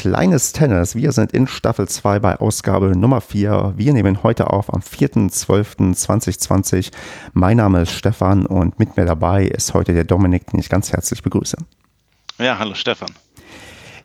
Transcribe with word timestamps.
Kleines 0.00 0.52
Tennis. 0.52 0.94
Wir 0.94 1.10
sind 1.10 1.32
in 1.32 1.48
Staffel 1.48 1.88
2 1.88 2.20
bei 2.20 2.36
Ausgabe 2.36 2.96
Nummer 2.96 3.20
4. 3.20 3.74
Wir 3.76 3.92
nehmen 3.92 4.22
heute 4.22 4.50
auf 4.50 4.72
am 4.72 4.80
4.12.2020. 4.80 6.92
Mein 7.32 7.56
Name 7.56 7.80
ist 7.80 7.90
Stefan 7.90 8.46
und 8.46 8.78
mit 8.78 8.96
mir 8.96 9.06
dabei 9.06 9.46
ist 9.46 9.74
heute 9.74 9.94
der 9.94 10.04
Dominik, 10.04 10.46
den 10.46 10.60
ich 10.60 10.68
ganz 10.68 10.92
herzlich 10.92 11.24
begrüße. 11.24 11.56
Ja, 12.38 12.60
hallo 12.60 12.74
Stefan. 12.74 13.08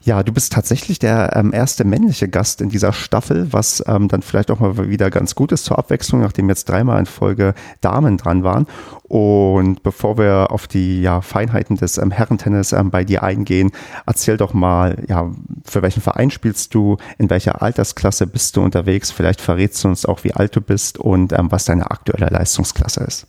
Ja, 0.05 0.21
du 0.21 0.34
bist 0.34 0.52
tatsächlich 0.52 0.99
der 0.99 1.34
ähm, 1.34 1.53
erste 1.53 1.85
männliche 1.85 2.27
Gast 2.27 2.59
in 2.59 2.67
dieser 2.67 2.91
Staffel, 2.91 3.53
was 3.53 3.81
ähm, 3.88 4.09
dann 4.09 4.21
vielleicht 4.21 4.52
auch 4.52 4.59
mal 4.59 4.89
wieder 4.89 5.09
ganz 5.09 5.34
gut 5.34 5.53
ist 5.53 5.63
zur 5.63 5.79
Abwechslung, 5.79 6.20
nachdem 6.20 6.49
jetzt 6.49 6.67
dreimal 6.67 6.99
in 6.99 7.05
Folge 7.05 7.53
Damen 7.79 8.17
dran 8.17 8.43
waren. 8.43 8.67
Und 9.03 9.81
bevor 9.81 10.17
wir 10.17 10.48
auf 10.52 10.67
die 10.67 11.02
ja, 11.02 11.21
Feinheiten 11.21 11.77
des 11.77 11.98
ähm, 11.98 12.12
Herrentennis 12.12 12.73
ähm, 12.73 12.91
bei 12.91 13.05
dir 13.05 13.23
eingehen, 13.23 13.71
erzähl 14.05 14.35
doch 14.35 14.53
mal, 14.53 15.02
ja, 15.07 15.31
für 15.63 15.81
welchen 15.81 16.02
Verein 16.02 16.31
spielst 16.31 16.73
du, 16.76 16.98
in 17.17 17.29
welcher 17.29 17.62
Altersklasse 17.62 18.27
bist 18.27 18.57
du 18.57 18.62
unterwegs, 18.62 19.10
vielleicht 19.10 19.40
verrätst 19.40 19.85
du 19.85 19.88
uns 19.88 20.05
auch, 20.05 20.26
wie 20.26 20.34
alt 20.34 20.54
du 20.54 20.60
bist 20.60 20.98
und 20.98 21.32
ähm, 21.32 21.49
was 21.49 21.63
deine 21.63 21.91
aktuelle 21.91 22.27
Leistungsklasse 22.27 23.05
ist. 23.05 23.27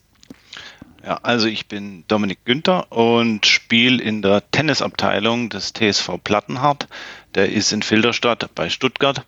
Ja, 1.04 1.18
also 1.22 1.48
ich 1.48 1.68
bin 1.68 2.04
Dominik 2.08 2.46
Günther 2.46 2.90
und 2.90 3.44
spiele 3.44 4.02
in 4.02 4.22
der 4.22 4.50
Tennisabteilung 4.50 5.50
des 5.50 5.74
TSV 5.74 6.12
Plattenhardt. 6.22 6.88
Der 7.34 7.52
ist 7.52 7.72
in 7.72 7.82
Filderstadt 7.82 8.48
bei 8.54 8.70
Stuttgart. 8.70 9.26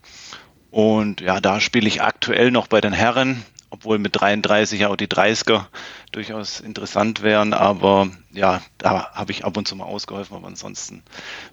Und 0.71 1.21
ja, 1.21 1.39
da 1.41 1.61
spiele 1.61 1.87
ich 1.87 2.01
aktuell 2.01 2.51
noch 2.51 2.67
bei 2.67 2.81
den 2.81 2.95
Herren, 2.95 3.43
obwohl 3.69 3.99
mit 3.99 4.19
33 4.19 4.87
auch 4.87 4.97
die 4.97 5.07
30er 5.07 5.67
durchaus 6.13 6.61
interessant 6.61 7.23
wären. 7.23 7.53
Aber 7.53 8.09
ja, 8.33 8.63
da 8.79 9.11
habe 9.13 9.33
ich 9.33 9.45
ab 9.45 9.59
und 9.59 9.69
zu 9.69 9.77
mal 9.77 9.85
ausgeholfen, 9.85 10.35
aber 10.35 10.47
ansonsten 10.47 11.03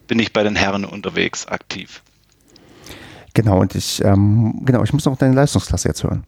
bin 0.07 0.19
ich 0.19 0.31
bei 0.31 0.43
den 0.43 0.55
Herren 0.55 0.85
unterwegs 0.85 1.47
aktiv. 1.47 2.01
Genau, 3.33 3.59
und 3.59 3.75
ich, 3.75 4.01
ähm, 4.05 4.61
genau, 4.63 4.83
ich 4.83 4.93
muss 4.93 5.03
noch 5.03 5.17
deine 5.17 5.35
Leistungsklasse 5.35 5.89
jetzt 5.89 6.03
hören. 6.03 6.25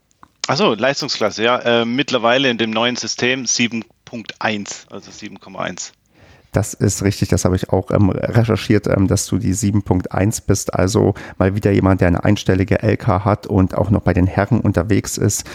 Achso, 0.47 0.73
Leistungsklasse, 0.75 1.43
ja. 1.43 1.57
Äh, 1.59 1.85
mittlerweile 1.85 2.49
in 2.49 2.57
dem 2.57 2.69
neuen 2.69 2.95
System 2.95 3.45
7.1, 3.45 4.91
also 4.91 5.11
7,1. 5.11 5.91
Das 6.51 6.73
ist 6.73 7.03
richtig, 7.03 7.29
das 7.29 7.43
habe 7.43 7.55
ich 7.55 7.69
auch 7.69 7.91
ähm, 7.91 8.11
recherchiert, 8.11 8.87
ähm, 8.87 9.07
dass 9.07 9.25
du 9.25 9.39
die 9.39 9.53
7.1 9.53 10.43
bist. 10.47 10.73
Also 10.73 11.13
mal 11.37 11.55
wieder 11.55 11.71
jemand, 11.71 11.99
der 11.99 12.07
eine 12.09 12.23
einstellige 12.23 12.81
LK 12.81 13.25
hat 13.25 13.47
und 13.47 13.75
auch 13.75 13.89
noch 13.89 14.01
bei 14.01 14.13
den 14.13 14.27
Herren 14.27 14.61
unterwegs 14.61 15.17
ist, 15.17 15.45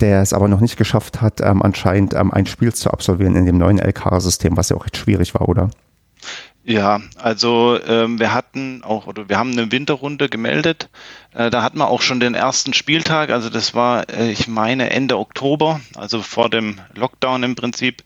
der 0.00 0.22
es 0.22 0.32
aber 0.32 0.48
noch 0.48 0.60
nicht 0.60 0.76
geschafft 0.76 1.20
hat, 1.20 1.40
ähm, 1.40 1.62
anscheinend 1.62 2.14
ähm, 2.14 2.32
ein 2.32 2.46
Spiel 2.46 2.72
zu 2.74 2.90
absolvieren 2.90 3.36
in 3.36 3.46
dem 3.46 3.58
neuen 3.58 3.78
LK-System, 3.78 4.56
was 4.56 4.70
ja 4.70 4.76
auch 4.76 4.84
recht 4.84 4.96
schwierig 4.96 5.34
war, 5.34 5.48
oder? 5.48 5.70
Ja, 6.64 7.00
also 7.16 7.80
ähm, 7.84 8.20
wir 8.20 8.32
hatten 8.32 8.84
auch, 8.84 9.08
oder 9.08 9.28
wir 9.28 9.36
haben 9.36 9.50
eine 9.50 9.72
Winterrunde 9.72 10.28
gemeldet. 10.28 10.90
Äh, 11.34 11.50
da 11.50 11.62
hatten 11.62 11.78
wir 11.78 11.88
auch 11.88 12.02
schon 12.02 12.20
den 12.20 12.34
ersten 12.34 12.72
Spieltag, 12.72 13.30
also 13.30 13.50
das 13.50 13.74
war, 13.74 14.08
äh, 14.08 14.30
ich 14.30 14.46
meine, 14.46 14.90
Ende 14.90 15.18
Oktober, 15.18 15.80
also 15.96 16.22
vor 16.22 16.50
dem 16.50 16.80
Lockdown 16.94 17.42
im 17.42 17.56
Prinzip. 17.56 18.04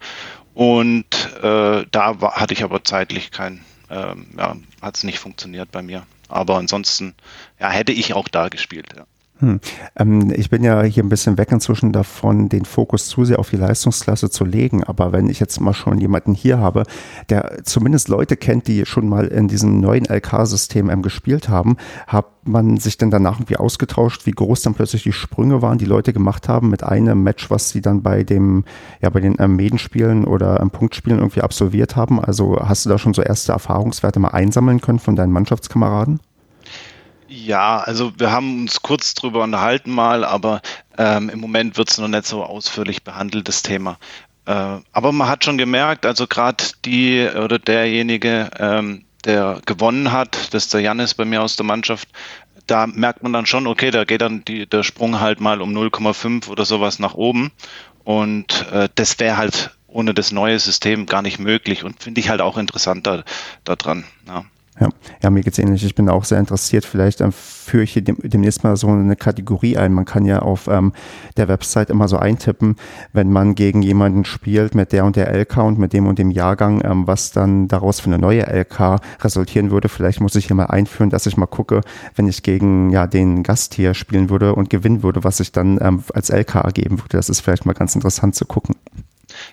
Und 0.54 1.06
äh, 1.42 1.84
da 1.90 2.20
war, 2.22 2.36
hatte 2.36 2.54
ich 2.54 2.64
aber 2.64 2.82
zeitlich 2.82 3.30
kein, 3.30 3.62
ähm, 3.90 4.28
ja, 4.38 4.56
hat 4.80 4.96
es 4.96 5.04
nicht 5.04 5.18
funktioniert 5.18 5.70
bei 5.70 5.82
mir. 5.82 6.06
Aber 6.28 6.56
ansonsten, 6.56 7.14
ja, 7.60 7.68
hätte 7.70 7.92
ich 7.92 8.14
auch 8.14 8.28
da 8.28 8.48
gespielt, 8.48 8.88
ja. 8.96 9.04
Hm. 9.38 9.60
Ähm, 9.96 10.32
ich 10.34 10.48
bin 10.48 10.64
ja 10.64 10.82
hier 10.82 11.02
ein 11.02 11.10
bisschen 11.10 11.36
weg 11.36 11.52
inzwischen 11.52 11.92
davon, 11.92 12.48
den 12.48 12.64
Fokus 12.64 13.06
zu 13.08 13.26
sehr 13.26 13.38
auf 13.38 13.50
die 13.50 13.56
Leistungsklasse 13.56 14.30
zu 14.30 14.44
legen. 14.44 14.82
Aber 14.82 15.12
wenn 15.12 15.28
ich 15.28 15.40
jetzt 15.40 15.60
mal 15.60 15.74
schon 15.74 15.98
jemanden 15.98 16.34
hier 16.34 16.58
habe, 16.58 16.84
der 17.28 17.62
zumindest 17.64 18.08
Leute 18.08 18.36
kennt, 18.38 18.66
die 18.66 18.86
schon 18.86 19.08
mal 19.08 19.26
in 19.26 19.48
diesem 19.48 19.80
neuen 19.80 20.06
LK-System 20.06 20.88
ähm, 20.88 21.02
gespielt 21.02 21.50
haben, 21.50 21.76
hat 22.06 22.26
man 22.44 22.78
sich 22.78 22.96
denn 22.96 23.10
danach 23.10 23.36
irgendwie 23.36 23.56
ausgetauscht, 23.56 24.24
wie 24.24 24.30
groß 24.30 24.62
dann 24.62 24.74
plötzlich 24.74 25.02
die 25.02 25.12
Sprünge 25.12 25.60
waren, 25.60 25.78
die 25.78 25.84
Leute 25.84 26.14
gemacht 26.14 26.48
haben 26.48 26.70
mit 26.70 26.82
einem 26.82 27.22
Match, 27.22 27.50
was 27.50 27.68
sie 27.70 27.82
dann 27.82 28.02
bei 28.02 28.22
dem, 28.22 28.64
ja, 29.02 29.10
bei 29.10 29.20
den 29.20 29.36
ähm, 29.38 29.56
Medenspielen 29.56 30.24
oder 30.24 30.60
ähm, 30.60 30.70
Punktspielen 30.70 31.18
irgendwie 31.18 31.42
absolviert 31.42 31.94
haben? 31.94 32.20
Also 32.20 32.58
hast 32.60 32.86
du 32.86 32.90
da 32.90 32.96
schon 32.96 33.12
so 33.12 33.20
erste 33.20 33.52
Erfahrungswerte 33.52 34.18
mal 34.18 34.28
einsammeln 34.28 34.80
können 34.80 34.98
von 34.98 35.14
deinen 35.14 35.32
Mannschaftskameraden? 35.32 36.20
Ja, 37.46 37.78
also 37.78 38.12
wir 38.18 38.32
haben 38.32 38.62
uns 38.62 38.82
kurz 38.82 39.14
drüber 39.14 39.44
unterhalten 39.44 39.92
mal, 39.92 40.24
aber 40.24 40.62
ähm, 40.98 41.28
im 41.28 41.38
Moment 41.38 41.78
wird 41.78 41.88
es 41.88 41.98
noch 41.98 42.08
nicht 42.08 42.26
so 42.26 42.42
ausführlich 42.42 43.04
behandelt, 43.04 43.46
das 43.46 43.62
Thema. 43.62 43.98
Äh, 44.46 44.80
aber 44.90 45.12
man 45.12 45.28
hat 45.28 45.44
schon 45.44 45.56
gemerkt, 45.56 46.06
also 46.06 46.26
gerade 46.26 46.64
die 46.84 47.24
oder 47.24 47.60
derjenige, 47.60 48.50
ähm, 48.58 49.04
der 49.24 49.60
gewonnen 49.64 50.10
hat, 50.10 50.52
das 50.52 50.64
ist 50.64 50.74
der 50.74 50.80
Janis 50.80 51.14
bei 51.14 51.24
mir 51.24 51.40
aus 51.40 51.54
der 51.54 51.64
Mannschaft, 51.64 52.08
da 52.66 52.88
merkt 52.88 53.22
man 53.22 53.32
dann 53.32 53.46
schon, 53.46 53.68
okay, 53.68 53.92
da 53.92 54.02
geht 54.02 54.22
dann 54.22 54.44
die, 54.44 54.66
der 54.66 54.82
Sprung 54.82 55.20
halt 55.20 55.40
mal 55.40 55.62
um 55.62 55.72
0,5 55.72 56.48
oder 56.48 56.64
sowas 56.64 56.98
nach 56.98 57.14
oben. 57.14 57.52
Und 58.02 58.66
äh, 58.72 58.88
das 58.96 59.20
wäre 59.20 59.36
halt 59.36 59.70
ohne 59.86 60.14
das 60.14 60.32
neue 60.32 60.58
System 60.58 61.06
gar 61.06 61.22
nicht 61.22 61.38
möglich 61.38 61.84
und 61.84 62.02
finde 62.02 62.20
ich 62.20 62.28
halt 62.28 62.40
auch 62.40 62.58
interessanter 62.58 63.24
daran. 63.62 64.04
Ja. 64.26 64.44
Ja, 64.78 64.88
ja 65.22 65.30
mir 65.30 65.42
geht's 65.42 65.58
ähnlich. 65.58 65.84
Ich 65.84 65.94
bin 65.94 66.08
auch 66.08 66.24
sehr 66.24 66.38
interessiert. 66.38 66.84
Vielleicht 66.84 67.20
ähm, 67.20 67.32
führe 67.32 67.82
ich 67.82 67.92
hier 67.92 68.02
dem, 68.02 68.18
demnächst 68.22 68.62
mal 68.62 68.76
so 68.76 68.88
eine 68.88 69.16
Kategorie 69.16 69.76
ein. 69.76 69.92
Man 69.92 70.04
kann 70.04 70.24
ja 70.24 70.40
auf 70.40 70.68
ähm, 70.68 70.92
der 71.36 71.48
Website 71.48 71.90
immer 71.90 72.08
so 72.08 72.18
eintippen, 72.18 72.76
wenn 73.12 73.32
man 73.32 73.54
gegen 73.54 73.82
jemanden 73.82 74.24
spielt 74.24 74.74
mit 74.74 74.92
der 74.92 75.04
und 75.04 75.16
der 75.16 75.32
LK 75.32 75.56
und 75.58 75.78
mit 75.78 75.92
dem 75.92 76.06
und 76.06 76.18
dem 76.18 76.30
Jahrgang, 76.30 76.82
ähm, 76.84 77.06
was 77.06 77.32
dann 77.32 77.68
daraus 77.68 78.00
für 78.00 78.06
eine 78.06 78.18
neue 78.18 78.46
LK 78.46 79.00
resultieren 79.22 79.70
würde. 79.70 79.88
Vielleicht 79.88 80.20
muss 80.20 80.34
ich 80.34 80.46
hier 80.46 80.56
mal 80.56 80.66
einführen, 80.66 81.10
dass 81.10 81.26
ich 81.26 81.36
mal 81.36 81.46
gucke, 81.46 81.80
wenn 82.14 82.28
ich 82.28 82.42
gegen 82.42 82.90
ja 82.90 83.06
den 83.06 83.42
Gast 83.42 83.74
hier 83.74 83.94
spielen 83.94 84.30
würde 84.30 84.54
und 84.54 84.70
gewinnen 84.70 85.02
würde, 85.02 85.24
was 85.24 85.40
ich 85.40 85.52
dann 85.52 85.78
ähm, 85.80 86.02
als 86.12 86.30
LK 86.30 86.56
ergeben 86.56 86.98
würde. 86.98 87.16
Das 87.16 87.30
ist 87.30 87.40
vielleicht 87.40 87.64
mal 87.64 87.72
ganz 87.72 87.94
interessant 87.94 88.34
zu 88.34 88.44
gucken. 88.44 88.76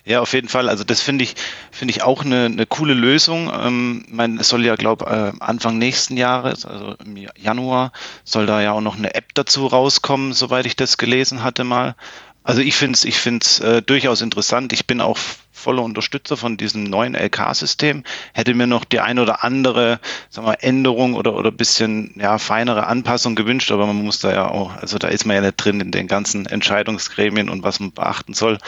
Ja, 0.06 0.20
auf 0.20 0.34
jeden 0.34 0.48
Fall. 0.48 0.68
Also 0.68 0.84
das 0.84 1.00
finde 1.00 1.24
ich, 1.24 1.34
finde 1.70 1.92
ich 1.92 2.02
auch 2.02 2.24
eine, 2.24 2.44
eine 2.44 2.66
coole 2.66 2.92
Lösung. 2.92 3.50
Ähm, 3.58 4.04
mein, 4.08 4.38
es 4.38 4.48
soll 4.50 4.64
ja, 4.64 4.76
glaube 4.76 5.06
äh, 5.06 5.42
Anfang 5.42 5.78
nächsten 5.78 6.18
Jahres, 6.18 6.66
also 6.66 6.94
im 7.04 7.16
Januar, 7.38 7.90
soll 8.22 8.44
da 8.44 8.60
ja 8.60 8.72
auch 8.72 8.82
noch 8.82 8.96
eine 8.96 9.14
App 9.14 9.32
dazu 9.34 9.66
rauskommen, 9.66 10.34
soweit 10.34 10.66
ich 10.66 10.76
das 10.76 10.98
gelesen 10.98 11.42
hatte 11.42 11.64
mal. 11.64 11.96
Also 12.42 12.60
ich 12.60 12.76
finde 12.76 12.96
es 12.96 13.04
ich 13.06 13.18
find's, 13.18 13.60
äh, 13.60 13.80
durchaus 13.80 14.20
interessant. 14.20 14.74
Ich 14.74 14.86
bin 14.86 15.00
auch 15.00 15.18
voller 15.64 15.82
Unterstützer 15.82 16.36
von 16.36 16.56
diesem 16.56 16.84
neuen 16.84 17.14
LK-System. 17.14 18.04
Hätte 18.34 18.54
mir 18.54 18.66
noch 18.66 18.84
die 18.84 19.00
ein 19.00 19.18
oder 19.18 19.42
andere 19.42 19.98
sagen 20.30 20.46
wir, 20.46 20.62
Änderung 20.62 21.14
oder 21.14 21.34
oder 21.34 21.50
bisschen 21.50 22.12
ja, 22.16 22.38
feinere 22.38 22.86
Anpassung 22.86 23.34
gewünscht, 23.34 23.72
aber 23.72 23.86
man 23.86 23.96
muss 23.96 24.20
da 24.20 24.32
ja 24.32 24.48
auch, 24.48 24.76
also 24.76 24.98
da 24.98 25.08
ist 25.08 25.24
man 25.24 25.36
ja 25.36 25.42
nicht 25.42 25.56
drin 25.56 25.80
in 25.80 25.90
den 25.90 26.06
ganzen 26.06 26.46
Entscheidungsgremien 26.46 27.48
und 27.48 27.62
was 27.62 27.80
man 27.80 27.92
beachten 27.92 28.34
soll. 28.34 28.58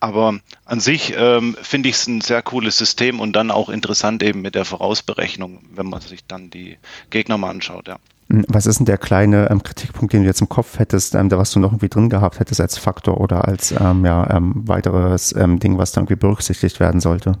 Aber 0.00 0.38
an 0.64 0.80
sich 0.80 1.14
ähm, 1.16 1.56
finde 1.60 1.88
ich 1.88 1.96
es 1.96 2.06
ein 2.06 2.20
sehr 2.20 2.42
cooles 2.42 2.76
System 2.78 3.20
und 3.20 3.34
dann 3.34 3.50
auch 3.50 3.68
interessant 3.68 4.22
eben 4.22 4.40
mit 4.40 4.54
der 4.54 4.64
Vorausberechnung, 4.64 5.60
wenn 5.70 5.86
man 5.86 6.00
sich 6.00 6.24
dann 6.26 6.50
die 6.50 6.78
Gegner 7.10 7.38
mal 7.38 7.50
anschaut, 7.50 7.88
ja. 7.88 7.98
Hm, 8.30 8.44
was 8.48 8.66
ist 8.66 8.78
denn 8.78 8.86
der 8.86 8.98
kleine 8.98 9.50
ähm, 9.50 9.62
Kritikpunkt, 9.62 10.12
den 10.12 10.22
du 10.22 10.26
jetzt 10.26 10.40
im 10.40 10.48
Kopf 10.48 10.78
hättest, 10.78 11.14
ähm, 11.14 11.28
da 11.28 11.38
was 11.38 11.50
du 11.52 11.60
noch 11.60 11.70
irgendwie 11.70 11.88
drin 11.88 12.10
gehabt 12.10 12.40
hättest 12.40 12.60
als 12.60 12.78
Faktor 12.78 13.20
oder 13.20 13.46
als 13.46 13.72
ähm, 13.72 14.04
ja, 14.04 14.28
ähm, 14.30 14.66
weiteres 14.66 15.34
ähm, 15.36 15.58
Ding, 15.58 15.78
was 15.78 15.92
da 15.92 16.00
irgendwie 16.00 16.16
berücksichtigt 16.16 16.80
werden 16.80 17.00
sollte? 17.00 17.38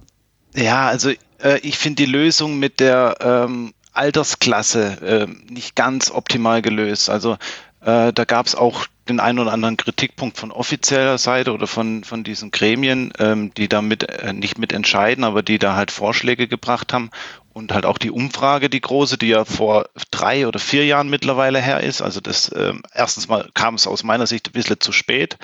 Ja, 0.54 0.86
also 0.86 1.10
äh, 1.42 1.58
ich 1.62 1.78
finde 1.78 2.04
die 2.04 2.10
Lösung 2.10 2.58
mit 2.58 2.80
der 2.80 3.16
ähm, 3.20 3.72
Altersklasse 3.92 5.26
äh, 5.28 5.52
nicht 5.52 5.74
ganz 5.74 6.10
optimal 6.10 6.62
gelöst. 6.62 7.10
Also 7.10 7.36
äh, 7.80 8.12
da 8.12 8.24
gab 8.24 8.46
es 8.46 8.54
auch 8.54 8.86
den 9.08 9.20
einen 9.20 9.38
oder 9.38 9.52
anderen 9.52 9.76
Kritikpunkt 9.76 10.36
von 10.36 10.50
offizieller 10.50 11.18
Seite 11.18 11.52
oder 11.52 11.66
von, 11.66 12.04
von 12.04 12.24
diesen 12.24 12.50
Gremien, 12.50 13.12
ähm, 13.18 13.52
die 13.54 13.68
da 13.68 13.82
mit, 13.82 14.08
äh, 14.08 14.32
nicht 14.32 14.58
mit 14.58 14.72
entscheiden, 14.72 15.24
aber 15.24 15.42
die 15.42 15.58
da 15.58 15.76
halt 15.76 15.90
Vorschläge 15.90 16.48
gebracht 16.48 16.92
haben. 16.92 17.10
Und 17.56 17.72
halt 17.72 17.86
auch 17.86 17.96
die 17.96 18.10
Umfrage, 18.10 18.68
die 18.68 18.82
große, 18.82 19.16
die 19.16 19.28
ja 19.28 19.46
vor 19.46 19.88
drei 20.10 20.46
oder 20.46 20.58
vier 20.58 20.84
Jahren 20.84 21.08
mittlerweile 21.08 21.58
her 21.58 21.80
ist. 21.80 22.02
Also 22.02 22.20
das 22.20 22.54
ähm, 22.54 22.82
erstens 22.92 23.28
mal 23.28 23.48
kam 23.54 23.76
es 23.76 23.86
aus 23.86 24.04
meiner 24.04 24.26
Sicht 24.26 24.50
ein 24.50 24.52
bisschen 24.52 24.78
zu 24.78 24.92
spät, 24.92 25.38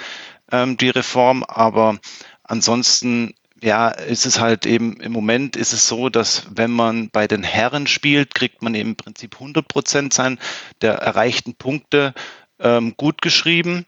ähm, 0.51 0.77
die 0.77 0.91
Reform, 0.91 1.43
aber 1.43 1.97
ansonsten 2.43 3.33
ja, 3.63 3.89
ist 3.89 4.27
es 4.27 4.41
halt 4.41 4.67
eben, 4.67 5.01
im 5.01 5.11
Moment 5.11 5.57
ist 5.57 5.73
es 5.73 5.89
so, 5.89 6.11
dass 6.11 6.49
wenn 6.51 6.71
man 6.71 7.09
bei 7.09 7.27
den 7.27 7.45
Herren 7.45 7.87
spielt, 7.87 8.35
kriegt 8.35 8.61
man 8.61 8.75
eben 8.75 8.91
im 8.91 8.97
Prinzip 8.97 9.37
100 9.37 9.67
Prozent 9.67 10.13
sein 10.13 10.39
der 10.83 10.97
erreichten 10.97 11.55
Punkte 11.55 12.13
ähm, 12.59 12.93
gut 12.99 13.23
geschrieben. 13.23 13.87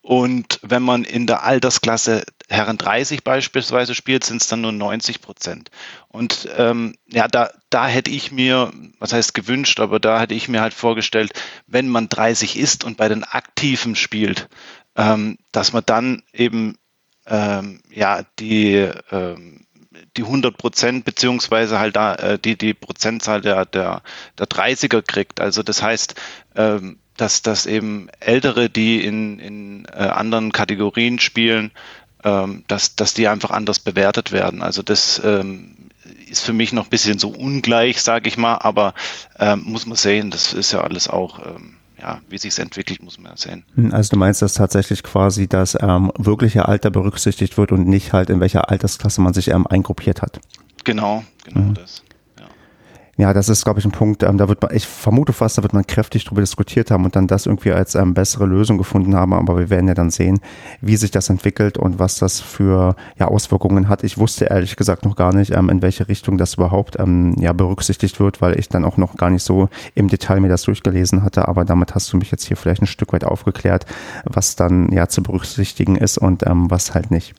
Und 0.00 0.60
wenn 0.62 0.82
man 0.82 1.04
in 1.04 1.26
der 1.26 1.42
Altersklasse 1.42 2.24
Herren 2.48 2.78
30 2.78 3.24
beispielsweise 3.24 3.94
spielt, 3.94 4.24
sind 4.24 4.40
es 4.40 4.48
dann 4.48 4.62
nur 4.62 4.72
90 4.72 5.20
Prozent. 5.20 5.70
Und 6.08 6.48
ähm, 6.56 6.94
ja, 7.08 7.28
da, 7.28 7.50
da 7.68 7.86
hätte 7.86 8.10
ich 8.10 8.32
mir, 8.32 8.72
was 8.98 9.12
heißt 9.12 9.34
gewünscht, 9.34 9.80
aber 9.80 10.00
da 10.00 10.20
hätte 10.20 10.34
ich 10.34 10.48
mir 10.48 10.62
halt 10.62 10.72
vorgestellt, 10.72 11.32
wenn 11.66 11.88
man 11.88 12.08
30 12.08 12.58
ist 12.58 12.84
und 12.84 12.96
bei 12.96 13.08
den 13.08 13.24
Aktiven 13.24 13.96
spielt, 13.96 14.48
ähm, 14.96 15.36
dass 15.52 15.72
man 15.72 15.82
dann 15.84 16.22
eben 16.32 16.78
ähm, 17.26 17.80
ja 17.90 18.22
die 18.38 18.88
ähm, 19.10 19.66
die 20.16 20.22
100 20.22 20.56
Prozent 20.56 21.04
beziehungsweise 21.04 21.78
halt 21.78 21.96
da 21.96 22.14
äh, 22.14 22.38
die 22.38 22.56
die 22.56 22.74
Prozentzahl 22.74 23.40
der 23.40 23.64
der 23.66 24.02
der 24.38 24.46
30er 24.46 25.02
kriegt. 25.02 25.40
Also 25.40 25.62
das 25.62 25.82
heißt 25.82 26.14
ähm, 26.56 26.98
dass, 27.18 27.42
dass 27.42 27.66
eben 27.66 28.08
Ältere, 28.20 28.70
die 28.70 29.04
in, 29.04 29.38
in 29.38 29.84
äh, 29.92 29.98
anderen 29.98 30.52
Kategorien 30.52 31.18
spielen, 31.18 31.72
ähm, 32.24 32.64
dass, 32.68 32.96
dass 32.96 33.14
die 33.14 33.28
einfach 33.28 33.50
anders 33.50 33.78
bewertet 33.78 34.32
werden. 34.32 34.62
Also 34.62 34.82
das 34.82 35.20
ähm, 35.24 35.76
ist 36.30 36.44
für 36.44 36.52
mich 36.52 36.72
noch 36.72 36.84
ein 36.84 36.90
bisschen 36.90 37.18
so 37.18 37.28
ungleich, 37.28 38.00
sage 38.02 38.28
ich 38.28 38.36
mal, 38.36 38.56
aber 38.56 38.94
ähm, 39.38 39.62
muss 39.66 39.86
man 39.86 39.96
sehen, 39.96 40.30
das 40.30 40.52
ist 40.52 40.72
ja 40.72 40.80
alles 40.80 41.08
auch, 41.08 41.44
ähm, 41.44 41.74
ja, 42.00 42.20
wie 42.28 42.38
sich 42.38 42.52
es 42.52 42.58
entwickelt, 42.58 43.02
muss 43.02 43.18
man 43.18 43.32
ja 43.32 43.36
sehen. 43.36 43.64
Also 43.92 44.10
du 44.10 44.16
meinst, 44.16 44.40
dass 44.40 44.54
tatsächlich 44.54 45.02
quasi 45.02 45.48
das 45.48 45.76
ähm, 45.80 46.12
wirkliche 46.16 46.68
Alter 46.68 46.90
berücksichtigt 46.90 47.58
wird 47.58 47.72
und 47.72 47.86
nicht 47.88 48.12
halt 48.12 48.30
in 48.30 48.40
welcher 48.40 48.70
Altersklasse 48.70 49.20
man 49.20 49.34
sich 49.34 49.48
ähm, 49.48 49.66
eingruppiert 49.66 50.22
hat. 50.22 50.40
Genau, 50.84 51.24
genau 51.44 51.60
mhm. 51.60 51.74
das. 51.74 52.02
Ja, 53.18 53.32
das 53.32 53.48
ist, 53.48 53.64
glaube 53.64 53.80
ich, 53.80 53.84
ein 53.84 53.90
Punkt, 53.90 54.22
ähm, 54.22 54.38
da 54.38 54.48
wird 54.48 54.62
man, 54.62 54.72
ich 54.72 54.86
vermute 54.86 55.32
fast, 55.32 55.58
da 55.58 55.64
wird 55.64 55.72
man 55.72 55.84
kräftig 55.84 56.24
drüber 56.24 56.40
diskutiert 56.40 56.92
haben 56.92 57.04
und 57.04 57.16
dann 57.16 57.26
das 57.26 57.46
irgendwie 57.46 57.72
als 57.72 57.96
ähm, 57.96 58.14
bessere 58.14 58.46
Lösung 58.46 58.78
gefunden 58.78 59.16
haben. 59.16 59.32
Aber 59.32 59.58
wir 59.58 59.70
werden 59.70 59.88
ja 59.88 59.94
dann 59.94 60.10
sehen, 60.10 60.38
wie 60.80 60.96
sich 60.96 61.10
das 61.10 61.28
entwickelt 61.28 61.78
und 61.78 61.98
was 61.98 62.20
das 62.20 62.40
für 62.40 62.94
ja, 63.18 63.26
Auswirkungen 63.26 63.88
hat. 63.88 64.04
Ich 64.04 64.18
wusste 64.18 64.44
ehrlich 64.44 64.76
gesagt 64.76 65.04
noch 65.04 65.16
gar 65.16 65.34
nicht, 65.34 65.50
ähm, 65.50 65.68
in 65.68 65.82
welche 65.82 66.06
Richtung 66.06 66.38
das 66.38 66.54
überhaupt 66.54 66.96
ähm, 67.00 67.34
ja, 67.40 67.52
berücksichtigt 67.52 68.20
wird, 68.20 68.40
weil 68.40 68.56
ich 68.56 68.68
dann 68.68 68.84
auch 68.84 68.96
noch 68.96 69.16
gar 69.16 69.30
nicht 69.30 69.42
so 69.42 69.68
im 69.96 70.06
Detail 70.06 70.38
mir 70.38 70.48
das 70.48 70.62
durchgelesen 70.62 71.24
hatte. 71.24 71.48
Aber 71.48 71.64
damit 71.64 71.96
hast 71.96 72.12
du 72.12 72.18
mich 72.18 72.30
jetzt 72.30 72.44
hier 72.44 72.56
vielleicht 72.56 72.82
ein 72.82 72.86
Stück 72.86 73.12
weit 73.12 73.24
aufgeklärt, 73.24 73.84
was 74.26 74.54
dann 74.54 74.92
ja 74.92 75.08
zu 75.08 75.24
berücksichtigen 75.24 75.96
ist 75.96 76.18
und 76.18 76.46
ähm, 76.46 76.70
was 76.70 76.94
halt 76.94 77.10
nicht. 77.10 77.34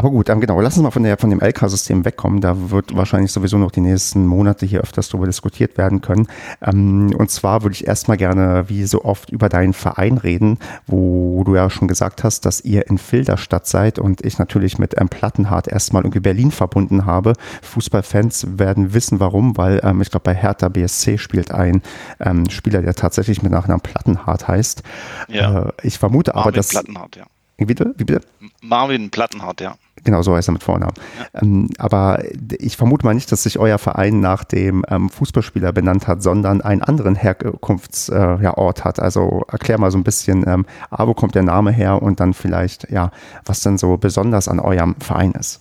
Aber 0.00 0.08
gut, 0.08 0.30
ähm, 0.30 0.40
genau, 0.40 0.58
lass 0.62 0.78
uns 0.78 0.84
mal 0.84 0.90
von, 0.92 1.02
der, 1.02 1.18
von 1.18 1.28
dem 1.28 1.40
LK-System 1.40 2.06
wegkommen. 2.06 2.40
Da 2.40 2.70
wird 2.70 2.96
wahrscheinlich 2.96 3.32
sowieso 3.32 3.58
noch 3.58 3.70
die 3.70 3.82
nächsten 3.82 4.24
Monate 4.24 4.64
hier 4.64 4.80
öfters 4.80 5.10
darüber 5.10 5.26
diskutiert 5.26 5.76
werden 5.76 6.00
können. 6.00 6.26
Ähm, 6.62 7.14
und 7.18 7.30
zwar 7.30 7.62
würde 7.64 7.74
ich 7.74 7.86
erstmal 7.86 8.16
gerne, 8.16 8.64
wie 8.68 8.84
so 8.84 9.04
oft, 9.04 9.28
über 9.28 9.50
deinen 9.50 9.74
Verein 9.74 10.16
reden, 10.16 10.58
wo 10.86 11.44
du 11.44 11.54
ja 11.54 11.68
schon 11.68 11.86
gesagt 11.86 12.24
hast, 12.24 12.46
dass 12.46 12.62
ihr 12.62 12.86
in 12.88 12.96
Filderstadt 12.96 13.66
seid 13.66 13.98
und 13.98 14.24
ich 14.24 14.38
natürlich 14.38 14.78
mit 14.78 14.98
ähm, 14.98 15.10
Plattenhardt 15.10 15.68
erstmal 15.68 16.02
irgendwie 16.02 16.20
Berlin 16.20 16.50
verbunden 16.50 17.04
habe. 17.04 17.34
Fußballfans 17.60 18.58
werden 18.58 18.94
wissen, 18.94 19.20
warum, 19.20 19.58
weil 19.58 19.82
ähm, 19.84 20.00
ich 20.00 20.10
glaube, 20.10 20.24
bei 20.24 20.34
Hertha 20.34 20.70
BSC 20.70 21.18
spielt 21.18 21.50
ein 21.50 21.82
ähm, 22.20 22.48
Spieler, 22.48 22.80
der 22.80 22.94
tatsächlich 22.94 23.42
mit 23.42 23.52
Nachnamen 23.52 23.82
Plattenhardt 23.82 24.48
heißt. 24.48 24.82
Ja. 25.28 25.64
Äh, 25.64 25.72
ich 25.82 25.98
vermute 25.98 26.30
Marvin 26.30 26.42
aber, 26.42 26.52
dass. 26.52 26.68
Plattenhardt, 26.70 27.16
ja. 27.16 27.26
Wie 27.58 27.66
bitte? 27.66 27.94
Wie 27.98 28.04
bitte? 28.04 28.22
Marvin 28.62 29.10
Plattenhardt, 29.10 29.60
ja. 29.60 29.76
Genau, 30.04 30.22
so 30.22 30.34
heißt 30.34 30.48
er 30.48 30.52
mit 30.52 30.62
Vornamen. 30.62 30.94
Ja. 31.18 31.42
Ähm, 31.42 31.68
aber 31.78 32.22
ich 32.58 32.76
vermute 32.76 33.04
mal 33.04 33.14
nicht, 33.14 33.30
dass 33.32 33.42
sich 33.42 33.58
euer 33.58 33.78
Verein 33.78 34.20
nach 34.20 34.44
dem 34.44 34.84
ähm, 34.88 35.10
Fußballspieler 35.10 35.72
benannt 35.72 36.06
hat, 36.06 36.22
sondern 36.22 36.60
einen 36.60 36.82
anderen 36.82 37.14
Herkunftsort 37.14 38.40
äh, 38.40 38.44
ja, 38.44 38.54
hat. 38.84 39.00
Also 39.00 39.44
erklär 39.48 39.78
mal 39.78 39.90
so 39.90 39.98
ein 39.98 40.04
bisschen, 40.04 40.46
ähm, 40.48 40.66
A, 40.90 41.06
wo 41.06 41.14
kommt 41.14 41.34
der 41.34 41.42
Name 41.42 41.70
her 41.70 42.02
und 42.02 42.20
dann 42.20 42.34
vielleicht, 42.34 42.90
ja, 42.90 43.10
was 43.44 43.60
denn 43.60 43.78
so 43.78 43.96
besonders 43.96 44.48
an 44.48 44.60
eurem 44.60 44.96
Verein 45.00 45.32
ist. 45.32 45.60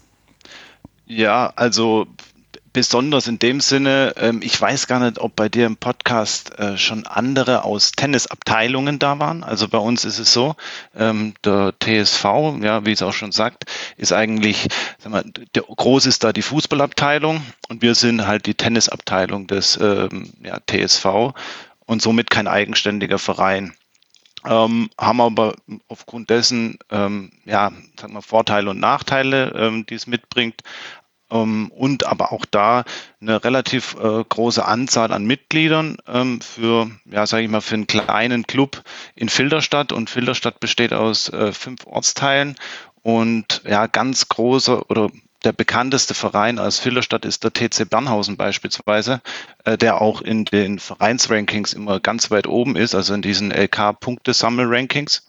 Ja, 1.06 1.52
also 1.56 2.06
besonders 2.74 3.28
in 3.28 3.40
dem 3.40 3.62
Sinne, 3.62 4.14
ähm, 4.18 4.42
ich 4.44 4.60
weiß 4.60 4.88
gar 4.88 5.00
nicht, 5.00 5.20
ob 5.20 5.36
bei 5.36 5.50
dir 5.50 5.66
im 5.66 5.78
Podcast 5.78 6.58
äh, 6.60 6.78
schon 6.78 7.06
andere 7.08 7.64
aus 7.64 7.92
Tennisabteilungen 7.92 9.00
da 9.00 9.20
waren. 9.20 9.44
Also 9.44 9.68
bei 9.68 9.78
uns 9.78 10.06
ist 10.06 10.20
es 10.20 10.34
so, 10.34 10.56
ähm, 10.96 11.34
der 11.44 11.74
TSV, 11.80 12.24
ja, 12.62 12.86
wie 12.86 12.92
es 12.92 13.02
auch 13.02 13.14
schon 13.14 13.32
sagt, 13.32 13.66
ist 13.98 14.14
eigentlich, 14.14 14.68
sag 14.98 15.12
mal, 15.12 15.24
der, 15.56 15.64
groß 15.64 16.06
ist 16.06 16.24
da 16.24 16.34
die 16.34 16.42
Fußballabteilung 16.42 17.42
und 17.70 17.82
wir 17.82 17.96
sind 17.96 18.28
halt 18.28 18.46
die 18.46 18.56
Tennisabteilung 18.56 19.48
des 19.48 19.78
ähm, 19.78 20.32
ja, 20.44 20.60
TSV 20.60 21.34
und 21.86 22.02
somit 22.02 22.30
kein 22.30 22.48
eigenständiger 22.48 23.20
Verein. 23.20 23.74
Ähm, 24.46 24.90
haben 24.98 25.20
aber 25.20 25.56
aufgrund 25.90 26.30
dessen 26.30 26.80
ähm, 26.92 27.32
ja, 27.44 27.72
sagen 28.00 28.14
wir, 28.14 28.22
Vorteile 28.22 28.70
und 28.70 28.80
Nachteile, 28.80 29.52
ähm, 29.54 29.86
die 29.86 29.96
es 29.96 30.08
mitbringt 30.08 30.62
und 31.30 32.06
aber 32.08 32.32
auch 32.32 32.46
da 32.46 32.84
eine 33.22 33.44
relativ 33.44 33.96
äh, 34.02 34.24
große 34.28 34.66
Anzahl 34.66 35.12
an 35.14 35.26
Mitgliedern 35.26 35.98
ähm, 36.08 36.42
für, 36.42 36.90
ja, 37.06 37.26
sage 37.26 37.44
ich 37.44 37.50
mal, 37.50 37.62
für 37.62 37.76
einen 37.76 37.88
kleinen 37.88 38.48
Club 38.48 38.84
in 39.16 39.30
Filderstadt. 39.30 39.92
Und 39.92 40.10
Filderstadt 40.10 40.60
besteht 40.60 40.94
aus 40.94 41.30
äh, 41.30 41.52
fünf 41.52 41.86
Ortsteilen 41.86 42.56
und 43.02 43.62
ja, 43.66 43.88
ganz 43.88 44.28
großer 44.28 44.90
oder 44.90 45.10
der 45.44 45.54
bekannteste 45.54 46.14
Verein 46.14 46.60
aus 46.60 46.80
Filderstadt 46.80 47.24
ist 47.24 47.44
der 47.44 47.54
TC 47.54 47.90
Bernhausen 47.90 48.36
beispielsweise, 48.36 49.22
äh, 49.64 49.78
der 49.78 50.02
auch 50.02 50.22
in 50.22 50.46
den 50.46 50.80
Vereinsrankings 50.80 51.74
immer 51.74 52.00
ganz 52.00 52.30
weit 52.30 52.48
oben 52.48 52.76
ist, 52.76 52.94
also 52.94 53.14
in 53.14 53.22
diesen 53.22 53.52
LK-Punktesammel-Rankings. 53.52 55.26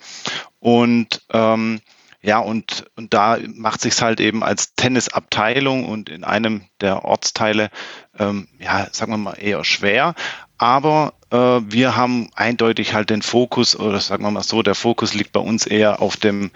Und 0.59 1.23
ähm, 1.31 1.81
ja, 2.23 2.39
und, 2.39 2.85
und 2.97 3.15
da 3.15 3.39
macht 3.55 3.81
sich's 3.81 4.03
halt 4.03 4.21
eben 4.21 4.45
als 4.45 4.75
Tennisabteilung 4.75 5.87
und 5.87 6.11
in 6.11 6.23
einem 6.25 6.67
der 6.81 7.05
Ortsteile, 7.05 7.71
ähm, 8.19 8.49
ja, 8.59 8.89
sagen 8.93 9.13
wir 9.13 9.19
mal, 9.19 9.39
eher 9.39 9.65
schwer. 9.65 10.15
Aber 10.59 11.15
äh, 11.31 11.37
wir 11.37 11.97
haben 11.97 12.29
eindeutig 12.35 12.93
halt 12.93 13.09
den 13.09 13.23
Fokus, 13.23 13.75
oder 13.75 14.01
sagen 14.01 14.25
wir 14.25 14.31
mal 14.31 14.43
so, 14.43 14.63
der 14.63 14.75
Fokus 14.75 15.15
liegt 15.15 15.33
bei 15.33 15.41
uns 15.41 15.67
eher 15.67 16.03
auf 16.03 16.19
dem 16.19 16.51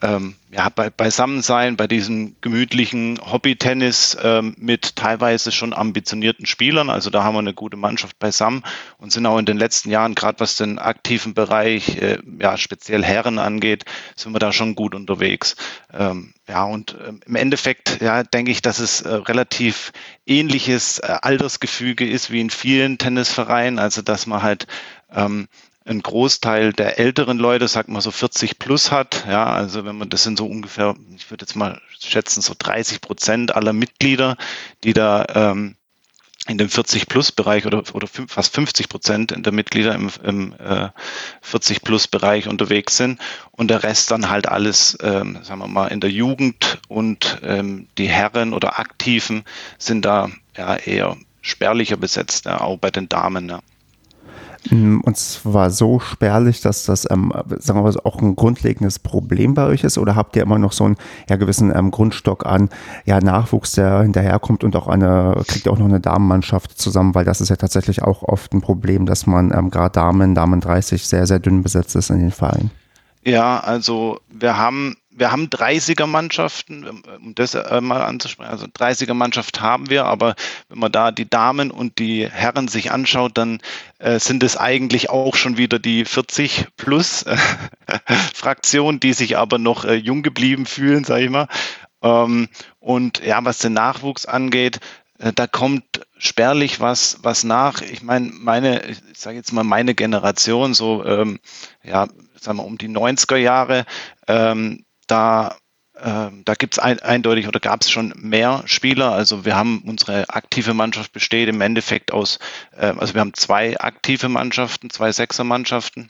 ähm, 0.00 0.36
ja, 0.50 0.68
bei, 0.68 0.90
beisammen 0.90 1.42
sein, 1.42 1.76
bei 1.76 1.86
diesem 1.86 2.36
gemütlichen 2.40 3.20
Hobby-Tennis 3.20 4.16
ähm, 4.22 4.54
mit 4.58 4.96
teilweise 4.96 5.52
schon 5.52 5.72
ambitionierten 5.72 6.46
Spielern. 6.46 6.88
Also 6.88 7.10
da 7.10 7.24
haben 7.24 7.34
wir 7.34 7.40
eine 7.40 7.54
gute 7.54 7.76
Mannschaft 7.76 8.18
beisammen 8.18 8.62
und 8.98 9.12
sind 9.12 9.26
auch 9.26 9.38
in 9.38 9.44
den 9.44 9.58
letzten 9.58 9.90
Jahren, 9.90 10.14
gerade 10.14 10.40
was 10.40 10.56
den 10.56 10.78
aktiven 10.78 11.34
Bereich, 11.34 11.96
äh, 12.00 12.18
ja, 12.40 12.56
speziell 12.56 13.04
Herren 13.04 13.38
angeht, 13.38 13.84
sind 14.16 14.32
wir 14.32 14.38
da 14.38 14.52
schon 14.52 14.74
gut 14.74 14.94
unterwegs. 14.94 15.56
Ähm, 15.92 16.32
ja, 16.48 16.64
und 16.64 16.96
ähm, 17.06 17.20
im 17.26 17.34
Endeffekt, 17.34 18.00
ja, 18.00 18.22
denke 18.22 18.52
ich, 18.52 18.62
dass 18.62 18.78
es 18.78 19.02
äh, 19.02 19.12
relativ 19.12 19.92
ähnliches 20.26 20.98
äh, 21.00 21.16
Altersgefüge 21.20 22.08
ist 22.08 22.30
wie 22.30 22.40
in 22.40 22.50
vielen 22.50 22.98
Tennisvereinen. 22.98 23.78
Also 23.78 24.02
dass 24.02 24.26
man 24.26 24.42
halt 24.42 24.66
ähm, 25.12 25.48
ein 25.88 26.02
Großteil 26.02 26.72
der 26.72 26.98
älteren 26.98 27.38
Leute, 27.38 27.66
sagt 27.66 27.88
man 27.88 28.02
so 28.02 28.10
40 28.10 28.58
plus 28.58 28.90
hat. 28.90 29.24
Ja, 29.28 29.46
also 29.46 29.84
wenn 29.84 29.96
man, 29.96 30.10
das 30.10 30.22
sind 30.22 30.38
so 30.38 30.46
ungefähr, 30.46 30.94
ich 31.16 31.30
würde 31.30 31.44
jetzt 31.44 31.56
mal 31.56 31.80
schätzen, 31.98 32.42
so 32.42 32.54
30 32.58 33.00
Prozent 33.00 33.54
aller 33.54 33.72
Mitglieder, 33.72 34.36
die 34.84 34.92
da 34.92 35.24
ähm, 35.34 35.76
in 36.46 36.56
dem 36.56 36.68
40-Plus-Bereich 36.68 37.66
oder, 37.66 37.82
oder 37.92 38.06
fast 38.06 38.54
50 38.54 38.88
Prozent 38.88 39.34
der 39.36 39.52
Mitglieder 39.52 39.94
im, 39.94 40.10
im 40.22 40.54
äh, 40.54 40.88
40-Plus-Bereich 41.44 42.48
unterwegs 42.48 42.96
sind 42.96 43.20
und 43.52 43.68
der 43.68 43.82
Rest 43.82 44.10
dann 44.10 44.30
halt 44.30 44.48
alles, 44.48 44.96
ähm, 45.02 45.38
sagen 45.42 45.60
wir 45.60 45.68
mal, 45.68 45.88
in 45.88 46.00
der 46.00 46.10
Jugend 46.10 46.78
und 46.88 47.38
ähm, 47.42 47.88
die 47.98 48.08
Herren 48.08 48.54
oder 48.54 48.78
Aktiven 48.78 49.44
sind 49.78 50.04
da 50.04 50.30
ja 50.56 50.76
eher 50.76 51.16
spärlicher 51.42 51.96
besetzt, 51.96 52.46
ja, 52.46 52.60
auch 52.60 52.78
bei 52.78 52.90
den 52.90 53.08
Damen. 53.08 53.48
Ja. 53.48 53.60
Mm, 54.70 55.00
und 55.00 55.16
zwar 55.16 55.70
so 55.70 56.00
spärlich, 56.00 56.60
dass 56.60 56.84
das, 56.84 57.10
ähm, 57.10 57.32
sagen 57.58 57.78
wir 57.78 57.82
mal, 57.82 58.00
auch 58.04 58.20
ein 58.20 58.36
grundlegendes 58.36 58.98
Problem 58.98 59.54
bei 59.54 59.64
euch 59.66 59.84
ist? 59.84 59.98
Oder 59.98 60.16
habt 60.16 60.36
ihr 60.36 60.42
immer 60.42 60.58
noch 60.58 60.72
so 60.72 60.84
einen 60.84 60.96
ja, 61.28 61.36
gewissen 61.36 61.74
ähm, 61.74 61.90
Grundstock 61.90 62.46
an 62.46 62.68
ja, 63.04 63.20
Nachwuchs, 63.20 63.72
der 63.72 64.02
hinterherkommt 64.02 64.64
und 64.64 64.76
auch 64.76 64.88
eine, 64.88 65.42
kriegt 65.46 65.66
ihr 65.66 65.72
auch 65.72 65.78
noch 65.78 65.86
eine 65.86 66.00
Damenmannschaft 66.00 66.78
zusammen? 66.78 67.14
Weil 67.14 67.24
das 67.24 67.40
ist 67.40 67.48
ja 67.48 67.56
tatsächlich 67.56 68.02
auch 68.02 68.22
oft 68.22 68.52
ein 68.52 68.60
Problem, 68.60 69.06
dass 69.06 69.26
man 69.26 69.52
ähm, 69.52 69.70
gerade 69.70 69.92
Damen, 69.92 70.34
Damen 70.34 70.60
30 70.60 71.06
sehr, 71.06 71.26
sehr 71.26 71.38
dünn 71.38 71.62
besetzt 71.62 71.96
ist 71.96 72.10
in 72.10 72.20
den 72.20 72.30
Vereinen. 72.30 72.70
Ja, 73.24 73.60
also 73.60 74.20
wir 74.28 74.56
haben 74.56 74.96
wir 75.18 75.32
haben 75.32 75.46
30er-Mannschaften, 75.48 77.02
um 77.20 77.34
das 77.34 77.54
äh, 77.54 77.80
mal 77.80 78.02
anzusprechen. 78.02 78.50
Also 78.50 78.66
30er-Mannschaft 78.66 79.60
haben 79.60 79.90
wir, 79.90 80.04
aber 80.04 80.34
wenn 80.68 80.78
man 80.78 80.92
da 80.92 81.10
die 81.10 81.28
Damen 81.28 81.70
und 81.70 81.98
die 81.98 82.28
Herren 82.28 82.68
sich 82.68 82.90
anschaut, 82.90 83.36
dann 83.36 83.60
äh, 83.98 84.18
sind 84.18 84.42
es 84.42 84.56
eigentlich 84.56 85.10
auch 85.10 85.36
schon 85.36 85.56
wieder 85.56 85.78
die 85.78 86.04
40 86.04 86.66
plus 86.76 87.22
äh, 87.22 87.36
Fraktion, 88.34 89.00
die 89.00 89.12
sich 89.12 89.36
aber 89.36 89.58
noch 89.58 89.84
äh, 89.84 89.94
jung 89.94 90.22
geblieben 90.22 90.66
fühlen, 90.66 91.04
sage 91.04 91.24
ich 91.24 91.30
mal. 91.30 91.48
Ähm, 92.02 92.48
und 92.80 93.24
ja, 93.24 93.44
was 93.44 93.58
den 93.58 93.72
Nachwuchs 93.72 94.26
angeht, 94.26 94.80
äh, 95.18 95.32
da 95.32 95.46
kommt 95.46 96.06
spärlich 96.16 96.80
was, 96.80 97.18
was 97.22 97.44
nach. 97.44 97.80
Ich 97.82 98.02
meine, 98.02 98.30
meine, 98.32 98.84
ich 98.86 98.98
sage 99.14 99.36
jetzt 99.36 99.52
mal 99.52 99.64
meine 99.64 99.94
Generation, 99.94 100.74
so 100.74 101.04
ähm, 101.04 101.40
ja, 101.82 102.06
sagen 102.40 102.58
wir 102.58 102.64
um 102.64 102.78
die 102.78 102.88
90er 102.88 103.36
Jahre, 103.36 103.84
ähm, 104.26 104.84
da 105.08 105.56
ähm, 106.00 106.42
da 106.44 106.54
gibt 106.54 106.74
es 106.74 106.78
ein, 106.78 107.00
eindeutig 107.00 107.48
oder 107.48 107.60
gab 107.60 107.82
es 107.82 107.90
schon 107.90 108.12
mehr 108.16 108.62
Spieler. 108.66 109.12
Also 109.12 109.44
wir 109.44 109.56
haben 109.56 109.82
unsere 109.84 110.28
aktive 110.30 110.74
Mannschaft 110.74 111.12
besteht 111.12 111.48
im 111.48 111.60
Endeffekt 111.60 112.12
aus, 112.12 112.38
äh, 112.76 112.92
also 112.96 113.14
wir 113.14 113.20
haben 113.20 113.34
zwei 113.34 113.78
aktive 113.80 114.28
Mannschaften, 114.28 114.90
zwei 114.90 115.10
Sechser-Mannschaften. 115.12 116.08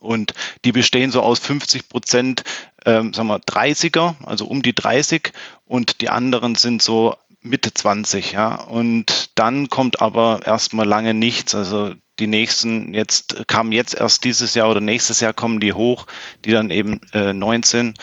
Und 0.00 0.32
die 0.64 0.72
bestehen 0.72 1.10
so 1.10 1.20
aus 1.20 1.40
50 1.40 1.88
Prozent, 1.90 2.44
ähm, 2.86 3.12
sagen 3.12 3.28
wir, 3.28 3.40
30er, 3.40 4.14
also 4.24 4.46
um 4.46 4.62
die 4.62 4.74
30 4.74 5.32
und 5.66 6.00
die 6.00 6.08
anderen 6.08 6.54
sind 6.54 6.80
so 6.80 7.16
Mitte 7.42 7.74
20, 7.74 8.32
ja. 8.32 8.54
Und 8.54 9.38
dann 9.38 9.68
kommt 9.68 10.00
aber 10.00 10.40
erstmal 10.46 10.86
lange 10.86 11.12
nichts. 11.12 11.54
Also 11.54 11.94
die 12.20 12.26
nächsten 12.26 12.94
jetzt 12.94 13.44
kamen 13.48 13.72
jetzt 13.72 13.94
erst 13.94 14.24
dieses 14.24 14.54
Jahr 14.54 14.70
oder 14.70 14.80
nächstes 14.80 15.20
Jahr 15.20 15.32
kommen 15.32 15.58
die 15.58 15.72
hoch, 15.72 16.06
die 16.44 16.52
dann 16.52 16.70
eben 16.70 17.00
äh, 17.12 17.32
19 17.32 17.94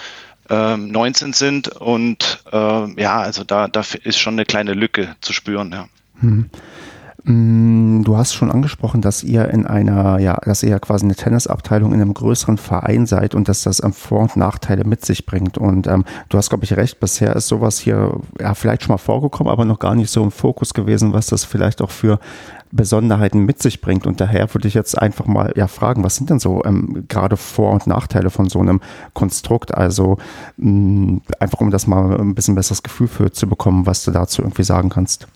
19 0.50 1.28
ähm, 1.28 1.34
sind 1.34 1.68
und 1.68 2.44
äh, 2.52 3.02
ja, 3.02 3.20
also 3.20 3.44
da, 3.44 3.68
da 3.68 3.84
ist 4.04 4.18
schon 4.18 4.36
eine 4.36 4.46
kleine 4.46 4.74
Lücke 4.74 5.16
zu 5.20 5.34
spüren. 5.34 5.72
Ja. 5.72 5.88
Hm. 6.22 6.50
Du 8.06 8.16
hast 8.16 8.34
schon 8.34 8.50
angesprochen, 8.50 9.02
dass 9.02 9.22
ihr 9.22 9.50
in 9.50 9.68
einer, 9.68 10.18
ja, 10.20 10.36
dass 10.46 10.64
ihr 10.64 10.70
ja 10.70 10.80
quasi 10.80 11.04
eine 11.04 11.16
Tennisabteilung 11.16 11.94
in 11.94 12.00
einem 12.00 12.14
größeren 12.14 12.58
Verein 12.58 13.06
seid 13.06 13.36
und 13.36 13.50
dass 13.50 13.64
das 13.64 13.84
ähm, 13.84 13.92
Vor- 13.92 14.22
und 14.22 14.38
Nachteile 14.38 14.86
mit 14.86 15.04
sich 15.04 15.26
bringt. 15.26 15.58
Und 15.58 15.88
ähm, 15.88 16.06
du 16.30 16.38
hast, 16.38 16.48
glaube 16.48 16.64
ich, 16.64 16.78
recht, 16.78 17.02
bisher 17.02 17.36
ist 17.36 17.50
sowas 17.50 17.80
hier 17.80 18.18
ja 18.40 18.54
vielleicht 18.54 18.84
schon 18.84 18.94
mal 18.94 18.98
vorgekommen, 18.98 19.52
aber 19.52 19.66
noch 19.66 19.80
gar 19.80 19.94
nicht 19.94 20.10
so 20.10 20.24
im 20.24 20.32
Fokus 20.32 20.74
gewesen, 20.74 21.12
was 21.12 21.28
das 21.28 21.44
vielleicht 21.44 21.82
auch 21.82 21.92
für 21.92 22.20
Besonderheiten 22.72 23.46
mit 23.46 23.62
sich 23.62 23.82
bringt. 23.82 24.06
Und 24.06 24.22
daher 24.22 24.54
würde 24.54 24.68
ich 24.68 24.74
jetzt 24.74 24.98
einfach 24.98 25.26
mal 25.26 25.54
ja 25.56 25.68
fragen, 25.68 26.04
was 26.04 26.16
sind 26.16 26.30
denn 26.30 26.40
so 26.40 26.64
ähm, 26.66 27.06
gerade 27.08 27.38
Vor- 27.38 27.72
und 27.72 27.88
Nachteile 27.88 28.30
von 28.30 28.50
so 28.50 28.60
einem 28.60 28.82
Konstrukt? 29.14 29.74
Also 29.74 30.18
mh, 30.58 30.72
mm, 30.72 31.22
einfach 31.40 31.60
um 31.60 31.72
das 31.72 31.88
mal 31.88 32.20
ein 32.20 32.36
bisschen 32.36 32.56
besseres 32.56 32.84
Gefühl 32.84 33.08
für 33.08 33.32
zu 33.32 33.48
bekommen, 33.48 33.86
was 33.86 34.04
du 34.04 34.12
dazu 34.12 34.42
irgendwie 34.42 34.64
sagen 34.64 34.90
kannst. 34.90 35.28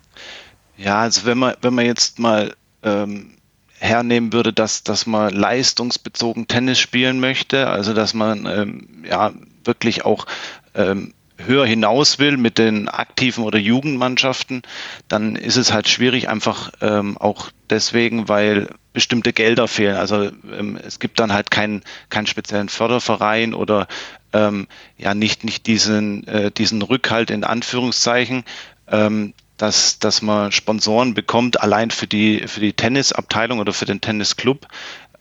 Ja, 0.77 1.01
also 1.01 1.25
wenn 1.25 1.38
man, 1.38 1.55
wenn 1.61 1.73
man 1.73 1.85
jetzt 1.85 2.19
mal 2.19 2.53
ähm, 2.83 3.31
hernehmen 3.79 4.33
würde, 4.33 4.53
dass, 4.53 4.83
dass 4.83 5.05
man 5.05 5.33
leistungsbezogen 5.33 6.47
Tennis 6.47 6.79
spielen 6.79 7.19
möchte, 7.19 7.67
also 7.67 7.93
dass 7.93 8.13
man 8.13 8.45
ähm, 8.45 8.88
ja 9.07 9.31
wirklich 9.63 10.05
auch 10.05 10.25
ähm, 10.75 11.13
höher 11.45 11.65
hinaus 11.65 12.19
will 12.19 12.38
mit 12.38 12.57
den 12.57 12.88
aktiven 12.88 13.43
oder 13.43 13.60
Jugendmannschaften, 13.60 14.62
dann 15.07 15.36
ist 15.36 15.57
es 15.57 15.74
halt 15.74 15.88
schwierig, 15.88 16.29
einfach 16.29 16.71
ähm, 16.81 17.17
auch 17.17 17.50
deswegen, 17.69 18.27
weil 18.27 18.67
bestimmte 18.93 19.33
Gelder 19.33 19.67
fehlen. 19.67 19.95
Also 19.95 20.31
ähm, 20.51 20.77
es 20.86 21.00
gibt 21.00 21.19
dann 21.19 21.33
halt 21.33 21.51
keinen 21.51 21.81
keinen 22.10 22.27
speziellen 22.27 22.69
Förderverein 22.69 23.53
oder 23.53 23.88
ähm, 24.33 24.67
ja 24.98 25.13
nicht 25.13 25.43
nicht 25.43 25.67
diesen 25.67 26.27
äh, 26.27 26.51
diesen 26.51 26.81
Rückhalt 26.81 27.31
in 27.31 27.43
Anführungszeichen, 27.43 28.43
ähm, 28.88 29.33
dass, 29.62 30.00
dass 30.00 30.24
man 30.24 30.51
Sponsoren 30.51 31.13
bekommt, 31.13 31.62
allein 31.62 31.91
für 31.91 32.07
die, 32.07 32.48
für 32.48 32.60
die 32.60 32.74
Tennisabteilung 32.74 33.60
oder 33.60 33.74
für 33.74 33.86
den 33.86 34.01
Tennisclub. 34.01 34.67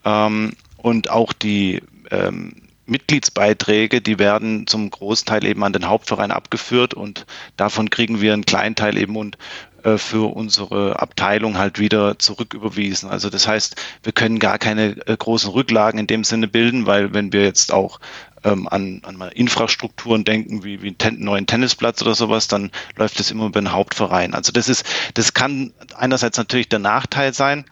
Ähm, 0.04 0.52
und 0.78 1.10
auch 1.10 1.34
die 1.34 1.82
ähm, 2.10 2.54
Mitgliedsbeiträge, 2.90 4.00
die 4.00 4.18
werden 4.18 4.66
zum 4.66 4.90
Großteil 4.90 5.44
eben 5.44 5.62
an 5.64 5.72
den 5.72 5.88
Hauptverein 5.88 6.30
abgeführt 6.30 6.92
und 6.94 7.26
davon 7.56 7.88
kriegen 7.90 8.20
wir 8.20 8.32
einen 8.32 8.44
kleinen 8.44 8.74
Teil 8.74 8.98
eben 8.98 9.16
und 9.16 9.38
äh, 9.84 9.96
für 9.96 10.34
unsere 10.34 11.00
Abteilung 11.00 11.56
halt 11.56 11.78
wieder 11.78 12.18
zurücküberwiesen. 12.18 13.08
Also 13.08 13.30
das 13.30 13.46
heißt, 13.46 13.76
wir 14.02 14.12
können 14.12 14.38
gar 14.38 14.58
keine 14.58 14.96
äh, 15.06 15.16
großen 15.16 15.50
Rücklagen 15.50 16.00
in 16.00 16.06
dem 16.06 16.24
Sinne 16.24 16.48
bilden, 16.48 16.86
weil 16.86 17.14
wenn 17.14 17.32
wir 17.32 17.44
jetzt 17.44 17.72
auch 17.72 18.00
ähm, 18.44 18.68
an, 18.68 19.02
an 19.04 19.20
Infrastrukturen 19.32 20.24
denken, 20.24 20.64
wie, 20.64 20.82
wie 20.82 20.88
einen 20.88 20.98
ten, 20.98 21.20
neuen 21.20 21.46
Tennisplatz 21.46 22.02
oder 22.02 22.14
sowas, 22.14 22.48
dann 22.48 22.70
läuft 22.96 23.20
das 23.20 23.30
immer 23.30 23.46
über 23.46 23.60
den 23.60 23.72
Hauptverein. 23.72 24.34
Also 24.34 24.52
das 24.52 24.68
ist, 24.68 24.84
das 25.14 25.34
kann 25.34 25.72
einerseits 25.96 26.38
natürlich 26.38 26.68
der 26.68 26.78
Nachteil 26.78 27.32
sein, 27.32 27.64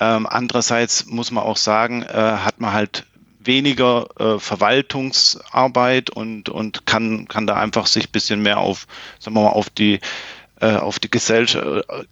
ähm, 0.00 0.26
andererseits 0.26 1.06
muss 1.06 1.30
man 1.30 1.44
auch 1.44 1.56
sagen, 1.56 2.02
äh, 2.02 2.12
hat 2.12 2.60
man 2.60 2.72
halt 2.72 3.04
weniger 3.46 4.06
äh, 4.18 4.38
Verwaltungsarbeit 4.38 6.10
und, 6.10 6.48
und 6.48 6.86
kann, 6.86 7.28
kann 7.28 7.46
da 7.46 7.56
einfach 7.56 7.86
sich 7.86 8.10
bisschen 8.10 8.42
mehr 8.42 8.58
auf, 8.58 8.86
sagen 9.18 9.36
wir 9.36 9.42
mal, 9.42 9.50
auf 9.50 9.70
die 9.70 10.00
äh, 10.60 10.76
auf 10.76 10.98
die 11.00 11.10
gesell 11.10 11.46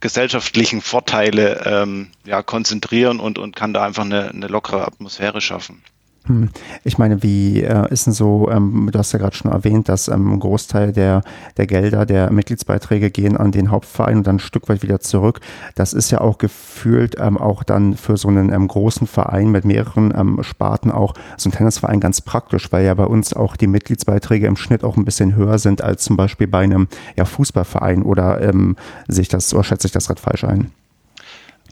gesellschaftlichen 0.01 0.81
Vorteile 0.83 1.63
ähm, 1.65 2.11
ja, 2.25 2.43
konzentrieren 2.43 3.21
und, 3.21 3.39
und 3.39 3.55
kann 3.55 3.73
da 3.73 3.85
einfach 3.85 4.05
eine, 4.05 4.31
eine 4.31 4.49
lockere 4.49 4.87
Atmosphäre 4.87 5.41
schaffen. 5.41 5.83
Hm. 6.27 6.51
Ich 6.85 6.99
meine, 6.99 7.23
wie 7.23 7.63
äh, 7.63 7.91
ist 7.91 8.07
denn 8.07 8.13
so, 8.13 8.51
ähm, 8.51 8.91
du 8.93 8.99
hast 8.99 9.13
ja 9.13 9.19
gerade 9.19 9.35
schon 9.35 9.51
erwähnt, 9.51 9.89
dass 9.89 10.09
ähm, 10.09 10.35
ein 10.35 10.41
Großteil 10.41 10.93
der, 10.93 11.23
der 11.57 11.67
Gelder, 11.67 12.05
der 12.05 12.31
Mitgliedsbeiträge 12.31 13.11
gehen 13.11 13.39
an 13.39 13.53
den 13.53 13.71
Hauptverein 13.71 14.19
und 14.19 14.27
dann 14.27 14.37
ein 14.37 14.41
Stück 14.41 14.69
weit 14.69 14.83
wieder 14.83 15.01
zurück. 15.01 15.41
Das 15.77 15.95
ist 15.95 16.11
ja 16.11 16.21
auch 16.21 16.37
gefühlt 16.37 17.17
ähm, 17.19 17.39
auch 17.39 17.63
dann 17.63 17.97
für 17.97 18.19
so 18.19 18.29
einen 18.29 18.53
ähm, 18.53 18.69
großen 18.69 19.07
Verein 19.07 19.51
mit 19.51 19.65
mehreren 19.65 20.13
ähm, 20.15 20.43
Sparten 20.43 20.91
auch 20.91 21.15
so 21.39 21.49
ein 21.49 21.53
Tennisverein 21.53 22.01
ganz 22.01 22.21
praktisch, 22.21 22.71
weil 22.71 22.85
ja 22.85 22.93
bei 22.93 23.07
uns 23.07 23.33
auch 23.33 23.57
die 23.57 23.67
Mitgliedsbeiträge 23.67 24.47
im 24.47 24.57
Schnitt 24.57 24.85
auch 24.85 24.99
ein 24.99 25.07
bisschen 25.07 25.35
höher 25.37 25.59
sind 25.59 25.81
als 25.81 26.05
zum 26.05 26.19
Beispiel 26.19 26.49
bei 26.49 26.61
einem 26.61 26.89
ja, 27.17 27.25
Fußballverein 27.25 28.03
oder 28.03 28.43
ähm, 28.43 28.77
sich 29.09 29.29
das, 29.29 29.55
oder 29.55 29.65
schätze 29.65 29.87
ich 29.87 29.93
das 29.93 30.07
gerade 30.07 30.21
falsch 30.21 30.45
ein? 30.45 30.71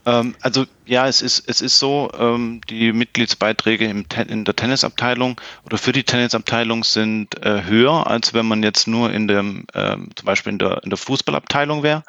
Ähm, 0.05 0.35
also 0.41 0.65
ja, 0.85 1.07
es 1.07 1.21
ist, 1.21 1.43
es 1.47 1.61
ist 1.61 1.79
so, 1.79 2.11
ähm, 2.17 2.61
die 2.69 2.91
Mitgliedsbeiträge 2.93 3.85
im 3.85 4.05
in 4.27 4.45
der 4.45 4.55
Tennisabteilung 4.55 5.39
oder 5.65 5.77
für 5.77 5.91
die 5.91 6.03
Tennisabteilung 6.03 6.83
sind 6.83 7.41
äh, 7.43 7.63
höher, 7.63 8.07
als 8.07 8.33
wenn 8.33 8.47
man 8.47 8.63
jetzt 8.63 8.87
nur 8.87 9.11
in 9.11 9.27
dem, 9.27 9.65
ähm, 9.73 10.09
zum 10.15 10.25
Beispiel 10.25 10.53
in 10.53 10.59
der, 10.59 10.83
in 10.83 10.89
der 10.89 10.97
Fußballabteilung 10.97 11.83
wäre. 11.83 12.03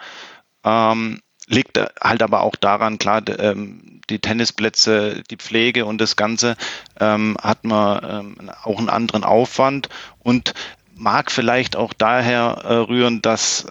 Ähm, 0.64 1.20
liegt 1.46 1.80
halt 2.00 2.22
aber 2.22 2.42
auch 2.42 2.54
daran, 2.54 2.98
klar, 2.98 3.22
ähm, 3.38 4.00
die 4.08 4.20
Tennisplätze, 4.20 5.22
die 5.30 5.36
Pflege 5.36 5.84
und 5.84 6.00
das 6.00 6.16
Ganze 6.16 6.56
ähm, 7.00 7.36
hat 7.42 7.64
man 7.64 8.50
auch 8.62 8.78
einen 8.78 8.88
anderen 8.88 9.24
Aufwand 9.24 9.88
und 10.20 10.54
mag 10.94 11.32
vielleicht 11.32 11.76
auch 11.76 11.92
daher 11.92 12.62
äh, 12.64 12.74
rühren, 12.74 13.22
dass 13.22 13.66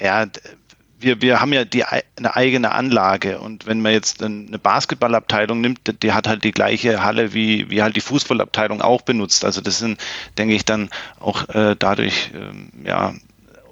ja, 0.00 0.26
wir, 1.04 1.22
wir 1.22 1.40
haben 1.40 1.52
ja 1.52 1.64
die, 1.64 1.84
eine 1.84 2.34
eigene 2.34 2.72
Anlage 2.72 3.38
und 3.38 3.66
wenn 3.66 3.80
man 3.80 3.92
jetzt 3.92 4.22
eine 4.22 4.58
Basketballabteilung 4.58 5.60
nimmt, 5.60 6.02
die 6.02 6.12
hat 6.12 6.26
halt 6.26 6.44
die 6.44 6.52
gleiche 6.52 7.02
Halle 7.02 7.34
wie, 7.34 7.70
wie 7.70 7.82
halt 7.82 7.96
die 7.96 8.00
Fußballabteilung 8.00 8.82
auch 8.82 9.02
benutzt. 9.02 9.44
Also 9.44 9.60
das 9.60 9.78
sind, 9.78 10.00
denke 10.38 10.54
ich, 10.54 10.64
dann 10.64 10.90
auch 11.20 11.48
äh, 11.50 11.76
dadurch 11.78 12.30
ähm, 12.34 12.70
ja 12.84 13.14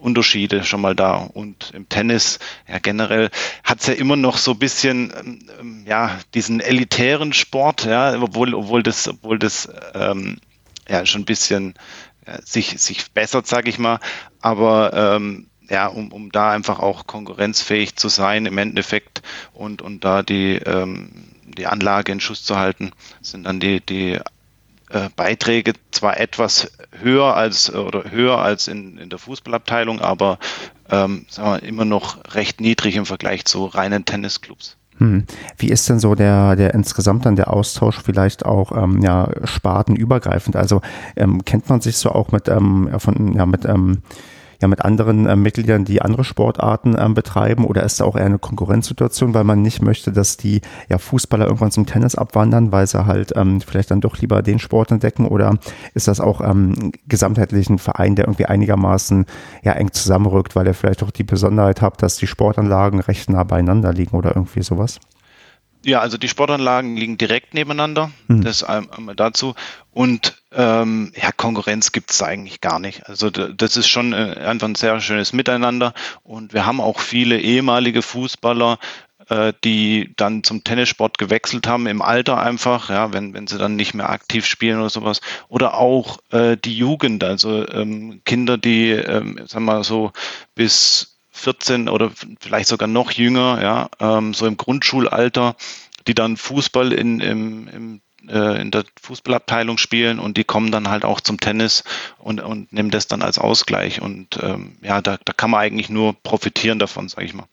Unterschiede 0.03 0.65
schon 0.65 0.81
mal 0.81 0.95
da. 0.95 1.15
Und 1.15 1.71
im 1.75 1.89
Tennis, 1.89 2.39
ja 2.69 2.79
generell, 2.79 3.31
hat 3.65 3.81
es 3.81 3.87
ja 3.87 3.95
immer 3.95 4.17
noch 4.17 4.37
so 4.37 4.53
ein 4.53 4.59
bisschen 4.59 5.13
ähm, 5.61 5.85
ja, 5.87 6.19
diesen 6.35 6.61
elitären 6.61 7.33
Sport, 7.33 7.85
ja, 7.85 8.21
obwohl, 8.21 8.55
obwohl 8.55 8.83
das, 8.83 9.09
obwohl 9.09 9.39
das 9.39 9.69
ähm, 9.95 10.39
ja 10.89 11.07
schon 11.07 11.23
ein 11.23 11.27
bisschen 11.27 11.75
ja, 12.27 12.41
sich, 12.43 12.81
sich 12.81 13.13
bessert, 13.13 13.47
sage 13.47 13.71
ich 13.71 13.79
mal. 13.79 14.01
Aber 14.41 14.93
ähm, 15.17 15.47
ja, 15.73 15.87
um, 15.87 16.13
um 16.13 16.31
da 16.31 16.51
einfach 16.51 16.79
auch 16.81 17.07
konkurrenzfähig 17.07 17.97
zu 17.97 18.09
sein 18.09 18.45
im 18.45 18.59
Endeffekt 18.59 19.23
und, 19.55 19.81
und 19.81 20.05
da 20.05 20.23
die, 20.23 20.57
ähm, 20.57 21.11
die 21.45 21.67
Anlage 21.67 22.13
in 22.13 22.21
Schuss 22.21 22.45
zu 22.45 22.59
halten, 22.59 22.93
sind 23.23 23.45
dann 23.45 23.59
die, 23.59 23.81
die 23.81 24.21
äh, 24.91 25.09
Beiträge 25.17 25.73
zwar 25.91 26.21
etwas 26.21 26.71
höher 27.01 27.35
als 27.35 27.73
oder 27.75 28.11
höher 28.11 28.37
als 28.37 28.69
in, 28.69 28.99
in 28.99 29.09
der 29.09 29.19
Fußballabteilung, 29.19 30.03
aber 30.03 30.39
ähm, 30.91 31.25
sagen 31.31 31.63
wir, 31.63 31.63
immer 31.63 31.87
noch 31.87 32.19
recht 32.35 32.61
niedrig 32.61 32.97
im 32.97 33.07
Vergleich 33.07 33.47
zu 33.47 33.65
reinen 33.65 34.05
Tennisclubs. 34.05 34.77
Hm. 34.99 35.25
Wie 35.57 35.71
ist 35.71 35.89
denn 35.89 36.01
so 36.01 36.15
der, 36.15 36.55
der 36.55 36.75
insgesamt 36.75 37.25
dann 37.25 37.35
der 37.35 37.51
Austausch 37.51 37.99
vielleicht 38.05 38.45
auch 38.45 38.73
ähm, 38.77 39.01
ja, 39.03 39.31
spartenübergreifend? 39.45 40.55
Also 40.55 40.83
ähm, 41.17 41.47
kennt 41.47 41.71
man 41.71 41.81
sich 41.81 41.97
so 41.97 42.11
auch 42.11 42.31
mit, 42.31 42.49
ähm, 42.49 42.91
von, 42.99 43.35
ja, 43.35 43.47
mit 43.47 43.65
ähm, 43.65 44.03
ja 44.63 44.69
mit 44.69 44.83
anderen 44.85 45.27
äh, 45.27 45.37
Mitgliedern, 45.37 45.85
die 45.85 46.01
andere 46.01 46.25
Sportarten 46.25 46.97
ähm, 46.99 47.15
betreiben? 47.15 47.65
Oder 47.65 47.83
ist 47.83 48.01
da 48.01 48.05
auch 48.05 48.17
eher 48.17 48.27
eine 48.27 48.39
Konkurrenzsituation, 48.39 49.35
weil 49.35 49.45
man 49.45 49.61
nicht 49.61 49.83
möchte, 49.83 50.13
dass 50.13 50.37
die 50.37 50.63
ja, 50.89 50.99
Fußballer 50.99 51.45
irgendwann 51.45 51.71
zum 51.71 51.85
Tennis 51.85 52.15
abwandern, 52.15 52.73
weil 52.73 52.87
sie 52.87 53.05
halt 53.05 53.33
ähm, 53.37 53.61
vielleicht 53.61 53.91
dann 53.91 54.01
doch 54.01 54.19
lieber 54.19 54.43
den 54.43 54.59
Sport 54.59 54.91
entdecken? 54.93 55.27
Oder 55.27 55.59
ist 55.95 56.09
das 56.09 56.21
auch 56.21 56.41
ähm, 56.41 56.93
gesamtheitlich 57.07 57.69
ein 57.69 57.79
Verein, 57.79 58.15
der 58.15 58.27
irgendwie 58.27 58.47
einigermaßen 58.47 59.27
ja, 59.63 59.73
eng 59.73 59.93
zusammenrückt, 59.93 60.57
weil 60.57 60.67
er 60.67 60.75
vielleicht 60.75 61.03
auch 61.03 61.11
die 61.11 61.25
Besonderheit 61.25 61.83
hat, 61.83 62.03
dass 62.03 62.17
die 62.17 62.27
Sportanlagen 62.27 63.01
recht 63.01 63.29
nah 63.29 63.45
beieinander 63.45 63.93
liegen 63.93 64.17
oder 64.17 64.35
irgendwie 64.35 64.63
sowas? 64.63 65.01
Ja, 65.85 66.01
also 66.01 66.17
die 66.17 66.29
Sportanlagen 66.29 66.97
liegen 66.97 67.19
direkt 67.19 67.55
nebeneinander. 67.55 68.11
Mhm. 68.29 68.43
Das 68.43 68.63
einmal 68.63 69.17
dazu. 69.17 69.55
Und 69.91 70.43
ähm, 70.53 71.13
ja, 71.21 71.33
Konkurrenz 71.33 71.93
gibt 71.93 72.11
es 72.13 72.23
eigentlich 72.23 72.61
gar 72.61 72.79
nicht. 72.79 73.09
Also 73.09 73.31
das 73.31 73.77
ist 73.77 73.89
schon 73.89 74.13
äh, 74.13 74.37
einfach 74.45 74.69
ein 74.69 74.75
sehr 74.75 75.01
schönes 75.01 75.33
Miteinander. 75.33 75.93
Und 76.23 76.55
wir 76.55 76.67
haben 76.67 76.81
auch 76.81 77.01
viele 77.01 77.41
ehemalige 77.41 78.03
Fußballer, 78.03 78.79
äh, 79.29 79.53
die 79.65 80.13
dann 80.17 80.45
zum 80.45 80.65
Tennissport 80.65 81.19
gewechselt 81.19 81.67
haben 81.67 81.87
im 81.87 82.03
Alter 82.03 82.41
einfach, 82.41 82.91
ja, 82.91 83.13
wenn, 83.13 83.35
wenn 83.35 83.47
sie 83.47 83.59
dann 83.59 83.77
nicht 83.77 83.95
mehr 83.95 84.11
aktiv 84.11 84.47
spielen 84.47 84.79
oder 84.79 84.91
sowas. 84.91 85.21
Oder 85.49 85.75
auch 85.75 86.19
äh, 86.31 86.57
die 86.57 86.77
Jugend, 86.77 87.25
also 87.25 87.69
ähm, 87.69 88.21
Kinder, 88.25 88.57
die, 88.57 88.91
ähm, 88.91 89.39
sagen 89.47 89.65
wir 89.65 89.75
mal 89.75 89.85
so, 89.85 90.13
bis 90.55 91.12
14 91.33 91.89
oder 91.89 92.11
vielleicht 92.41 92.69
sogar 92.69 92.89
noch 92.89 93.11
jünger, 93.11 93.61
ja, 93.63 93.89
ähm, 94.01 94.35
so 94.35 94.47
im 94.47 94.57
Grundschulalter, 94.57 95.57
die 96.07 96.15
dann 96.15 96.37
Fußball 96.37 96.93
in, 96.93 97.21
im, 97.21 97.69
im 97.69 98.01
äh, 98.29 98.61
in 98.61 98.71
der 98.71 98.85
Fußballabteilung 99.01 99.79
spielen 99.79 100.19
und 100.19 100.37
die 100.37 100.45
kommen 100.45 100.71
dann 100.71 100.89
halt 100.89 101.05
auch 101.05 101.21
zum 101.21 101.41
Tennis 101.41 101.85
und, 102.19 102.41
und 102.41 102.73
nehmen 102.73 102.91
das 102.91 103.09
dann 103.09 103.23
als 103.23 103.39
Ausgleich. 103.39 104.01
Und 104.01 104.39
ähm, 104.41 104.77
ja, 104.83 105.01
da, 105.01 105.19
da 105.25 105.33
kann 105.33 105.51
man 105.51 105.61
eigentlich 105.61 105.91
nur 105.91 106.15
profitieren 106.23 106.79
davon, 106.79 107.09
sage 107.09 107.27
ich 107.27 107.35
mal. 107.35 107.47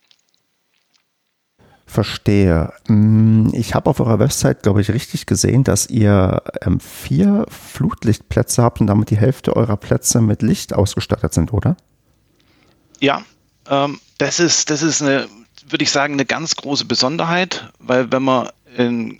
Verstehe. 1.87 2.71
Mm, 2.87 3.47
ich 3.53 3.73
habe 3.73 3.89
auf 3.89 3.99
eurer 3.99 4.19
Website, 4.19 4.61
glaube 4.61 4.81
ich, 4.81 4.91
richtig 4.91 5.25
gesehen, 5.25 5.63
dass 5.63 5.89
ihr 5.89 6.43
ähm, 6.61 6.79
vier 6.79 7.47
Flutlichtplätze 7.49 8.61
habt 8.61 8.79
und 8.79 8.87
damit 8.87 9.09
die 9.09 9.17
Hälfte 9.17 9.55
eurer 9.55 9.77
Plätze 9.77 10.21
mit 10.21 10.43
Licht 10.43 10.73
ausgestattet 10.73 11.33
sind, 11.33 11.51
oder? 11.51 11.77
Ja, 12.99 13.23
das 14.17 14.39
ist, 14.39 14.69
das 14.69 14.81
ist 14.81 15.01
eine, 15.01 15.27
würde 15.67 15.83
ich 15.83 15.91
sagen, 15.91 16.13
eine 16.13 16.25
ganz 16.25 16.55
große 16.55 16.85
Besonderheit, 16.85 17.71
weil 17.79 18.11
wenn 18.11 18.23
man 18.23 18.49
in 18.75 19.19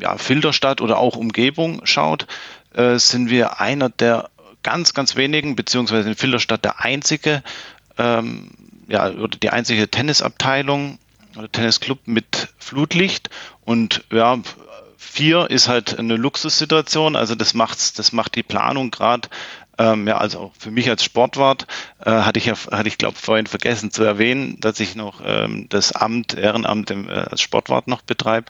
ja, 0.00 0.16
Filderstadt 0.16 0.80
oder 0.80 0.98
auch 0.98 1.16
Umgebung 1.16 1.84
schaut, 1.84 2.26
äh, 2.74 2.98
sind 2.98 3.30
wir 3.30 3.60
einer 3.60 3.88
der 3.88 4.30
ganz, 4.62 4.94
ganz 4.94 5.16
wenigen, 5.16 5.56
beziehungsweise 5.56 6.08
in 6.08 6.14
Filderstadt 6.14 6.64
der 6.64 6.80
einzige, 6.84 7.42
ähm, 7.96 8.50
ja, 8.88 9.10
oder 9.10 9.36
die 9.36 9.50
einzige 9.50 9.88
Tennisabteilung 9.88 10.98
oder 11.36 11.50
Tennisclub 11.50 12.00
mit 12.06 12.48
Flutlicht. 12.58 13.30
Und 13.64 14.04
ja, 14.10 14.38
vier 14.96 15.50
ist 15.50 15.68
halt 15.68 15.98
eine 15.98 16.16
Luxussituation, 16.16 17.16
also 17.16 17.34
das 17.34 17.54
macht's, 17.54 17.92
das 17.92 18.12
macht 18.12 18.34
die 18.34 18.42
Planung 18.42 18.90
gerade 18.90 19.28
ähm, 19.78 20.08
ja, 20.08 20.18
also 20.18 20.52
für 20.58 20.72
mich 20.72 20.88
als 20.90 21.04
Sportwart 21.04 21.66
äh, 22.04 22.10
hatte 22.10 22.38
ich 22.38 22.46
ja, 22.46 22.54
hatte 22.70 22.88
ich 22.88 22.98
glaube 22.98 23.16
vorhin 23.16 23.46
vergessen 23.46 23.92
zu 23.92 24.02
erwähnen, 24.02 24.58
dass 24.60 24.80
ich 24.80 24.96
noch 24.96 25.20
ähm, 25.24 25.66
das 25.68 25.92
Amt, 25.92 26.34
Ehrenamt 26.34 26.90
im, 26.90 27.08
äh, 27.08 27.12
als 27.12 27.40
Sportwart 27.40 27.86
noch 27.86 28.02
betreibe. 28.02 28.46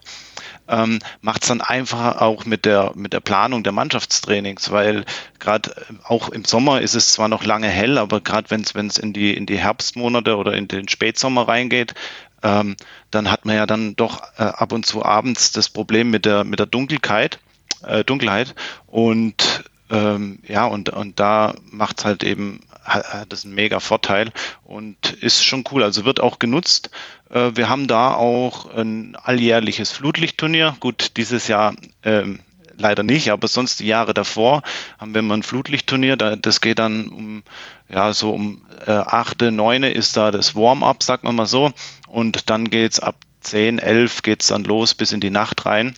Ähm, 0.69 1.01
macht 1.21 1.43
es 1.43 1.49
dann 1.49 1.61
einfacher 1.61 2.23
auch 2.23 2.47
mit 2.47 2.65
der 2.65 2.93
mit 2.95 3.13
der 3.13 3.21
Planung 3.21 3.63
der 3.63 3.73
Mannschaftstrainings, 3.73 4.71
weil 4.71 5.05
gerade 5.39 5.71
äh, 5.77 5.95
auch 6.05 6.31
im 6.31 6.47
Sommer 6.47 6.81
ist 6.81 6.95
es 6.95 7.13
zwar 7.13 7.29
noch 7.29 7.45
lange 7.45 7.69
hell, 7.69 7.99
aber 7.99 8.23
gerade 8.23 8.51
wenn 8.51 8.87
es 8.87 8.99
in 8.99 9.13
die 9.13 9.35
in 9.35 9.45
die 9.45 9.59
Herbstmonate 9.59 10.37
oder 10.37 10.55
in 10.55 10.67
den 10.67 10.89
Spätsommer 10.89 11.47
reingeht, 11.47 11.95
ähm, 12.43 12.77
dann 13.11 13.31
hat 13.31 13.45
man 13.45 13.57
ja 13.57 13.67
dann 13.67 13.97
doch 13.97 14.23
äh, 14.39 14.45
ab 14.45 14.73
und 14.73 14.87
zu 14.87 15.05
abends 15.05 15.53
das 15.53 15.69
Problem 15.69 16.11
mit 16.11 16.25
der 16.25 16.45
mit 16.45 16.59
der 16.59 16.67
Dunkelheit, 16.67 17.39
äh, 17.87 18.03
Dunkelheit 18.03 18.55
und 18.87 19.65
ähm, 19.91 20.39
ja, 20.47 20.67
und, 20.67 20.91
und 20.91 21.19
da 21.19 21.55
macht 21.71 21.99
es 21.99 22.05
halt 22.05 22.25
eben, 22.25 22.61
hat 22.85 23.33
das 23.33 23.45
einen 23.45 23.55
mega 23.55 23.81
Vorteil 23.81 24.33
und 24.65 25.13
ist 25.13 25.45
schon 25.45 25.65
cool. 25.71 25.83
Also 25.83 26.05
wird 26.05 26.21
auch 26.21 26.39
genutzt. 26.39 26.91
Äh, 27.31 27.53
wir 27.55 27.69
haben 27.69 27.87
da 27.87 28.15
auch 28.15 28.75
ein 28.75 29.17
alljährliches 29.17 29.91
Flutlichtturnier. 29.93 30.77
Gut, 30.81 31.17
dieses 31.17 31.49
Jahr 31.49 31.75
ähm, 32.03 32.41
leider 32.77 33.03
nicht, 33.03 33.31
aber 33.31 33.49
sonst 33.49 33.81
die 33.81 33.87
Jahre 33.87 34.15
davor 34.15 34.63
haben 34.99 35.15
wir 35.15 35.23
mal 35.23 35.39
ein 35.39 35.43
Flutlichtturnier. 35.43 36.17
Das 36.17 36.61
geht 36.61 36.79
dann 36.79 37.09
um, 37.09 37.43
ja, 37.89 38.13
so 38.13 38.33
um 38.33 38.63
äh, 38.87 38.93
8., 38.93 39.43
9. 39.43 39.83
ist 39.85 40.17
da 40.17 40.31
das 40.31 40.55
Warm-up, 40.55 41.03
sagt 41.03 41.25
man 41.25 41.35
mal 41.35 41.47
so. 41.47 41.73
Und 42.07 42.51
dann 42.51 42.71
geht's 42.71 43.01
ab 43.01 43.17
10, 43.41 43.79
11 43.79 44.23
geht's 44.23 44.49
dann 44.49 44.65
los 44.65 44.95
bis 44.95 45.13
in 45.13 45.21
die 45.21 45.31
Nacht 45.31 45.67
rein. 45.67 45.95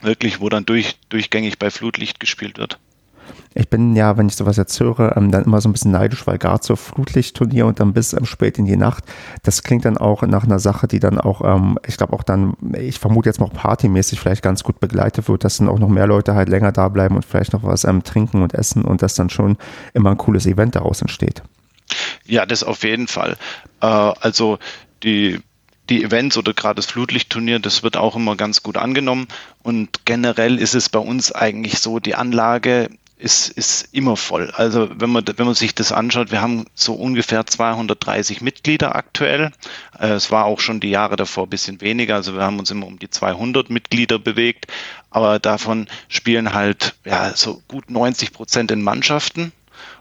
Wirklich, 0.00 0.40
wo 0.40 0.48
dann 0.48 0.66
durch, 0.66 0.96
durchgängig 1.08 1.58
bei 1.58 1.70
Flutlicht 1.70 2.18
gespielt 2.18 2.58
wird. 2.58 2.78
Ich 3.54 3.68
bin 3.68 3.94
ja, 3.96 4.16
wenn 4.16 4.28
ich 4.28 4.36
sowas 4.36 4.56
jetzt 4.56 4.78
höre, 4.80 5.16
ähm, 5.16 5.30
dann 5.30 5.44
immer 5.44 5.60
so 5.60 5.68
ein 5.68 5.72
bisschen 5.72 5.90
neidisch, 5.90 6.26
weil 6.26 6.38
gerade 6.38 6.64
so 6.64 6.76
Flutlichtturnier 6.76 7.66
und 7.66 7.80
dann 7.80 7.92
bis 7.92 8.12
ähm, 8.12 8.24
spät 8.24 8.58
in 8.58 8.66
die 8.66 8.76
Nacht, 8.76 9.04
das 9.42 9.62
klingt 9.62 9.84
dann 9.84 9.98
auch 9.98 10.22
nach 10.22 10.44
einer 10.44 10.58
Sache, 10.58 10.88
die 10.88 11.00
dann 11.00 11.18
auch, 11.18 11.42
ähm, 11.44 11.78
ich 11.86 11.96
glaube 11.96 12.14
auch 12.14 12.22
dann, 12.22 12.54
ich 12.78 12.98
vermute 12.98 13.28
jetzt 13.28 13.40
noch 13.40 13.52
partymäßig 13.52 14.20
vielleicht 14.20 14.42
ganz 14.42 14.62
gut 14.62 14.80
begleitet 14.80 15.28
wird, 15.28 15.44
dass 15.44 15.58
dann 15.58 15.68
auch 15.68 15.78
noch 15.78 15.88
mehr 15.88 16.06
Leute 16.06 16.34
halt 16.34 16.48
länger 16.48 16.72
da 16.72 16.88
bleiben 16.88 17.16
und 17.16 17.24
vielleicht 17.24 17.52
noch 17.52 17.62
was 17.62 17.84
ähm, 17.84 18.02
trinken 18.04 18.42
und 18.42 18.54
essen 18.54 18.84
und 18.84 19.02
dass 19.02 19.14
dann 19.14 19.30
schon 19.30 19.56
immer 19.94 20.10
ein 20.10 20.18
cooles 20.18 20.46
Event 20.46 20.76
daraus 20.76 21.02
entsteht. 21.02 21.42
Ja, 22.24 22.46
das 22.46 22.62
auf 22.62 22.84
jeden 22.84 23.08
Fall. 23.08 23.36
Äh, 23.80 23.86
also 23.86 24.58
die 25.02 25.40
die 25.88 26.04
Events 26.04 26.38
oder 26.38 26.54
gerade 26.54 26.76
das 26.76 26.86
Flutlichtturnier, 26.86 27.58
das 27.58 27.82
wird 27.82 27.96
auch 27.96 28.16
immer 28.16 28.36
ganz 28.36 28.62
gut 28.62 28.76
angenommen. 28.76 29.26
Und 29.62 30.06
generell 30.06 30.58
ist 30.58 30.74
es 30.74 30.88
bei 30.88 31.00
uns 31.00 31.32
eigentlich 31.32 31.80
so, 31.80 31.98
die 31.98 32.14
Anlage 32.14 32.88
ist, 33.22 33.48
ist 33.50 33.88
immer 33.92 34.16
voll. 34.16 34.50
Also 34.50 34.88
wenn 34.94 35.10
man, 35.10 35.24
wenn 35.36 35.46
man 35.46 35.54
sich 35.54 35.74
das 35.74 35.92
anschaut, 35.92 36.32
wir 36.32 36.42
haben 36.42 36.64
so 36.74 36.94
ungefähr 36.94 37.46
230 37.46 38.40
Mitglieder 38.40 38.96
aktuell. 38.96 39.52
Äh, 39.98 40.08
es 40.08 40.30
war 40.30 40.44
auch 40.44 40.60
schon 40.60 40.80
die 40.80 40.90
Jahre 40.90 41.16
davor 41.16 41.46
ein 41.46 41.50
bisschen 41.50 41.80
weniger. 41.80 42.16
Also 42.16 42.34
wir 42.34 42.42
haben 42.42 42.58
uns 42.58 42.70
immer 42.70 42.86
um 42.86 42.98
die 42.98 43.10
200 43.10 43.70
Mitglieder 43.70 44.18
bewegt. 44.18 44.66
Aber 45.10 45.38
davon 45.38 45.86
spielen 46.08 46.52
halt 46.52 46.94
ja, 47.04 47.34
so 47.34 47.62
gut 47.68 47.90
90 47.90 48.32
Prozent 48.32 48.70
in 48.72 48.82
Mannschaften. 48.82 49.52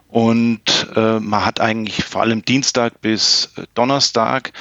Und 0.07 0.87
äh, 0.95 1.19
man 1.19 1.45
hat 1.45 1.61
eigentlich 1.61 2.03
vor 2.03 2.21
allem 2.21 2.43
Dienstag 2.43 3.01
bis 3.01 3.53
Donnerstag 3.75 4.51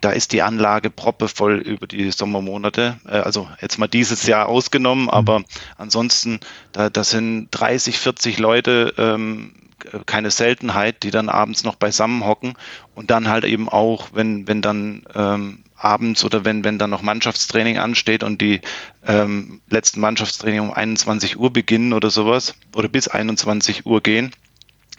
da 0.00 0.10
ist 0.10 0.32
die 0.32 0.42
Anlage 0.42 0.90
proppevoll 0.90 1.58
über 1.58 1.86
die 1.86 2.10
Sommermonate. 2.10 2.98
Äh, 3.06 3.18
also 3.18 3.48
jetzt 3.60 3.78
mal 3.78 3.88
dieses 3.88 4.26
Jahr 4.26 4.48
ausgenommen, 4.48 5.04
mhm. 5.04 5.10
aber 5.10 5.42
ansonsten, 5.76 6.40
da, 6.72 6.90
da 6.90 7.04
sind 7.04 7.48
30, 7.50 7.98
40 7.98 8.38
Leute, 8.38 8.94
ähm, 8.96 9.52
keine 10.06 10.30
Seltenheit, 10.30 11.02
die 11.02 11.10
dann 11.10 11.28
abends 11.28 11.62
noch 11.62 11.76
beisammen 11.76 12.24
hocken 12.24 12.54
und 12.94 13.10
dann 13.10 13.28
halt 13.28 13.44
eben 13.44 13.68
auch, 13.68 14.08
wenn, 14.12 14.48
wenn 14.48 14.60
dann 14.60 15.04
ähm, 15.14 15.62
abends 15.76 16.24
oder 16.24 16.44
wenn, 16.44 16.64
wenn 16.64 16.78
dann 16.78 16.90
noch 16.90 17.02
Mannschaftstraining 17.02 17.78
ansteht 17.78 18.24
und 18.24 18.40
die 18.40 18.60
ähm, 19.06 19.60
letzten 19.68 20.00
Mannschaftstraining 20.00 20.60
um 20.60 20.72
21 20.72 21.38
Uhr 21.38 21.52
beginnen 21.52 21.92
oder 21.92 22.10
sowas 22.10 22.54
oder 22.74 22.88
bis 22.88 23.06
21 23.06 23.86
Uhr 23.86 24.00
gehen, 24.00 24.32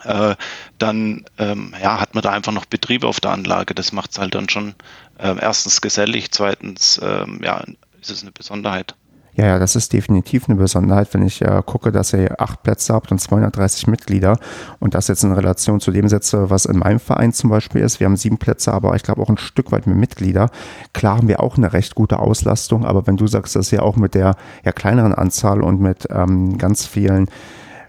äh, 0.04 0.36
dann 0.78 1.26
ähm, 1.38 1.74
ja, 1.82 2.00
hat 2.00 2.16
man 2.16 2.24
da 2.24 2.32
einfach 2.32 2.52
noch 2.52 2.66
Betrieb 2.66 3.04
auf 3.04 3.20
der 3.20 3.32
Anlage. 3.32 3.74
Das 3.74 3.92
macht 3.92 4.12
es 4.12 4.20
halt 4.20 4.36
dann 4.36 4.50
schon 4.50 4.76
äh, 5.18 5.36
erstens 5.40 5.82
gesellig, 5.82 6.32
zweitens 6.32 7.00
ähm, 7.04 7.42
ja, 7.44 7.64
ist 8.02 8.12
es 8.12 8.22
eine 8.22 8.32
Besonderheit. 8.32 8.96
Ja, 9.40 9.46
ja, 9.46 9.60
das 9.60 9.78
ist 9.78 9.94
definitiv 9.94 10.50
eine 10.50 10.58
Besonderheit, 10.58 11.14
wenn 11.14 11.26
ich 11.26 11.42
äh, 11.42 11.62
gucke, 11.66 11.94
dass 11.94 12.12
ihr 12.12 12.42
acht 12.42 12.62
Plätze 12.62 12.94
habt 12.94 13.10
und 13.10 13.20
230 13.20 13.88
Mitglieder 13.88 14.38
und 14.80 14.96
das 14.96 15.08
jetzt 15.08 15.24
in 15.24 15.32
Relation 15.32 15.80
zu 15.80 15.92
dem 15.92 16.10
setze, 16.10 16.50
was 16.50 16.66
in 16.66 16.78
meinem 16.78 17.00
Verein 17.00 17.32
zum 17.32 17.50
Beispiel 17.50 17.82
ist. 17.82 18.02
Wir 18.02 18.08
haben 18.08 18.18
sieben 18.18 18.38
Plätze, 18.38 18.74
aber 18.74 18.96
ich 18.98 19.04
glaube 19.04 19.22
auch 19.22 19.30
ein 19.30 19.38
Stück 19.38 19.72
weit 19.72 19.88
mehr 19.88 19.96
Mitglieder. 19.96 20.50
Klar 20.94 21.18
haben 21.18 21.30
wir 21.30 21.40
auch 21.40 21.56
eine 21.56 21.72
recht 21.72 21.96
gute 21.96 22.20
Auslastung, 22.20 22.86
aber 22.86 23.08
wenn 23.08 23.16
du 23.16 23.28
sagst, 23.28 23.56
dass 23.56 23.72
ihr 23.72 23.84
auch 23.84 23.96
mit 23.96 24.14
der 24.14 24.36
ja, 24.66 24.74
kleineren 24.74 25.14
Anzahl 25.14 25.62
und 25.62 25.80
mit 25.80 26.08
ähm, 26.10 26.58
ganz 26.58 26.86
vielen 26.86 27.30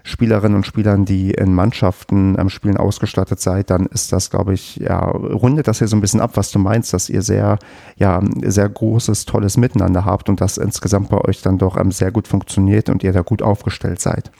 Spielerinnen 0.03 0.55
und 0.55 0.65
Spielern, 0.65 1.05
die 1.05 1.31
in 1.31 1.53
Mannschaften 1.53 2.37
am 2.39 2.49
Spielen 2.49 2.77
ausgestattet 2.77 3.39
seid, 3.39 3.69
dann 3.69 3.85
ist 3.87 4.11
das, 4.11 4.29
glaube 4.29 4.53
ich, 4.53 4.77
ja, 4.77 4.99
rundet 4.99 5.67
das 5.67 5.79
hier 5.79 5.87
so 5.87 5.95
ein 5.95 6.01
bisschen 6.01 6.21
ab, 6.21 6.31
was 6.35 6.51
du 6.51 6.59
meinst, 6.59 6.93
dass 6.93 7.09
ihr 7.09 7.21
sehr, 7.21 7.59
ja, 7.97 8.21
sehr 8.41 8.67
großes, 8.67 9.25
tolles 9.25 9.57
Miteinander 9.57 10.05
habt 10.05 10.29
und 10.29 10.41
das 10.41 10.57
insgesamt 10.57 11.09
bei 11.09 11.17
euch 11.17 11.41
dann 11.41 11.57
doch 11.57 11.77
ähm, 11.77 11.91
sehr 11.91 12.11
gut 12.11 12.27
funktioniert 12.27 12.89
und 12.89 13.03
ihr 13.03 13.13
da 13.13 13.21
gut 13.21 13.41
aufgestellt 13.41 14.01
seid. 14.01 14.31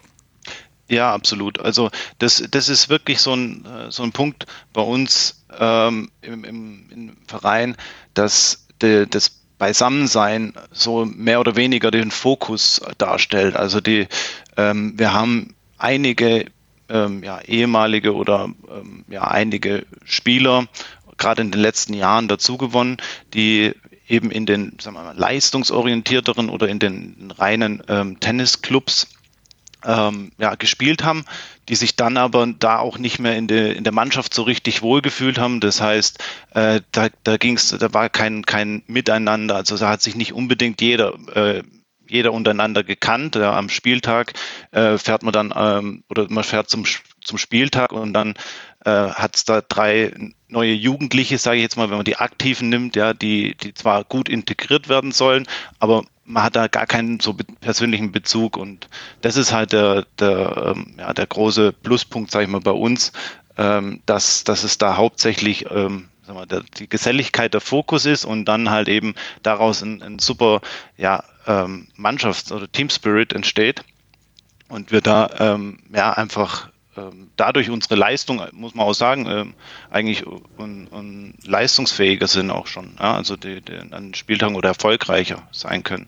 Ja, 0.89 1.13
absolut. 1.13 1.59
Also 1.59 1.89
das, 2.19 2.43
das 2.51 2.67
ist 2.67 2.89
wirklich 2.89 3.21
so 3.21 3.33
ein, 3.33 3.65
äh, 3.65 3.91
so 3.91 4.03
ein 4.03 4.11
Punkt 4.11 4.45
bei 4.73 4.81
uns 4.81 5.45
ähm, 5.57 6.11
im, 6.21 6.43
im, 6.43 6.89
im 6.89 7.17
Verein, 7.27 7.77
dass 8.13 8.67
de, 8.81 9.05
das 9.05 9.40
Beisammensein 9.61 10.53
so 10.71 11.05
mehr 11.05 11.39
oder 11.39 11.55
weniger 11.55 11.91
den 11.91 12.09
Fokus 12.09 12.81
darstellt. 12.97 13.55
Also 13.55 13.79
die, 13.79 14.07
ähm, 14.57 14.97
wir 14.97 15.13
haben 15.13 15.53
einige 15.77 16.45
ähm, 16.89 17.23
ja, 17.23 17.39
ehemalige 17.41 18.15
oder 18.15 18.45
ähm, 18.45 19.05
ja, 19.07 19.25
einige 19.25 19.85
Spieler 20.03 20.65
gerade 21.19 21.43
in 21.43 21.51
den 21.51 21.61
letzten 21.61 21.93
Jahren 21.93 22.27
dazu 22.27 22.57
gewonnen, 22.57 22.97
die 23.35 23.73
eben 24.07 24.31
in 24.31 24.47
den 24.47 24.79
sagen 24.81 24.95
wir 24.95 25.03
mal, 25.03 25.15
leistungsorientierteren 25.15 26.49
oder 26.49 26.67
in 26.67 26.79
den 26.79 27.31
reinen 27.37 27.83
ähm, 27.87 28.19
Tennisclubs 28.19 29.09
ähm, 29.85 30.31
ja, 30.39 30.55
gespielt 30.55 31.03
haben, 31.03 31.23
die 31.69 31.75
sich 31.75 31.95
dann 31.95 32.17
aber 32.17 32.47
da 32.47 32.79
auch 32.79 32.97
nicht 32.97 33.19
mehr 33.19 33.37
in, 33.37 33.47
de, 33.47 33.73
in 33.75 33.83
der 33.83 33.93
Mannschaft 33.93 34.33
so 34.33 34.43
richtig 34.43 34.81
wohlgefühlt 34.81 35.39
haben. 35.39 35.59
Das 35.59 35.81
heißt, 35.81 36.23
äh, 36.53 36.81
da, 36.91 37.07
da 37.23 37.37
ging's, 37.37 37.69
da 37.69 37.93
war 37.93 38.09
kein, 38.09 38.45
kein 38.45 38.83
Miteinander. 38.87 39.55
Also 39.55 39.77
da 39.77 39.89
hat 39.89 40.01
sich 40.01 40.15
nicht 40.15 40.33
unbedingt 40.33 40.81
jeder 40.81 41.13
äh, 41.35 41.63
jeder 42.11 42.33
untereinander 42.33 42.83
gekannt. 42.83 43.35
Ja, 43.35 43.57
am 43.57 43.69
Spieltag 43.69 44.33
äh, 44.71 44.97
fährt 44.97 45.23
man 45.23 45.31
dann 45.31 45.53
ähm, 45.55 46.03
oder 46.09 46.27
man 46.29 46.43
fährt 46.43 46.69
zum, 46.69 46.83
zum 47.23 47.37
Spieltag 47.37 47.93
und 47.93 48.13
dann 48.13 48.35
äh, 48.85 48.91
hat 48.91 49.35
es 49.35 49.45
da 49.45 49.61
drei 49.61 50.13
neue 50.49 50.73
Jugendliche, 50.73 51.37
sage 51.37 51.57
ich 51.57 51.63
jetzt 51.63 51.77
mal, 51.77 51.89
wenn 51.89 51.97
man 51.97 52.05
die 52.05 52.17
Aktiven 52.17 52.69
nimmt, 52.69 52.95
ja, 52.95 53.13
die, 53.13 53.55
die 53.55 53.73
zwar 53.73 54.03
gut 54.03 54.27
integriert 54.27 54.89
werden 54.89 55.11
sollen, 55.11 55.47
aber 55.79 56.03
man 56.31 56.43
hat 56.43 56.55
da 56.55 56.67
gar 56.67 56.87
keinen 56.87 57.19
so 57.19 57.33
persönlichen 57.33 58.11
Bezug 58.11 58.57
und 58.57 58.87
das 59.21 59.35
ist 59.35 59.51
halt 59.51 59.73
der, 59.73 60.05
der, 60.19 60.73
ähm, 60.75 60.95
ja, 60.97 61.13
der 61.13 61.27
große 61.27 61.73
Pluspunkt, 61.73 62.31
sage 62.31 62.45
ich 62.45 62.51
mal, 62.51 62.61
bei 62.61 62.71
uns, 62.71 63.11
ähm, 63.57 64.01
dass, 64.05 64.43
dass 64.43 64.63
es 64.63 64.77
da 64.77 64.97
hauptsächlich 64.97 65.65
ähm, 65.69 66.09
mal, 66.27 66.45
der, 66.45 66.63
die 66.77 66.87
Geselligkeit 66.87 67.53
der 67.53 67.61
Fokus 67.61 68.05
ist 68.05 68.23
und 68.23 68.45
dann 68.45 68.69
halt 68.69 68.87
eben 68.87 69.13
daraus 69.43 69.81
ein, 69.81 70.01
ein 70.01 70.19
super 70.19 70.61
ja, 70.97 71.23
Mannschafts- 71.97 72.51
oder 72.51 72.71
Team 72.71 72.91
Spirit 72.91 73.33
entsteht 73.33 73.83
und 74.69 74.91
wir 74.91 75.01
da 75.01 75.57
ja 75.91 76.13
einfach 76.13 76.69
dadurch 77.35 77.69
unsere 77.69 77.95
Leistung, 77.95 78.41
muss 78.51 78.75
man 78.75 78.85
auch 78.85 78.93
sagen, 78.93 79.25
ähm, 79.27 79.53
eigentlich 79.89 80.25
un, 80.25 80.87
un 80.91 81.33
leistungsfähiger 81.43 82.27
sind 82.27 82.51
auch 82.51 82.67
schon. 82.67 82.91
Ja? 82.99 83.15
Also 83.15 83.35
die, 83.35 83.61
die 83.61 83.77
an 83.91 84.13
Spieltagen 84.13 84.55
oder 84.55 84.69
erfolgreicher 84.69 85.43
sein 85.51 85.83
können. 85.83 86.07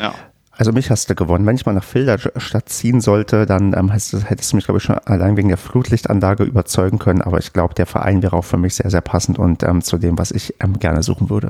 Ja. 0.00 0.14
Also 0.54 0.70
mich 0.72 0.90
hast 0.90 1.08
du 1.08 1.14
gewonnen. 1.14 1.46
Wenn 1.46 1.56
ich 1.56 1.64
mal 1.64 1.72
nach 1.72 1.84
Filderstadt 1.84 2.68
ziehen 2.68 3.00
sollte, 3.00 3.46
dann 3.46 3.72
ähm, 3.72 3.90
hättest 3.90 4.52
du 4.52 4.56
mich, 4.56 4.66
glaube 4.66 4.78
ich, 4.78 4.84
schon 4.84 4.98
allein 4.98 5.36
wegen 5.36 5.48
der 5.48 5.56
Flutlichtanlage 5.56 6.44
überzeugen 6.44 6.98
können. 6.98 7.22
Aber 7.22 7.38
ich 7.38 7.52
glaube, 7.52 7.74
der 7.74 7.86
Verein 7.86 8.22
wäre 8.22 8.36
auch 8.36 8.44
für 8.44 8.58
mich 8.58 8.74
sehr, 8.74 8.90
sehr 8.90 9.00
passend 9.00 9.38
und 9.38 9.62
ähm, 9.62 9.82
zu 9.82 9.96
dem, 9.96 10.18
was 10.18 10.30
ich 10.30 10.54
ähm, 10.60 10.78
gerne 10.78 11.02
suchen 11.02 11.30
würde. 11.30 11.48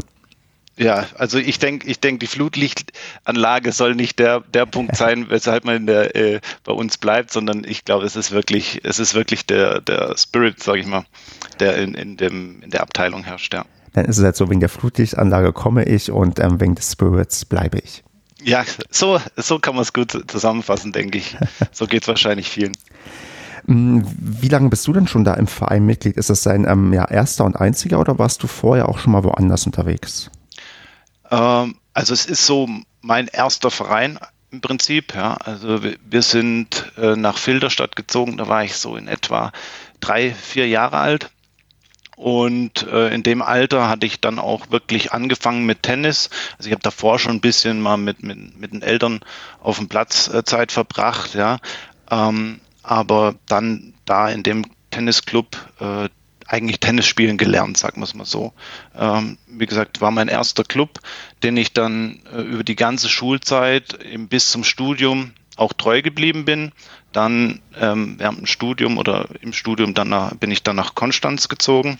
Ja, 0.78 1.06
also 1.16 1.38
ich 1.38 1.58
denke, 1.58 1.86
ich 1.86 2.00
denke, 2.00 2.20
die 2.20 2.26
Flutlichtanlage 2.26 3.72
soll 3.72 3.94
nicht 3.94 4.18
der, 4.18 4.40
der 4.40 4.66
Punkt 4.66 4.96
sein, 5.02 5.26
weshalb 5.28 5.64
man 5.64 5.86
der, 5.86 6.16
äh, 6.16 6.40
bei 6.64 6.72
uns 6.72 6.98
bleibt, 6.98 7.32
sondern 7.32 7.64
ich 7.64 7.84
glaube, 7.84 8.06
es 8.06 8.16
ist 8.16 8.32
wirklich, 8.32 8.80
es 8.82 8.98
ist 8.98 9.14
wirklich 9.14 9.46
der, 9.46 9.80
der 9.80 10.16
Spirit, 10.16 10.62
sage 10.62 10.80
ich 10.80 10.86
mal, 10.86 11.04
der 11.60 11.76
in, 11.76 11.94
in, 11.94 12.16
dem, 12.16 12.62
in 12.62 12.70
der 12.70 12.82
Abteilung 12.82 13.24
herrscht, 13.24 13.52
ja. 13.52 13.64
Dann 13.92 14.06
ist 14.06 14.16
es 14.16 14.24
halt 14.24 14.36
so, 14.36 14.48
wegen 14.48 14.60
der 14.60 14.70
Flutlichtanlage 14.70 15.52
komme 15.52 15.84
ich 15.84 16.10
und 16.10 16.38
ähm, 16.38 16.60
wegen 16.60 16.74
des 16.74 16.92
Spirits 16.92 17.44
bleibe 17.44 17.78
ich. 17.78 18.02
Ja, 18.42 18.64
so, 18.90 19.20
so 19.36 19.58
kann 19.58 19.74
man 19.74 19.82
es 19.82 19.92
gut 19.92 20.24
zusammenfassen, 20.26 20.92
denke 20.92 21.18
ich. 21.18 21.36
So 21.72 21.86
geht 21.86 22.02
es 22.02 22.08
wahrscheinlich 22.08 22.48
vielen. 22.48 22.72
Mm, 23.66 24.00
wie 24.18 24.48
lange 24.48 24.68
bist 24.68 24.86
du 24.86 24.92
denn 24.92 25.06
schon 25.06 25.24
da 25.24 25.34
im 25.34 25.46
Verein 25.46 25.84
Mitglied? 25.84 26.16
Ist 26.16 26.30
das 26.30 26.42
dein 26.42 26.66
ähm, 26.66 26.92
ja, 26.92 27.04
erster 27.04 27.44
und 27.44 27.56
einziger 27.56 28.00
oder 28.00 28.18
warst 28.18 28.42
du 28.42 28.46
vorher 28.46 28.88
auch 28.88 28.98
schon 28.98 29.12
mal 29.12 29.24
woanders 29.24 29.66
unterwegs? 29.66 30.30
Ähm, 31.32 31.76
also 31.94 32.14
es 32.14 32.26
ist 32.26 32.46
so 32.46 32.68
mein 33.00 33.26
erster 33.26 33.70
Verein 33.70 34.18
im 34.52 34.60
Prinzip. 34.60 35.14
Ja. 35.14 35.34
Also 35.34 35.80
wir, 35.82 36.22
sind 36.22 36.92
äh, 36.96 37.16
nach 37.16 37.38
Filderstadt 37.38 37.96
gezogen, 37.96 38.36
da 38.36 38.46
war 38.46 38.62
ich 38.62 38.76
so 38.76 38.96
in 38.96 39.08
etwa 39.08 39.50
drei, 40.00 40.32
vier 40.32 40.68
Jahre 40.68 40.98
alt. 40.98 41.30
Und 42.16 42.86
äh, 42.86 43.12
in 43.12 43.24
dem 43.24 43.42
Alter 43.42 43.88
hatte 43.88 44.06
ich 44.06 44.20
dann 44.20 44.38
auch 44.38 44.70
wirklich 44.70 45.12
angefangen 45.12 45.64
mit 45.64 45.82
Tennis. 45.82 46.30
Also 46.56 46.68
ich 46.68 46.72
habe 46.72 46.82
davor 46.82 47.18
schon 47.18 47.32
ein 47.32 47.40
bisschen 47.40 47.80
mal 47.80 47.96
mit, 47.96 48.22
mit, 48.22 48.60
mit 48.60 48.72
den 48.72 48.82
Eltern 48.82 49.20
auf 49.60 49.78
dem 49.78 49.88
Platz 49.88 50.28
äh, 50.28 50.44
Zeit 50.44 50.70
verbracht, 50.70 51.34
ja. 51.34 51.58
Ähm, 52.10 52.60
aber 52.82 53.34
dann 53.46 53.94
da 54.04 54.28
in 54.28 54.42
dem 54.42 54.66
Tennisclub 54.90 55.56
äh, 55.80 56.08
eigentlich 56.52 56.80
Tennis 56.80 57.06
spielen 57.06 57.38
gelernt, 57.38 57.78
sagen 57.78 58.00
wir 58.00 58.04
es 58.04 58.14
mal 58.14 58.26
so. 58.26 58.52
Ähm, 58.94 59.38
wie 59.46 59.66
gesagt, 59.66 60.02
war 60.02 60.10
mein 60.10 60.28
erster 60.28 60.64
Club, 60.64 61.00
den 61.42 61.56
ich 61.56 61.72
dann 61.72 62.20
äh, 62.32 62.42
über 62.42 62.62
die 62.62 62.76
ganze 62.76 63.08
Schulzeit 63.08 63.98
bis 64.28 64.50
zum 64.50 64.62
Studium 64.62 65.32
auch 65.56 65.72
treu 65.72 66.02
geblieben 66.02 66.44
bin. 66.44 66.72
Dann 67.12 67.60
ähm, 67.80 68.16
während 68.18 68.38
dem 68.38 68.46
Studium 68.46 68.98
oder 68.98 69.28
im 69.40 69.54
Studium 69.54 69.94
dann 69.94 70.10
nach, 70.10 70.34
bin 70.34 70.50
ich 70.50 70.62
dann 70.62 70.76
nach 70.76 70.94
Konstanz 70.94 71.48
gezogen 71.48 71.98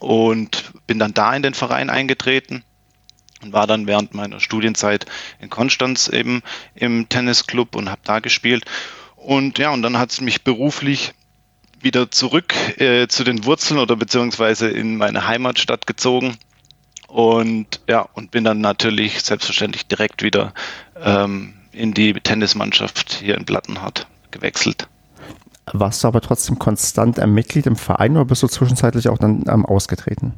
und 0.00 0.72
bin 0.86 0.98
dann 0.98 1.14
da 1.14 1.34
in 1.34 1.42
den 1.42 1.54
Verein 1.54 1.88
eingetreten 1.88 2.64
und 3.42 3.54
war 3.54 3.66
dann 3.66 3.86
während 3.86 4.12
meiner 4.12 4.40
Studienzeit 4.40 5.06
in 5.40 5.48
Konstanz 5.48 6.08
eben 6.08 6.42
im 6.74 7.08
Tennisclub 7.08 7.74
und 7.74 7.90
habe 7.90 8.02
da 8.04 8.18
gespielt. 8.18 8.64
Und 9.16 9.58
ja, 9.58 9.70
und 9.70 9.82
dann 9.82 9.98
hat 9.98 10.10
es 10.10 10.20
mich 10.20 10.42
beruflich 10.42 11.14
wieder 11.82 12.10
zurück 12.10 12.54
äh, 12.80 13.08
zu 13.08 13.24
den 13.24 13.44
Wurzeln 13.44 13.80
oder 13.80 13.96
beziehungsweise 13.96 14.68
in 14.68 14.96
meine 14.96 15.26
Heimatstadt 15.26 15.86
gezogen. 15.86 16.36
Und 17.08 17.80
ja, 17.88 18.08
und 18.14 18.30
bin 18.30 18.44
dann 18.44 18.60
natürlich 18.60 19.22
selbstverständlich 19.22 19.86
direkt 19.86 20.22
wieder 20.22 20.54
ähm, 21.00 21.54
in 21.72 21.92
die 21.92 22.12
Tennismannschaft 22.14 23.12
hier 23.22 23.36
in 23.36 23.44
Plattenhardt 23.44 24.06
gewechselt. 24.30 24.88
Warst 25.66 26.02
du 26.02 26.08
aber 26.08 26.20
trotzdem 26.20 26.58
konstant 26.58 27.18
ein 27.18 27.32
Mitglied 27.32 27.66
im 27.66 27.76
Verein 27.76 28.16
oder 28.16 28.24
bist 28.24 28.42
du 28.42 28.48
zwischenzeitlich 28.48 29.08
auch 29.08 29.18
dann 29.18 29.44
ähm, 29.48 29.64
ausgetreten? 29.64 30.34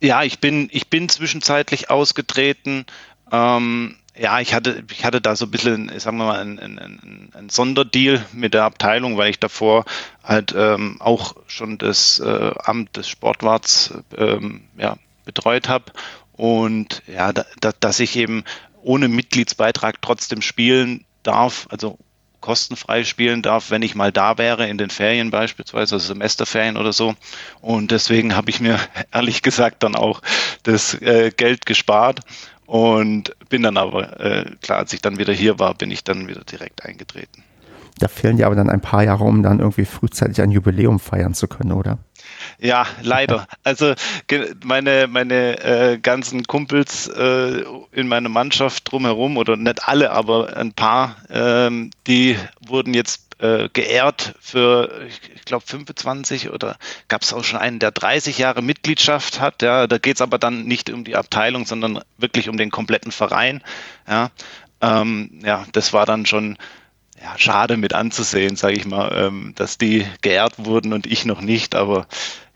Ja, 0.00 0.22
ich 0.22 0.40
bin, 0.40 0.68
ich 0.72 0.88
bin 0.88 1.08
zwischenzeitlich 1.08 1.90
ausgetreten. 1.90 2.86
Ähm, 3.30 3.96
ja, 4.16 4.40
ich 4.40 4.52
hatte, 4.52 4.84
ich 4.90 5.04
hatte 5.04 5.20
da 5.20 5.36
so 5.36 5.46
ein 5.46 5.50
bisschen, 5.50 5.98
sagen 5.98 6.18
wir 6.18 6.26
mal, 6.26 6.40
ein, 6.40 6.58
ein, 6.58 7.30
ein 7.34 7.48
Sonderdeal 7.48 8.24
mit 8.32 8.52
der 8.52 8.64
Abteilung, 8.64 9.16
weil 9.16 9.30
ich 9.30 9.40
davor 9.40 9.84
halt 10.22 10.54
ähm, 10.56 10.96
auch 11.00 11.34
schon 11.46 11.78
das 11.78 12.20
äh, 12.20 12.52
Amt 12.62 12.96
des 12.96 13.08
Sportwarts 13.08 13.94
ähm, 14.16 14.62
ja, 14.76 14.96
betreut 15.24 15.68
habe. 15.68 15.92
Und 16.32 17.02
ja, 17.06 17.32
da, 17.32 17.46
da, 17.60 17.72
dass 17.78 18.00
ich 18.00 18.16
eben 18.16 18.44
ohne 18.82 19.08
Mitgliedsbeitrag 19.08 20.02
trotzdem 20.02 20.42
spielen 20.42 21.04
darf, 21.22 21.66
also 21.70 21.98
kostenfrei 22.40 23.04
spielen 23.04 23.40
darf, 23.40 23.70
wenn 23.70 23.82
ich 23.82 23.94
mal 23.94 24.12
da 24.12 24.36
wäre, 24.36 24.68
in 24.68 24.76
den 24.76 24.90
Ferien 24.90 25.30
beispielsweise, 25.30 25.94
also 25.94 26.08
Semesterferien 26.08 26.76
oder 26.76 26.92
so. 26.92 27.14
Und 27.62 27.92
deswegen 27.92 28.36
habe 28.36 28.50
ich 28.50 28.60
mir 28.60 28.78
ehrlich 29.12 29.40
gesagt 29.40 29.82
dann 29.82 29.94
auch 29.94 30.20
das 30.64 31.00
äh, 31.00 31.30
Geld 31.34 31.64
gespart 31.64 32.20
und 32.66 33.34
bin 33.48 33.62
dann 33.62 33.76
aber, 33.76 34.20
äh, 34.20 34.56
klar, 34.62 34.78
als 34.78 34.92
ich 34.92 35.00
dann 35.02 35.18
wieder 35.18 35.32
hier 35.32 35.58
war, 35.58 35.74
bin 35.74 35.90
ich 35.90 36.04
dann 36.04 36.28
wieder 36.28 36.44
direkt 36.44 36.84
eingetreten. 36.84 37.44
Da 37.98 38.08
fehlen 38.08 38.36
dir 38.36 38.46
aber 38.46 38.56
dann 38.56 38.70
ein 38.70 38.80
paar 38.80 39.04
Jahre, 39.04 39.24
um 39.24 39.42
dann 39.42 39.60
irgendwie 39.60 39.84
frühzeitig 39.84 40.40
ein 40.40 40.50
Jubiläum 40.50 40.98
feiern 40.98 41.34
zu 41.34 41.46
können, 41.46 41.72
oder? 41.72 41.98
Ja, 42.58 42.86
leider. 43.02 43.46
Also 43.64 43.94
meine, 44.64 45.06
meine 45.08 45.58
äh, 45.62 45.98
ganzen 45.98 46.44
Kumpels 46.44 47.08
äh, 47.08 47.64
in 47.92 48.08
meiner 48.08 48.28
Mannschaft 48.28 48.90
drumherum, 48.90 49.36
oder 49.36 49.56
nicht 49.56 49.88
alle, 49.88 50.10
aber 50.12 50.56
ein 50.56 50.72
paar, 50.72 51.16
ähm, 51.30 51.90
die 52.06 52.36
wurden 52.60 52.94
jetzt 52.94 53.32
äh, 53.42 53.68
geehrt 53.72 54.34
für, 54.40 55.06
ich 55.08 55.44
glaube, 55.44 55.64
25 55.66 56.50
oder 56.50 56.76
gab 57.08 57.22
es 57.22 57.32
auch 57.32 57.44
schon 57.44 57.58
einen, 57.58 57.80
der 57.80 57.90
30 57.90 58.38
Jahre 58.38 58.62
Mitgliedschaft 58.62 59.40
hat. 59.40 59.62
Ja, 59.62 59.86
da 59.86 59.98
geht 59.98 60.16
es 60.16 60.20
aber 60.20 60.38
dann 60.38 60.64
nicht 60.64 60.90
um 60.90 61.04
die 61.04 61.16
Abteilung, 61.16 61.66
sondern 61.66 62.00
wirklich 62.18 62.48
um 62.48 62.56
den 62.56 62.70
kompletten 62.70 63.10
Verein. 63.10 63.62
Ja, 64.08 64.30
ähm, 64.80 65.40
ja 65.44 65.66
das 65.72 65.92
war 65.92 66.06
dann 66.06 66.26
schon 66.26 66.56
ja, 67.22 67.34
schade 67.36 67.76
mit 67.76 67.94
anzusehen, 67.94 68.56
sage 68.56 68.74
ich 68.74 68.86
mal, 68.86 69.12
ähm, 69.16 69.52
dass 69.54 69.78
die 69.78 70.04
geehrt 70.22 70.64
wurden 70.64 70.92
und 70.92 71.06
ich 71.06 71.24
noch 71.24 71.40
nicht, 71.40 71.74
aber 71.74 72.06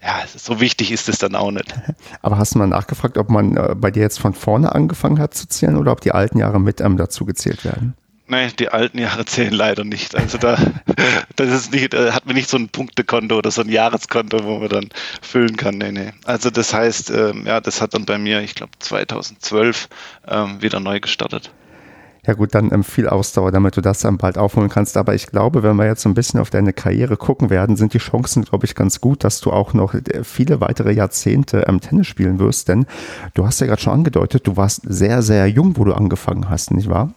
ja, 0.02 0.22
so 0.26 0.60
wichtig 0.60 0.92
ist 0.92 1.08
es 1.08 1.18
dann 1.18 1.34
auch 1.34 1.50
nicht. 1.50 1.74
Aber 2.22 2.38
hast 2.38 2.54
du 2.54 2.58
mal 2.58 2.68
nachgefragt, 2.68 3.18
ob 3.18 3.28
man 3.28 3.56
äh, 3.56 3.74
bei 3.74 3.90
dir 3.90 4.02
jetzt 4.02 4.20
von 4.20 4.34
vorne 4.34 4.72
angefangen 4.72 5.18
hat 5.18 5.34
zu 5.34 5.48
zählen 5.48 5.76
oder 5.76 5.90
ob 5.90 6.00
die 6.00 6.12
alten 6.12 6.38
Jahre 6.38 6.60
mit 6.60 6.80
ähm, 6.80 6.96
dazu 6.96 7.24
gezählt 7.24 7.64
werden? 7.64 7.94
Nee, 8.28 8.50
die 8.58 8.68
alten 8.68 8.98
Jahre 8.98 9.24
zählen 9.26 9.52
leider 9.52 9.84
nicht. 9.84 10.14
Also 10.14 10.38
da, 10.38 10.58
das 11.36 11.50
ist 11.50 11.72
nicht, 11.72 11.92
da 11.92 12.12
hat 12.12 12.26
man 12.26 12.36
nicht 12.36 12.48
so 12.48 12.56
ein 12.56 12.68
Punktekonto 12.68 13.36
oder 13.36 13.50
so 13.50 13.62
ein 13.62 13.68
Jahreskonto, 13.68 14.44
wo 14.44 14.58
man 14.58 14.68
dann 14.68 14.88
füllen 15.22 15.56
kann. 15.56 15.78
Nee, 15.78 15.92
nee. 15.92 16.12
Also 16.24 16.50
das 16.50 16.72
heißt, 16.72 17.10
ähm, 17.10 17.44
ja, 17.44 17.60
das 17.60 17.80
hat 17.80 17.94
dann 17.94 18.04
bei 18.04 18.18
mir, 18.18 18.42
ich 18.42 18.54
glaube 18.54 18.72
2012 18.78 19.88
ähm, 20.28 20.62
wieder 20.62 20.78
neu 20.78 21.00
gestartet. 21.00 21.50
Ja 22.26 22.34
gut, 22.34 22.54
dann 22.54 22.72
ähm, 22.72 22.82
viel 22.82 23.08
Ausdauer, 23.08 23.52
damit 23.52 23.76
du 23.76 23.80
das 23.80 24.00
dann 24.00 24.18
bald 24.18 24.36
aufholen 24.36 24.68
kannst. 24.68 24.96
Aber 24.96 25.14
ich 25.14 25.28
glaube, 25.28 25.62
wenn 25.62 25.76
wir 25.76 25.86
jetzt 25.86 26.02
so 26.02 26.08
ein 26.08 26.14
bisschen 26.14 26.40
auf 26.40 26.50
deine 26.50 26.72
Karriere 26.72 27.16
gucken 27.16 27.50
werden, 27.50 27.76
sind 27.76 27.94
die 27.94 27.98
Chancen, 27.98 28.44
glaube 28.44 28.66
ich, 28.66 28.74
ganz 28.74 29.00
gut, 29.00 29.22
dass 29.22 29.40
du 29.40 29.52
auch 29.52 29.74
noch 29.74 29.94
äh, 29.94 30.24
viele 30.24 30.60
weitere 30.60 30.92
Jahrzehnte 30.92 31.64
ähm, 31.68 31.80
Tennis 31.80 32.08
spielen 32.08 32.38
wirst. 32.38 32.68
Denn 32.68 32.86
du 33.34 33.46
hast 33.46 33.60
ja 33.60 33.66
gerade 33.66 33.80
schon 33.80 33.92
angedeutet, 33.92 34.46
du 34.46 34.56
warst 34.56 34.82
sehr, 34.84 35.22
sehr 35.22 35.46
jung, 35.46 35.76
wo 35.76 35.84
du 35.84 35.92
angefangen 35.92 36.50
hast, 36.50 36.72
nicht 36.72 36.88
wahr? 36.88 37.12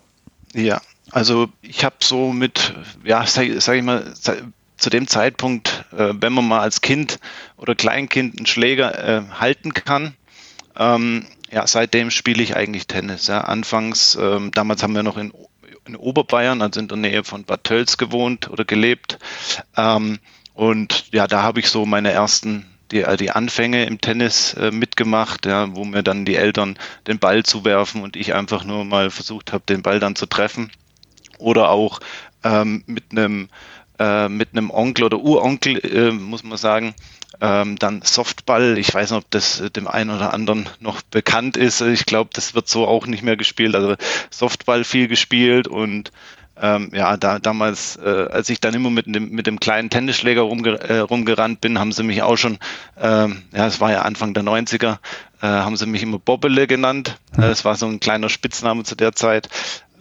Ja, 0.54 0.80
also 1.12 1.48
ich 1.62 1.84
habe 1.84 1.96
so 2.02 2.32
mit, 2.32 2.76
ja, 3.04 3.26
sage 3.26 3.60
sag 3.62 3.78
ich 3.78 3.84
mal, 3.84 4.14
zu 4.78 4.90
dem 4.90 5.08
Zeitpunkt, 5.08 5.86
äh, 5.92 6.14
wenn 6.20 6.34
man 6.34 6.48
mal 6.48 6.60
als 6.60 6.82
Kind 6.82 7.20
oder 7.58 7.76
Kleinkind 7.76 8.38
einen 8.38 8.46
Schläger 8.46 9.04
äh, 9.04 9.22
halten 9.40 9.74
kann, 9.74 10.14
ähm, 10.78 11.26
ja, 11.52 11.66
seitdem 11.68 12.12
spiele 12.12 12.44
ich 12.44 12.56
eigentlich 12.56 12.88
Tennis. 12.88 13.28
Ja. 13.28 13.42
Anfangs, 13.42 14.18
ähm, 14.20 14.52
damals 14.52 14.84
haben 14.84 14.96
wir 14.96 15.04
noch 15.04 15.18
in, 15.18 15.34
in 15.86 15.96
Oberbayern, 15.96 16.62
also 16.62 16.80
in 16.80 16.88
der 16.88 16.98
Nähe 16.98 17.24
von 17.24 17.44
Bad 17.44 17.64
Tölz 17.64 17.98
gewohnt 17.98 18.50
oder 18.50 18.66
gelebt. 18.66 19.20
Ähm, 19.76 20.20
und 20.54 21.06
ja, 21.12 21.28
da 21.28 21.42
habe 21.42 21.60
ich 21.60 21.70
so 21.70 21.86
meine 21.86 22.12
ersten 22.12 22.66
die, 22.92 23.02
äh, 23.02 23.18
die 23.18 23.32
Anfänge 23.32 23.86
im 23.86 24.02
Tennis 24.02 24.54
äh, 24.54 24.72
mitgemacht, 24.72 25.46
ja, 25.46 25.76
wo 25.76 25.86
mir 25.86 26.04
dann 26.04 26.26
die 26.26 26.36
Eltern 26.36 26.78
den 27.08 27.20
Ball 27.20 27.44
zuwerfen 27.44 28.02
und 28.02 28.16
ich 28.16 28.34
einfach 28.34 28.64
nur 28.64 28.86
mal 28.86 29.10
versucht 29.10 29.54
habe, 29.54 29.64
den 29.68 29.84
Ball 29.84 30.00
dann 30.00 30.16
zu 30.16 30.26
treffen. 30.26 30.72
Oder 31.38 31.70
auch 31.70 32.00
ähm, 32.44 32.84
mit 32.88 33.06
einem 33.12 33.50
äh, 34.00 34.30
mit 34.30 34.50
einem 34.54 34.72
Onkel 34.72 35.06
oder 35.06 35.20
Uronkel, 35.20 35.78
äh, 35.80 36.12
muss 36.12 36.44
man 36.44 36.58
sagen, 36.58 36.96
ähm, 37.42 37.78
dann 37.78 38.02
Softball. 38.04 38.78
Ich 38.78 38.94
weiß 38.94 39.12
nicht, 39.12 39.18
ob 39.18 39.32
das 39.32 39.64
dem 39.76 39.88
einen 39.88 40.10
oder 40.10 40.34
anderen 40.34 40.68
noch 40.80 41.02
bekannt 41.02 41.58
ist. 41.58 41.82
Ich 41.82 42.06
glaube, 42.06 42.30
das 42.34 42.56
wird 42.56 42.68
so 42.68 42.88
auch 42.88 43.08
nicht 43.08 43.24
mehr 43.24 43.38
gespielt. 43.38 43.76
Also 43.76 43.96
Softball 44.30 44.84
viel 44.84 45.08
gespielt 45.08 45.68
und 45.68 46.12
ähm, 46.62 46.92
ja, 46.94 47.16
da 47.16 47.40
damals, 47.40 47.96
äh, 47.98 48.28
als 48.32 48.50
ich 48.50 48.60
dann 48.60 48.74
immer 48.74 48.90
mit 48.90 49.06
dem, 49.06 49.32
mit 49.32 49.48
dem 49.48 49.60
kleinen 49.60 49.90
Tennisschläger 49.90 50.42
rumge 50.42 50.80
äh, 50.82 51.00
rumgerannt 51.00 51.62
bin, 51.62 51.80
haben 51.80 51.94
sie 51.94 52.04
mich 52.04 52.22
auch 52.22 52.36
schon, 52.36 52.58
ähm, 53.00 53.44
ja, 53.54 53.68
es 53.68 53.80
war 53.80 53.92
ja 53.92 54.02
Anfang 54.02 54.34
der 54.34 54.44
90er, 54.44 54.98
äh, 55.42 55.48
haben 55.48 55.78
sie 55.78 55.86
mich 55.86 56.04
immer 56.04 56.20
Bobbele 56.20 56.68
genannt. 56.68 57.18
Mhm. 57.38 57.42
Das 57.42 57.64
war 57.64 57.76
so 57.76 57.86
ein 57.86 58.02
kleiner 58.02 58.28
Spitzname 58.28 58.84
zu 58.84 58.96
der 58.96 59.14
Zeit. 59.14 59.48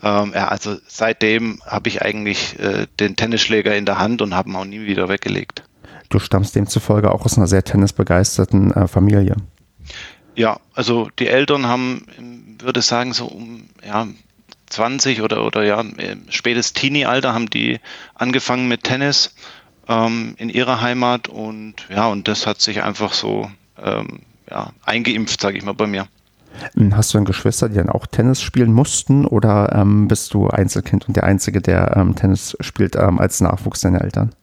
Ähm, 0.03 0.33
ja, 0.35 0.49
also 0.49 0.77
seitdem 0.87 1.61
habe 1.65 1.89
ich 1.89 2.03
eigentlich 2.03 2.59
äh, 2.59 2.87
den 2.99 3.17
Tennisschläger 3.17 3.77
in 3.77 3.87
der 3.87 3.99
Hand 3.99 4.23
und 4.23 4.35
habe 4.35 4.51
ihn 4.51 4.57
auch 4.57 4.65
nie 4.65 4.87
wieder 4.87 5.09
weggelegt. 5.09 5.63
Du 6.09 6.19
stammst 6.19 6.55
demzufolge 6.55 7.11
auch 7.11 7.25
aus 7.25 7.37
einer 7.37 7.47
sehr 7.47 7.65
tennisbegeisterten 7.65 8.73
äh, 8.73 8.89
Familie. 8.89 9.37
Ja, 10.35 10.61
also 10.75 11.09
die 11.19 11.27
Eltern 11.27 11.67
haben, 11.67 12.07
würde 12.61 12.81
ich 12.81 12.87
sagen, 12.87 13.13
so 13.13 13.27
um 13.27 13.65
ja, 13.85 14.07
20 14.71 15.23
oder, 15.23 15.45
oder 15.45 15.65
ja, 15.65 15.85
spätes 16.29 16.73
Teenie-Alter 16.73 17.35
haben 17.35 17.51
die 17.51 17.81
angefangen 18.15 18.69
mit 18.69 18.85
Tennis 18.85 19.35
ähm, 19.89 20.35
in 20.39 20.49
ihrer 20.49 20.81
Heimat 20.81 21.29
und 21.29 21.75
ja, 21.89 22.07
und 22.09 22.29
das 22.29 22.47
hat 22.47 22.61
sich 22.61 22.83
einfach 22.83 23.13
so 23.13 23.51
ähm, 23.83 24.21
ja, 24.49 24.71
eingeimpft, 24.85 25.41
sage 25.41 25.59
ich 25.59 25.65
mal, 25.65 25.75
bei 25.75 25.87
mir. 25.87 26.07
Hm, 26.75 26.97
hast 26.97 27.13
du 27.13 27.19
dann 27.19 27.25
Geschwister, 27.25 27.69
die 27.69 27.77
dann 27.77 27.91
auch 27.91 28.07
Tennis 28.07 28.43
spielen 28.43 28.73
mussten 28.73 29.27
oder 29.27 29.73
ähm, 29.75 30.09
bist 30.09 30.35
du 30.35 30.49
Einzelkind 30.49 31.09
und 31.09 31.17
der 31.17 31.25
Einzige, 31.25 31.61
der 31.61 31.97
ähm, 31.97 32.15
Tennis 32.15 32.57
spielt 32.61 32.97
ähm, 32.97 33.19
als 33.19 33.41
Nachwuchs 33.41 33.81
deiner 33.81 34.03
Eltern? 34.03 34.35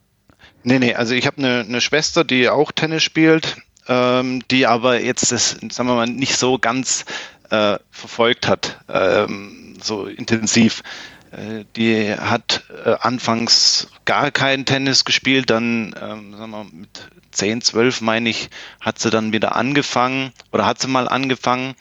Nee, 0.67 0.79
nee, 0.79 0.95
also 0.95 1.13
ich 1.13 1.27
habe 1.27 1.37
eine, 1.37 1.59
eine 1.59 1.79
Schwester, 1.79 2.23
die 2.23 2.49
auch 2.49 2.71
Tennis 2.71 3.03
spielt, 3.03 3.57
ähm, 3.87 4.41
die 4.49 4.65
aber 4.65 4.99
jetzt 4.99 5.31
das, 5.31 5.51
sagen 5.51 5.87
wir 5.87 5.93
mal, 5.93 6.07
nicht 6.07 6.37
so 6.37 6.57
ganz 6.57 7.05
äh, 7.51 7.77
verfolgt 7.91 8.47
hat, 8.47 8.79
ähm, 8.89 9.75
so 9.79 10.07
intensiv. 10.07 10.81
Äh, 11.29 11.65
die 11.75 12.11
hat 12.15 12.63
äh, 12.83 12.95
anfangs 12.99 13.89
gar 14.05 14.31
keinen 14.31 14.65
Tennis 14.65 15.05
gespielt, 15.05 15.51
dann 15.51 15.93
ähm, 16.01 16.35
sagen 16.35 16.49
wir, 16.49 16.63
mit 16.63 17.09
10, 17.29 17.61
12 17.61 18.01
meine 18.01 18.29
ich, 18.29 18.49
hat 18.81 18.97
sie 18.97 19.11
dann 19.11 19.33
wieder 19.33 19.55
angefangen 19.55 20.31
oder 20.51 20.65
hat 20.65 20.81
sie 20.81 20.87
mal 20.87 21.07
angefangen, 21.07 21.75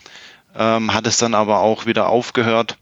ähm, 0.59 0.93
hat 0.93 1.07
es 1.07 1.17
dann 1.17 1.33
aber 1.33 1.61
auch 1.61 1.87
wieder 1.87 2.11
aufgehört, 2.11 2.77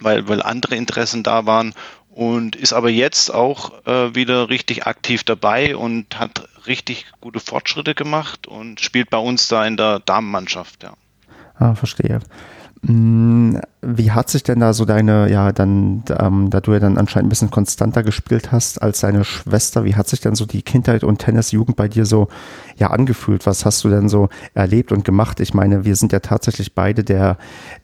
weil, 0.00 0.26
weil 0.26 0.42
andere 0.42 0.74
Interessen 0.74 1.22
da 1.22 1.46
waren 1.46 1.74
und 2.18 2.56
ist 2.56 2.72
aber 2.72 2.90
jetzt 2.90 3.32
auch 3.32 3.86
äh, 3.86 4.12
wieder 4.16 4.48
richtig 4.50 4.88
aktiv 4.88 5.22
dabei 5.22 5.76
und 5.76 6.18
hat 6.18 6.48
richtig 6.66 7.06
gute 7.20 7.38
Fortschritte 7.38 7.94
gemacht 7.94 8.48
und 8.48 8.80
spielt 8.80 9.08
bei 9.08 9.18
uns 9.18 9.46
da 9.46 9.64
in 9.64 9.76
der 9.76 10.00
Damenmannschaft, 10.00 10.82
ja. 10.82 10.94
Ah, 11.60 11.76
verstehe. 11.76 12.18
Wie 13.80 14.10
hat 14.10 14.28
sich 14.28 14.42
denn 14.42 14.58
da 14.58 14.72
so 14.72 14.84
deine, 14.84 15.30
ja, 15.30 15.52
dann, 15.52 16.02
ähm, 16.18 16.50
da 16.50 16.60
du 16.60 16.72
ja 16.72 16.80
dann 16.80 16.98
anscheinend 16.98 17.26
ein 17.26 17.28
bisschen 17.28 17.52
konstanter 17.52 18.02
gespielt 18.02 18.50
hast 18.50 18.82
als 18.82 19.00
deine 19.00 19.22
Schwester, 19.22 19.84
wie 19.84 19.94
hat 19.94 20.08
sich 20.08 20.20
denn 20.20 20.34
so 20.34 20.46
die 20.46 20.62
Kindheit 20.62 21.04
und 21.04 21.18
Tennisjugend 21.18 21.76
bei 21.76 21.86
dir 21.86 22.04
so, 22.04 22.26
ja, 22.76 22.90
angefühlt? 22.90 23.46
Was 23.46 23.64
hast 23.64 23.84
du 23.84 23.88
denn 23.88 24.08
so 24.08 24.30
erlebt 24.52 24.90
und 24.90 25.04
gemacht? 25.04 25.38
Ich 25.38 25.54
meine, 25.54 25.84
wir 25.84 25.94
sind 25.94 26.12
ja 26.12 26.18
tatsächlich 26.18 26.74
beide 26.74 27.04
der, 27.04 27.36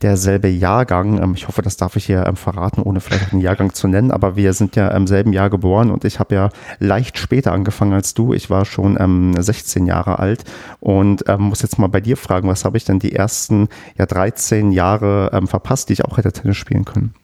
derselbe 0.02 0.48
Jahrgang. 0.48 1.22
Ähm, 1.22 1.34
ich 1.34 1.46
hoffe, 1.46 1.62
das 1.62 1.76
darf 1.76 1.94
ich 1.94 2.06
hier 2.06 2.26
ähm, 2.26 2.34
verraten, 2.34 2.82
ohne 2.82 2.98
vielleicht 2.98 3.32
einen 3.32 3.40
Jahrgang 3.40 3.72
zu 3.72 3.86
nennen, 3.86 4.10
aber 4.10 4.34
wir 4.34 4.52
sind 4.52 4.74
ja 4.74 4.88
im 4.88 5.06
selben 5.06 5.32
Jahr 5.32 5.48
geboren 5.48 5.92
und 5.92 6.04
ich 6.04 6.18
habe 6.18 6.34
ja 6.34 6.48
leicht 6.80 7.18
später 7.18 7.52
angefangen 7.52 7.92
als 7.92 8.14
du. 8.14 8.32
Ich 8.34 8.50
war 8.50 8.64
schon 8.64 8.96
ähm, 8.98 9.40
16 9.40 9.86
Jahre 9.86 10.18
alt 10.18 10.42
und 10.80 11.22
ähm, 11.28 11.42
muss 11.42 11.62
jetzt 11.62 11.78
mal 11.78 11.86
bei 11.86 12.00
dir 12.00 12.16
fragen, 12.16 12.48
was 12.48 12.64
habe 12.64 12.78
ich 12.78 12.84
denn 12.84 12.98
die 12.98 13.14
ersten, 13.14 13.68
ja, 13.96 14.06
13 14.06 14.72
Jahre 14.72 15.30
ähm, 15.32 15.46
verpasst, 15.84 15.88
die 15.88 15.92
ich 15.92 16.04
auch 16.04 16.16
hätte 16.16 16.32
Tennis 16.32 16.56
spielen 16.56 16.84
können? 16.84 17.14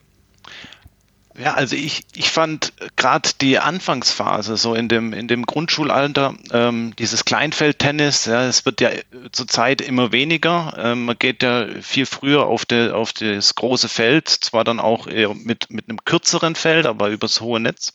Ja, 1.39 1.55
also 1.55 1.75
ich, 1.75 2.03
ich 2.15 2.31
fand 2.31 2.73
gerade 2.97 3.31
die 3.41 3.59
Anfangsphase, 3.59 4.59
so 4.59 4.75
in 4.75 4.89
dem, 4.89 5.15
in 5.15 5.27
dem 5.27 5.47
Grundschulalter, 5.47 6.35
ähm, 6.53 6.95
dieses 6.99 7.25
Kleinfeldtennis, 7.25 8.27
ja, 8.27 8.47
es 8.47 8.67
wird 8.67 8.83
ja 8.83 8.91
zurzeit 9.33 9.81
immer 9.81 10.13
weniger. 10.13 10.75
Ähm, 10.77 11.07
man 11.07 11.19
geht 11.19 11.43
ja 11.43 11.67
viel 11.81 12.05
früher 12.05 12.45
auf, 12.45 12.67
de, 12.67 12.91
auf 12.91 13.15
das 13.15 13.55
große 13.55 13.89
Feld, 13.89 14.29
zwar 14.29 14.65
dann 14.65 14.81
auch 14.81 15.07
mit, 15.07 15.71
mit 15.71 15.89
einem 15.89 16.05
kürzeren 16.05 16.57
Feld, 16.57 16.85
aber 16.85 17.09
übers 17.09 17.41
hohe 17.41 17.61
Netz. 17.61 17.95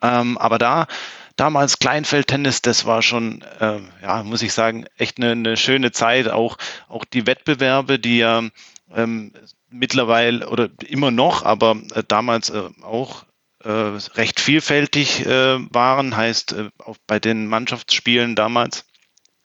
Ähm, 0.00 0.36
aber 0.38 0.58
da, 0.58 0.88
damals 1.36 1.78
Kleinfeldtennis, 1.78 2.62
das 2.62 2.84
war 2.84 3.02
schon, 3.02 3.44
äh, 3.60 3.78
ja, 4.02 4.24
muss 4.24 4.42
ich 4.42 4.52
sagen, 4.54 4.86
echt 4.96 5.18
eine, 5.18 5.32
eine 5.32 5.56
schöne 5.56 5.92
Zeit. 5.92 6.26
Auch, 6.26 6.56
auch 6.88 7.04
die 7.04 7.28
Wettbewerbe, 7.28 8.00
die 8.00 8.18
ja 8.18 8.42
ähm, 8.96 9.32
mittlerweile 9.72 10.48
oder 10.48 10.68
immer 10.86 11.10
noch, 11.10 11.44
aber 11.44 11.76
äh, 11.94 12.02
damals 12.06 12.50
äh, 12.50 12.68
auch 12.82 13.24
äh, 13.64 13.68
recht 13.68 14.40
vielfältig 14.40 15.26
äh, 15.26 15.58
waren. 15.72 16.16
Heißt, 16.16 16.52
äh, 16.52 16.70
auch 16.78 16.96
bei 17.06 17.18
den 17.18 17.46
Mannschaftsspielen 17.46 18.34
damals 18.34 18.84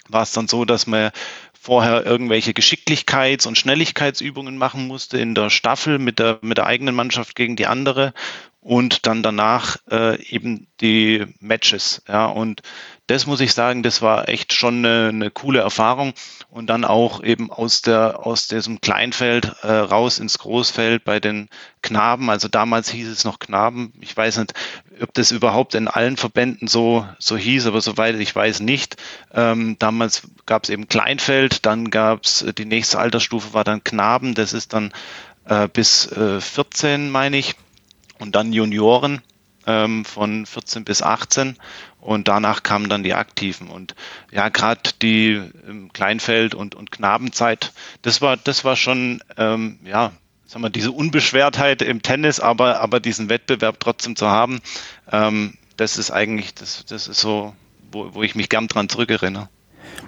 war 0.10 0.24
es 0.24 0.32
dann 0.32 0.48
so, 0.48 0.66
dass 0.66 0.88
man 0.88 1.12
vorher 1.60 2.06
irgendwelche 2.06 2.52
Geschicklichkeits- 2.52 3.48
und 3.48 3.58
Schnelligkeitsübungen 3.58 4.58
machen 4.58 4.88
musste 4.88 5.18
in 5.18 5.36
der 5.36 5.50
Staffel 5.50 6.00
mit 6.00 6.20
der, 6.20 6.40
mit 6.42 6.58
der 6.58 6.66
eigenen 6.66 6.96
Mannschaft 6.96 7.36
gegen 7.36 7.58
die 7.58 7.68
andere 7.68 8.14
und 8.62 9.06
dann 9.06 9.22
danach 9.24 9.78
äh, 9.90 10.22
eben 10.30 10.68
die 10.80 11.26
Matches. 11.40 12.04
Ja, 12.08 12.28
und 12.28 12.62
das 13.08 13.26
muss 13.26 13.40
ich 13.40 13.54
sagen, 13.54 13.84
das 13.84 14.02
war 14.02 14.28
echt 14.28 14.52
schon 14.52 14.86
eine, 14.86 15.08
eine 15.10 15.32
coole 15.32 15.60
Erfahrung. 15.60 16.14
Und 16.50 16.68
dann 16.68 16.86
auch 16.86 17.24
eben 17.24 17.52
aus 17.52 17.82
der 17.82 18.26
aus 18.26 18.48
diesem 18.48 18.82
Kleinfeld 18.82 19.56
äh, 19.64 19.72
raus 19.72 20.20
ins 20.20 20.38
Großfeld 20.40 21.04
bei 21.04 21.20
den 21.20 21.50
Knaben. 21.82 22.30
Also 22.30 22.48
damals 22.48 22.90
hieß 22.90 23.08
es 23.08 23.24
noch 23.24 23.40
Knaben. 23.40 23.94
Ich 24.02 24.16
weiß 24.16 24.38
nicht, 24.38 24.54
ob 25.02 25.14
das 25.14 25.32
überhaupt 25.32 25.76
in 25.76 25.88
allen 25.88 26.18
Verbänden 26.18 26.68
so 26.68 27.08
so 27.20 27.38
hieß, 27.38 27.68
aber 27.68 27.82
soweit 27.82 28.16
ich 28.16 28.36
weiß 28.36 28.60
nicht. 28.60 28.98
Ähm, 29.34 29.78
damals 29.80 30.24
gab 30.46 30.66
es 30.66 30.70
eben 30.70 30.88
Kleinfeld, 30.88 31.66
dann 31.66 31.90
gab 31.90 32.24
es 32.24 32.46
die 32.58 32.66
nächste 32.66 33.00
Altersstufe 33.00 33.54
war 33.54 33.64
dann 33.64 33.84
Knaben. 33.84 34.34
Das 34.36 34.52
ist 34.54 34.74
dann 34.74 34.92
äh, 35.46 35.68
bis 35.68 36.12
äh, 36.12 36.42
14, 36.42 37.10
meine 37.10 37.38
ich 37.38 37.56
und 38.20 38.36
dann 38.36 38.52
Junioren 38.52 39.22
ähm, 39.66 40.06
von 40.06 40.46
14 40.46 40.86
bis 40.86 41.02
18 41.02 41.58
und 42.08 42.30
danach 42.30 42.64
kamen 42.64 42.88
dann 42.88 43.04
die 43.04 43.14
Aktiven. 43.14 43.68
Und 43.68 43.94
ja 44.32 44.48
gerade 44.48 44.92
die 45.02 45.42
ähm, 45.68 45.92
Kleinfeld 45.92 46.56
und 46.56 46.74
und 46.74 46.90
Knabenzeit 46.90 47.74
das 48.02 48.22
war 48.22 48.38
das 48.38 48.64
war 48.64 48.78
schon 48.78 49.22
ähm, 49.36 49.80
ja 49.84 50.14
sagen 50.46 50.64
wir 50.64 50.70
diese 50.70 50.94
Unbeschwertheit 50.94 51.82
im 51.82 52.02
Tennis 52.02 52.40
aber 52.40 52.80
aber 52.80 53.02
diesen 53.02 53.28
Wettbewerb 53.28 53.82
trotzdem 53.82 54.16
zu 54.16 54.28
haben 54.28 54.62
ähm, 55.12 55.58
das 55.76 55.98
ist 55.98 56.12
eigentlich 56.12 56.54
das 56.54 56.86
das 56.86 57.10
ist 57.10 57.20
so 57.20 57.54
wo, 57.92 58.14
wo 58.14 58.24
ich 58.24 58.36
mich 58.36 58.48
gern 58.48 58.70
dran 58.70 58.88
zurückerinnere 58.88 59.50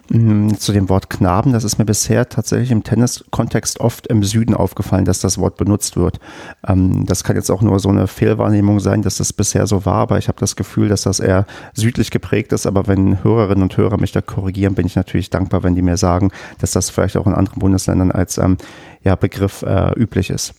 zu 0.10 0.74
dem 0.74 0.90
Wort 0.90 1.10
Knaben, 1.10 1.54
das 1.54 1.64
ist 1.64 1.78
mir 1.78 1.86
bisher 1.86 2.28
tatsächlich 2.30 2.72
im 2.72 2.84
Tennis-Kontext 2.84 3.80
oft 3.80 4.08
im 4.08 4.24
Süden 4.24 4.56
aufgefallen, 4.56 5.06
dass 5.06 5.20
das 5.20 5.38
Wort 5.38 5.58
benutzt 5.58 5.98
wird. 5.98 6.20
Ähm, 6.68 7.06
das 7.06 7.24
kann 7.24 7.36
jetzt 7.36 7.52
auch 7.52 7.62
nur 7.62 7.80
so 7.80 7.90
eine 7.90 8.08
Fehlwahrnehmung 8.08 8.80
sein, 8.80 9.04
dass 9.04 9.18
das 9.18 9.34
bisher 9.34 9.68
so 9.68 9.86
war, 9.86 9.98
aber 9.98 10.18
ich 10.18 10.28
habe 10.28 10.40
das 10.40 10.56
Gefühl, 10.56 10.90
dass 10.90 11.04
das 11.04 11.20
eher 11.20 11.46
südlich 11.74 12.10
geprägt 12.10 12.54
ist. 12.54 12.66
Aber 12.66 12.88
wenn 12.88 13.24
Hörerinnen 13.24 13.62
und 13.64 13.78
Hörer 13.78 14.00
mich 14.00 14.12
da 14.12 14.22
korrigieren, 14.22 14.74
bin 14.74 14.88
ich 14.88 14.96
natürlich 14.96 15.30
dankbar, 15.30 15.64
wenn 15.64 15.76
die 15.76 15.84
mir 15.84 15.98
sagen, 15.98 16.32
dass 16.60 16.72
das 16.72 16.90
vielleicht 16.90 17.16
auch 17.16 17.28
in 17.28 17.34
anderen 17.34 17.60
Bundesländern 17.60 18.12
als 18.12 18.40
ähm, 18.40 18.58
ja, 19.04 19.16
Begriff 19.16 19.62
äh, 19.62 19.94
üblich 19.94 20.32
ist. 20.32 20.54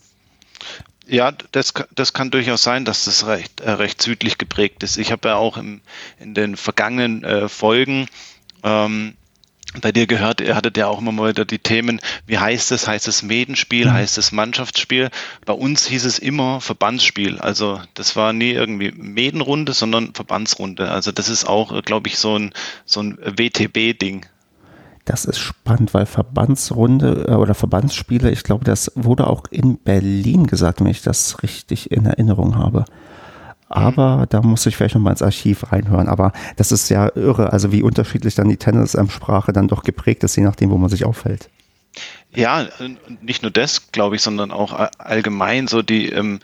Ja, 1.09 1.33
das, 1.51 1.75
das 1.93 2.13
kann 2.13 2.31
durchaus 2.31 2.63
sein, 2.63 2.85
dass 2.85 3.05
das 3.07 3.27
recht, 3.27 3.61
äh, 3.63 3.71
recht 3.73 4.01
südlich 4.01 4.39
geprägt 4.39 4.85
ist. 4.85 4.97
Ich 4.97 5.11
habe 5.11 5.31
ja 5.31 5.37
auch 5.37 5.57
im, 5.57 5.81
in 6.21 6.35
den 6.35 6.55
vergangenen 6.55 7.25
äh, 7.25 7.49
Folgen 7.49 8.07
ähm, 8.63 9.15
bei 9.81 9.93
dir 9.93 10.07
gehört, 10.07 10.41
ihr 10.41 10.57
hattet 10.57 10.77
ja 10.77 10.89
auch 10.89 11.01
immer 11.01 11.13
mal 11.13 11.31
wieder 11.31 11.45
die 11.45 11.59
Themen, 11.59 12.01
wie 12.27 12.39
heißt 12.39 12.73
es? 12.73 12.89
Heißt 12.89 13.07
es 13.07 13.23
Medenspiel? 13.23 13.87
Mhm. 13.87 13.93
Heißt 13.93 14.19
es 14.19 14.33
Mannschaftsspiel? 14.33 15.11
Bei 15.47 15.53
uns 15.53 15.87
hieß 15.87 16.05
es 16.05 16.19
immer 16.19 16.61
Verbandsspiel. 16.61 17.39
Also 17.39 17.81
das 17.95 18.17
war 18.17 18.33
nie 18.33 18.51
irgendwie 18.51 18.93
Medenrunde, 18.93 19.73
sondern 19.73 20.13
Verbandsrunde. 20.15 20.91
Also 20.91 21.13
das 21.13 21.29
ist 21.29 21.45
auch, 21.47 21.83
glaube 21.83 22.09
ich, 22.09 22.19
so 22.19 22.37
ein, 22.37 22.53
so 22.85 23.01
ein 23.01 23.19
WTB-Ding. 23.19 24.27
Das 25.05 25.25
ist 25.25 25.39
spannend, 25.39 25.95
weil 25.95 26.07
Verbandsrunde 26.07 27.27
äh, 27.29 27.35
oder 27.35 27.55
Verbandsspiele, 27.55 28.31
ich 28.31 28.43
glaube, 28.43 28.65
das 28.65 28.93
wurde 28.95 29.27
auch 29.27 29.45
in 29.51 29.79
Berlin 29.79 30.47
gesagt, 30.47 30.81
wenn 30.81 30.87
ich 30.87 31.03
das 31.03 31.43
richtig 31.43 31.91
in 31.91 32.07
Erinnerung 32.07 32.57
habe. 32.57 32.85
Aber 33.71 34.27
da 34.29 34.43
muss 34.43 34.67
ich 34.67 34.77
vielleicht 34.77 34.97
nochmal 34.97 35.13
ins 35.13 35.23
Archiv 35.23 35.71
reinhören. 35.73 36.09
Aber 36.09 36.33
das 36.57 36.73
ist 36.73 36.91
ja 36.91 37.09
irre, 37.15 37.53
also 37.53 37.71
wie 37.71 37.83
unterschiedlich 37.83 38.35
dann 38.35 38.49
die 38.49 38.57
Tennis-Sprache 38.57 39.53
dann 39.53 39.69
doch 39.69 39.85
geprägt 39.85 40.25
ist, 40.25 40.37
je 40.37 40.43
nachdem, 40.43 40.71
wo 40.71 40.77
man 40.77 40.91
sich 40.91 41.05
aufhält. 41.05 41.49
Ja, 42.35 42.67
nicht 43.21 43.43
nur 43.43 43.53
das, 43.53 43.93
glaube 43.93 44.17
ich, 44.17 44.23
sondern 44.23 44.51
auch 44.51 44.73
allgemein 44.99 45.69
so 45.69 45.83
die, 45.83 46.09
ähm, 46.09 46.41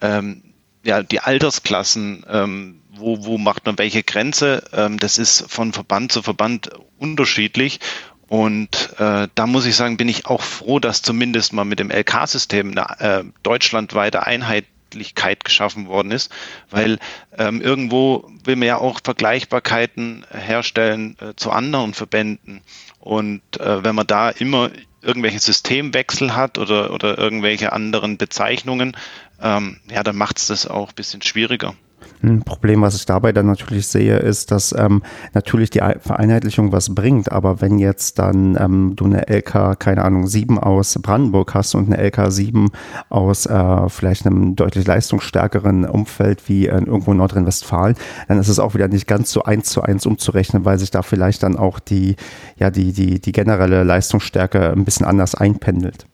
ähm, 0.00 0.42
ja, 0.82 1.02
die 1.02 1.20
Altersklassen, 1.20 2.24
ähm, 2.28 2.80
wo, 2.96 3.24
wo 3.24 3.36
macht 3.36 3.66
man 3.66 3.78
welche 3.78 4.02
Grenze? 4.02 4.64
Ähm, 4.72 4.98
das 4.98 5.18
ist 5.18 5.50
von 5.50 5.74
Verband 5.74 6.12
zu 6.12 6.22
Verband 6.22 6.70
unterschiedlich. 6.98 7.80
Und 8.26 8.94
äh, 8.98 9.28
da 9.34 9.46
muss 9.46 9.66
ich 9.66 9.76
sagen, 9.76 9.96
bin 9.96 10.08
ich 10.08 10.26
auch 10.26 10.40
froh, 10.42 10.78
dass 10.78 11.02
zumindest 11.02 11.52
mal 11.52 11.64
mit 11.64 11.78
dem 11.78 11.90
LK-System 11.90 12.70
eine 12.70 13.00
äh, 13.00 13.24
deutschlandweite 13.42 14.24
Einheit 14.24 14.64
Einheitlichkeit 14.90 15.44
geschaffen 15.44 15.86
worden 15.86 16.10
ist, 16.10 16.32
weil 16.70 16.98
ähm, 17.36 17.60
irgendwo 17.60 18.30
will 18.44 18.56
man 18.56 18.68
ja 18.68 18.78
auch 18.78 19.00
Vergleichbarkeiten 19.02 20.26
herstellen 20.30 21.16
äh, 21.20 21.34
zu 21.36 21.50
anderen 21.50 21.94
Verbänden. 21.94 22.62
Und 22.98 23.42
äh, 23.58 23.84
wenn 23.84 23.94
man 23.94 24.06
da 24.06 24.30
immer 24.30 24.70
irgendwelche 25.02 25.38
Systemwechsel 25.38 26.34
hat 26.34 26.58
oder, 26.58 26.92
oder 26.92 27.16
irgendwelche 27.16 27.72
anderen 27.72 28.18
Bezeichnungen, 28.18 28.96
ähm, 29.40 29.80
ja, 29.90 30.02
dann 30.02 30.16
macht 30.16 30.38
es 30.38 30.48
das 30.48 30.66
auch 30.66 30.90
ein 30.90 30.94
bisschen 30.94 31.22
schwieriger. 31.22 31.74
Ein 32.22 32.42
Problem, 32.42 32.82
was 32.82 32.96
ich 32.96 33.06
dabei 33.06 33.32
dann 33.32 33.46
natürlich 33.46 33.86
sehe, 33.86 34.18
ist, 34.18 34.50
dass 34.50 34.74
ähm, 34.76 35.02
natürlich 35.32 35.70
die 35.70 35.78
Vereinheitlichung 35.78 36.70
was 36.70 36.94
bringt, 36.94 37.32
aber 37.32 37.62
wenn 37.62 37.78
jetzt 37.78 38.18
dann 38.18 38.58
ähm, 38.60 38.92
du 38.94 39.06
eine 39.06 39.26
LK, 39.26 39.78
keine 39.78 40.04
Ahnung, 40.04 40.26
7 40.26 40.58
aus 40.58 40.98
Brandenburg 41.00 41.54
hast 41.54 41.74
und 41.74 41.90
eine 41.90 42.02
LK 42.02 42.30
7 42.30 42.68
aus 43.08 43.46
äh, 43.46 43.88
vielleicht 43.88 44.26
einem 44.26 44.54
deutlich 44.54 44.86
leistungsstärkeren 44.86 45.86
Umfeld 45.86 46.46
wie 46.48 46.66
äh, 46.66 46.72
irgendwo 46.72 47.12
in 47.12 47.18
Nordrhein-Westfalen, 47.18 47.94
dann 48.28 48.38
ist 48.38 48.48
es 48.48 48.58
auch 48.58 48.74
wieder 48.74 48.88
nicht 48.88 49.06
ganz 49.06 49.32
so 49.32 49.44
eins 49.44 49.70
zu 49.70 49.82
eins 49.82 50.04
umzurechnen, 50.04 50.66
weil 50.66 50.78
sich 50.78 50.90
da 50.90 51.00
vielleicht 51.00 51.42
dann 51.42 51.56
auch 51.56 51.78
die, 51.78 52.16
ja, 52.58 52.70
die, 52.70 52.92
die, 52.92 53.20
die 53.20 53.32
generelle 53.32 53.82
Leistungsstärke 53.82 54.72
ein 54.72 54.84
bisschen 54.84 55.06
anders 55.06 55.34
einpendelt. 55.34 56.09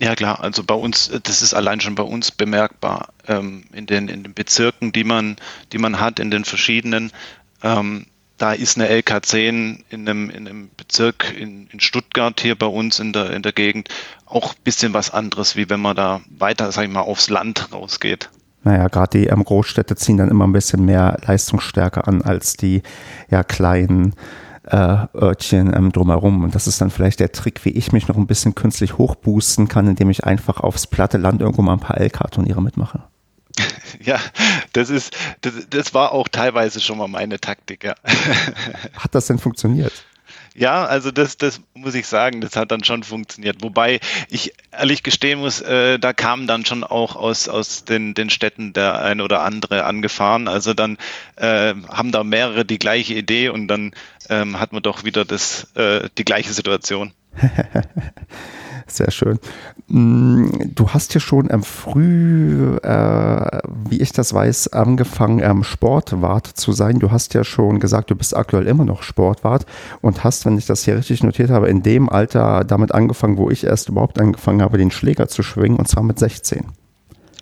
Ja 0.00 0.14
klar, 0.14 0.40
also 0.40 0.62
bei 0.62 0.74
uns, 0.74 1.10
das 1.24 1.42
ist 1.42 1.54
allein 1.54 1.80
schon 1.80 1.96
bei 1.96 2.04
uns 2.04 2.30
bemerkbar 2.30 3.08
ähm, 3.26 3.64
in, 3.72 3.86
den, 3.86 4.08
in 4.08 4.22
den 4.22 4.32
Bezirken, 4.32 4.92
die 4.92 5.04
man, 5.04 5.36
die 5.72 5.78
man 5.78 5.98
hat, 5.98 6.20
in 6.20 6.30
den 6.30 6.44
verschiedenen. 6.44 7.10
Ähm, 7.62 8.06
da 8.36 8.52
ist 8.52 8.78
eine 8.78 8.88
LK10 8.88 9.80
in 9.90 10.08
einem, 10.08 10.30
in 10.30 10.46
einem 10.46 10.70
Bezirk 10.76 11.34
in, 11.36 11.66
in 11.72 11.80
Stuttgart 11.80 12.40
hier 12.40 12.56
bei 12.56 12.66
uns 12.66 13.00
in 13.00 13.12
der, 13.12 13.30
in 13.30 13.42
der 13.42 13.52
Gegend 13.52 13.88
auch 14.26 14.54
ein 14.54 14.62
bisschen 14.62 14.94
was 14.94 15.10
anderes, 15.10 15.56
wie 15.56 15.68
wenn 15.68 15.80
man 15.80 15.96
da 15.96 16.20
weiter, 16.30 16.70
sag 16.70 16.84
ich 16.84 16.90
mal, 16.90 17.00
aufs 17.00 17.28
Land 17.28 17.72
rausgeht. 17.72 18.30
Naja, 18.62 18.86
gerade 18.88 19.18
die 19.18 19.26
ähm, 19.26 19.44
Großstädte 19.44 19.96
ziehen 19.96 20.16
dann 20.16 20.28
immer 20.28 20.46
ein 20.46 20.52
bisschen 20.52 20.84
mehr 20.84 21.18
Leistungsstärke 21.26 22.06
an 22.06 22.22
als 22.22 22.54
die 22.54 22.82
ja, 23.30 23.42
kleinen 23.42 24.14
äh, 24.70 25.06
Örtchen 25.14 25.74
ähm, 25.74 25.92
drumherum. 25.92 26.44
Und 26.44 26.54
das 26.54 26.66
ist 26.66 26.80
dann 26.80 26.90
vielleicht 26.90 27.20
der 27.20 27.32
Trick, 27.32 27.64
wie 27.64 27.70
ich 27.70 27.92
mich 27.92 28.08
noch 28.08 28.16
ein 28.16 28.26
bisschen 28.26 28.54
künstlich 28.54 28.98
hochboosten 28.98 29.68
kann, 29.68 29.88
indem 29.88 30.10
ich 30.10 30.24
einfach 30.24 30.60
aufs 30.60 30.86
platte 30.86 31.18
Land 31.18 31.40
irgendwo 31.40 31.62
mal 31.62 31.74
ein 31.74 31.80
paar 31.80 32.00
LK-Turniere 32.00 32.62
mitmache. 32.62 33.02
Ja, 34.00 34.20
das 34.74 34.90
ist, 34.90 35.16
das, 35.40 35.54
das 35.70 35.92
war 35.92 36.12
auch 36.12 36.28
teilweise 36.28 36.80
schon 36.80 36.98
mal 36.98 37.08
meine 37.08 37.40
Taktik, 37.40 37.82
ja. 37.84 37.94
Hat 38.96 39.14
das 39.14 39.26
denn 39.26 39.38
funktioniert? 39.38 39.92
Ja, 40.58 40.84
also 40.86 41.12
das, 41.12 41.36
das 41.36 41.60
muss 41.74 41.94
ich 41.94 42.08
sagen, 42.08 42.40
das 42.40 42.56
hat 42.56 42.72
dann 42.72 42.82
schon 42.82 43.04
funktioniert. 43.04 43.62
Wobei 43.62 44.00
ich 44.28 44.54
ehrlich 44.72 45.04
gestehen 45.04 45.38
muss, 45.38 45.60
äh, 45.60 46.00
da 46.00 46.12
kam 46.12 46.48
dann 46.48 46.64
schon 46.64 46.82
auch 46.82 47.14
aus, 47.14 47.48
aus 47.48 47.84
den, 47.84 48.14
den 48.14 48.28
Städten 48.28 48.72
der 48.72 49.00
ein 49.00 49.20
oder 49.20 49.42
andere 49.42 49.84
angefahren. 49.84 50.48
Also 50.48 50.74
dann 50.74 50.98
äh, 51.36 51.74
haben 51.88 52.10
da 52.10 52.24
mehrere 52.24 52.64
die 52.64 52.80
gleiche 52.80 53.14
Idee 53.14 53.50
und 53.50 53.68
dann 53.68 53.92
ähm, 54.28 54.58
hat 54.58 54.72
man 54.72 54.82
doch 54.82 55.04
wieder 55.04 55.24
das, 55.24 55.68
äh, 55.76 56.08
die 56.18 56.24
gleiche 56.24 56.52
Situation. 56.52 57.12
Sehr 58.88 59.10
schön. 59.10 59.38
Mm, 59.88 60.48
du 60.74 60.88
hast 60.90 61.12
hier 61.12 61.20
schon 61.20 61.48
ähm, 61.50 61.62
früh, 61.62 62.76
äh, 62.76 63.60
wie 63.88 64.00
ich 64.00 64.12
das 64.12 64.32
weiß, 64.32 64.68
angefangen, 64.68 65.40
ähm, 65.40 65.62
Sportwart 65.62 66.46
zu 66.46 66.72
sein. 66.72 66.98
Du 66.98 67.10
hast 67.10 67.34
ja 67.34 67.44
schon 67.44 67.80
gesagt, 67.80 68.10
du 68.10 68.16
bist 68.16 68.36
aktuell 68.36 68.66
immer 68.66 68.84
noch 68.84 69.02
Sportwart 69.02 69.66
und 70.00 70.24
hast, 70.24 70.46
wenn 70.46 70.58
ich 70.58 70.66
das 70.66 70.84
hier 70.84 70.96
richtig 70.96 71.22
notiert 71.22 71.50
habe, 71.50 71.68
in 71.68 71.82
dem 71.82 72.08
Alter 72.08 72.64
damit 72.64 72.92
angefangen, 72.92 73.36
wo 73.36 73.50
ich 73.50 73.64
erst 73.64 73.88
überhaupt 73.88 74.18
angefangen 74.20 74.62
habe, 74.62 74.78
den 74.78 74.90
Schläger 74.90 75.28
zu 75.28 75.42
schwingen, 75.42 75.78
und 75.78 75.86
zwar 75.86 76.02
mit 76.02 76.18
16. 76.18 76.64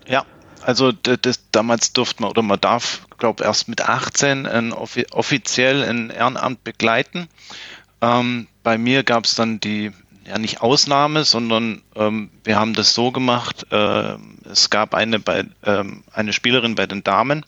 Ja, 0.07 0.25
also 0.63 0.91
das, 0.91 1.41
damals 1.53 1.93
durfte 1.93 2.23
man 2.23 2.31
oder 2.31 2.43
man 2.43 2.61
darf, 2.61 3.07
glaube 3.19 3.45
erst 3.45 3.69
mit 3.69 3.89
18 3.89 4.47
ein, 4.47 4.73
offiziell 4.73 5.85
ein 5.85 6.11
Ehrenamt 6.11 6.65
begleiten. 6.65 7.29
Ähm, 8.03 8.49
bei 8.63 8.77
mir 8.77 9.05
gab 9.05 9.25
es 9.25 9.37
dann 9.37 9.61
die 9.61 9.93
ja 10.27 10.39
nicht 10.39 10.61
Ausnahme, 10.61 11.25
sondern 11.25 11.83
ähm, 11.95 12.31
wir 12.45 12.59
haben 12.59 12.75
das 12.75 12.95
so 12.95 13.13
gemacht. 13.13 13.67
Äh, 13.71 14.17
es 14.51 14.71
gab 14.71 14.95
eine 14.95 15.19
bei 15.19 15.45
ähm, 15.65 16.03
eine 16.13 16.33
Spielerin 16.33 16.75
bei 16.75 16.87
den 16.87 17.05
Damen, 17.05 17.45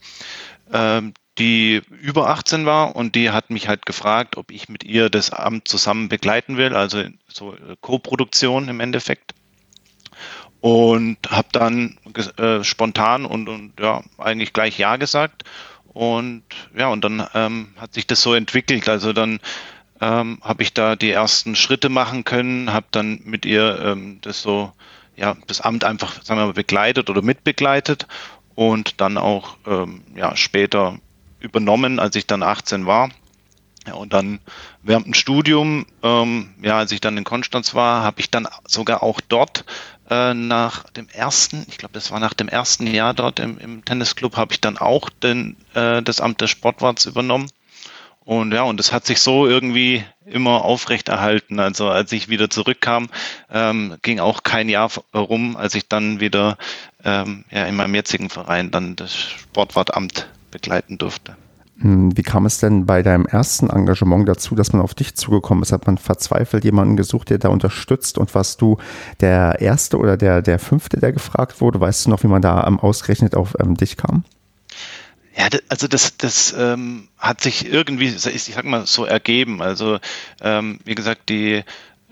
äh, 0.71 1.03
die 1.39 1.83
über 2.01 2.29
18 2.29 2.67
war 2.67 2.97
und 2.97 3.15
die 3.15 3.31
hat 3.31 3.51
mich 3.51 3.69
halt 3.69 3.87
gefragt, 3.87 4.37
ob 4.37 4.51
ich 4.51 4.69
mit 4.69 4.85
ihr 4.85 5.11
das 5.11 5.31
Amt 5.31 5.69
zusammen 5.69 6.09
begleiten 6.09 6.57
will, 6.57 6.75
also 6.75 7.05
so 7.27 7.55
äh, 7.55 7.77
Co-Produktion 7.81 8.69
im 8.69 8.81
Endeffekt. 8.81 9.35
Und 10.61 11.19
habe 11.31 11.49
dann 11.53 11.99
äh, 12.37 12.65
spontan 12.65 13.25
und, 13.25 13.49
und 13.49 13.79
ja 13.79 14.03
eigentlich 14.19 14.53
gleich 14.53 14.77
ja 14.77 14.97
gesagt 14.97 15.45
und 15.99 16.43
ja 16.77 16.89
und 16.89 17.05
dann 17.05 17.25
ähm, 17.35 17.69
hat 17.77 17.95
sich 17.95 18.09
das 18.09 18.23
so 18.23 18.35
entwickelt. 18.35 18.89
Also 18.89 19.13
dann 19.13 19.39
ähm, 20.01 20.39
habe 20.43 20.63
ich 20.63 20.75
da 20.75 20.97
die 20.97 21.11
ersten 21.11 21.57
Schritte 21.57 21.89
machen 21.89 22.25
können, 22.25 22.73
habe 22.73 22.87
dann 22.91 23.21
mit 23.25 23.45
ihr 23.47 23.81
ähm, 23.85 24.19
das 24.23 24.43
so, 24.43 24.73
ja, 25.17 25.37
das 25.47 25.61
Amt 25.61 25.85
einfach, 25.85 26.23
sagen 26.23 26.41
wir 26.41 26.47
mal, 26.47 26.53
begleitet 26.53 27.11
oder 27.11 27.23
mitbegleitet 27.23 28.07
und 28.55 29.01
dann 29.01 29.19
auch 29.19 29.57
ähm, 29.67 30.03
ja, 30.15 30.37
später 30.37 30.99
übernommen, 31.41 31.99
als 31.99 32.17
ich 32.17 32.27
dann 32.27 32.43
18 32.43 32.87
war. 32.87 33.11
Ja, 33.87 33.95
und 33.95 34.13
dann 34.13 34.41
während 34.83 35.07
dem 35.07 35.15
Studium, 35.15 35.87
ähm, 36.03 36.51
ja, 36.61 36.77
als 36.79 36.93
ich 36.93 37.01
dann 37.01 37.17
in 37.17 37.25
Konstanz 37.25 37.75
war, 37.75 38.03
habe 38.03 38.21
ich 38.21 38.31
dann 38.31 38.47
sogar 38.67 39.03
auch 39.03 39.21
dort 39.21 39.65
äh, 40.11 40.35
nach 40.35 40.85
dem 40.91 41.09
ersten, 41.09 41.65
ich 41.69 41.79
glaube, 41.79 41.95
das 41.95 42.11
war 42.11 42.21
nach 42.21 42.35
dem 42.35 42.49
ersten 42.49 42.87
Jahr 42.87 43.15
dort 43.15 43.41
im, 43.41 43.59
im 43.59 43.85
Tennisclub, 43.85 44.37
habe 44.37 44.53
ich 44.53 44.61
dann 44.61 44.77
auch 44.77 45.09
den, 45.09 45.57
äh, 45.75 46.03
das 46.03 46.21
Amt 46.21 46.41
des 46.41 46.51
Sportwarts 46.51 47.07
übernommen. 47.07 47.49
Und 48.29 48.53
ja, 48.53 48.61
und 48.65 48.79
das 48.79 48.93
hat 48.93 49.07
sich 49.07 49.23
so 49.23 49.47
irgendwie 49.47 50.05
immer 50.27 50.63
aufrechterhalten. 50.63 51.59
Also 51.61 51.89
als 51.89 52.13
ich 52.13 52.29
wieder 52.29 52.51
zurückkam, 52.51 53.09
ähm, 53.51 53.97
ging 54.03 54.21
auch 54.21 54.43
kein 54.43 54.69
Jahr 54.69 54.91
rum, 55.15 55.57
als 55.57 55.75
ich 55.75 55.89
dann 55.89 56.21
wieder 56.21 56.59
ähm, 57.03 57.47
ja, 57.51 57.65
in 57.65 57.75
meinem 57.75 57.95
jetzigen 57.95 58.29
Verein 58.29 58.71
dann 58.71 58.97
das 58.97 59.15
Sportwartamt 59.15 60.29
begleiten 60.51 60.99
durfte. 60.99 61.37
Hm, 61.79 62.19
wie 62.19 62.23
kam 62.23 62.45
es 62.45 62.59
denn 62.59 62.85
bei 62.85 63.03
deinem 63.03 63.25
ersten 63.25 63.71
Engagement 63.71 64.29
dazu, 64.29 64.55
dass 64.55 64.75
man 64.75 64.83
auf 64.83 64.93
dich 64.93 65.15
zugekommen 65.15 65.63
ist? 65.63 65.73
Hat 65.73 65.87
man 65.87 65.97
verzweifelt 65.97 66.65
jemanden 66.65 66.99
gesucht, 66.99 67.31
der 67.31 67.39
da 67.39 67.49
unterstützt? 67.49 68.19
Und 68.19 68.35
warst 68.35 68.61
du 68.61 68.77
der 69.23 69.63
Erste 69.63 69.97
oder 69.97 70.19
der, 70.19 70.43
der 70.43 70.59
Fünfte, 70.59 71.01
der 71.01 71.15
gefragt 71.15 71.63
wurde? 71.63 71.81
Weißt 71.81 72.05
du 72.05 72.11
noch, 72.11 72.23
wie 72.23 72.29
man 72.29 72.43
da 72.43 72.61
ausgerechnet 72.61 73.35
auf 73.35 73.55
ähm, 73.59 73.75
dich 73.75 73.97
kam? 73.97 74.25
Ja, 75.39 75.47
also 75.69 75.87
das, 75.87 76.17
das 76.17 76.53
ähm, 76.53 77.09
hat 77.17 77.41
sich 77.41 77.65
irgendwie, 77.65 78.07
ich 78.07 78.45
sag 78.45 78.65
mal, 78.65 78.87
so 78.87 79.05
ergeben. 79.05 79.63
Also 79.63 79.99
ähm, 80.41 80.81
wie 80.85 80.97
gesagt, 80.97 81.29
die 81.29 81.63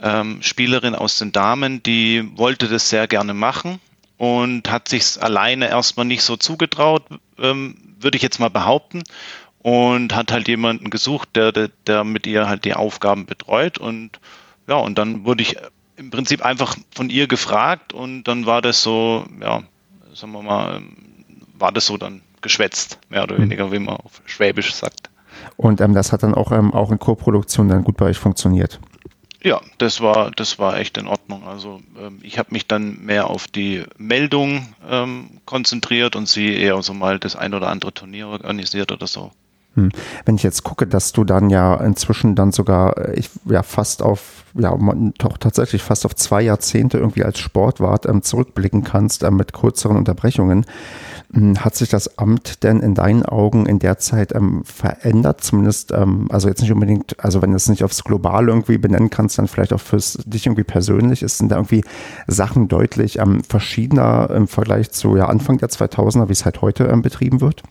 ähm, 0.01 0.43
Spielerin 0.43 0.95
aus 0.95 1.19
den 1.19 1.33
Damen, 1.33 1.83
die 1.83 2.31
wollte 2.37 2.69
das 2.69 2.89
sehr 2.89 3.09
gerne 3.09 3.35
machen 3.35 3.81
und 4.17 4.71
hat 4.71 4.89
sich 4.89 5.21
alleine 5.21 5.69
erstmal 5.69 6.07
nicht 6.07 6.23
so 6.23 6.37
zugetraut, 6.37 7.03
ähm, 7.39 7.77
würde 7.99 8.17
ich 8.17 8.23
jetzt 8.23 8.39
mal 8.39 8.51
behaupten. 8.51 9.03
Und 9.59 10.15
hat 10.15 10.31
halt 10.31 10.47
jemanden 10.47 10.91
gesucht, 10.91 11.31
der, 11.35 11.51
der, 11.51 11.71
der 11.89 12.05
mit 12.05 12.29
ihr 12.29 12.47
halt 12.49 12.65
die 12.65 12.75
Aufgaben 12.75 13.27
betreut. 13.27 13.79
Und 13.79 14.21
ja, 14.69 14.77
und 14.77 14.97
dann 14.97 15.25
wurde 15.25 15.43
ich 15.43 15.57
im 15.97 16.11
Prinzip 16.11 16.45
einfach 16.45 16.77
von 16.95 17.11
ihr 17.11 17.27
gefragt 17.27 17.93
und 17.93 18.25
dann 18.25 18.47
war 18.47 18.62
das 18.62 18.83
so, 18.83 19.27
ja, 19.41 19.65
sagen 20.15 20.33
wir 20.33 20.43
mal, 20.43 20.83
war 21.59 21.73
das 21.73 21.87
so 21.87 21.97
dann 21.97 22.23
geschwätzt, 22.47 22.99
mehr 23.09 23.25
oder 23.25 23.39
weniger, 23.39 23.73
wie 23.73 23.79
man 23.79 23.97
auf 23.97 24.23
Schwäbisch 24.25 24.75
sagt. 24.75 25.11
Und 25.57 25.81
ähm, 25.81 25.94
das 25.94 26.13
hat 26.13 26.23
dann 26.23 26.35
auch, 26.35 26.53
ähm, 26.53 26.73
auch 26.73 26.90
in 26.90 26.99
Co-Produktion 26.99 27.69
dann 27.69 27.85
gut 27.85 27.97
bei 27.97 28.07
euch 28.07 28.19
funktioniert. 28.19 28.81
Ja, 29.42 29.61
das 29.79 30.01
war, 30.01 30.31
das 30.31 30.59
war 30.59 30.79
echt 30.79 30.97
in 30.99 31.07
Ordnung. 31.07 31.47
Also 31.47 31.81
ähm, 32.01 32.19
ich 32.23 32.38
habe 32.38 32.49
mich 32.53 32.67
dann 32.67 33.05
mehr 33.05 33.29
auf 33.29 33.47
die 33.49 33.85
Meldung 33.99 34.67
ähm, 34.88 35.40
konzentriert 35.44 36.17
und 36.17 36.29
sie 36.29 36.55
eher 36.55 36.81
so 36.83 36.94
mal 36.94 37.19
das 37.19 37.37
ein 37.37 37.55
oder 37.55 37.69
andere 37.69 37.92
Turnier 37.92 38.29
organisiert 38.29 38.92
oder 38.92 39.07
so. 39.07 39.31
Hm. 39.75 39.90
Wenn 40.25 40.37
ich 40.37 40.42
jetzt 40.42 40.65
gucke, 40.65 40.87
dass 40.87 41.13
du 41.13 41.25
dann 41.25 41.51
ja 41.51 41.75
inzwischen 41.77 42.35
dann 42.35 42.51
sogar 42.51 42.97
äh, 42.97 43.19
ich, 43.19 43.31
ja 43.44 43.63
fast 43.63 44.03
auf 44.03 44.44
ja 44.55 44.77
doch 45.19 45.37
tatsächlich 45.37 45.83
fast 45.83 46.07
auf 46.07 46.15
zwei 46.15 46.40
Jahrzehnte 46.40 46.99
irgendwie 46.99 47.25
als 47.25 47.38
Sportwart 47.38 48.07
ähm, 48.07 48.23
zurückblicken 48.23 48.85
kannst 48.85 49.23
ähm, 49.23 49.37
mit 49.37 49.53
kürzeren 49.53 49.99
Unterbrechungen, 49.99 50.65
hat 51.59 51.77
sich 51.77 51.89
das 51.89 52.19
Amt 52.19 52.63
denn 52.63 52.81
in 52.81 52.95
deinen 52.95 53.25
Augen 53.25 53.67
in 53.67 53.79
der 53.79 53.99
Zeit 53.99 54.35
ähm, 54.35 54.65
verändert? 54.65 55.43
Zumindest 55.43 55.93
ähm, 55.93 56.29
also 56.31 56.49
jetzt 56.49 56.63
nicht 56.63 56.73
unbedingt 56.73 57.23
also 57.23 57.43
wenn 57.43 57.51
du 57.51 57.57
es 57.57 57.69
nicht 57.69 57.85
aufs 57.85 58.05
Globale 58.05 58.49
irgendwie 58.49 58.79
benennen 58.79 59.11
kannst, 59.11 59.39
dann 59.39 59.49
vielleicht 59.49 59.73
auch 59.73 59.81
fürs 59.81 60.19
dich 60.25 60.47
irgendwie 60.47 60.65
persönlich 60.65 61.23
ist 61.23 61.39
sind 61.39 61.51
da 61.51 61.57
irgendwie 61.57 61.85
Sachen 62.27 62.69
deutlich 62.69 63.19
ähm, 63.19 63.43
verschiedener 63.45 64.31
im 64.31 64.49
Vergleich 64.49 64.91
zu 64.91 65.17
ja 65.17 65.27
Anfang 65.27 65.59
der 65.59 65.69
2000er, 65.69 66.29
wie 66.29 66.33
es 66.33 66.45
halt 66.45 66.63
heute 66.63 66.85
ähm, 66.85 67.03
betrieben 67.03 67.41
wird? 67.41 67.63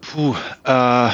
Puh, 0.00 0.34
äh, 0.64 1.10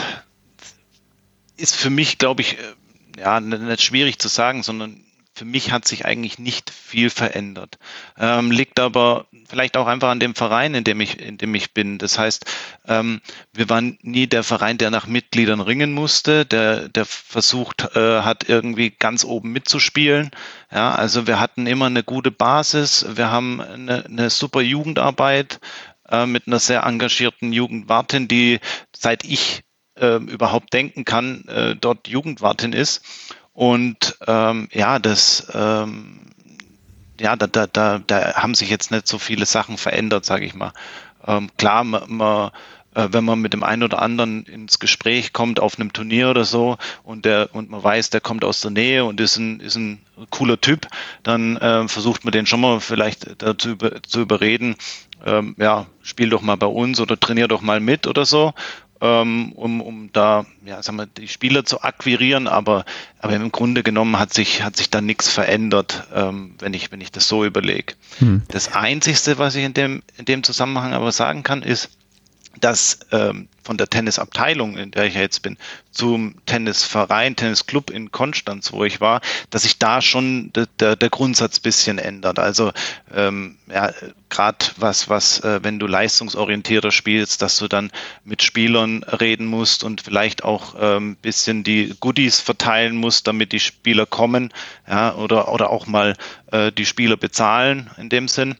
ist 1.56 1.76
für 1.76 1.90
mich, 1.90 2.18
glaube 2.18 2.42
ich, 2.42 2.58
äh, 2.58 3.20
ja, 3.20 3.40
nicht 3.40 3.82
schwierig 3.82 4.18
zu 4.18 4.28
sagen, 4.28 4.62
sondern 4.62 4.96
für 5.34 5.44
mich 5.44 5.72
hat 5.72 5.86
sich 5.86 6.04
eigentlich 6.04 6.38
nicht 6.38 6.70
viel 6.70 7.08
verändert. 7.08 7.78
Ähm, 8.18 8.50
liegt 8.50 8.78
aber 8.78 9.26
vielleicht 9.48 9.76
auch 9.76 9.86
einfach 9.86 10.10
an 10.10 10.20
dem 10.20 10.34
Verein, 10.34 10.74
in 10.74 10.84
dem 10.84 11.00
ich, 11.00 11.20
in 11.20 11.38
dem 11.38 11.54
ich 11.54 11.72
bin. 11.72 11.98
Das 11.98 12.18
heißt, 12.18 12.44
ähm, 12.86 13.20
wir 13.52 13.70
waren 13.70 13.98
nie 14.02 14.26
der 14.26 14.42
Verein, 14.42 14.78
der 14.78 14.90
nach 14.90 15.06
Mitgliedern 15.06 15.60
ringen 15.60 15.92
musste, 15.92 16.44
der, 16.44 16.88
der 16.88 17.06
versucht 17.06 17.96
äh, 17.96 18.20
hat, 18.20 18.48
irgendwie 18.48 18.90
ganz 18.90 19.24
oben 19.24 19.52
mitzuspielen. 19.52 20.30
Ja, 20.70 20.94
also 20.94 21.26
wir 21.26 21.40
hatten 21.40 21.66
immer 21.66 21.86
eine 21.86 22.02
gute 22.02 22.30
Basis, 22.30 23.06
wir 23.14 23.30
haben 23.30 23.60
eine, 23.60 24.04
eine 24.04 24.30
super 24.30 24.60
Jugendarbeit, 24.60 25.60
äh, 26.10 26.26
mit 26.26 26.46
einer 26.46 26.58
sehr 26.58 26.82
engagierten 26.82 27.52
Jugendwartin, 27.52 28.28
die 28.28 28.60
seit 28.94 29.24
ich 29.24 29.62
äh, 29.98 30.16
überhaupt 30.16 30.72
denken 30.72 31.04
kann, 31.04 31.46
äh, 31.48 31.76
dort 31.76 32.08
Jugendwartin 32.08 32.72
ist. 32.72 33.02
Und 33.52 34.16
ähm, 34.26 34.68
ja, 34.72 34.98
das 34.98 35.46
ähm, 35.54 36.20
ja, 37.20 37.36
da, 37.36 37.46
da, 37.46 37.66
da, 37.66 37.98
da 37.98 38.34
haben 38.34 38.54
sich 38.54 38.70
jetzt 38.70 38.90
nicht 38.90 39.06
so 39.06 39.18
viele 39.18 39.46
Sachen 39.46 39.78
verändert, 39.78 40.24
sage 40.24 40.44
ich 40.44 40.54
mal. 40.54 40.72
Ähm, 41.26 41.50
klar, 41.56 41.84
man, 41.84 42.02
man 42.08 42.50
äh, 42.94 43.08
wenn 43.10 43.24
man 43.24 43.40
mit 43.40 43.52
dem 43.52 43.62
einen 43.62 43.82
oder 43.82 44.02
anderen 44.02 44.44
ins 44.44 44.78
Gespräch 44.78 45.32
kommt 45.32 45.60
auf 45.60 45.78
einem 45.78 45.92
Turnier 45.92 46.30
oder 46.30 46.44
so 46.44 46.76
und 47.04 47.24
der 47.24 47.48
und 47.52 47.70
man 47.70 47.82
weiß, 47.82 48.10
der 48.10 48.20
kommt 48.20 48.44
aus 48.44 48.60
der 48.60 48.70
Nähe 48.70 49.04
und 49.04 49.20
ist 49.20 49.36
ein, 49.36 49.60
ist 49.60 49.76
ein 49.76 50.00
cooler 50.30 50.60
Typ, 50.60 50.86
dann 51.22 51.56
äh, 51.56 51.88
versucht 51.88 52.24
man 52.24 52.32
den 52.32 52.46
schon 52.46 52.60
mal 52.60 52.80
vielleicht 52.80 53.42
dazu 53.42 53.70
über, 53.70 54.02
zu 54.02 54.20
überreden, 54.20 54.76
ähm, 55.24 55.54
ja, 55.58 55.86
spiel 56.02 56.28
doch 56.28 56.42
mal 56.42 56.56
bei 56.56 56.66
uns 56.66 57.00
oder 57.00 57.18
trainier 57.18 57.48
doch 57.48 57.62
mal 57.62 57.80
mit 57.80 58.06
oder 58.06 58.24
so, 58.24 58.52
ähm, 59.02 59.52
um, 59.52 59.80
um 59.80 60.10
da, 60.12 60.46
ja, 60.64 60.80
sagen 60.80 60.96
wir, 60.96 61.06
die 61.06 61.26
Spieler 61.26 61.64
zu 61.64 61.82
akquirieren, 61.82 62.46
aber, 62.46 62.84
aber 63.18 63.34
im 63.34 63.50
Grunde 63.50 63.82
genommen 63.82 64.18
hat 64.18 64.32
sich, 64.32 64.62
hat 64.62 64.76
sich 64.76 64.90
da 64.90 65.00
nichts 65.00 65.28
verändert, 65.28 66.04
ähm, 66.14 66.54
wenn 66.60 66.72
ich, 66.72 66.92
wenn 66.92 67.00
ich 67.00 67.10
das 67.10 67.26
so 67.26 67.44
überlege. 67.44 67.94
Hm. 68.18 68.42
Das 68.48 68.72
Einzigste, 68.72 69.38
was 69.38 69.56
ich 69.56 69.64
in 69.64 69.74
dem, 69.74 70.04
in 70.18 70.24
dem 70.24 70.44
Zusammenhang 70.44 70.94
aber 70.94 71.10
sagen 71.10 71.42
kann, 71.42 71.62
ist, 71.62 71.90
dass 72.60 73.00
ähm, 73.10 73.48
von 73.62 73.76
der 73.76 73.88
Tennisabteilung, 73.88 74.76
in 74.76 74.90
der 74.90 75.04
ich 75.04 75.14
jetzt 75.14 75.42
bin, 75.42 75.56
zum 75.90 76.34
Tennisverein, 76.46 77.36
Tennisclub 77.36 77.90
in 77.90 78.10
Konstanz, 78.10 78.72
wo 78.72 78.84
ich 78.84 79.00
war, 79.00 79.20
dass 79.50 79.62
sich 79.62 79.78
da 79.78 80.00
schon 80.00 80.52
de, 80.52 80.66
de, 80.80 80.96
der 80.96 81.10
Grundsatz 81.10 81.60
bisschen 81.60 81.98
ändert. 81.98 82.38
Also 82.38 82.72
ähm, 83.14 83.58
ja, 83.72 83.92
gerade 84.30 84.64
was, 84.76 85.08
was, 85.08 85.40
äh, 85.40 85.60
wenn 85.62 85.78
du 85.78 85.86
leistungsorientierter 85.86 86.90
spielst, 86.90 87.42
dass 87.42 87.58
du 87.58 87.68
dann 87.68 87.90
mit 88.24 88.42
Spielern 88.42 89.04
reden 89.04 89.46
musst 89.46 89.84
und 89.84 90.00
vielleicht 90.00 90.44
auch 90.44 90.74
ähm, 90.78 91.16
bisschen 91.16 91.62
die 91.62 91.94
Goodies 92.00 92.40
verteilen 92.40 92.96
musst, 92.96 93.26
damit 93.26 93.52
die 93.52 93.60
Spieler 93.60 94.06
kommen, 94.06 94.52
ja, 94.88 95.14
oder, 95.14 95.52
oder 95.52 95.70
auch 95.70 95.86
mal 95.86 96.16
äh, 96.50 96.72
die 96.72 96.86
Spieler 96.86 97.16
bezahlen 97.16 97.90
in 97.96 98.08
dem 98.08 98.28
Sinn. 98.28 98.56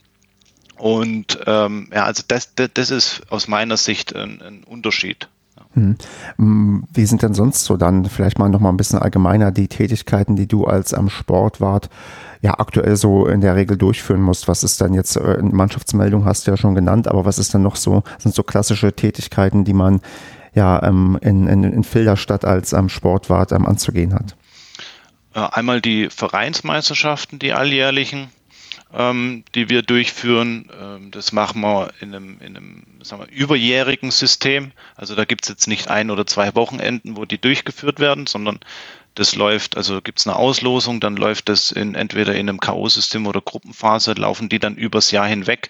Und 0.83 1.39
ähm, 1.47 1.87
ja, 1.95 2.07
also 2.07 2.25
das, 2.27 2.57
das, 2.57 2.71
das 2.75 2.91
ist 2.91 3.23
aus 3.31 3.47
meiner 3.47 3.77
Sicht 3.77 4.17
ein, 4.17 4.43
ein 4.43 4.65
Unterschied. 4.65 5.29
Hm. 5.75 6.89
Wie 6.93 7.07
sind 7.07 7.23
denn 7.23 7.35
sonst 7.35 7.63
so 7.63 7.77
dann 7.77 8.07
vielleicht 8.07 8.41
mal 8.41 8.49
noch 8.49 8.59
mal 8.59 8.71
ein 8.71 8.77
bisschen 8.77 8.99
allgemeiner 8.99 9.53
die 9.53 9.69
Tätigkeiten, 9.69 10.35
die 10.35 10.49
du 10.49 10.65
als 10.65 10.93
am 10.93 11.09
Sportwart 11.09 11.89
ja 12.41 12.59
aktuell 12.59 12.97
so 12.97 13.29
in 13.29 13.41
der 13.41 13.55
Regel 13.55 13.77
durchführen 13.77 14.23
musst? 14.23 14.49
Was 14.49 14.65
ist 14.65 14.81
dann 14.81 14.93
jetzt 14.93 15.15
äh, 15.15 15.41
Mannschaftsmeldung 15.41 16.25
hast 16.25 16.49
du 16.49 16.51
ja 16.51 16.57
schon 16.57 16.75
genannt, 16.75 17.07
aber 17.07 17.25
was 17.27 17.39
ist 17.39 17.55
dann 17.55 17.63
noch 17.63 17.77
so 17.77 18.03
sind 18.19 18.35
so 18.35 18.43
klassische 18.43 18.93
Tätigkeiten, 18.93 19.65
die 19.65 19.75
man 19.75 20.01
ja 20.53 20.83
ähm, 20.83 21.17
in, 21.23 21.47
in, 21.47 21.63
in 21.63 21.85
Filderstadt 21.85 22.45
als 22.45 22.75
am 22.75 22.89
Sportwart 22.89 23.53
ähm, 23.53 23.67
anzugehen 23.67 24.15
hat? 24.15 24.35
Äh, 25.33 25.47
einmal 25.53 25.81
die 25.81 26.11
Vereinsmeisterschaften, 26.11 27.39
die 27.39 27.53
alljährlichen 27.53 28.31
ähm, 28.95 29.45
die 29.55 29.69
wir 29.69 29.83
durchführen. 29.83 30.69
Ähm, 30.81 31.11
das 31.11 31.33
machen 31.33 31.61
wir 31.63 31.93
in 32.01 32.15
einem, 32.15 32.41
in 32.41 32.57
einem 32.57 32.83
wir, 33.03 33.29
überjährigen 33.31 34.11
System. 34.11 34.73
Also 34.97 35.15
da 35.15 35.25
gibt 35.25 35.45
es 35.45 35.49
jetzt 35.49 35.67
nicht 35.67 35.89
ein 35.89 36.11
oder 36.11 36.27
zwei 36.27 36.55
Wochenenden, 36.55 37.17
wo 37.17 37.25
die 37.25 37.39
durchgeführt 37.39 38.01
werden, 38.01 38.27
sondern 38.27 38.61
das 39.15 39.35
läuft, 39.35 39.77
also 39.77 40.01
gibt 40.01 40.21
es 40.21 40.27
eine 40.27 40.37
Auslosung, 40.37 41.01
dann 41.01 41.17
läuft 41.17 41.49
das 41.49 41.71
in 41.71 41.95
entweder 41.95 42.35
in 42.35 42.49
einem 42.49 42.61
K.O.-System 42.61 43.27
oder 43.27 43.43
Gruppenphase, 43.43 44.13
laufen 44.15 44.49
die 44.49 44.59
dann 44.59 44.77
übers 44.77 45.11
Jahr 45.11 45.27
hinweg, 45.27 45.69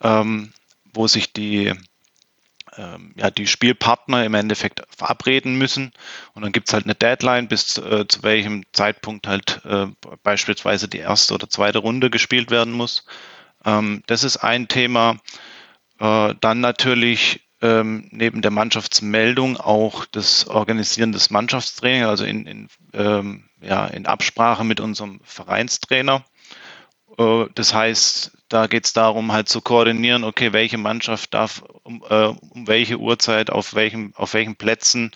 ähm, 0.00 0.52
wo 0.94 1.06
sich 1.06 1.32
die 1.32 1.74
ähm, 2.78 3.12
ja, 3.16 3.30
die 3.30 3.46
Spielpartner 3.46 4.24
im 4.24 4.34
Endeffekt 4.34 4.82
verabreden 4.96 5.58
müssen. 5.58 5.92
Und 6.34 6.42
dann 6.42 6.52
gibt 6.52 6.68
es 6.68 6.72
halt 6.72 6.84
eine 6.84 6.94
Deadline, 6.94 7.48
bis 7.48 7.76
äh, 7.76 8.06
zu 8.06 8.22
welchem 8.22 8.64
Zeitpunkt 8.72 9.26
halt 9.26 9.60
äh, 9.64 9.86
beispielsweise 10.22 10.88
die 10.88 10.98
erste 10.98 11.34
oder 11.34 11.50
zweite 11.50 11.78
Runde 11.78 12.08
gespielt 12.08 12.50
werden 12.50 12.72
muss. 12.72 13.04
Ähm, 13.64 14.02
das 14.06 14.24
ist 14.24 14.38
ein 14.38 14.68
Thema. 14.68 15.16
Äh, 15.98 16.34
dann 16.40 16.60
natürlich 16.60 17.42
ähm, 17.60 18.08
neben 18.12 18.40
der 18.40 18.52
Mannschaftsmeldung 18.52 19.56
auch 19.56 20.06
das 20.06 20.46
Organisieren 20.46 21.10
des 21.10 21.30
Mannschaftstrainings, 21.30 22.06
also 22.06 22.24
in, 22.24 22.46
in, 22.46 22.68
ähm, 22.92 23.44
ja, 23.60 23.86
in 23.86 24.06
Absprache 24.06 24.64
mit 24.64 24.78
unserem 24.78 25.20
Vereinstrainer. 25.24 26.24
Äh, 27.18 27.46
das 27.54 27.74
heißt, 27.74 28.37
da 28.48 28.66
geht 28.66 28.86
es 28.86 28.92
darum, 28.92 29.32
halt 29.32 29.48
zu 29.48 29.60
koordinieren, 29.60 30.24
okay, 30.24 30.52
welche 30.52 30.78
Mannschaft 30.78 31.34
darf 31.34 31.62
um, 31.82 32.02
äh, 32.08 32.26
um 32.26 32.66
welche 32.66 32.98
Uhrzeit, 32.98 33.50
auf 33.50 33.74
welchem, 33.74 34.12
auf 34.16 34.34
welchen 34.34 34.56
Plätzen, 34.56 35.12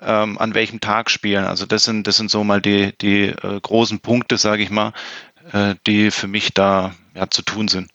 ähm, 0.00 0.38
an 0.38 0.54
welchem 0.54 0.80
Tag 0.80 1.10
spielen. 1.10 1.44
Also 1.44 1.66
das 1.66 1.84
sind, 1.84 2.06
das 2.06 2.16
sind 2.16 2.30
so 2.30 2.44
mal 2.44 2.60
die, 2.60 2.96
die 2.98 3.24
äh, 3.26 3.60
großen 3.60 4.00
Punkte, 4.00 4.38
sage 4.38 4.62
ich 4.62 4.70
mal, 4.70 4.92
äh, 5.52 5.74
die 5.86 6.10
für 6.10 6.28
mich 6.28 6.54
da 6.54 6.94
ja, 7.14 7.28
zu 7.28 7.42
tun 7.42 7.68
sind. 7.68 7.90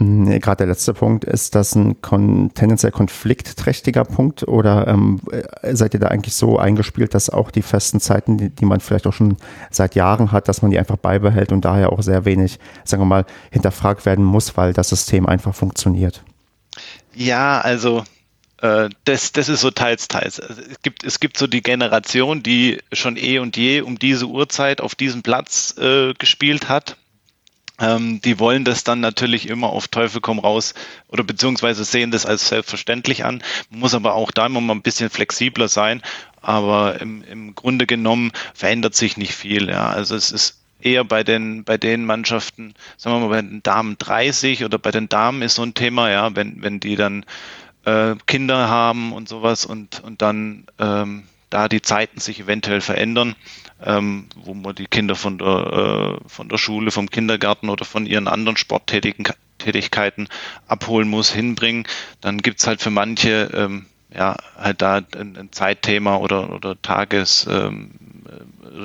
Gerade 0.00 0.58
der 0.58 0.66
letzte 0.68 0.94
Punkt, 0.94 1.24
ist 1.24 1.56
das 1.56 1.74
ein 1.74 2.00
kon 2.00 2.52
tendenziell 2.54 2.92
konfliktträchtiger 2.92 4.04
Punkt 4.04 4.46
oder 4.46 4.86
ähm, 4.86 5.20
äh, 5.32 5.74
seid 5.74 5.92
ihr 5.92 5.98
da 5.98 6.06
eigentlich 6.06 6.34
so 6.34 6.56
eingespielt, 6.56 7.14
dass 7.14 7.30
auch 7.30 7.50
die 7.50 7.62
festen 7.62 7.98
Zeiten, 7.98 8.38
die, 8.38 8.48
die, 8.50 8.64
man 8.64 8.78
vielleicht 8.78 9.08
auch 9.08 9.12
schon 9.12 9.38
seit 9.72 9.96
Jahren 9.96 10.30
hat, 10.30 10.46
dass 10.46 10.62
man 10.62 10.70
die 10.70 10.78
einfach 10.78 10.98
beibehält 10.98 11.50
und 11.50 11.64
daher 11.64 11.92
auch 11.92 12.00
sehr 12.02 12.24
wenig, 12.24 12.60
sagen 12.84 13.02
wir 13.02 13.06
mal, 13.06 13.26
hinterfragt 13.50 14.06
werden 14.06 14.24
muss, 14.24 14.56
weil 14.56 14.72
das 14.72 14.88
System 14.88 15.26
einfach 15.26 15.54
funktioniert? 15.54 16.22
Ja, 17.16 17.60
also 17.60 18.04
äh, 18.58 18.90
das, 19.04 19.32
das 19.32 19.48
ist 19.48 19.62
so 19.62 19.72
teils, 19.72 20.06
teils. 20.06 20.38
Also 20.38 20.62
es 20.62 20.80
gibt, 20.80 21.02
es 21.02 21.18
gibt 21.18 21.36
so 21.38 21.48
die 21.48 21.62
Generation, 21.62 22.44
die 22.44 22.78
schon 22.92 23.16
eh 23.16 23.40
und 23.40 23.56
je 23.56 23.80
um 23.80 23.98
diese 23.98 24.26
Uhrzeit 24.26 24.80
auf 24.80 24.94
diesem 24.94 25.24
Platz 25.24 25.76
äh, 25.76 26.14
gespielt 26.14 26.68
hat 26.68 26.96
ähm, 27.80 28.20
die 28.20 28.38
wollen 28.38 28.64
das 28.64 28.84
dann 28.84 29.00
natürlich 29.00 29.48
immer 29.48 29.70
auf 29.70 29.88
Teufel 29.88 30.20
komm 30.20 30.38
raus 30.38 30.74
oder 31.08 31.22
beziehungsweise 31.22 31.84
sehen 31.84 32.10
das 32.10 32.26
als 32.26 32.48
selbstverständlich 32.48 33.24
an. 33.24 33.42
Muss 33.70 33.94
aber 33.94 34.14
auch 34.14 34.30
da 34.30 34.46
immer 34.46 34.60
mal 34.60 34.74
ein 34.74 34.82
bisschen 34.82 35.10
flexibler 35.10 35.68
sein. 35.68 36.02
Aber 36.40 37.00
im, 37.00 37.22
im 37.22 37.54
Grunde 37.54 37.86
genommen 37.86 38.32
verändert 38.54 38.94
sich 38.94 39.16
nicht 39.16 39.34
viel. 39.34 39.68
Ja. 39.68 39.90
Also 39.90 40.16
es 40.16 40.30
ist 40.30 40.58
eher 40.80 41.04
bei 41.04 41.24
den, 41.24 41.64
bei 41.64 41.76
den 41.76 42.04
Mannschaften, 42.04 42.74
sagen 42.96 43.16
wir 43.16 43.20
mal, 43.20 43.28
bei 43.28 43.42
den 43.42 43.62
Damen 43.62 43.96
30 43.98 44.64
oder 44.64 44.78
bei 44.78 44.90
den 44.90 45.08
Damen 45.08 45.42
ist 45.42 45.56
so 45.56 45.62
ein 45.62 45.74
Thema, 45.74 46.10
ja, 46.10 46.34
wenn, 46.36 46.62
wenn 46.62 46.80
die 46.80 46.96
dann 46.96 47.24
äh, 47.84 48.14
Kinder 48.26 48.68
haben 48.68 49.12
und 49.12 49.28
sowas 49.28 49.66
und, 49.66 50.00
und 50.00 50.22
dann 50.22 50.66
ähm, 50.78 51.24
da 51.50 51.68
die 51.68 51.82
Zeiten 51.82 52.20
sich 52.20 52.40
eventuell 52.40 52.80
verändern, 52.80 53.34
ähm, 53.84 54.28
wo 54.36 54.54
man 54.54 54.74
die 54.74 54.86
Kinder 54.86 55.14
von 55.14 55.38
der, 55.38 56.18
äh, 56.24 56.28
von 56.28 56.48
der 56.48 56.58
Schule, 56.58 56.90
vom 56.90 57.10
Kindergarten 57.10 57.68
oder 57.68 57.84
von 57.84 58.06
ihren 58.06 58.28
anderen 58.28 58.56
Sporttätigkeiten 58.56 60.28
abholen 60.66 61.08
muss, 61.08 61.32
hinbringen, 61.32 61.86
dann 62.20 62.38
gibt's 62.38 62.66
halt 62.66 62.80
für 62.80 62.90
manche 62.90 63.50
ähm, 63.54 63.86
ja 64.14 64.36
halt 64.56 64.82
da 64.82 65.00
ein, 65.16 65.48
Zeitthema 65.52 66.16
oder, 66.16 66.52
oder 66.52 66.80
Tages 66.80 67.46
ähm, 67.48 67.90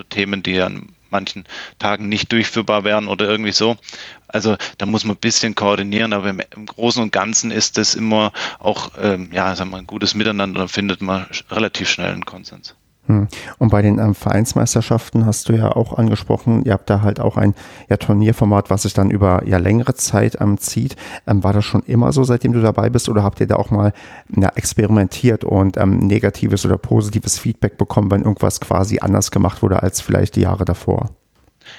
Themen, 0.09 0.43
die 0.43 0.55
dann 0.55 0.89
manchen 1.13 1.45
Tagen 1.79 2.09
nicht 2.09 2.31
durchführbar 2.33 2.83
wären 2.83 3.07
oder 3.07 3.29
irgendwie 3.29 3.53
so. 3.53 3.77
Also 4.27 4.57
da 4.77 4.85
muss 4.85 5.05
man 5.05 5.15
ein 5.15 5.21
bisschen 5.21 5.55
koordinieren, 5.55 6.11
aber 6.11 6.29
im, 6.29 6.65
Großen 6.65 7.01
und 7.01 7.11
Ganzen 7.13 7.51
ist 7.51 7.77
das 7.77 7.95
immer 7.95 8.33
auch 8.59 8.91
ähm, 9.01 9.29
ja, 9.31 9.55
sagen 9.55 9.69
wir, 9.69 9.77
ein 9.77 9.87
gutes 9.87 10.15
Miteinander, 10.15 10.61
da 10.61 10.67
findet 10.67 11.01
man 11.01 11.27
relativ 11.49 11.89
schnell 11.89 12.11
einen 12.11 12.25
Konsens. 12.25 12.75
Hm. 13.07 13.27
Und 13.57 13.69
bei 13.69 13.81
den 13.81 13.99
ähm, 13.99 14.15
Vereinsmeisterschaften 14.15 15.25
hast 15.25 15.49
du 15.49 15.53
ja 15.53 15.75
auch 15.75 15.97
angesprochen, 15.97 16.63
ihr 16.63 16.71
habt 16.71 16.89
da 16.89 17.01
halt 17.01 17.19
auch 17.19 17.35
ein 17.35 17.53
ja, 17.89 17.97
Turnierformat, 17.97 18.69
was 18.69 18.83
sich 18.83 18.93
dann 18.93 19.11
über 19.11 19.45
ja 19.45 19.57
längere 19.57 19.93
Zeit 19.95 20.37
ähm, 20.39 20.57
zieht. 20.57 20.95
Ähm, 21.27 21.43
war 21.43 21.51
das 21.51 21.65
schon 21.65 21.83
immer 21.83 22.13
so, 22.13 22.23
seitdem 22.23 22.53
du 22.53 22.61
dabei 22.61 22.89
bist, 22.89 23.09
oder 23.09 23.23
habt 23.23 23.41
ihr 23.41 23.47
da 23.47 23.55
auch 23.55 23.71
mal 23.71 23.91
ja, 24.35 24.49
experimentiert 24.55 25.43
und 25.43 25.75
ähm, 25.77 25.97
negatives 25.97 26.65
oder 26.65 26.77
positives 26.77 27.37
Feedback 27.37 27.77
bekommen, 27.77 28.09
wenn 28.09 28.21
irgendwas 28.21 28.61
quasi 28.61 28.99
anders 28.99 29.31
gemacht 29.31 29.61
wurde 29.61 29.83
als 29.83 29.99
vielleicht 29.99 30.37
die 30.37 30.41
Jahre 30.41 30.63
davor? 30.63 31.09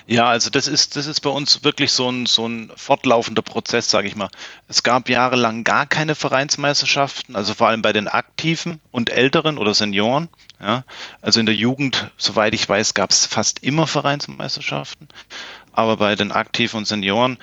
Ja, 0.07 0.27
also 0.27 0.51
das 0.51 0.67
ist, 0.67 0.97
das 0.97 1.07
ist 1.07 1.21
bei 1.21 1.31
uns 1.31 1.65
wirklich 1.65 1.93
so 1.93 2.11
ein, 2.11 2.27
so 2.27 2.47
ein 2.47 2.71
fortlaufender 2.77 3.43
Prozess, 3.43 3.91
sage 3.91 4.09
ich 4.09 4.17
mal. 4.17 4.29
Es 4.69 4.83
gab 4.83 5.09
jahrelang 5.09 5.65
gar 5.65 5.87
keine 5.87 6.15
Vereinsmeisterschaften, 6.15 7.37
also 7.37 7.55
vor 7.55 7.69
allem 7.69 7.83
bei 7.83 7.93
den 7.93 8.09
Aktiven 8.09 8.81
und 8.91 9.11
Älteren 9.11 9.59
oder 9.59 9.75
Senioren. 9.75 10.29
Ja. 10.61 10.85
Also 11.21 11.41
in 11.41 11.47
der 11.47 11.55
Jugend, 11.55 12.11
soweit 12.17 12.55
ich 12.55 12.69
weiß, 12.69 12.95
gab 12.95 13.11
es 13.11 13.27
fast 13.27 13.63
immer 13.63 13.87
Vereinsmeisterschaften. 13.87 15.09
Aber 15.73 15.97
bei 15.97 16.17
den 16.17 16.33
Aktiven 16.33 16.79
und 16.79 16.87
Senioren, 16.87 17.39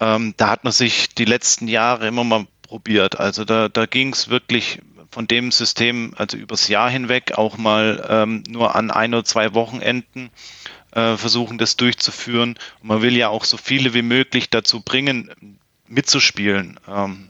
ähm, 0.00 0.34
da 0.36 0.50
hat 0.50 0.64
man 0.64 0.72
sich 0.72 1.14
die 1.14 1.24
letzten 1.24 1.68
Jahre 1.68 2.06
immer 2.06 2.24
mal 2.24 2.46
probiert. 2.62 3.18
Also 3.18 3.44
da, 3.44 3.68
da 3.68 3.86
ging 3.86 4.12
es 4.12 4.28
wirklich 4.28 4.80
von 5.10 5.26
dem 5.26 5.50
System, 5.50 6.12
also 6.16 6.36
übers 6.36 6.68
Jahr 6.68 6.90
hinweg, 6.90 7.32
auch 7.36 7.56
mal 7.56 8.06
ähm, 8.08 8.42
nur 8.48 8.76
an 8.76 8.90
ein 8.90 9.14
oder 9.14 9.24
zwei 9.24 9.54
Wochenenden 9.54 10.30
äh, 10.92 11.16
versuchen, 11.16 11.58
das 11.58 11.76
durchzuführen. 11.76 12.58
Und 12.80 12.88
man 12.88 13.02
will 13.02 13.16
ja 13.16 13.28
auch 13.28 13.44
so 13.44 13.56
viele 13.56 13.94
wie 13.94 14.02
möglich 14.02 14.50
dazu 14.50 14.80
bringen, 14.80 15.30
mitzuspielen, 15.86 16.78
ähm, 16.86 17.28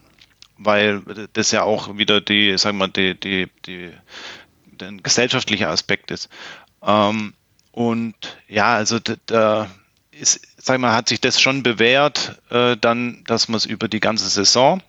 weil 0.57 1.03
das 1.33 1.53
ja 1.53 1.63
auch 1.63 1.97
wieder 1.97 2.21
die, 2.21 2.57
sagen 2.59 2.79
wir, 2.79 2.89
die, 2.89 3.19
die, 3.19 3.49
die, 3.67 3.91
der 4.67 4.93
gesellschaftliche 4.93 5.69
Aspekt 5.69 6.11
ist. 6.11 6.29
Ähm, 6.83 7.35
und 7.73 8.15
ja, 8.49 8.75
also 8.75 8.99
da 9.27 9.71
ist, 10.11 10.41
sag 10.57 10.81
mal, 10.81 10.95
hat 10.95 11.09
sich 11.09 11.21
das 11.21 11.41
schon 11.41 11.63
bewährt, 11.63 12.41
äh, 12.51 12.77
dann, 12.77 13.23
dass 13.25 13.49
man 13.49 13.57
es 13.57 13.67
über 13.67 13.89
die 13.89 14.01
ganze 14.01 14.29
Saison 14.29 14.83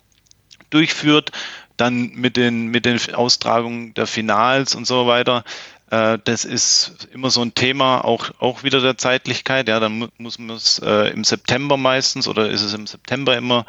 durchführt, 0.70 1.32
dann 1.76 2.10
mit 2.10 2.36
den, 2.36 2.66
mit 2.66 2.84
den 2.84 2.98
Austragungen 3.14 3.94
der 3.94 4.06
Finals 4.06 4.74
und 4.74 4.86
so 4.86 5.06
weiter, 5.06 5.44
äh, 5.90 6.18
das 6.24 6.44
ist 6.44 7.08
immer 7.12 7.30
so 7.30 7.42
ein 7.42 7.54
Thema, 7.54 8.04
auch, 8.04 8.30
auch 8.38 8.62
wieder 8.62 8.80
der 8.80 8.96
Zeitlichkeit. 8.96 9.68
Ja, 9.68 9.80
dann 9.80 10.08
muss 10.18 10.38
man 10.38 10.56
es 10.56 10.78
äh, 10.78 11.10
im 11.10 11.24
September 11.24 11.76
meistens 11.76 12.28
oder 12.28 12.48
ist 12.48 12.62
es 12.62 12.74
im 12.74 12.86
September 12.86 13.36
immer 13.36 13.66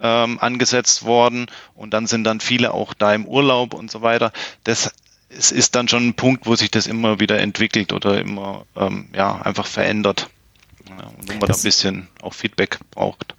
ähm, 0.00 0.38
angesetzt 0.40 1.04
worden 1.04 1.46
und 1.74 1.94
dann 1.94 2.06
sind 2.06 2.24
dann 2.24 2.40
viele 2.40 2.74
auch 2.74 2.94
da 2.94 3.14
im 3.14 3.26
Urlaub 3.26 3.74
und 3.74 3.90
so 3.90 4.02
weiter. 4.02 4.32
Das 4.64 4.92
es 5.36 5.50
ist 5.50 5.74
dann 5.74 5.88
schon 5.88 6.08
ein 6.08 6.14
Punkt, 6.14 6.46
wo 6.46 6.54
sich 6.54 6.70
das 6.70 6.86
immer 6.86 7.18
wieder 7.20 7.40
entwickelt 7.40 7.92
oder 7.92 8.20
immer 8.20 8.66
ähm, 8.76 9.08
ja, 9.14 9.40
einfach 9.42 9.66
verändert. 9.66 10.28
Ja, 10.88 11.06
und 11.06 11.28
wo 11.28 11.32
man 11.32 11.48
da 11.48 11.54
ein 11.54 11.62
bisschen 11.62 12.08
auch 12.22 12.34
Feedback 12.34 12.78
braucht. 12.90 13.34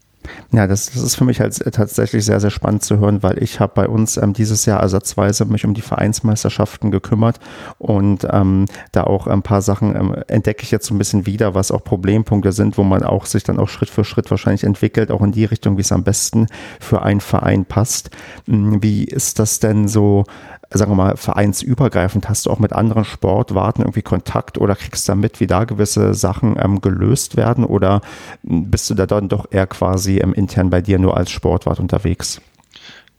Ja, 0.51 0.67
das, 0.67 0.91
das 0.91 1.01
ist 1.01 1.15
für 1.15 1.26
mich 1.26 1.39
halt 1.39 1.57
tatsächlich 1.73 2.26
sehr, 2.26 2.39
sehr 2.39 2.49
spannend 2.49 2.84
zu 2.84 2.99
hören, 2.99 3.23
weil 3.23 3.41
ich 3.41 3.59
habe 3.59 3.73
bei 3.76 3.88
uns 3.88 4.17
ähm, 4.17 4.34
dieses 4.34 4.65
Jahr 4.65 4.80
ersatzweise 4.80 5.45
mich 5.45 5.65
um 5.65 5.73
die 5.73 5.82
Vereinsmeisterschaften 5.82 6.91
gekümmert 6.91 7.39
und 7.78 8.28
ähm, 8.32 8.65
da 8.91 9.03
auch 9.03 9.28
ein 9.28 9.41
paar 9.41 9.61
Sachen 9.61 9.95
ähm, 9.95 10.15
entdecke 10.28 10.63
ich 10.63 10.71
jetzt 10.71 10.88
so 10.88 10.93
ein 10.93 10.97
bisschen 10.97 11.26
wieder, 11.26 11.55
was 11.55 11.71
auch 11.71 11.84
Problempunkte 11.84 12.51
sind, 12.51 12.78
wo 12.78 12.84
man 12.84 13.03
auch 13.03 13.26
sich 13.26 13.43
dann 13.43 13.59
auch 13.59 13.69
Schritt 13.69 13.89
für 13.89 14.03
Schritt 14.03 14.30
wahrscheinlich 14.32 14.63
entwickelt, 14.63 15.11
auch 15.11 15.21
in 15.21 15.32
die 15.32 15.45
Richtung, 15.45 15.78
wie 15.78 15.82
es 15.82 15.91
am 15.91 16.03
besten 16.03 16.47
für 16.80 17.01
einen 17.01 17.21
Verein 17.21 17.65
passt. 17.65 18.09
Hm, 18.47 18.82
wie 18.82 19.03
ist 19.03 19.39
das 19.39 19.59
denn 19.59 19.88
so? 19.88 20.26
Sagen 20.70 20.91
wir 20.91 20.95
mal, 20.95 21.18
vereinsübergreifend? 21.18 22.30
Hast 22.30 22.45
du 22.45 22.51
auch 22.51 22.59
mit 22.59 22.74
anderen 22.74 23.05
Sportwarten 23.05 23.82
irgendwie 23.82 24.01
Kontakt 24.01 24.57
oder 24.57 24.76
kriegst 24.76 25.07
du 25.07 25.11
da 25.11 25.16
mit, 25.16 25.39
wie 25.39 25.47
da 25.47 25.63
gewisse 25.63 26.13
Sachen 26.13 26.57
ähm, 26.59 26.82
gelöst 26.82 27.38
werden? 27.38 27.63
Oder 27.63 28.01
bist 28.43 28.89
du 28.89 28.93
da 28.93 29.05
dann 29.05 29.30
doch 29.30 29.47
eher 29.51 29.68
quasi 29.68 30.18
ähm, 30.18 30.34
intern 30.34 30.70
bei 30.70 30.82
dir 30.82 30.99
nur 30.99 31.18
als 31.18 31.32
Sportwart 31.32 31.80
unterwegs? 31.80 32.41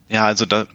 Ja, 0.09 0.27
also 0.27 0.47
da 0.47 0.67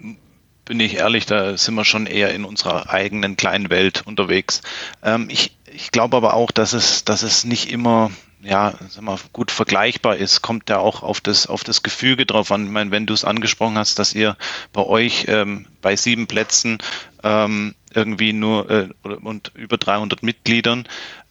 bin 0.66 0.80
ich 0.80 0.98
ehrlich, 0.98 1.26
da 1.26 1.58
sind 1.58 1.76
wir 1.76 1.86
schon 1.86 2.06
eher 2.06 2.34
in 2.34 2.46
unserer 2.46 2.90
eigenen 2.90 3.38
kleinen 3.38 3.70
Welt 3.70 4.04
unterwegs. 4.06 4.62
Ähm, 5.04 5.28
ich 5.30 5.56
ich 5.74 5.92
glaube 5.92 6.18
aber 6.18 6.34
auch, 6.34 6.52
dass 6.52 6.74
es, 6.74 7.06
dass 7.06 7.24
es 7.24 7.46
nicht 7.46 7.72
immer 7.72 8.12
ja, 8.44 8.74
sag 8.90 9.04
mal, 9.04 9.20
gut 9.34 9.52
vergleichbar 9.52 10.18
ist, 10.18 10.42
kommt 10.42 10.70
ja 10.70 10.80
auch 10.80 11.04
auf 11.04 11.22
das, 11.22 11.48
auf 11.48 11.64
das 11.64 11.84
Gefüge 11.84 12.26
drauf 12.26 12.52
an. 12.52 12.66
Ich 12.66 12.72
meine, 12.72 12.92
wenn 12.92 13.06
du 13.06 13.14
es 13.14 13.26
angesprochen 13.26 13.78
hast, 13.78 14.00
dass 14.00 14.14
ihr 14.14 14.38
bei 14.74 14.84
euch 14.84 15.26
ähm, 15.28 15.68
bei 15.82 15.96
sieben 15.96 16.28
Plätzen 16.28 16.80
ähm, 17.24 17.76
irgendwie 17.94 18.34
nur 18.34 18.70
äh, 18.70 18.90
und 19.04 19.52
über 19.56 19.78
300 19.78 20.24
Mitgliedern, 20.24 20.88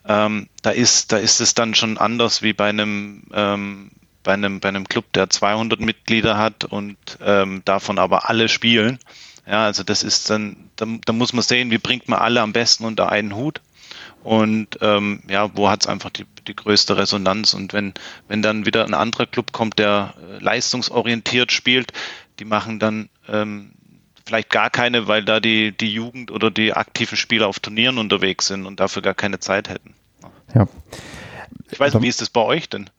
ähm, 0.07 0.49
da 0.63 0.71
ist, 0.71 1.13
da 1.13 1.19
ist 1.19 1.41
es 1.41 1.55
dann 1.55 1.75
schon 1.75 1.99
anders 1.99 2.43
wie 2.43 2.53
bei 2.53 2.69
einem, 2.69 3.25
ähm, 3.33 3.91
bei 4.23 4.35
einem, 4.35 4.61
bei 4.61 4.69
einem 4.69 4.89
Club, 4.89 5.13
der 5.13 5.31
200 5.31 5.81
Mitglieder 5.81 6.39
hat 6.39 6.65
und 6.65 6.97
ähm, 7.23 7.63
davon 7.65 7.99
aber 7.99 8.29
alle 8.29 8.49
spielen. 8.49 8.99
Ja, 9.47 9.65
also 9.65 9.83
das 9.83 10.03
ist 10.03 10.31
dann, 10.31 10.71
da, 10.77 10.87
da 11.05 11.13
muss 11.13 11.33
man 11.33 11.43
sehen, 11.43 11.71
wie 11.71 11.79
bringt 11.79 12.09
man 12.09 12.21
alle 12.21 12.41
am 12.41 12.53
besten 12.53 12.85
unter 12.85 13.11
einen 13.11 13.35
Hut 13.35 13.61
und 14.23 14.79
ähm, 14.83 15.23
ja, 15.29 15.51
wo 15.57 15.71
hat 15.71 15.83
es 15.83 15.87
einfach 15.87 16.11
die, 16.11 16.27
die 16.47 16.55
größte 16.55 16.97
Resonanz? 16.97 17.55
Und 17.55 17.73
wenn, 17.73 17.95
wenn 18.29 18.43
dann 18.43 18.67
wieder 18.67 18.85
ein 18.85 18.95
anderer 18.95 19.27
Club 19.27 19.53
kommt, 19.53 19.79
der 19.79 20.15
äh, 20.21 20.43
leistungsorientiert 20.43 21.53
spielt, 21.53 21.93
die 22.39 22.45
machen 22.45 22.79
dann 22.79 23.09
ähm, 23.29 23.73
vielleicht 24.27 24.51
gar 24.51 24.71
keine, 24.71 25.09
weil 25.09 25.25
da 25.25 25.41
die, 25.41 25.73
die 25.73 25.93
Jugend 25.93 26.31
oder 26.31 26.51
die 26.51 26.75
aktiven 26.75 27.17
Spieler 27.17 27.49
auf 27.49 27.61
Turnieren 27.61 27.99
unterwegs 27.99 28.47
sind 28.47 28.67
und 28.67 28.79
dafür 28.79 29.03
gar 29.03 29.15
keine 29.15 29.41
Zeit 29.41 29.69
hätten. 29.69 29.95
Ja. 30.55 30.67
Ich 31.71 31.81
weiß 31.81 31.95
nicht, 31.95 32.03
wie 32.03 32.09
ist 32.09 32.21
das 32.21 32.29
bei 32.29 32.43
euch 32.43 32.69
denn? 32.69 32.91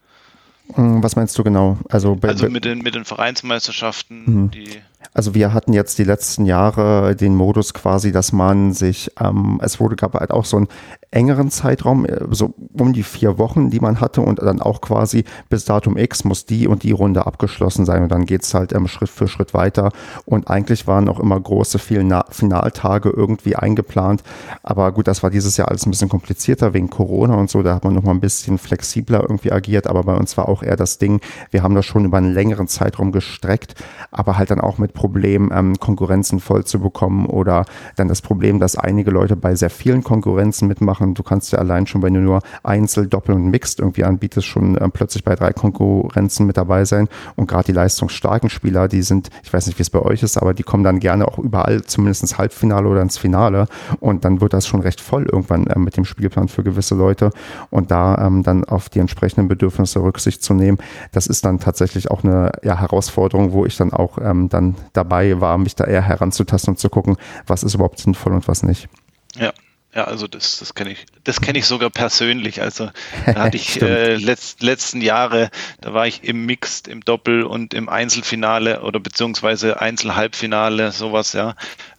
Hm, 0.74 1.04
was 1.04 1.16
meinst 1.16 1.38
du 1.38 1.44
genau? 1.44 1.78
Also, 1.90 2.18
also 2.22 2.50
mit, 2.50 2.66
den, 2.66 2.80
mit 2.80 2.96
den 2.96 3.06
Vereinsmeisterschaften, 3.06 4.24
mhm. 4.26 4.52
die 4.52 4.82
also 5.14 5.36
wir 5.36 5.54
hatten 5.54 5.74
jetzt 5.74 5.98
die 6.00 6.04
letzten 6.06 6.46
Jahre 6.46 7.16
den 7.16 7.36
Modus 7.36 7.74
quasi, 7.74 8.12
dass 8.12 8.32
man 8.32 8.74
sich, 8.74 9.12
ähm, 9.20 9.60
es 9.62 9.80
wurde 9.80 9.98
gab 9.98 10.14
halt 10.14 10.32
auch 10.32 10.46
so 10.46 10.58
einen 10.58 10.68
engeren 11.12 11.52
Zeitraum, 11.52 12.06
äh, 12.06 12.20
so 12.32 12.54
um 12.74 12.94
die 12.94 13.04
vier 13.04 13.38
Wochen, 13.38 13.70
die 13.70 13.80
man 13.80 14.00
hatte 14.00 14.22
und 14.22 14.42
dann 14.42 14.62
auch 14.62 14.82
quasi 14.82 15.26
bis 15.50 15.66
Datum 15.66 15.98
X 15.98 16.24
muss 16.24 16.46
die 16.46 16.68
und 16.68 16.84
die 16.84 16.92
Runde 16.92 17.26
abgeschlossen 17.26 17.86
sein. 17.86 18.04
Und 18.04 18.12
dann 18.12 18.26
geht's 18.26 18.54
halt 18.54 18.74
ähm, 18.74 18.88
Schritt 18.88 19.10
für 19.10 19.28
Schritt 19.28 19.54
weiter. 19.54 19.92
Und 20.26 20.50
eigentlich 20.50 20.88
waren 20.88 21.10
auch 21.10 21.20
immer 21.20 21.40
große 21.40 21.80
Finaltage 21.80 23.10
irgendwie 23.10 23.56
eingeplant, 23.56 24.24
aber 24.64 24.92
gut, 24.92 25.08
das 25.08 25.24
war 25.24 25.30
dieses 25.30 25.58
Jahr 25.58 25.70
alles 25.70 25.86
ein 25.86 25.92
bisschen 25.92 26.10
komplizierter 26.10 26.74
wegen 26.74 26.90
Corona 26.90 27.36
und 27.36 27.50
so, 27.50 27.64
da 27.64 27.76
hat 27.76 27.84
man 27.84 27.94
noch 27.94 28.04
mal 28.04 28.12
ein 28.12 28.20
bisschen 28.20 28.58
flexibler 28.58 29.22
irgendwie 29.22 29.52
agiert, 29.52 29.88
aber 29.88 30.04
bei 30.04 30.16
uns 30.16 30.38
war 30.38 30.48
auch 30.48 30.64
eher 30.64 30.76
das 30.76 30.98
Ding, 30.98 31.20
wir 31.50 31.64
haben 31.64 31.76
das 31.76 31.86
schon 31.86 32.06
über 32.06 32.18
einen 32.18 32.34
längeren 32.34 32.68
Zeitraum 32.68 33.12
gestreckt, 33.12 33.76
aber 34.12 34.38
halt 34.38 34.52
dann 34.52 34.62
auch 34.62 34.78
mit 34.78 34.94
Problem, 34.94 35.52
ähm, 35.54 35.78
Konkurrenzen 35.80 36.40
voll 36.40 36.64
zu 36.64 36.80
bekommen 36.80 37.26
oder 37.26 37.66
dann 37.96 38.08
das 38.08 38.22
Problem, 38.22 38.60
dass 38.60 38.76
einige 38.76 39.12
Leute 39.12 39.36
bei 39.36 39.56
sehr 39.56 39.70
vielen 39.70 40.04
Konkurrenzen 40.04 40.68
mitmachen. 40.68 41.01
Du 41.14 41.24
kannst 41.24 41.52
ja 41.52 41.60
allein 41.60 41.88
schon, 41.88 42.02
wenn 42.02 42.14
du 42.14 42.20
nur 42.20 42.42
Einzel, 42.64 43.08
Doppel 43.08 43.36
und 43.36 43.48
Mixed 43.50 43.80
irgendwie 43.80 44.04
anbietest, 44.04 44.48
schon 44.48 44.78
ähm, 44.82 44.92
plötzlich 44.92 45.24
bei 45.24 45.36
drei 45.36 45.54
Konkurrenzen 45.54 46.46
mit 46.46 46.58
dabei 46.58 46.86
sein. 46.86 47.08
Und 47.36 47.48
gerade 47.48 47.66
die 47.66 47.72
leistungsstarken 47.72 48.50
Spieler, 48.50 48.88
die 48.88 49.02
sind, 49.02 49.30
ich 49.44 49.52
weiß 49.52 49.68
nicht, 49.68 49.80
wie 49.80 49.84
es 49.84 49.90
bei 49.90 50.00
euch 50.00 50.24
ist, 50.24 50.38
aber 50.38 50.54
die 50.54 50.64
kommen 50.64 50.84
dann 50.84 51.00
gerne 51.00 51.28
auch 51.28 51.40
überall 51.40 51.84
zumindest 51.84 52.22
ins 52.24 52.38
Halbfinale 52.38 52.88
oder 52.88 53.02
ins 53.02 53.18
Finale. 53.18 53.68
Und 54.00 54.26
dann 54.26 54.42
wird 54.42 54.54
das 54.54 54.68
schon 54.68 54.82
recht 54.82 55.02
voll 55.02 55.26
irgendwann 55.26 55.68
äh, 55.68 55.80
mit 55.80 55.98
dem 55.98 56.06
Spielplan 56.06 56.48
für 56.48 56.64
gewisse 56.64 56.96
Leute. 56.96 57.32
Und 57.70 57.92
da 57.92 58.16
ähm, 58.26 58.44
dann 58.44 58.64
auf 58.64 58.90
die 58.90 59.00
entsprechenden 59.00 59.48
Bedürfnisse 59.48 60.02
Rücksicht 60.02 60.44
zu 60.44 60.54
nehmen, 60.54 60.78
das 61.12 61.28
ist 61.28 61.46
dann 61.46 61.60
tatsächlich 61.60 62.12
auch 62.12 62.24
eine 62.24 62.52
ja, 62.64 62.80
Herausforderung, 62.80 63.52
wo 63.52 63.66
ich 63.66 63.78
dann 63.78 63.94
auch 63.94 64.18
ähm, 64.22 64.50
dann 64.50 64.76
dabei 64.94 65.40
war, 65.42 65.58
mich 65.58 65.76
da 65.76 65.86
eher 65.86 66.02
heranzutasten 66.02 66.74
und 66.74 66.78
zu 66.78 66.90
gucken, 66.90 67.18
was 67.48 67.64
ist 67.64 67.76
überhaupt 67.76 68.00
sinnvoll 68.00 68.34
und 68.34 68.48
was 68.48 68.64
nicht. 68.64 68.90
Ja. 69.36 69.52
Ja, 69.94 70.06
also 70.06 70.28
das, 70.28 70.60
das 70.60 70.74
kenne 70.74 70.92
ich, 70.92 71.06
das 71.26 71.42
kenne 71.42 71.60
ich 71.60 71.66
sogar 71.66 71.90
persönlich. 71.90 72.62
Also 72.62 72.92
da 73.26 73.44
hatte 73.44 73.58
ich 73.58 73.82
äh, 73.82 74.16
letzt, 74.16 74.64
letzten 74.64 75.02
Jahre, 75.02 75.50
da 75.82 75.94
war 75.94 76.08
ich 76.08 76.24
im 76.24 76.46
Mixed, 76.46 76.88
im 76.88 77.02
Doppel 77.02 77.44
und 77.44 77.74
im 77.74 77.90
Einzelfinale 77.90 78.84
oder 78.84 79.02
beziehungsweise 79.02 79.82
Einzelhalbfinale, 79.82 80.94
sowas, 80.94 81.34
ja. 81.34 81.56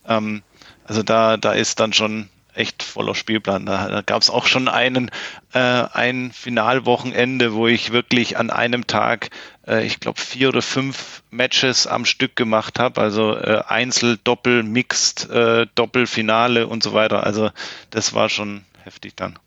Ähm, 0.09 0.43
also 0.85 1.03
da, 1.03 1.37
da 1.37 1.53
ist 1.53 1.81
dann 1.81 1.93
schon 1.93 2.31
echt 2.55 2.83
voller 2.83 3.15
Spielplan. 3.15 3.67
Da, 3.67 3.89
da 3.89 4.03
gab 4.03 4.23
es 4.23 4.31
auch 4.31 4.47
schon 4.47 4.69
einen, 4.69 5.11
äh, 5.53 5.59
ein 5.59 6.33
Finalwochenende, 6.33 7.55
wo 7.55 7.67
ich 7.67 7.93
wirklich 7.93 8.39
an 8.39 8.51
einem 8.51 8.87
Tag, 8.87 9.31
äh, 9.67 9.85
ich 9.85 10.01
glaube, 10.01 10.21
vier 10.21 10.49
oder 10.49 10.63
fünf 10.63 11.23
Matches 11.31 11.87
am 11.87 12.05
Stück 12.05 12.37
gemacht 12.37 12.79
habe. 12.79 13.01
Also 13.01 13.37
äh, 13.37 13.63
Einzel, 13.67 14.19
Doppel, 14.23 14.63
Mixed, 14.63 15.31
äh, 15.31 15.67
Doppelfinale 15.75 16.67
und 16.67 16.83
so 16.83 16.93
weiter. 16.93 17.25
Also 17.25 17.51
das 17.91 18.15
war 18.15 18.29
schon 18.29 18.63
heftig 18.85 19.15
dann. 19.17 19.39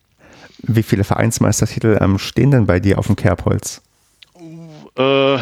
Wie 0.60 0.84
viele 0.84 1.04
Vereinsmeistertitel 1.04 1.98
ähm, 2.02 2.18
stehen 2.18 2.52
denn 2.52 2.66
bei 2.66 2.80
dir 2.80 2.98
auf 2.98 3.08
dem 3.08 3.16
Kerbholz? 3.16 3.82
Uh, 4.98 5.36
äh, 5.36 5.40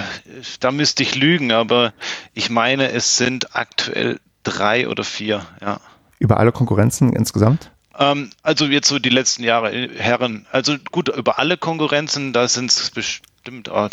da 0.60 0.72
müsste 0.72 1.04
ich 1.04 1.16
lügen, 1.16 1.52
aber 1.52 1.94
ich 2.34 2.50
meine, 2.50 2.92
es 2.92 3.18
sind 3.18 3.56
aktuell 3.56 4.20
drei 4.42 4.88
oder 4.88 5.04
vier, 5.04 5.46
ja. 5.62 5.80
Über 6.18 6.38
alle 6.38 6.52
Konkurrenzen 6.52 7.14
insgesamt? 7.14 7.70
Ähm, 7.98 8.32
also 8.42 8.66
jetzt 8.66 8.88
so 8.88 8.98
die 8.98 9.10
letzten 9.10 9.44
Jahre, 9.44 9.72
äh, 9.72 9.90
Herren. 9.96 10.48
Also 10.52 10.78
gut, 10.92 11.10
über 11.10 11.38
alle 11.38 11.58
Konkurrenzen, 11.58 12.34
da 12.34 12.48
sind 12.48 12.72
es 12.72 12.90
bestimmt, 12.90 13.70
oh, 13.70 13.90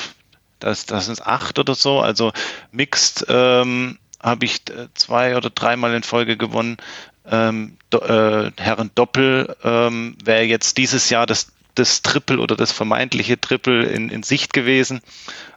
das, 0.61 0.87
das 0.87 1.07
sind 1.07 1.27
acht 1.27 1.59
oder 1.59 1.75
so. 1.75 2.01
Also 2.01 2.33
Mixed 2.71 3.27
ähm, 3.29 3.99
habe 4.23 4.45
ich 4.45 4.63
äh, 4.71 4.89
zwei 4.95 5.37
oder 5.37 5.51
dreimal 5.51 5.95
in 5.95 6.03
Folge 6.03 6.37
gewonnen. 6.37 6.77
Ähm, 7.27 7.77
do, 7.91 7.99
äh, 7.99 8.51
Herren 8.59 8.91
Doppel 8.95 9.57
ähm, 9.63 10.17
wäre 10.25 10.45
jetzt 10.45 10.79
dieses 10.79 11.11
Jahr 11.11 11.27
das, 11.27 11.53
das 11.75 12.03
Triple 12.03 12.39
oder 12.39 12.57
das 12.57 12.73
vermeintliche 12.73 13.41
Triple 13.41 13.85
in, 13.85 14.09
in 14.09 14.23
Sicht 14.23 14.53
gewesen. 14.53 15.01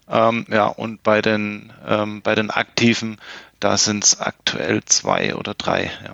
Ähm, 0.10 0.46
ja, 0.50 0.68
und 0.68 1.04
bei 1.04 1.22
den, 1.22 1.72
ähm, 1.88 2.22
bei 2.22 2.36
den 2.36 2.52
Aktiven, 2.52 3.20
da 3.60 3.78
sind 3.78 4.04
es 4.04 4.20
aktuell 4.20 4.84
zwei 4.84 5.36
oder 5.36 5.54
drei. 5.54 5.92
Ja. 6.06 6.14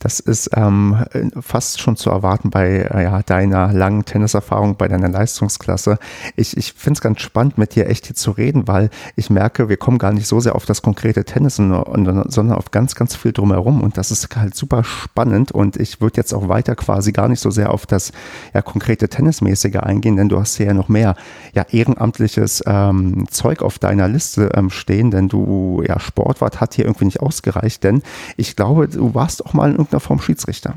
Das 0.00 0.18
ist 0.18 0.50
ähm, 0.54 0.96
fast 1.42 1.78
schon 1.78 1.94
zu 1.94 2.08
erwarten 2.08 2.48
bei 2.48 2.88
äh, 2.90 3.02
ja, 3.02 3.22
deiner 3.22 3.70
langen 3.70 4.06
Tenniserfahrung, 4.06 4.76
bei 4.76 4.88
deiner 4.88 5.10
Leistungsklasse. 5.10 5.98
Ich, 6.36 6.56
ich 6.56 6.72
finde 6.72 6.96
es 6.96 7.00
ganz 7.02 7.20
spannend, 7.20 7.58
mit 7.58 7.74
dir 7.74 7.86
echt 7.86 8.06
hier 8.06 8.16
zu 8.16 8.30
reden, 8.30 8.66
weil 8.66 8.88
ich 9.14 9.28
merke, 9.28 9.68
wir 9.68 9.76
kommen 9.76 9.98
gar 9.98 10.14
nicht 10.14 10.26
so 10.26 10.40
sehr 10.40 10.54
auf 10.54 10.64
das 10.64 10.80
konkrete 10.80 11.26
Tennis, 11.26 11.56
sondern 11.56 12.52
auf 12.52 12.70
ganz, 12.70 12.94
ganz 12.94 13.14
viel 13.14 13.32
drumherum. 13.32 13.82
Und 13.82 13.98
das 13.98 14.10
ist 14.10 14.34
halt 14.34 14.54
super 14.54 14.84
spannend. 14.84 15.52
Und 15.52 15.76
ich 15.76 16.00
würde 16.00 16.16
jetzt 16.16 16.32
auch 16.32 16.48
weiter 16.48 16.76
quasi 16.76 17.12
gar 17.12 17.28
nicht 17.28 17.40
so 17.40 17.50
sehr 17.50 17.70
auf 17.70 17.84
das 17.84 18.12
ja, 18.54 18.62
konkrete 18.62 19.10
Tennismäßige 19.10 19.80
eingehen, 19.80 20.16
denn 20.16 20.30
du 20.30 20.40
hast 20.40 20.56
ja 20.56 20.72
noch 20.72 20.88
mehr 20.88 21.14
ja, 21.52 21.66
ehrenamtliches 21.70 22.62
ähm, 22.66 23.26
Zeug 23.30 23.60
auf 23.60 23.78
deiner 23.78 24.08
Liste 24.08 24.50
ähm, 24.54 24.70
stehen, 24.70 25.10
denn 25.10 25.28
du, 25.28 25.82
ja, 25.86 26.00
Sportwart 26.00 26.58
hat 26.58 26.72
hier 26.72 26.86
irgendwie 26.86 27.04
nicht 27.04 27.20
ausgereicht, 27.20 27.84
denn 27.84 28.00
ich 28.38 28.56
glaube, 28.56 28.88
du 28.88 29.14
warst 29.14 29.44
auch 29.44 29.52
mal 29.52 29.74
in 29.74 29.89
irgendeiner 29.90 30.00
Form 30.00 30.20
Schiedsrichter. 30.20 30.74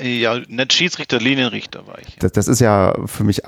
Ja, 0.00 0.38
nicht 0.48 0.72
Schiedsrichter, 0.72 1.18
Linienrichter 1.18 1.86
war 1.86 1.98
ich. 1.98 2.16
Das, 2.16 2.32
das, 2.32 2.48
ist 2.48 2.60
ja 2.60 2.94
für 3.04 3.24
mich 3.24 3.42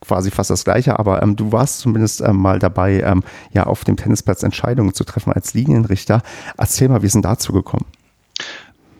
quasi 0.00 0.30
fast 0.30 0.48
das 0.48 0.62
Gleiche, 0.62 0.96
aber 0.96 1.22
ähm, 1.22 1.34
du 1.34 1.50
warst 1.50 1.80
zumindest 1.80 2.20
ähm, 2.20 2.36
mal 2.36 2.60
dabei, 2.60 3.00
ähm, 3.00 3.24
ja 3.52 3.64
auf 3.64 3.82
dem 3.82 3.96
Tennisplatz 3.96 4.44
Entscheidungen 4.44 4.94
zu 4.94 5.02
treffen 5.02 5.32
als 5.32 5.54
Linienrichter. 5.54 6.22
Erzähl 6.56 6.88
mal, 6.88 7.02
wie 7.02 7.06
ist 7.06 7.14
denn 7.14 7.22
dazu 7.22 7.52
gekommen? 7.52 7.84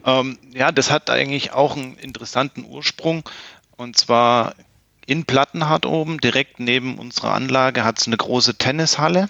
Ähm, 0.05 0.39
ja, 0.53 0.73
das 0.73 0.91
hat 0.91 1.09
eigentlich 1.09 1.53
auch 1.53 1.77
einen 1.77 1.95
interessanten 1.99 2.65
Ursprung. 2.65 3.23
Und 3.77 3.97
zwar 3.97 4.55
in 5.07 5.25
Plattenhardt 5.25 5.87
oben, 5.87 6.19
direkt 6.19 6.59
neben 6.59 6.99
unserer 6.99 7.33
Anlage, 7.33 7.85
hat 7.85 8.01
es 8.01 8.09
eine 8.09 8.17
große 8.17 8.57
Tennishalle. 8.57 9.29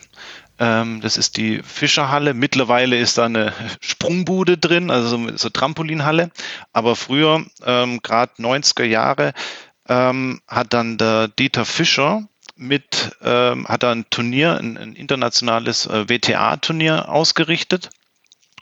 Ähm, 0.59 1.01
das 1.01 1.17
ist 1.17 1.37
die 1.37 1.63
Fischerhalle. 1.63 2.35
Mittlerweile 2.35 2.99
ist 2.99 3.19
da 3.19 3.27
eine 3.27 3.53
Sprungbude 3.81 4.59
drin, 4.59 4.91
also 4.91 5.37
so 5.37 5.49
Trampolinhalle. 5.51 6.31
Aber 6.73 6.97
früher, 6.97 7.45
ähm, 7.65 8.01
gerade 8.03 8.33
90er 8.39 8.85
Jahre, 8.85 9.35
ähm, 9.89 10.41
hat 10.47 10.73
dann 10.75 10.99
der 10.99 11.29
Dieter 11.29 11.65
Fischer 11.65 12.29
mit, 12.57 13.17
ähm, 13.23 13.67
hat 13.69 13.85
ein 13.85 14.07
Turnier, 14.11 14.59
ein, 14.59 14.77
ein 14.77 14.95
internationales 14.95 15.87
äh, 15.87 16.09
WTA-Turnier 16.09 17.09
ausgerichtet. 17.09 17.91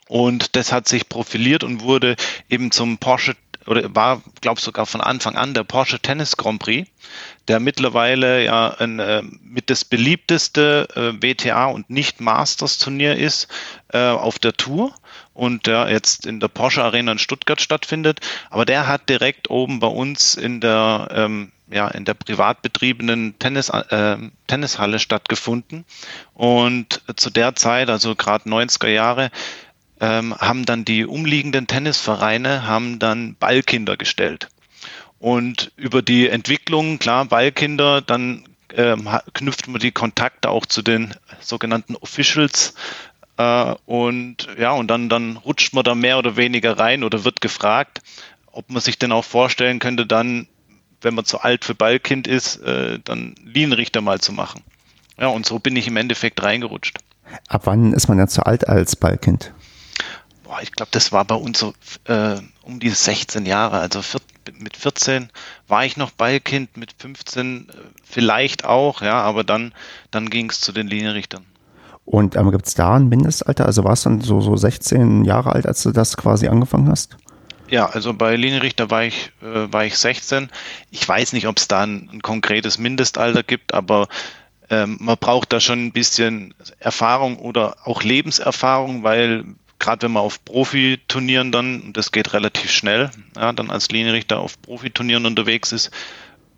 Und 0.07 0.55
das 0.55 0.71
hat 0.71 0.87
sich 0.87 1.09
profiliert 1.09 1.63
und 1.63 1.81
wurde 1.81 2.15
eben 2.49 2.71
zum 2.71 2.97
Porsche 2.97 3.35
oder 3.65 3.93
war, 3.93 4.21
glaube 4.39 4.59
ich, 4.59 4.63
sogar 4.63 4.85
von 4.85 5.01
Anfang 5.01 5.35
an 5.35 5.53
der 5.53 5.65
Porsche 5.65 5.99
Tennis 5.99 6.37
Grand 6.37 6.59
Prix, 6.59 6.89
der 7.47 7.59
mittlerweile 7.59 8.43
ja 8.43 8.69
ein, 8.79 8.99
äh, 8.99 9.21
mit 9.41 9.69
das 9.69 9.85
beliebteste 9.85 10.87
äh, 10.95 11.21
WTA 11.21 11.67
und 11.67 11.89
nicht 11.89 12.21
Masters 12.21 12.77
Turnier 12.77 13.15
ist 13.15 13.47
äh, 13.93 13.99
auf 13.99 14.39
der 14.39 14.53
Tour 14.53 14.93
und 15.33 15.67
der 15.67 15.89
jetzt 15.89 16.25
in 16.25 16.39
der 16.39 16.47
Porsche 16.47 16.83
Arena 16.83 17.11
in 17.11 17.19
Stuttgart 17.19 17.61
stattfindet. 17.61 18.19
Aber 18.49 18.65
der 18.65 18.87
hat 18.87 19.09
direkt 19.09 19.49
oben 19.49 19.79
bei 19.79 19.87
uns 19.87 20.35
in 20.35 20.59
der 20.59 21.09
ähm, 21.11 21.51
ja, 21.69 21.87
in 21.89 22.05
der 22.05 22.13
privat 22.13 22.61
betriebenen 22.61 23.37
Tennis, 23.39 23.69
äh, 23.69 24.17
Tennishalle 24.47 24.99
stattgefunden. 24.99 25.85
Und 26.33 27.01
zu 27.17 27.29
der 27.29 27.55
Zeit, 27.55 27.89
also 27.89 28.15
gerade 28.15 28.49
90er 28.49 28.87
Jahre, 28.87 29.31
ähm, 29.99 30.35
haben 30.37 30.65
dann 30.65 30.85
die 30.85 31.05
umliegenden 31.05 31.67
Tennisvereine 31.67 32.67
haben 32.67 32.99
dann 32.99 33.35
Ballkinder 33.35 33.97
gestellt. 33.97 34.47
Und 35.19 35.71
über 35.75 36.01
die 36.01 36.29
Entwicklung, 36.29 36.99
klar, 36.99 37.25
Ballkinder, 37.25 38.01
dann 38.01 38.43
ähm, 38.73 39.09
knüpft 39.33 39.67
man 39.67 39.79
die 39.79 39.91
Kontakte 39.91 40.49
auch 40.49 40.65
zu 40.65 40.81
den 40.81 41.13
sogenannten 41.39 41.95
Officials. 41.95 42.75
Äh, 43.37 43.75
und 43.85 44.47
ja, 44.59 44.71
und 44.71 44.87
dann, 44.87 45.09
dann 45.09 45.37
rutscht 45.37 45.73
man 45.73 45.83
da 45.83 45.95
mehr 45.95 46.17
oder 46.19 46.37
weniger 46.37 46.77
rein 46.77 47.03
oder 47.03 47.23
wird 47.23 47.41
gefragt, 47.41 48.01
ob 48.51 48.69
man 48.69 48.81
sich 48.81 48.99
denn 48.99 49.11
auch 49.11 49.25
vorstellen 49.25 49.79
könnte, 49.79 50.05
dann, 50.05 50.47
wenn 51.01 51.15
man 51.15 51.25
zu 51.25 51.41
alt 51.41 51.65
für 51.65 51.75
Ballkind 51.75 52.27
ist, 52.27 52.57
äh, 52.57 52.99
dann 53.03 53.35
Linienrichter 53.43 54.01
mal 54.01 54.19
zu 54.19 54.33
machen. 54.33 54.61
Ja, 55.19 55.27
und 55.27 55.45
so 55.45 55.57
bin 55.57 55.75
ich 55.75 55.87
im 55.87 55.97
Endeffekt 55.97 56.43
reingerutscht. 56.43 56.99
Ab 57.47 57.63
wann 57.65 57.93
ist 57.93 58.07
man 58.07 58.19
ja 58.19 58.27
zu 58.27 58.45
alt 58.45 58.67
als 58.67 58.95
Ballkind? 58.95 59.51
boah, 60.47 60.61
ich 60.61 60.71
glaube, 60.71 60.89
das 60.91 61.11
war 61.11 61.25
bei 61.25 61.35
uns 61.35 61.59
so 61.59 61.73
äh, 62.05 62.37
um 62.63 62.79
die 62.79 62.89
16 62.89 63.45
Jahre. 63.45 63.79
Also 63.79 64.01
mit 64.59 64.77
14 64.77 65.29
war 65.67 65.85
ich 65.85 65.97
noch 65.97 66.11
Ballkind, 66.11 66.77
mit 66.77 66.93
15 66.97 67.69
äh, 67.69 67.73
vielleicht 68.03 68.65
auch, 68.65 69.01
ja, 69.01 69.21
aber 69.21 69.43
dann, 69.43 69.73
dann 70.11 70.29
ging 70.29 70.49
es 70.49 70.61
zu 70.61 70.71
den 70.71 70.87
Linienrichtern. 70.87 71.45
Und 72.05 72.37
ähm, 72.37 72.51
gibt 72.51 72.67
es 72.67 72.73
da 72.73 72.95
ein 72.95 73.09
Mindestalter? 73.09 73.65
Also 73.65 73.83
warst 73.83 74.05
du 74.05 74.09
dann 74.09 74.21
so, 74.21 74.39
so 74.39 74.55
16 74.55 75.25
Jahre 75.25 75.51
alt, 75.51 75.65
als 75.65 75.83
du 75.83 75.91
das 75.91 76.15
quasi 76.15 76.47
angefangen 76.47 76.87
hast? 76.87 77.17
Ja, 77.69 77.87
also 77.87 78.13
bei 78.13 78.35
Linienrichter 78.37 78.89
war 78.89 79.03
ich, 79.03 79.33
äh, 79.41 79.71
war 79.71 79.83
ich 79.83 79.97
16. 79.97 80.49
Ich 80.89 81.07
weiß 81.07 81.33
nicht, 81.33 81.47
ob 81.47 81.57
es 81.57 81.67
da 81.67 81.83
ein, 81.83 82.09
ein, 82.13 82.21
konkretes 82.21 82.77
Mindestalter 82.77 83.43
gibt, 83.43 83.73
aber 83.73 84.07
ähm, 84.69 84.97
man 85.01 85.17
braucht 85.17 85.51
da 85.51 85.59
schon 85.59 85.85
ein 85.85 85.91
bisschen 85.91 86.53
Erfahrung 86.79 87.39
oder 87.39 87.75
auch 87.83 88.03
Lebenserfahrung, 88.03 89.03
weil 89.03 89.43
gerade 89.79 90.03
wenn 90.03 90.13
man 90.13 90.23
auf 90.23 90.43
Profiturnieren 90.43 91.51
dann, 91.51 91.81
und 91.81 91.97
das 91.97 92.11
geht 92.11 92.33
relativ 92.33 92.71
schnell, 92.71 93.11
ja, 93.35 93.53
dann 93.53 93.69
als 93.69 93.89
Linienrichter 93.89 94.39
auf 94.39 94.61
Profiturnieren 94.61 95.25
unterwegs 95.25 95.71
ist, 95.71 95.91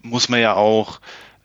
muss 0.01 0.29
man 0.29 0.39
ja 0.39 0.53
auch 0.55 0.99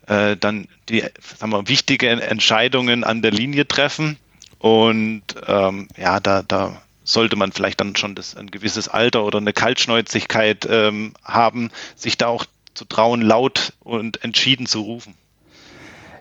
äh, 0.06 0.36
dann 0.36 0.68
die 0.88 1.04
sagen 1.36 1.52
wir, 1.52 1.68
wichtige 1.68 2.08
Entscheidungen 2.10 3.04
an 3.04 3.22
der 3.22 3.30
Linie 3.30 3.66
treffen. 3.66 4.18
Und 4.58 5.22
ähm, 5.46 5.88
ja, 5.96 6.20
da, 6.20 6.42
da 6.42 6.80
sollte 7.04 7.36
man 7.36 7.52
vielleicht 7.52 7.80
dann 7.80 7.96
schon 7.96 8.14
das, 8.14 8.36
ein 8.36 8.50
gewisses 8.50 8.88
Alter 8.88 9.24
oder 9.24 9.38
eine 9.38 9.52
Kaltschnäuzigkeit 9.52 10.66
ähm, 10.70 11.14
haben, 11.22 11.70
sich 11.96 12.16
da 12.16 12.28
auch 12.28 12.46
zu 12.72 12.84
trauen, 12.84 13.20
laut 13.20 13.74
und 13.80 14.24
entschieden 14.24 14.66
zu 14.66 14.80
rufen. 14.80 15.14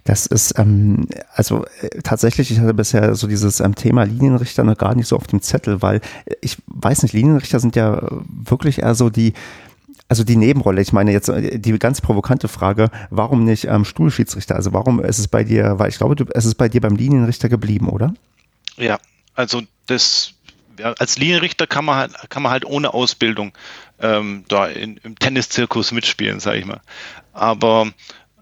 Das 0.04 0.26
ist, 0.26 0.60
ähm, 0.60 1.08
also 1.34 1.66
äh, 1.82 2.02
tatsächlich, 2.02 2.52
ich 2.52 2.60
hatte 2.60 2.74
bisher 2.74 3.16
so 3.16 3.28
dieses 3.28 3.60
ähm, 3.62 3.76
Thema 3.76 4.04
Linienrichter 4.04 4.64
noch 4.64 4.78
gar 4.78 4.96
nicht 4.96 5.08
so 5.08 5.16
auf 5.16 5.28
dem 5.28 5.42
Zettel, 5.42 5.82
weil 5.82 6.02
äh, 6.26 6.36
ich 6.42 6.58
weiß 6.68 7.04
nicht, 7.04 7.14
Linienrichter 7.14 7.60
sind 7.60 7.76
ja 7.76 8.02
wirklich 8.28 8.80
eher 8.80 8.96
so 8.96 9.10
die, 9.10 9.34
also 10.10 10.24
die 10.24 10.36
Nebenrolle, 10.36 10.82
ich 10.82 10.92
meine 10.92 11.12
jetzt 11.12 11.30
äh, 11.30 11.58
die 11.58 11.80
ganz 11.80 12.02
provokante 12.02 12.50
Frage, 12.50 12.90
warum 13.12 13.46
nicht 13.46 13.66
ähm, 13.66 13.86
Stuhlschiedsrichter? 13.86 14.56
Also 14.56 14.74
warum 14.74 15.04
ist 15.04 15.20
es 15.20 15.30
bei 15.30 15.46
dir, 15.46 15.80
weil 15.80 15.90
ich 15.90 15.98
glaube, 15.98 16.16
du, 16.16 16.26
es 16.34 16.46
ist 16.46 16.56
bei 16.56 16.68
dir 16.68 16.82
beim 16.82 16.96
Linienrichter 16.96 17.48
geblieben, 17.48 17.88
oder? 17.88 18.14
Ja, 18.76 19.00
also 19.36 19.62
das 19.88 20.34
ja, 20.80 20.94
als 20.94 21.18
Linienrichter 21.18 21.68
kann 21.68 21.86
man 21.86 21.96
halt, 21.96 22.30
kann 22.30 22.44
man 22.44 22.52
halt 22.52 22.66
ohne 22.66 22.94
Ausbildung 22.94 23.54
ähm, 24.00 24.44
da 24.48 24.68
in, 24.68 24.98
im 25.04 25.18
Tenniszirkus 25.18 25.92
mitspielen, 25.92 26.40
sage 26.40 26.60
ich 26.60 26.66
mal. 26.66 26.82
Aber 27.32 27.92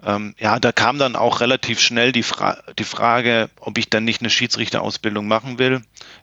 ähm, 0.03 0.33
ja, 0.39 0.59
da 0.59 0.71
kam 0.71 0.97
dann 0.97 1.15
auch 1.15 1.41
relativ 1.41 1.79
schnell 1.79 2.11
die, 2.11 2.23
Fra 2.23 2.57
die 2.79 2.83
Frage, 2.83 3.51
ob 3.59 3.77
ich 3.77 3.87
dann 3.89 4.03
nicht 4.03 4.21
eine 4.21 4.31
Schiedsrichterausbildung 4.31 5.27
machen 5.27 5.59
will. 5.59 5.81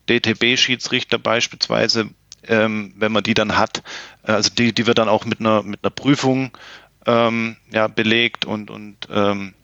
DTB-Schiedsrichter 0.09 1.19
beispielsweise, 1.19 2.09
ähm, 2.47 2.93
wenn 2.97 3.13
man 3.13 3.23
die 3.23 3.35
dann 3.35 3.57
hat, 3.57 3.85
äh, 4.25 4.33
also 4.33 4.51
die, 4.51 4.73
die 4.73 4.87
wird 4.87 4.99
dann 4.99 5.09
auch 5.09 5.25
mit 5.25 5.39
einer, 5.41 5.63
mit 5.63 5.85
einer 5.85 5.91
Prüfung 5.91 6.51
ähm, 7.07 7.57
ja, 7.71 7.87
belegt 7.87 8.45
und, 8.45 8.71
und, 8.71 9.07
ähm, 9.11 9.55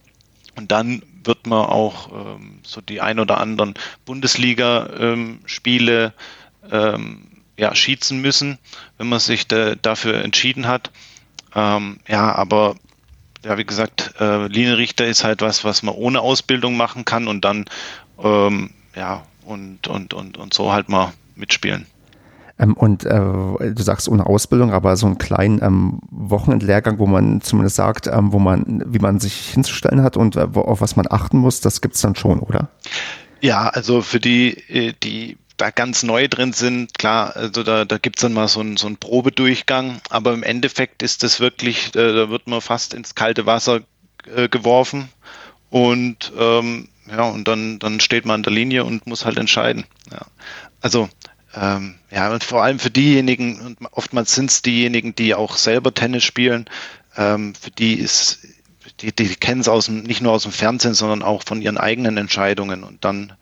und 0.56 0.70
dann 0.70 1.02
wird 1.24 1.48
man 1.48 1.66
auch 1.66 2.36
ähm, 2.36 2.60
so 2.62 2.80
die 2.80 3.00
ein 3.00 3.18
oder 3.18 3.40
anderen 3.40 3.74
Bundesliga-Spiele 4.04 6.12
ähm, 6.70 7.26
ja, 7.56 7.74
schießen 7.74 8.20
müssen, 8.20 8.58
wenn 8.98 9.08
man 9.08 9.18
sich 9.18 9.48
de, 9.48 9.76
dafür 9.80 10.22
entschieden 10.22 10.68
hat. 10.68 10.92
Ja, 11.56 12.34
aber 12.34 12.74
ja, 13.44 13.58
wie 13.58 13.64
gesagt, 13.64 14.14
äh, 14.20 14.46
Linienrichter 14.46 15.06
ist 15.06 15.24
halt 15.24 15.42
was, 15.42 15.64
was 15.64 15.82
man 15.82 15.94
ohne 15.94 16.20
Ausbildung 16.20 16.76
machen 16.76 17.04
kann 17.04 17.28
und 17.28 17.44
dann, 17.44 17.66
ähm, 18.22 18.70
ja, 18.96 19.22
und, 19.44 19.86
und, 19.86 20.14
und, 20.14 20.36
und 20.36 20.54
so 20.54 20.72
halt 20.72 20.88
mal 20.88 21.12
mitspielen. 21.36 21.86
Ähm, 22.58 22.74
und 22.74 23.04
äh, 23.04 23.10
du 23.10 23.82
sagst 23.82 24.08
ohne 24.08 24.26
Ausbildung, 24.26 24.72
aber 24.72 24.96
so 24.96 25.06
einen 25.06 25.18
kleinen 25.18 25.60
ähm, 25.62 26.00
Wochenendlehrgang, 26.10 26.98
wo 26.98 27.06
man 27.06 27.40
zumindest 27.40 27.76
sagt, 27.76 28.06
ähm, 28.06 28.32
wo 28.32 28.38
man, 28.38 28.82
wie 28.86 29.00
man 29.00 29.20
sich 29.20 29.50
hinzustellen 29.50 30.02
hat 30.02 30.16
und 30.16 30.36
äh, 30.36 30.46
auf 30.54 30.80
was 30.80 30.96
man 30.96 31.06
achten 31.10 31.38
muss, 31.38 31.60
das 31.60 31.80
gibt 31.80 31.96
es 31.96 32.00
dann 32.00 32.14
schon, 32.14 32.38
oder? 32.38 32.68
Ja, 33.40 33.68
also 33.68 34.02
für 34.02 34.20
die, 34.20 34.56
äh, 34.68 34.94
die 35.02 35.36
da 35.56 35.70
ganz 35.70 36.02
neu 36.02 36.28
drin 36.28 36.52
sind, 36.52 36.98
klar, 36.98 37.36
also 37.36 37.62
da, 37.62 37.84
da 37.84 37.98
gibt 37.98 38.18
es 38.18 38.22
dann 38.22 38.32
mal 38.32 38.48
so 38.48 38.60
einen, 38.60 38.76
so 38.76 38.86
einen 38.86 38.96
Probedurchgang, 38.96 40.00
aber 40.10 40.32
im 40.32 40.42
Endeffekt 40.42 41.02
ist 41.02 41.22
das 41.22 41.40
wirklich, 41.40 41.94
äh, 41.94 42.12
da 42.12 42.30
wird 42.30 42.46
man 42.46 42.60
fast 42.60 42.94
ins 42.94 43.14
kalte 43.14 43.46
Wasser 43.46 43.80
äh, 44.34 44.48
geworfen 44.48 45.08
und 45.70 46.32
ähm, 46.38 46.88
ja, 47.08 47.24
und 47.24 47.46
dann, 47.46 47.78
dann 47.78 48.00
steht 48.00 48.24
man 48.24 48.36
an 48.36 48.42
der 48.42 48.52
Linie 48.52 48.84
und 48.84 49.06
muss 49.06 49.24
halt 49.24 49.36
entscheiden. 49.36 49.84
Ja. 50.10 50.26
Also 50.80 51.08
ähm, 51.56 51.96
ja, 52.10 52.32
und 52.32 52.42
vor 52.42 52.62
allem 52.62 52.78
für 52.78 52.90
diejenigen, 52.90 53.60
und 53.60 53.78
oftmals 53.92 54.34
sind 54.34 54.50
es 54.50 54.62
diejenigen, 54.62 55.14
die 55.14 55.34
auch 55.34 55.56
selber 55.56 55.94
Tennis 55.94 56.24
spielen, 56.24 56.66
ähm, 57.16 57.54
für 57.54 57.70
die 57.70 57.94
ist, 57.94 58.40
die, 59.00 59.14
die 59.14 59.34
kennen 59.36 59.60
es 59.60 59.68
aus 59.68 59.86
dem, 59.86 60.02
nicht 60.02 60.20
nur 60.20 60.32
aus 60.32 60.42
dem 60.42 60.52
Fernsehen, 60.52 60.94
sondern 60.94 61.22
auch 61.22 61.42
von 61.44 61.62
ihren 61.62 61.78
eigenen 61.78 62.16
Entscheidungen. 62.16 62.82
Und 62.82 63.04
dann, 63.04 63.34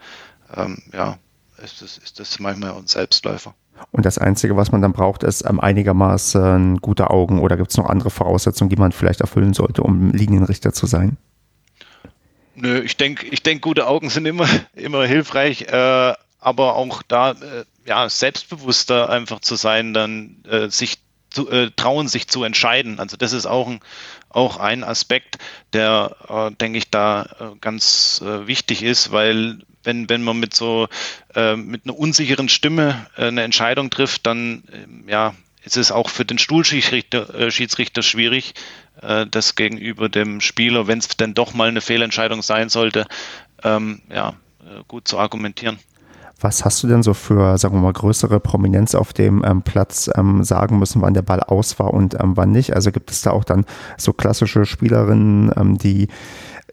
ähm, 0.54 0.82
ja, 0.92 1.18
ist 1.62 1.82
das, 1.82 1.98
ist 1.98 2.20
das 2.20 2.38
manchmal 2.38 2.72
ein 2.72 2.86
Selbstläufer. 2.86 3.54
Und 3.90 4.06
das 4.06 4.18
Einzige, 4.18 4.56
was 4.56 4.70
man 4.70 4.82
dann 4.82 4.92
braucht, 4.92 5.22
ist 5.22 5.44
ähm, 5.44 5.60
einigermaßen 5.60 6.78
gute 6.78 7.10
Augen 7.10 7.40
oder 7.40 7.56
gibt 7.56 7.70
es 7.70 7.76
noch 7.76 7.86
andere 7.86 8.10
Voraussetzungen, 8.10 8.70
die 8.70 8.76
man 8.76 8.92
vielleicht 8.92 9.20
erfüllen 9.20 9.54
sollte, 9.54 9.82
um 9.82 10.10
Linienrichter 10.10 10.72
zu 10.72 10.86
sein? 10.86 11.16
Nö, 12.54 12.80
ich 12.80 12.96
denke, 12.96 13.26
ich 13.26 13.42
denk, 13.42 13.62
gute 13.62 13.86
Augen 13.86 14.10
sind 14.10 14.26
immer, 14.26 14.48
immer 14.74 15.04
hilfreich, 15.06 15.62
äh, 15.62 16.14
aber 16.38 16.76
auch 16.76 17.02
da 17.02 17.32
äh, 17.32 17.64
ja, 17.86 18.08
selbstbewusster 18.08 19.08
einfach 19.08 19.40
zu 19.40 19.56
sein, 19.56 19.94
dann 19.94 20.44
äh, 20.48 20.68
sich 20.68 20.98
zu, 21.30 21.50
äh, 21.50 21.70
trauen, 21.74 22.08
sich 22.08 22.28
zu 22.28 22.44
entscheiden. 22.44 22.98
Also 22.98 23.16
das 23.16 23.32
ist 23.32 23.46
auch 23.46 23.68
ein, 23.68 23.80
auch 24.34 24.56
ein 24.56 24.84
Aspekt, 24.84 25.38
der, 25.72 26.16
äh, 26.28 26.54
denke 26.56 26.78
ich, 26.78 26.90
da 26.90 27.22
äh, 27.22 27.58
ganz 27.60 28.22
äh, 28.24 28.46
wichtig 28.46 28.82
ist, 28.82 29.12
weil 29.12 29.58
wenn, 29.84 30.08
wenn 30.08 30.22
man 30.22 30.38
mit 30.38 30.54
so 30.54 30.88
äh, 31.34 31.56
mit 31.56 31.84
einer 31.84 31.98
unsicheren 31.98 32.48
Stimme 32.48 33.06
äh, 33.16 33.26
eine 33.26 33.42
Entscheidung 33.42 33.90
trifft, 33.90 34.26
dann 34.26 34.64
äh, 34.72 35.10
ja, 35.10 35.34
ist 35.64 35.76
es 35.76 35.92
auch 35.92 36.10
für 36.10 36.24
den 36.24 36.38
Stuhlschiedsrichter 36.38 37.34
äh, 37.34 37.50
Schiedsrichter 37.50 38.02
schwierig, 38.02 38.54
das 39.00 39.54
gegenüber 39.54 40.10
dem 40.10 40.42
Spieler, 40.42 40.86
wenn 40.86 40.98
es 40.98 41.08
denn 41.08 41.32
doch 41.32 41.54
mal 41.54 41.66
eine 41.66 41.80
Fehlentscheidung 41.80 42.42
sein 42.42 42.68
sollte, 42.68 43.06
ähm, 43.64 44.02
ja, 44.10 44.34
gut 44.86 45.08
zu 45.08 45.18
argumentieren. 45.18 45.78
Was 46.42 46.64
hast 46.64 46.82
du 46.82 46.88
denn 46.88 47.02
so 47.02 47.14
für, 47.14 47.56
sagen 47.56 47.76
wir 47.76 47.80
mal, 47.80 47.92
größere 47.92 48.40
Prominenz 48.40 48.94
auf 48.94 49.12
dem 49.12 49.44
ähm, 49.44 49.62
Platz 49.62 50.10
ähm, 50.16 50.44
sagen 50.44 50.78
müssen, 50.78 51.00
wann 51.00 51.14
der 51.14 51.22
Ball 51.22 51.40
aus 51.40 51.78
war 51.78 51.94
und 51.94 52.14
ähm, 52.14 52.36
wann 52.36 52.50
nicht? 52.50 52.74
Also 52.74 52.92
gibt 52.92 53.10
es 53.10 53.22
da 53.22 53.30
auch 53.30 53.44
dann 53.44 53.64
so 53.96 54.12
klassische 54.12 54.64
Spielerinnen, 54.64 55.52
ähm, 55.56 55.78
die 55.78 56.08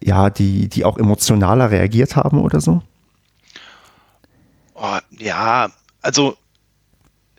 ja, 0.02 0.30
die, 0.30 0.70
die 0.70 0.86
auch 0.86 0.98
emotionaler 0.98 1.72
reagiert 1.72 2.16
haben 2.16 2.42
oder 2.42 2.62
so? 2.62 2.82
Oh, 4.76 4.98
ja, 5.18 5.68
also 6.02 6.38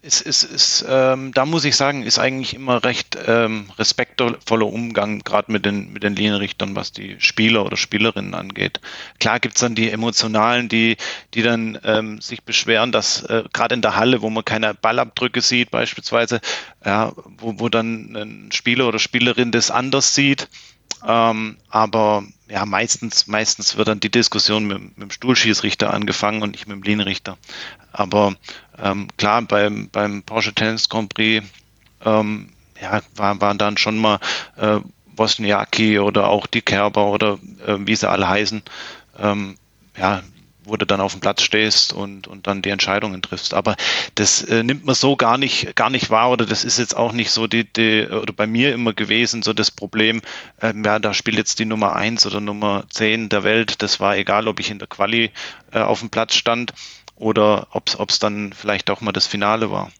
es 0.02 0.22
ist, 0.22 0.44
ist 0.44 0.84
ähm, 0.88 1.32
da 1.34 1.44
muss 1.44 1.64
ich 1.64 1.76
sagen, 1.76 2.02
ist 2.02 2.18
eigentlich 2.18 2.54
immer 2.54 2.82
recht 2.84 3.18
ähm, 3.26 3.70
respektvoller 3.78 4.66
Umgang, 4.66 5.18
gerade 5.20 5.52
mit 5.52 5.66
den, 5.66 5.92
mit 5.92 6.02
den 6.02 6.16
Linienrichtern, 6.16 6.74
was 6.74 6.92
die 6.92 7.16
Spieler 7.18 7.66
oder 7.66 7.76
Spielerinnen 7.76 8.34
angeht. 8.34 8.80
Klar 9.18 9.40
gibt's 9.40 9.60
dann 9.60 9.74
die 9.74 9.90
Emotionalen, 9.90 10.68
die, 10.68 10.96
die 11.34 11.42
dann 11.42 11.78
ähm, 11.84 12.20
sich 12.20 12.42
beschweren, 12.44 12.92
dass 12.92 13.24
äh, 13.24 13.44
gerade 13.52 13.74
in 13.74 13.82
der 13.82 13.96
Halle, 13.96 14.22
wo 14.22 14.30
man 14.30 14.44
keine 14.44 14.72
Ballabdrücke 14.72 15.42
sieht, 15.42 15.70
beispielsweise, 15.70 16.40
ja, 16.84 17.12
wo, 17.36 17.60
wo 17.60 17.68
dann 17.68 18.16
ein 18.16 18.52
Spieler 18.52 18.88
oder 18.88 18.98
Spielerin 18.98 19.52
das 19.52 19.70
anders 19.70 20.14
sieht. 20.14 20.48
Ähm, 21.06 21.56
aber 21.68 22.24
ja, 22.48 22.66
meistens, 22.66 23.26
meistens 23.26 23.76
wird 23.76 23.88
dann 23.88 24.00
die 24.00 24.10
Diskussion 24.10 24.66
mit, 24.66 24.80
mit 24.80 24.98
dem 24.98 25.10
Stuhlschießrichter 25.10 25.92
angefangen 25.92 26.42
und 26.42 26.52
nicht 26.52 26.66
mit 26.66 26.76
dem 26.76 26.82
Linienrichter. 26.82 27.38
Aber 27.92 28.34
ähm, 28.78 29.08
klar, 29.16 29.42
beim, 29.42 29.88
beim 29.90 30.22
Porsche 30.22 30.52
Tennis 30.52 30.88
Grand 30.88 31.12
Prix 31.14 31.46
ähm, 32.04 32.50
ja, 32.80 33.00
war, 33.14 33.40
waren 33.40 33.58
dann 33.58 33.76
schon 33.76 33.98
mal 33.98 34.18
äh, 34.56 34.80
Wozniacki 35.16 35.98
oder 35.98 36.28
auch 36.28 36.46
die 36.46 36.62
Kerber 36.62 37.06
oder 37.06 37.38
äh, 37.66 37.76
wie 37.80 37.94
sie 37.94 38.08
alle 38.08 38.28
heißen, 38.28 38.62
ähm, 39.18 39.56
ja, 39.96 40.22
wo 40.64 40.76
du 40.76 40.86
dann 40.86 41.00
auf 41.00 41.12
dem 41.12 41.20
Platz 41.20 41.42
stehst 41.42 41.92
und, 41.92 42.26
und 42.26 42.46
dann 42.46 42.62
die 42.62 42.70
Entscheidungen 42.70 43.22
triffst. 43.22 43.54
Aber 43.54 43.76
das 44.14 44.42
äh, 44.42 44.62
nimmt 44.62 44.84
man 44.84 44.94
so 44.94 45.16
gar 45.16 45.38
nicht, 45.38 45.74
gar 45.76 45.90
nicht 45.90 46.10
wahr 46.10 46.30
oder 46.30 46.46
das 46.46 46.64
ist 46.64 46.78
jetzt 46.78 46.96
auch 46.96 47.12
nicht 47.12 47.30
so 47.30 47.46
die, 47.46 47.64
die 47.64 48.06
oder 48.06 48.32
bei 48.32 48.46
mir 48.46 48.72
immer 48.74 48.92
gewesen, 48.92 49.42
so 49.42 49.52
das 49.52 49.70
Problem, 49.70 50.20
äh, 50.60 50.72
ja, 50.84 50.98
da 50.98 51.14
spielt 51.14 51.36
jetzt 51.36 51.58
die 51.58 51.64
Nummer 51.64 51.96
eins 51.96 52.26
oder 52.26 52.40
Nummer 52.40 52.84
zehn 52.90 53.28
der 53.28 53.44
Welt. 53.44 53.82
Das 53.82 54.00
war 54.00 54.16
egal, 54.16 54.48
ob 54.48 54.60
ich 54.60 54.70
in 54.70 54.78
der 54.78 54.88
Quali 54.88 55.30
äh, 55.72 55.78
auf 55.78 56.00
dem 56.00 56.10
Platz 56.10 56.34
stand 56.34 56.72
oder 57.16 57.68
ob 57.72 58.10
es 58.10 58.18
dann 58.18 58.52
vielleicht 58.52 58.90
auch 58.90 59.00
mal 59.00 59.12
das 59.12 59.26
Finale 59.26 59.70
war. 59.70 59.90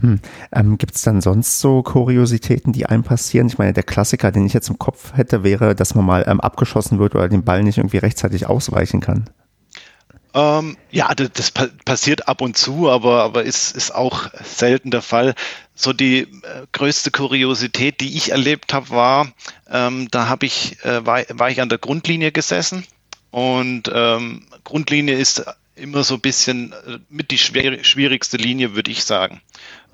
Hm. 0.00 0.20
Ähm, 0.52 0.78
Gibt 0.78 0.94
es 0.94 1.02
dann 1.02 1.20
sonst 1.20 1.60
so 1.60 1.82
Kuriositäten, 1.82 2.72
die 2.72 2.86
einem 2.86 3.02
passieren? 3.02 3.46
Ich 3.46 3.58
meine, 3.58 3.72
der 3.72 3.82
Klassiker, 3.82 4.32
den 4.32 4.46
ich 4.46 4.54
jetzt 4.54 4.70
im 4.70 4.78
Kopf 4.78 5.12
hätte, 5.14 5.44
wäre, 5.44 5.74
dass 5.74 5.94
man 5.94 6.04
mal 6.04 6.24
ähm, 6.26 6.40
abgeschossen 6.40 6.98
wird 6.98 7.14
oder 7.14 7.28
den 7.28 7.44
Ball 7.44 7.62
nicht 7.62 7.78
irgendwie 7.78 7.98
rechtzeitig 7.98 8.46
ausweichen 8.46 9.00
kann. 9.00 9.28
Ähm, 10.32 10.76
ja, 10.90 11.12
das, 11.14 11.30
das, 11.32 11.50
passiert 11.50 12.28
ab 12.28 12.40
und 12.40 12.56
zu, 12.56 12.88
aber, 12.88 13.22
aber 13.22 13.42
ist, 13.42 13.76
ist 13.76 13.92
auch 13.92 14.28
selten 14.44 14.90
der 14.90 15.02
Fall. 15.02 15.34
So 15.74 15.92
die 15.92 16.20
äh, 16.20 16.26
größte 16.72 17.10
Kuriosität, 17.10 18.00
die 18.00 18.16
ich 18.16 18.30
erlebt 18.30 18.72
habe, 18.72 18.90
war, 18.90 19.32
ähm, 19.68 20.08
da 20.10 20.28
habe 20.28 20.46
ich, 20.46 20.84
äh, 20.84 21.04
war, 21.04 21.24
war 21.30 21.50
ich 21.50 21.60
an 21.60 21.68
der 21.68 21.78
Grundlinie 21.78 22.30
gesessen 22.30 22.86
und 23.30 23.90
ähm, 23.92 24.46
Grundlinie 24.62 25.16
ist 25.16 25.44
immer 25.74 26.04
so 26.04 26.14
ein 26.14 26.20
bisschen 26.20 26.72
äh, 26.72 26.98
mit 27.08 27.30
die 27.30 27.38
schwer, 27.38 27.82
schwierigste 27.82 28.36
Linie, 28.36 28.74
würde 28.74 28.90
ich 28.90 29.04
sagen. 29.04 29.40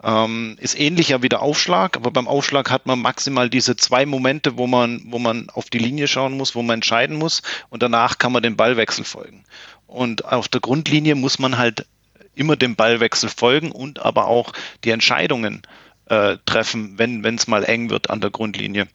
Ähm, 0.03 0.57
ist 0.61 0.79
ähnlicher 0.79 1.23
wie 1.23 1.29
der 1.29 1.41
Aufschlag, 1.41 1.97
aber 1.97 2.11
beim 2.11 2.29
Aufschlag 2.29 2.71
hat 2.71 2.87
man 2.87 3.01
maximal 3.01 3.49
diese 3.49 3.77
zwei 3.77 4.05
Momente, 4.05 4.59
wo 4.59 4.67
man, 4.67 5.03
wo 5.07 5.19
man 5.19 5.49
auf 5.51 5.71
die 5.71 5.79
Linie 5.79 6.07
schauen 6.07 6.37
muss, 6.37 6.55
wo 6.55 6.63
man 6.63 6.75
entscheiden 6.75 7.17
muss 7.17 7.43
und 7.71 7.83
danach 7.83 8.19
kann 8.19 8.33
man 8.33 8.43
den 8.43 8.57
Ballwechsel 8.57 9.05
folgen. 9.05 9.45
Und 9.87 10.25
auf 10.25 10.49
der 10.49 10.61
Grundlinie 10.61 11.15
muss 11.15 11.39
man 11.39 11.59
halt 11.59 11.87
immer 12.35 12.57
dem 12.57 12.77
Ballwechsel 12.77 13.29
folgen 13.29 13.73
und 13.73 14.01
aber 14.01 14.27
auch 14.27 14.53
die 14.85 14.91
Entscheidungen 14.91 15.63
äh, 16.07 16.37
treffen, 16.45 16.99
wenn 16.99 17.25
es 17.35 17.47
mal 17.47 17.65
eng 17.65 17.91
wird 17.91 18.11
an 18.11 18.21
der 18.21 18.31
Grundlinie. 18.31 18.89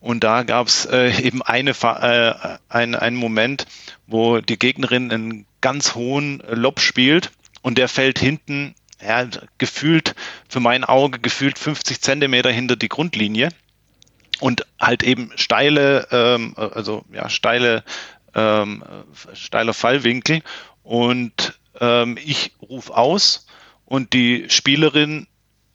Und 0.00 0.22
da 0.22 0.42
gab 0.42 0.66
es 0.66 0.84
äh, 0.84 1.10
eben 1.22 1.40
eine, 1.42 1.70
äh, 1.70 2.58
ein, 2.68 2.94
einen 2.94 3.16
Moment, 3.16 3.66
wo 4.06 4.40
die 4.40 4.58
Gegnerin 4.58 5.10
einen 5.10 5.46
ganz 5.62 5.94
hohen 5.94 6.42
Lob 6.46 6.80
spielt 6.80 7.32
und 7.62 7.78
der 7.78 7.88
fällt 7.88 8.18
hinten, 8.18 8.74
ja, 9.02 9.26
gefühlt, 9.56 10.14
für 10.48 10.60
mein 10.60 10.84
Auge, 10.84 11.18
gefühlt 11.18 11.58
50 11.58 12.02
Zentimeter 12.02 12.50
hinter 12.50 12.76
die 12.76 12.90
Grundlinie 12.90 13.48
und 14.40 14.66
halt 14.78 15.02
eben 15.02 15.30
steile, 15.36 16.06
ähm, 16.10 16.54
also 16.56 17.04
ja, 17.12 17.30
steile, 17.30 17.82
ähm, 18.34 18.84
steiler 19.34 19.74
Fallwinkel 19.74 20.42
und 20.82 21.58
ähm, 21.80 22.18
ich 22.24 22.52
rufe 22.62 22.96
aus 22.96 23.46
und 23.84 24.12
die 24.12 24.46
Spielerin 24.48 25.26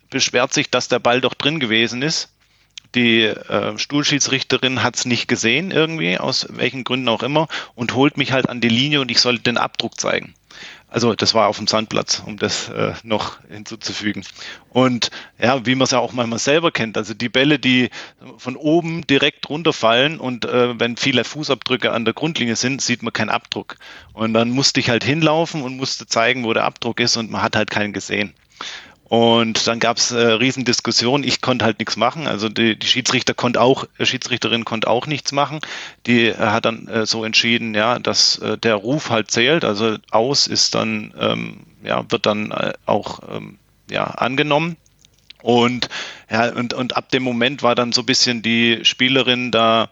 beschwert 0.09 0.53
sich, 0.53 0.69
dass 0.69 0.87
der 0.87 0.99
Ball 0.99 1.21
doch 1.21 1.33
drin 1.33 1.59
gewesen 1.59 2.01
ist 2.01 2.29
die 2.95 3.21
äh, 3.21 3.77
Stuhlschiedsrichterin 3.77 4.81
hat 4.81 4.95
es 4.95 5.05
nicht 5.05 5.27
gesehen 5.27 5.71
irgendwie, 5.71 6.17
aus 6.17 6.47
welchen 6.49 6.83
Gründen 6.83 7.07
auch 7.07 7.23
immer, 7.23 7.47
und 7.75 7.93
holt 7.93 8.17
mich 8.17 8.31
halt 8.31 8.49
an 8.49 8.61
die 8.61 8.69
Linie 8.69 9.01
und 9.01 9.11
ich 9.11 9.19
sollte 9.19 9.43
den 9.43 9.57
Abdruck 9.57 9.99
zeigen. 9.99 10.33
Also 10.87 11.13
das 11.13 11.33
war 11.33 11.47
auf 11.47 11.57
dem 11.57 11.67
Sandplatz, 11.67 12.23
um 12.25 12.37
das 12.37 12.69
äh, 12.69 12.93
noch 13.03 13.37
hinzuzufügen. 13.49 14.23
Und 14.69 15.11
ja, 15.39 15.65
wie 15.65 15.75
man 15.75 15.83
es 15.85 15.91
ja 15.91 15.99
auch 15.99 16.13
manchmal 16.13 16.39
selber 16.39 16.71
kennt, 16.71 16.97
also 16.97 17.13
die 17.13 17.29
Bälle, 17.29 17.59
die 17.59 17.89
von 18.37 18.55
oben 18.55 19.05
direkt 19.05 19.49
runterfallen 19.49 20.19
und 20.19 20.45
äh, 20.45 20.79
wenn 20.79 20.97
viele 20.97 21.23
Fußabdrücke 21.23 21.91
an 21.91 22.05
der 22.05 22.13
Grundlinie 22.13 22.55
sind, 22.55 22.81
sieht 22.81 23.03
man 23.03 23.13
keinen 23.13 23.29
Abdruck. 23.29 23.75
Und 24.13 24.33
dann 24.33 24.49
musste 24.49 24.79
ich 24.79 24.89
halt 24.89 25.03
hinlaufen 25.03 25.61
und 25.61 25.77
musste 25.77 26.07
zeigen, 26.07 26.43
wo 26.43 26.53
der 26.53 26.65
Abdruck 26.65 26.99
ist 26.99 27.17
und 27.17 27.29
man 27.29 27.43
hat 27.43 27.55
halt 27.55 27.69
keinen 27.69 27.93
gesehen. 27.93 28.33
Und 29.09 29.65
dann 29.65 29.79
gab 29.79 29.97
es 29.97 30.11
äh, 30.11 30.19
Riesendiskussionen. 30.19 31.27
Ich 31.27 31.41
konnte 31.41 31.65
halt 31.65 31.79
nichts 31.79 31.97
machen. 31.97 32.27
Also 32.27 32.47
die, 32.47 32.77
die 32.77 32.85
Schiedsrichter 32.85 33.33
konnte 33.33 33.59
auch, 33.59 33.85
äh, 33.97 34.05
Schiedsrichterin 34.05 34.65
konnte 34.65 34.87
auch 34.87 35.07
nichts 35.07 35.31
machen. 35.31 35.61
Die 36.05 36.27
äh, 36.27 36.37
hat 36.37 36.65
dann 36.65 36.87
äh, 36.87 37.07
so 37.07 37.25
entschieden, 37.25 37.73
ja, 37.73 37.97
dass 37.97 38.37
äh, 38.37 38.59
der 38.59 38.75
Ruf 38.75 39.09
halt 39.09 39.31
zählt. 39.31 39.65
Also 39.65 39.97
aus 40.11 40.45
ist 40.45 40.75
dann, 40.75 41.13
ähm, 41.19 41.61
ja, 41.83 42.05
wird 42.09 42.27
dann 42.27 42.51
äh, 42.51 42.73
auch 42.85 43.21
ähm, 43.31 43.57
ja, 43.89 44.03
angenommen. 44.03 44.77
Und 45.41 45.89
ja, 46.29 46.51
und, 46.53 46.75
und 46.75 46.95
ab 46.95 47.09
dem 47.09 47.23
Moment 47.23 47.63
war 47.63 47.73
dann 47.73 47.91
so 47.91 48.03
ein 48.03 48.05
bisschen 48.05 48.43
die 48.43 48.85
Spielerin 48.85 49.51
da 49.51 49.89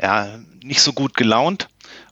ja 0.00 0.38
nicht 0.62 0.80
so 0.80 0.92
gut 0.92 1.14
gelaunt 1.14 1.68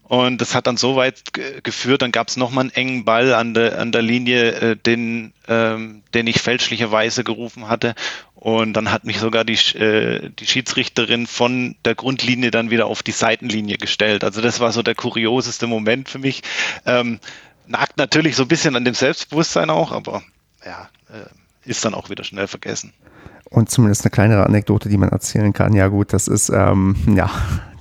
Und 0.09 0.41
das 0.41 0.55
hat 0.55 0.67
dann 0.67 0.79
so 0.79 0.97
weit 0.97 1.23
geführt, 1.63 2.01
dann 2.01 2.13
gab 2.13 2.29
es 2.29 2.39
nochmal 2.39 2.63
einen 2.63 2.75
engen 2.75 3.05
Ball 3.05 3.35
an 3.35 3.53
der, 3.53 3.79
an 3.79 3.93
der 3.93 4.01
Linie, 4.01 4.53
äh, 4.53 4.77
den, 4.77 5.35
ähm, 5.49 6.03
den 6.15 6.27
ich 6.27 6.41
fälschlicherweise 6.41 7.25
gerufen 7.25 7.69
hatte. 7.69 7.95
Und 8.35 8.73
dann 8.73 8.91
hat 8.91 9.05
mich 9.05 9.19
sogar 9.19 9.45
die, 9.45 9.59
äh, 9.77 10.31
die 10.31 10.47
Schiedsrichterin 10.47 11.27
von 11.27 11.77
der 11.85 11.95
Grundlinie 11.95 12.51
dann 12.51 12.71
wieder 12.71 12.87
auf 12.87 13.03
die 13.03 13.13
Seitenlinie 13.13 13.77
gestellt. 13.77 14.25
Also 14.25 14.41
das 14.41 14.61
war 14.61 14.73
so 14.73 14.83
der 14.83 14.95
kurioseste 14.95 15.67
Moment 15.67 16.09
für 16.09 16.19
mich. 16.19 16.43
Ähm, 16.87 17.21
nagt 17.67 17.99
natürlich 17.99 18.35
so 18.35 18.45
ein 18.45 18.49
bisschen 18.49 18.77
an 18.77 18.87
dem 18.87 18.95
Selbstbewusstsein 18.95 19.69
auch, 19.69 19.93
aber 19.93 20.23
ja, 20.65 20.89
äh, 21.13 21.69
ist 21.69 21.85
dann 21.85 21.93
auch 21.93 22.09
wieder 22.09 22.25
schnell 22.25 22.47
vergessen. 22.47 22.95
Und 23.51 23.71
zumindest 23.71 24.05
eine 24.05 24.11
kleinere 24.11 24.47
Anekdote, 24.47 24.89
die 24.89 24.97
man 24.97 25.11
erzählen 25.11 25.53
kann. 25.53 25.75
Ja 25.75 25.89
gut, 25.89 26.13
das 26.13 26.29
ist, 26.29 26.49
ähm, 26.49 26.97
ja, 27.15 27.31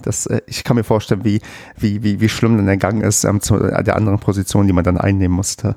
das, 0.07 0.25
äh, 0.25 0.41
ich 0.47 0.63
kann 0.63 0.75
mir 0.75 0.83
vorstellen, 0.83 1.23
wie, 1.23 1.41
wie, 1.77 2.03
wie, 2.03 2.19
wie 2.19 2.29
schlimm 2.29 2.57
dann 2.57 2.65
der 2.65 2.77
Gang 2.77 3.03
ist 3.03 3.23
ähm, 3.23 3.41
zu 3.41 3.57
der 3.59 3.95
anderen 3.95 4.19
Position, 4.19 4.67
die 4.67 4.73
man 4.73 4.83
dann 4.83 4.97
einnehmen 4.97 5.35
musste. 5.35 5.75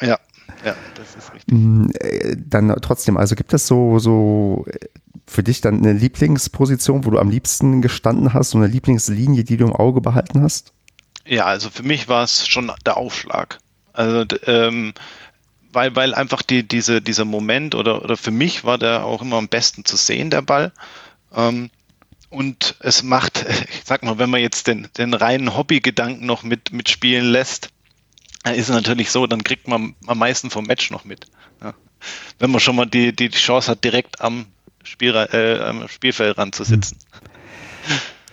Ja, 0.00 0.18
ja, 0.64 0.74
das 0.94 1.14
ist 1.14 1.32
richtig. 1.32 1.54
Mm, 1.54 1.86
äh, 1.94 2.36
dann 2.36 2.74
trotzdem, 2.82 3.16
also 3.16 3.34
gibt 3.34 3.52
es 3.52 3.66
so, 3.66 3.98
so 3.98 4.66
äh, 4.68 4.78
für 5.26 5.42
dich 5.42 5.60
dann 5.60 5.78
eine 5.78 5.92
Lieblingsposition, 5.92 7.04
wo 7.04 7.10
du 7.10 7.18
am 7.18 7.30
liebsten 7.30 7.82
gestanden 7.82 8.34
hast, 8.34 8.50
so 8.50 8.58
eine 8.58 8.66
Lieblingslinie, 8.66 9.44
die 9.44 9.56
du 9.56 9.66
im 9.66 9.72
Auge 9.72 10.00
behalten 10.00 10.42
hast? 10.42 10.72
Ja, 11.24 11.44
also 11.44 11.70
für 11.70 11.82
mich 11.82 12.08
war 12.08 12.24
es 12.24 12.48
schon 12.48 12.72
der 12.84 12.96
Aufschlag. 12.96 13.58
Also 13.92 14.24
ähm, 14.46 14.94
weil, 15.72 15.94
weil 15.94 16.14
einfach 16.14 16.42
die, 16.42 16.66
diese, 16.66 17.00
dieser 17.00 17.24
Moment 17.24 17.74
oder, 17.74 18.02
oder 18.02 18.16
für 18.16 18.32
mich 18.32 18.64
war 18.64 18.78
der 18.78 19.04
auch 19.04 19.22
immer 19.22 19.36
am 19.36 19.48
besten 19.48 19.84
zu 19.84 19.96
sehen, 19.96 20.30
der 20.30 20.42
Ball. 20.42 20.72
Ähm, 21.34 21.70
und 22.30 22.76
es 22.80 23.02
macht, 23.02 23.44
ich 23.68 23.82
sag 23.84 24.02
mal, 24.02 24.18
wenn 24.18 24.30
man 24.30 24.40
jetzt 24.40 24.66
den, 24.66 24.88
den 24.96 25.14
reinen 25.14 25.56
Hobbygedanken 25.56 26.24
noch 26.24 26.42
mit, 26.42 26.72
mitspielen 26.72 27.26
lässt, 27.26 27.70
ist 28.46 28.68
es 28.68 28.74
natürlich 28.74 29.10
so, 29.10 29.26
dann 29.26 29.44
kriegt 29.44 29.68
man 29.68 29.94
am 30.06 30.18
meisten 30.18 30.48
vom 30.48 30.64
Match 30.64 30.90
noch 30.90 31.04
mit. 31.04 31.26
Ja. 31.62 31.74
Wenn 32.38 32.50
man 32.50 32.60
schon 32.60 32.76
mal 32.76 32.86
die, 32.86 33.14
die 33.14 33.28
Chance 33.28 33.70
hat, 33.70 33.84
direkt 33.84 34.22
am, 34.22 34.46
Spiel, 34.82 35.14
äh, 35.14 35.60
am 35.60 35.86
Spielfeldrand 35.88 36.54
zu 36.54 36.64
sitzen. 36.64 36.96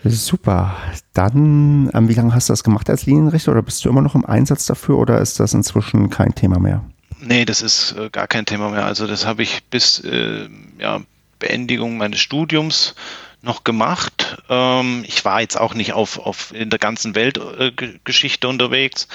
Super. 0.06 0.78
Dann, 1.14 1.90
ähm, 1.94 2.08
wie 2.08 2.14
lange 2.14 2.34
hast 2.34 2.48
du 2.48 2.54
das 2.54 2.64
gemacht 2.64 2.90
als 2.90 3.06
Linienrichter 3.06 3.52
oder 3.52 3.62
bist 3.62 3.84
du 3.84 3.90
immer 3.90 4.02
noch 4.02 4.16
im 4.16 4.26
Einsatz 4.26 4.66
dafür 4.66 4.98
oder 4.98 5.20
ist 5.20 5.40
das 5.42 5.54
inzwischen 5.54 6.10
kein 6.10 6.34
Thema 6.36 6.60
mehr? 6.60 6.86
Nee, 7.20 7.46
das 7.46 7.62
ist 7.62 7.94
äh, 7.94 8.10
gar 8.10 8.28
kein 8.28 8.46
Thema 8.46 8.70
mehr. 8.70 8.86
Also 8.86 9.08
das 9.08 9.26
habe 9.26 9.44
ich 9.44 9.64
bis 9.66 10.00
äh, 10.00 10.48
ja, 10.80 11.02
Beendigung 11.40 11.98
meines 11.98 12.20
Studiums 12.20 12.96
noch 13.42 13.64
gemacht. 13.64 14.38
Ähm, 14.50 15.04
ich 15.08 15.24
war 15.26 15.42
jetzt 15.42 15.60
auch 15.60 15.74
nicht 15.74 15.94
auf, 15.94 16.20
auf 16.20 16.54
in 16.54 16.70
der 16.70 16.80
ganzen 16.80 17.16
Weltgeschichte 17.16 18.48
äh, 18.48 18.50
unterwegs. 18.50 19.08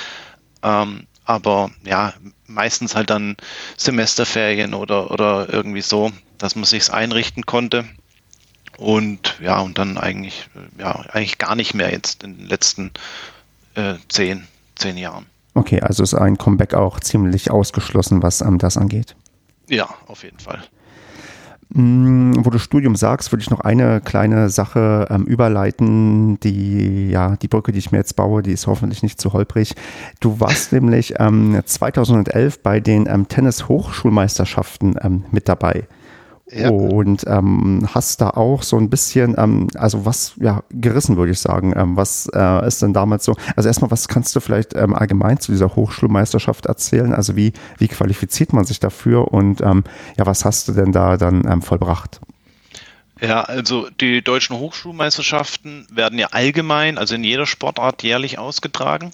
Ähm, 0.62 1.06
aber 1.24 1.70
ja, 1.84 2.14
meistens 2.46 2.94
halt 2.94 3.10
dann 3.10 3.36
Semesterferien 3.76 4.74
oder, 4.74 5.10
oder 5.10 5.52
irgendwie 5.52 5.82
so, 5.82 6.10
dass 6.38 6.56
man 6.56 6.64
sich's 6.64 6.90
einrichten 6.90 7.46
konnte. 7.46 7.84
Und 8.78 9.38
ja, 9.40 9.60
und 9.60 9.78
dann 9.78 9.98
eigentlich, 9.98 10.48
ja, 10.78 10.92
eigentlich 11.12 11.38
gar 11.38 11.54
nicht 11.54 11.74
mehr 11.74 11.92
jetzt 11.92 12.24
in 12.24 12.38
den 12.38 12.46
letzten 12.46 12.90
äh, 13.74 13.94
zehn, 14.08 14.46
zehn 14.74 14.96
Jahren. 14.96 15.26
Okay, 15.54 15.80
also 15.80 16.02
ist 16.02 16.14
ein 16.14 16.38
Comeback 16.38 16.74
auch 16.74 16.98
ziemlich 16.98 17.50
ausgeschlossen, 17.50 18.22
was 18.22 18.40
ähm, 18.40 18.58
das 18.58 18.76
angeht. 18.76 19.14
Ja, 19.68 19.88
auf 20.06 20.24
jeden 20.24 20.38
Fall. 20.38 20.62
Mm, 21.74 22.44
wo 22.44 22.50
du 22.50 22.58
Studium 22.58 22.96
sagst, 22.96 23.32
würde 23.32 23.42
ich 23.42 23.50
noch 23.50 23.60
eine 23.60 24.02
kleine 24.02 24.50
Sache 24.50 25.06
ähm, 25.10 25.24
überleiten. 25.24 26.38
Die, 26.40 27.08
ja, 27.10 27.36
die 27.36 27.48
Brücke, 27.48 27.72
die 27.72 27.78
ich 27.78 27.92
mir 27.92 27.98
jetzt 27.98 28.14
baue, 28.14 28.42
die 28.42 28.52
ist 28.52 28.66
hoffentlich 28.66 29.02
nicht 29.02 29.20
zu 29.20 29.32
holprig. 29.32 29.74
Du 30.20 30.38
warst 30.38 30.72
nämlich 30.72 31.14
ähm, 31.18 31.60
2011 31.64 32.62
bei 32.62 32.80
den 32.80 33.06
ähm, 33.06 33.28
Tennis-Hochschulmeisterschaften 33.28 34.96
ähm, 35.02 35.24
mit 35.30 35.48
dabei. 35.48 35.84
Ja. 36.50 36.68
Und 36.70 37.24
ähm, 37.26 37.88
hast 37.94 38.20
da 38.20 38.30
auch 38.30 38.62
so 38.62 38.76
ein 38.76 38.90
bisschen, 38.90 39.34
ähm, 39.38 39.68
also 39.74 40.04
was, 40.04 40.34
ja, 40.38 40.62
gerissen 40.70 41.16
würde 41.16 41.32
ich 41.32 41.38
sagen. 41.38 41.72
Ähm, 41.76 41.96
was 41.96 42.28
äh, 42.34 42.66
ist 42.66 42.82
denn 42.82 42.92
damals 42.92 43.24
so? 43.24 43.36
Also 43.56 43.68
erstmal, 43.68 43.90
was 43.90 44.08
kannst 44.08 44.36
du 44.36 44.40
vielleicht 44.40 44.74
ähm, 44.74 44.94
allgemein 44.94 45.38
zu 45.38 45.52
dieser 45.52 45.74
Hochschulmeisterschaft 45.74 46.66
erzählen? 46.66 47.14
Also 47.14 47.36
wie, 47.36 47.52
wie 47.78 47.88
qualifiziert 47.88 48.52
man 48.52 48.64
sich 48.64 48.80
dafür 48.80 49.32
und 49.32 49.60
ähm, 49.62 49.84
ja, 50.18 50.26
was 50.26 50.44
hast 50.44 50.68
du 50.68 50.72
denn 50.72 50.92
da 50.92 51.16
dann 51.16 51.46
ähm, 51.50 51.62
vollbracht? 51.62 52.20
Ja, 53.20 53.42
also 53.42 53.88
die 54.00 54.20
deutschen 54.20 54.58
Hochschulmeisterschaften 54.58 55.86
werden 55.92 56.18
ja 56.18 56.28
allgemein, 56.32 56.98
also 56.98 57.14
in 57.14 57.22
jeder 57.22 57.46
Sportart 57.46 58.02
jährlich 58.02 58.38
ausgetragen. 58.38 59.12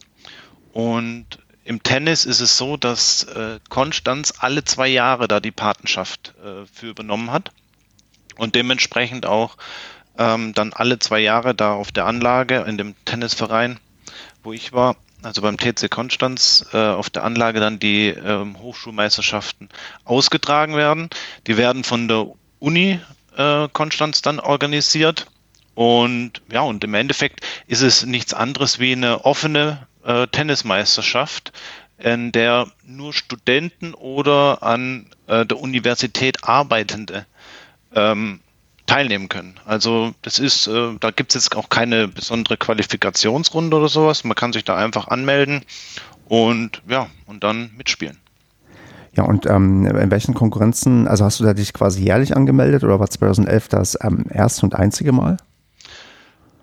Und 0.73 1.39
im 1.69 1.83
Tennis 1.83 2.25
ist 2.25 2.41
es 2.41 2.57
so, 2.57 2.79
dass 2.79 3.25
äh, 3.25 3.61
Konstanz 3.69 4.33
alle 4.39 4.65
zwei 4.65 4.89
Jahre 4.89 5.29
da 5.29 5.39
die 5.39 5.51
Patenschaft 5.51 6.33
äh, 6.43 6.65
für 6.73 6.87
übernommen 6.87 7.31
hat 7.31 7.53
und 8.39 8.55
dementsprechend 8.55 9.27
auch 9.27 9.59
ähm, 10.17 10.55
dann 10.55 10.73
alle 10.73 10.99
zwei 10.99 11.19
Jahre 11.19 11.55
da 11.55 11.75
auf 11.75 11.93
der 11.93 12.07
Anlage 12.07 12.65
in 12.67 12.79
dem 12.79 12.95
Tennisverein, 13.05 13.79
wo 14.43 14.55
ich 14.55 14.73
war, 14.73 14.97
also 15.23 15.43
beim 15.43 15.59
TC 15.59 15.91
Konstanz 15.91 16.65
äh, 16.73 16.79
auf 16.79 17.11
der 17.11 17.25
Anlage 17.25 17.61
dann 17.61 17.79
die 17.79 18.09
ähm, 18.09 18.59
Hochschulmeisterschaften 18.59 19.69
ausgetragen 20.07 20.75
werden. 20.75 21.11
Die 21.47 21.59
werden 21.59 21.85
von 21.85 22.09
der 22.09 22.29
Uni 22.61 22.99
äh, 23.37 23.69
Konstanz 23.75 24.23
dann 24.23 24.41
organisiert. 24.41 25.27
Und 25.75 26.41
ja, 26.51 26.63
und 26.63 26.83
im 26.83 26.95
Endeffekt 26.95 27.43
ist 27.67 27.83
es 27.83 28.07
nichts 28.07 28.33
anderes 28.33 28.79
wie 28.79 28.93
eine 28.93 29.27
offene 29.27 29.87
äh, 30.05 30.27
Tennismeisterschaft, 30.27 31.53
in 31.99 32.33
der 32.33 32.69
nur 32.85 33.13
Studenten 33.13 33.95
oder 33.95 34.63
an 34.63 35.07
äh, 35.27 35.45
der 35.45 35.59
Universität 35.59 36.45
Arbeitende 36.45 37.27
ähm, 37.95 38.41
teilnehmen 38.87 39.29
können. 39.29 39.55
Also 39.65 40.15
das 40.23 40.39
ist, 40.39 40.67
äh, 40.67 40.95
da 41.01 41.11
gibt 41.11 41.35
es 41.35 41.45
jetzt 41.45 41.57
auch 41.57 41.69
keine 41.69 42.09
besondere 42.09 42.57
Qualifikationsrunde 42.57 43.77
oder 43.77 43.89
sowas. 43.89 44.25
Man 44.25 44.35
kann 44.35 44.53
sich 44.53 44.65
da 44.65 44.77
einfach 44.77 45.09
anmelden 45.09 45.63
und 46.27 46.83
ja, 46.89 47.09
und 47.27 47.45
dann 47.45 47.71
mitspielen. 47.77 48.19
Ja, 49.13 49.25
und 49.25 49.47
ähm, 49.47 49.85
in 49.85 50.11
welchen 50.11 50.35
Konkurrenzen, 50.35 51.09
also 51.09 51.25
hast 51.25 51.41
du 51.41 51.45
da 51.45 51.53
dich 51.53 51.73
quasi 51.73 52.03
jährlich 52.03 52.37
angemeldet 52.37 52.85
oder 52.85 53.01
war 53.01 53.11
2011 53.11 53.69
das 53.69 53.99
ähm, 54.01 54.27
erste 54.31 54.65
und 54.65 54.75
einzige 54.75 55.13
Mal? 55.13 55.39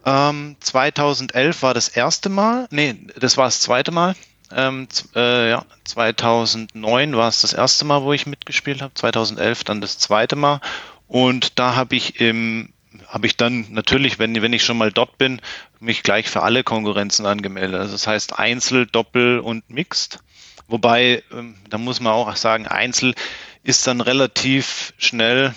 Ähm, 0.05 0.55
2011 0.59 1.63
war 1.63 1.73
das 1.73 1.87
erste 1.87 2.29
Mal, 2.29 2.67
nee, 2.69 2.95
das 3.19 3.37
war 3.37 3.45
das 3.45 3.59
zweite 3.59 3.91
Mal. 3.91 4.15
Ähm, 4.51 4.87
äh, 5.15 5.49
ja, 5.49 5.65
2009 5.85 7.15
war 7.15 7.27
es 7.27 7.41
das 7.41 7.53
erste 7.53 7.85
Mal, 7.85 8.03
wo 8.03 8.13
ich 8.13 8.27
mitgespielt 8.27 8.81
habe. 8.81 8.93
2011 8.93 9.63
dann 9.63 9.81
das 9.81 9.97
zweite 9.97 10.35
Mal. 10.35 10.61
Und 11.07 11.57
da 11.59 11.75
habe 11.75 11.95
ich 11.95 12.19
im 12.19 12.69
habe 13.07 13.27
ich 13.27 13.37
dann 13.37 13.67
natürlich, 13.71 14.19
wenn, 14.19 14.41
wenn 14.41 14.53
ich 14.53 14.63
schon 14.63 14.77
mal 14.77 14.91
dort 14.91 15.17
bin, 15.17 15.41
mich 15.79 16.03
gleich 16.03 16.29
für 16.29 16.43
alle 16.43 16.63
Konkurrenzen 16.63 17.25
angemeldet. 17.25 17.79
Also 17.79 17.93
das 17.93 18.07
heißt 18.07 18.39
Einzel, 18.39 18.85
Doppel 18.85 19.39
und 19.39 19.69
Mixed. 19.69 20.19
Wobei, 20.67 21.23
ähm, 21.31 21.55
da 21.69 21.77
muss 21.77 21.99
man 21.99 22.13
auch 22.13 22.33
sagen, 22.35 22.67
Einzel 22.67 23.13
ist 23.63 23.85
dann 23.87 24.01
relativ 24.01 24.93
schnell 24.97 25.53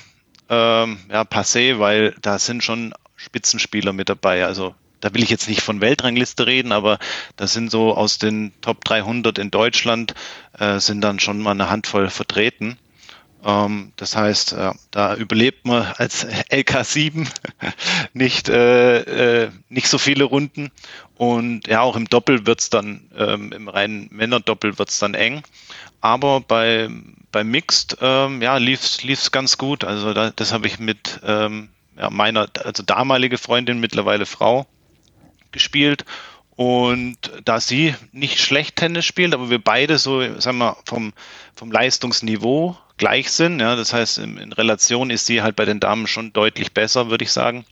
ähm, 0.48 0.98
ja, 1.10 1.22
passé, 1.22 1.78
weil 1.78 2.14
da 2.20 2.38
sind 2.38 2.64
schon 2.64 2.94
Spitzenspieler 3.18 3.92
mit 3.92 4.08
dabei. 4.08 4.46
Also 4.46 4.74
da 5.00 5.12
will 5.14 5.22
ich 5.22 5.30
jetzt 5.30 5.48
nicht 5.48 5.60
von 5.60 5.80
Weltrangliste 5.80 6.46
reden, 6.46 6.72
aber 6.72 6.98
das 7.36 7.52
sind 7.52 7.70
so 7.70 7.94
aus 7.94 8.18
den 8.18 8.52
Top 8.62 8.84
300 8.84 9.38
in 9.38 9.50
Deutschland 9.50 10.14
äh, 10.58 10.80
sind 10.80 11.02
dann 11.02 11.20
schon 11.20 11.40
mal 11.40 11.52
eine 11.52 11.70
Handvoll 11.70 12.08
vertreten. 12.08 12.78
Ähm, 13.44 13.92
das 13.96 14.16
heißt, 14.16 14.52
äh, 14.52 14.72
da 14.90 15.14
überlebt 15.14 15.66
man 15.66 15.86
als 15.96 16.26
LK7 16.26 17.28
nicht, 18.12 18.48
äh, 18.48 19.44
äh, 19.44 19.50
nicht 19.68 19.88
so 19.88 19.98
viele 19.98 20.24
Runden. 20.24 20.70
Und 21.16 21.66
ja, 21.68 21.82
auch 21.82 21.96
im 21.96 22.08
Doppel 22.08 22.46
wird's 22.46 22.70
dann, 22.70 23.10
ähm, 23.16 23.52
im 23.52 23.68
reinen 23.68 24.08
Männerdoppel 24.10 24.78
wird's 24.78 24.98
dann 24.98 25.14
eng. 25.14 25.42
Aber 26.00 26.40
bei, 26.40 26.88
bei 27.32 27.44
Mixed, 27.44 27.98
ähm, 28.00 28.42
ja, 28.42 28.56
lief's, 28.56 29.02
lief's 29.02 29.30
ganz 29.30 29.58
gut. 29.58 29.84
Also 29.84 30.14
da, 30.14 30.30
das 30.30 30.52
habe 30.52 30.66
ich 30.66 30.78
mit, 30.78 31.20
ähm, 31.24 31.68
ja, 31.98 32.10
meiner, 32.10 32.48
also 32.64 32.82
damalige 32.82 33.38
Freundin, 33.38 33.80
mittlerweile 33.80 34.26
Frau, 34.26 34.66
gespielt. 35.52 36.04
Und 36.56 37.16
da 37.44 37.60
sie 37.60 37.94
nicht 38.10 38.40
schlecht 38.40 38.76
Tennis 38.76 39.04
spielt, 39.04 39.32
aber 39.32 39.48
wir 39.48 39.62
beide 39.62 39.98
so, 39.98 40.40
sagen 40.40 40.58
wir, 40.58 40.76
vom, 40.84 41.12
vom 41.54 41.70
Leistungsniveau 41.70 42.76
gleich 42.96 43.30
sind, 43.30 43.60
ja, 43.60 43.76
das 43.76 43.92
heißt, 43.92 44.18
in, 44.18 44.38
in 44.38 44.52
Relation 44.52 45.10
ist 45.10 45.26
sie 45.26 45.40
halt 45.42 45.54
bei 45.54 45.64
den 45.64 45.78
Damen 45.78 46.08
schon 46.08 46.32
deutlich 46.32 46.74
besser, 46.74 47.10
würde 47.10 47.24
ich 47.24 47.30
sagen. 47.30 47.64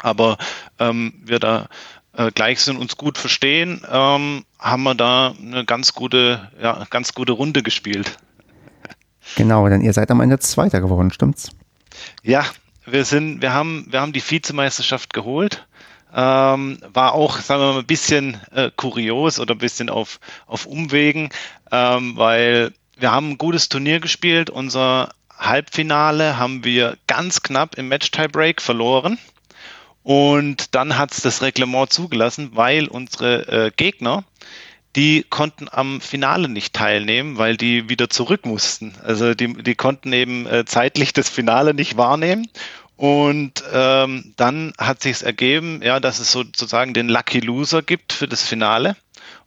Aber 0.00 0.36
ähm, 0.78 1.14
wir 1.24 1.38
da 1.38 1.68
äh, 2.14 2.30
gleich 2.30 2.60
sind, 2.60 2.76
uns 2.76 2.98
gut 2.98 3.16
verstehen, 3.16 3.80
ähm, 3.90 4.44
haben 4.58 4.82
wir 4.82 4.94
da 4.94 5.34
eine 5.40 5.64
ganz 5.64 5.94
gute, 5.94 6.50
ja, 6.60 6.84
ganz 6.90 7.14
gute 7.14 7.32
Runde 7.32 7.62
gespielt. 7.62 8.18
Genau, 9.36 9.66
denn 9.68 9.80
ihr 9.80 9.92
seid 9.92 10.10
am 10.10 10.20
Ende 10.20 10.38
Zweiter 10.38 10.80
geworden, 10.80 11.10
stimmt's? 11.10 11.50
Ja, 12.22 12.44
wir 12.84 13.04
sind, 13.04 13.42
wir 13.42 13.52
haben, 13.52 13.86
wir 13.90 14.00
haben 14.00 14.12
die 14.12 14.22
Vizemeisterschaft 14.22 15.12
geholt. 15.12 15.66
Ähm, 16.14 16.78
war 16.92 17.14
auch, 17.14 17.38
sagen 17.38 17.62
wir 17.62 17.72
mal, 17.72 17.78
ein 17.78 17.86
bisschen 17.86 18.38
äh, 18.54 18.70
kurios 18.76 19.40
oder 19.40 19.54
ein 19.54 19.58
bisschen 19.58 19.88
auf, 19.88 20.20
auf 20.46 20.66
Umwegen, 20.66 21.30
ähm, 21.70 22.16
weil 22.16 22.72
wir 22.98 23.12
haben 23.12 23.30
ein 23.30 23.38
gutes 23.38 23.70
Turnier 23.70 23.98
gespielt. 23.98 24.50
Unser 24.50 25.10
Halbfinale 25.38 26.36
haben 26.36 26.64
wir 26.64 26.98
ganz 27.06 27.42
knapp 27.42 27.78
im 27.78 27.88
Match-Tiebreak 27.88 28.60
verloren. 28.60 29.18
Und 30.02 30.74
dann 30.74 30.98
hat 30.98 31.12
es 31.12 31.22
das 31.22 31.42
Reglement 31.42 31.92
zugelassen, 31.92 32.50
weil 32.54 32.88
unsere 32.88 33.66
äh, 33.66 33.70
Gegner, 33.74 34.24
die 34.96 35.24
konnten 35.28 35.68
am 35.70 36.00
Finale 36.00 36.48
nicht 36.48 36.74
teilnehmen, 36.74 37.38
weil 37.38 37.56
die 37.56 37.88
wieder 37.88 38.10
zurück 38.10 38.44
mussten. 38.44 38.94
Also 39.02 39.34
die, 39.34 39.52
die 39.54 39.74
konnten 39.74 40.12
eben 40.12 40.46
äh, 40.46 40.64
zeitlich 40.64 41.12
das 41.12 41.28
Finale 41.28 41.74
nicht 41.74 41.96
wahrnehmen. 41.96 42.48
Und 42.96 43.64
ähm, 43.72 44.34
dann 44.36 44.74
hat 44.78 45.02
sich 45.02 45.22
ergeben, 45.22 45.80
ja, 45.82 45.98
dass 45.98 46.18
es 46.18 46.30
sozusagen 46.30 46.94
den 46.94 47.08
Lucky 47.08 47.40
Loser 47.40 47.82
gibt 47.82 48.12
für 48.12 48.28
das 48.28 48.42
Finale. 48.42 48.96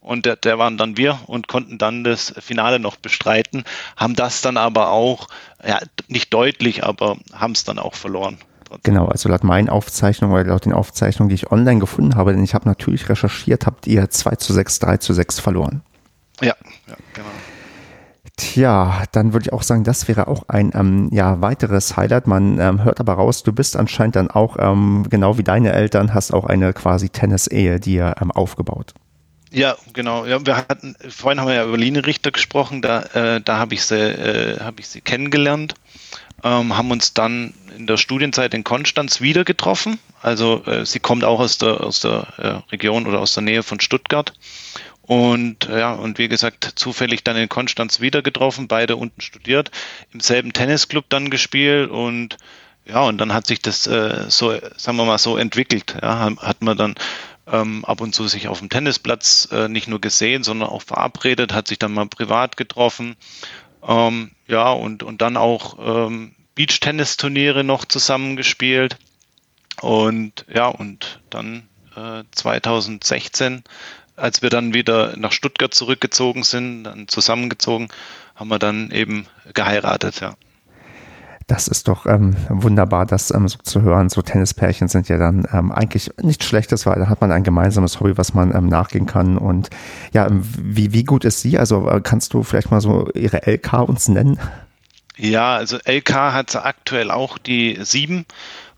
Und 0.02 0.26
der, 0.26 0.36
der 0.36 0.60
waren 0.60 0.78
dann 0.78 0.98
wir 0.98 1.20
und 1.28 1.48
konnten 1.48 1.78
dann 1.78 2.04
das 2.04 2.34
Finale 2.40 2.80
noch 2.80 2.96
bestreiten, 2.96 3.64
haben 3.96 4.16
das 4.16 4.42
dann 4.42 4.58
aber 4.58 4.92
auch, 4.92 5.28
ja, 5.66 5.80
nicht 6.08 6.34
deutlich, 6.34 6.84
aber 6.84 7.18
haben 7.34 7.54
es 7.54 7.64
dann 7.64 7.80
auch 7.80 7.96
verloren. 7.96 8.38
Genau, 8.84 9.08
also 9.08 9.30
laut 9.30 9.44
meinen 9.44 9.70
Aufzeichnungen 9.70 10.34
oder 10.34 10.44
laut 10.46 10.66
den 10.66 10.74
Aufzeichnungen, 10.74 11.30
die 11.30 11.36
ich 11.36 11.52
online 11.52 11.80
gefunden 11.80 12.16
habe, 12.16 12.34
denn 12.34 12.44
ich 12.44 12.54
habe 12.54 12.68
natürlich 12.68 13.10
recherchiert, 13.10 13.66
habt 13.66 13.88
ihr 13.88 14.10
2 14.10 14.36
zu 14.36 14.54
6, 14.54 14.80
3 14.80 14.98
zu 14.98 15.14
6 15.14 15.40
verloren. 15.40 15.82
Ja, 16.42 16.56
ja 16.88 16.96
genau. 17.14 17.30
Tja, 18.38 19.04
dann 19.14 19.32
würde 19.32 19.46
ich 19.46 19.54
auch 19.54 19.64
sagen, 19.64 19.86
das 19.86 20.10
wäre 20.10 20.28
auch 20.28 20.50
ein 20.50 20.72
ähm, 20.76 21.10
ja, 21.12 21.40
weiteres 21.40 21.96
Highlight. 21.96 22.28
Man 22.28 22.60
ähm, 22.60 22.84
hört 22.84 23.00
aber 23.00 23.14
raus, 23.14 23.44
du 23.44 23.54
bist 23.54 23.78
anscheinend 23.78 24.18
dann 24.18 24.30
auch, 24.30 24.58
ähm, 24.60 25.06
genau 25.10 25.38
wie 25.38 25.44
deine 25.44 25.72
Eltern, 25.72 26.14
hast 26.14 26.34
auch 26.34 26.46
eine 26.46 26.74
quasi 26.74 27.08
Tennis-Ehe 27.10 27.80
dir 27.80 28.16
ähm, 28.22 28.32
aufgebaut. 28.32 28.94
Ja, 29.52 29.78
genau. 29.94 30.26
Ja, 30.26 30.46
wir 30.46 30.58
hatten, 30.58 30.98
vorhin 31.08 31.40
haben 31.40 31.48
wir 31.48 31.56
ja 31.56 31.66
über 31.66 31.78
Line 31.78 32.06
Richter 32.06 32.32
gesprochen, 32.32 32.82
da, 32.82 33.04
äh, 33.14 33.40
da 33.40 33.58
habe 33.58 33.74
ich, 33.74 33.86
sie, 33.86 33.96
äh, 33.96 34.60
hab 34.60 34.82
ich 34.82 34.90
sie 34.90 35.00
kennengelernt, 35.00 35.76
ähm, 36.44 36.78
haben 36.78 36.92
uns 36.92 37.14
dann 37.14 37.54
in 37.78 37.88
der 37.88 37.98
Studienzeit 37.98 38.54
in 38.54 38.64
Konstanz 38.64 39.22
wieder 39.22 39.44
getroffen. 39.44 40.00
Also 40.22 40.64
äh, 40.66 40.86
sie 40.86 41.00
kommt 41.00 41.24
auch 41.24 41.40
aus 41.40 41.58
der, 41.58 41.82
aus 41.82 42.00
der 42.00 42.28
äh, 42.38 42.72
Region 42.72 43.08
oder 43.08 43.20
aus 43.20 43.34
der 43.34 43.44
Nähe 43.44 43.64
von 43.64 43.80
Stuttgart 43.80 44.34
und 45.06 45.70
ja, 45.70 45.94
und 45.94 46.18
wie 46.18 46.28
gesagt, 46.28 46.74
zufällig 46.76 47.24
dann 47.24 47.38
in 47.38 47.48
Konstanz 47.48 48.02
wieder 48.02 48.24
getroffen, 48.24 48.68
beide 48.68 48.96
unten 48.96 49.22
studiert, 49.22 49.70
im 50.12 50.20
selben 50.20 50.52
Tennisclub 50.52 51.06
dann 51.10 51.30
gespielt 51.30 51.92
und 51.92 52.38
ja, 52.88 53.02
und 53.02 53.20
dann 53.20 53.34
hat 53.34 53.46
sich 53.46 53.62
das 53.62 53.88
äh, 53.88 54.26
so, 54.30 54.52
sagen 54.78 54.98
wir 54.98 55.06
mal, 55.06 55.18
so 55.18 55.38
entwickelt. 55.38 55.96
Ja, 56.02 56.36
hat 56.38 56.62
man 56.62 56.78
dann 56.78 56.96
ähm, 57.48 57.86
ab 57.86 58.02
und 58.02 58.14
zu 58.16 58.28
sich 58.28 58.48
auf 58.48 58.60
dem 58.60 58.70
Tennisplatz 58.70 59.48
äh, 59.52 59.68
nicht 59.68 59.88
nur 59.88 60.02
gesehen, 60.02 60.44
sondern 60.44 60.70
auch 60.70 60.82
verabredet, 60.82 61.54
hat 61.54 61.68
sich 61.68 61.80
dann 61.80 61.94
mal 61.94 62.08
privat 62.08 62.58
getroffen. 62.58 63.16
Ähm, 63.88 64.32
ja, 64.48 64.72
und, 64.72 65.04
und 65.04 65.22
dann 65.22 65.38
auch 65.38 65.78
ähm, 66.08 66.36
Beach-Tennis-Turniere 66.56 67.64
noch 67.64 67.86
zusammengespielt. 67.86 68.98
Und 69.82 70.46
ja, 70.54 70.68
und 70.68 71.22
dann 71.30 71.68
äh, 71.96 72.24
2016 72.32 73.64
als 74.16 74.42
wir 74.42 74.50
dann 74.50 74.74
wieder 74.74 75.16
nach 75.18 75.32
Stuttgart 75.32 75.74
zurückgezogen 75.74 76.44
sind, 76.44 76.86
dann 76.86 77.08
zusammengezogen, 77.08 77.90
haben 78.36 78.50
wir 78.50 78.60
dann 78.60 78.92
eben 78.92 79.28
geheiratet, 79.54 80.20
ja. 80.22 80.36
Das 81.48 81.68
ist 81.68 81.88
doch 81.88 82.08
ähm, 82.08 82.36
wunderbar, 82.50 83.06
das 83.06 83.30
ähm, 83.30 83.48
so 83.48 83.60
zu 83.60 83.84
hören. 83.84 84.10
So 84.10 84.24
Tennispärchen 84.24 84.88
sind 84.88 85.10
ja 85.10 85.18
dann 85.18 85.48
ähm, 85.54 85.72
eigentlich 85.72 86.12
nichts 86.20 86.46
Schlechtes, 86.46 86.88
weil 86.88 86.96
da 86.96 87.08
hat 87.08 87.22
man 87.22 87.32
ein 87.32 87.44
gemeinsames 87.44 88.00
Hobby, 88.00 88.18
was 88.18 88.34
man 88.34 88.56
ähm, 88.56 88.66
nachgehen 88.66 89.06
kann. 89.06 89.38
Und 89.38 89.70
ja, 90.12 90.26
ähm, 90.26 90.42
wie, 90.44 90.92
wie 90.92 91.04
gut 91.04 91.24
ist 91.24 91.42
sie? 91.42 91.60
Also 91.60 91.88
äh, 91.88 92.02
kannst 92.02 92.34
du 92.34 92.42
vielleicht 92.42 92.72
mal 92.72 92.82
so 92.82 93.12
ihre 93.14 93.46
LK 93.46 93.74
uns 93.88 94.08
nennen? 94.08 94.40
Ja, 95.18 95.56
also 95.56 95.78
LK 95.86 96.14
hat 96.14 96.56
aktuell 96.56 97.12
auch 97.12 97.38
die 97.38 97.78
sieben. 97.82 98.26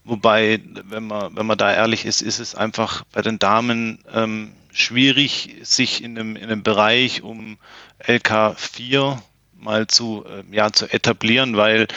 Wobei, 0.03 0.61
wenn 0.89 1.07
man, 1.07 1.35
wenn 1.35 1.45
man 1.45 1.57
da 1.57 1.73
ehrlich 1.73 2.05
ist, 2.05 2.21
ist 2.21 2.39
es 2.39 2.53
einfach 2.53 3.03
bei 3.13 3.21
den 3.21 3.39
Damen 3.39 3.99
ähm, 4.13 4.51
schwierig, 4.73 5.55
sich 5.63 6.03
in 6.03 6.17
einem, 6.17 6.35
in 6.35 6.43
einem 6.43 6.63
Bereich 6.63 7.23
um 7.23 7.57
LK4 8.05 9.17
mal 9.59 9.87
zu, 9.87 10.25
äh, 10.25 10.43
ja, 10.55 10.71
zu 10.71 10.85
etablieren, 10.93 11.57
weil 11.57 11.87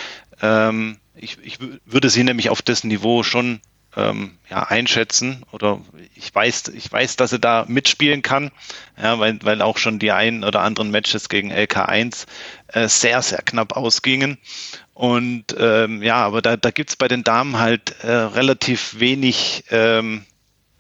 ähm, 0.43 0.99
ich, 1.15 1.39
ich 1.43 1.59
würde 1.85 2.11
sie 2.11 2.25
nämlich 2.25 2.51
auf 2.51 2.63
das 2.63 2.85
Niveau 2.85 3.23
schon 3.23 3.61
ähm, 3.97 4.39
ja, 4.49 4.63
einschätzen 4.65 5.45
oder 5.51 5.81
ich 6.15 6.33
weiß, 6.35 6.69
ich 6.69 6.91
weiß, 6.91 7.17
dass 7.17 7.31
sie 7.31 7.41
da 7.41 7.65
mitspielen 7.67 8.23
kann, 8.23 8.51
ja, 9.01 9.19
weil, 9.19 9.39
weil 9.43 9.63
auch 9.63 9.79
schon 9.79 9.99
die 9.99 10.13
ein 10.13 10.45
oder 10.45 10.61
anderen 10.61 10.91
Matches 10.91 11.29
gegen 11.29 11.53
LK1 11.53 12.27
äh, 12.69 12.89
sehr, 12.89 13.21
sehr 13.23 13.43
knapp 13.43 13.77
ausgingen. 13.77 14.39
Und 14.95 15.57
ähm, 15.59 16.03
ja, 16.03 16.17
aber 16.17 16.43
da, 16.43 16.57
da 16.57 16.71
gibt 16.71 16.91
es 16.91 16.97
bei 16.97 17.09
den 17.09 17.25
Damen 17.25 17.59
halt 17.59 17.97
äh, 18.03 18.11
relativ 18.11 19.01
wenig, 19.01 19.65
ähm, 19.71 20.25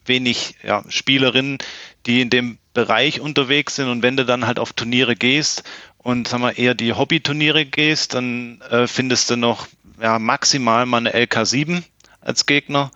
wenig 0.04 0.56
ja, 0.62 0.84
Spielerinnen, 0.88 1.58
die 2.06 2.20
in 2.20 2.30
dem 2.30 2.58
Bereich 2.72 3.20
unterwegs 3.20 3.76
sind 3.76 3.88
und 3.88 4.02
wenn 4.02 4.16
du 4.16 4.24
dann 4.24 4.46
halt 4.46 4.60
auf 4.60 4.72
Turniere 4.72 5.16
gehst 5.16 5.64
und 6.02 6.28
sag 6.28 6.40
mal 6.40 6.58
eher 6.58 6.74
die 6.74 6.92
Hobbyturniere 6.92 7.66
gehst, 7.66 8.14
dann 8.14 8.60
äh, 8.70 8.86
findest 8.86 9.30
du 9.30 9.36
noch 9.36 9.66
ja, 10.00 10.18
maximal 10.18 10.86
mal 10.86 10.98
eine 10.98 11.14
LK7 11.14 11.82
als 12.20 12.46
Gegner 12.46 12.90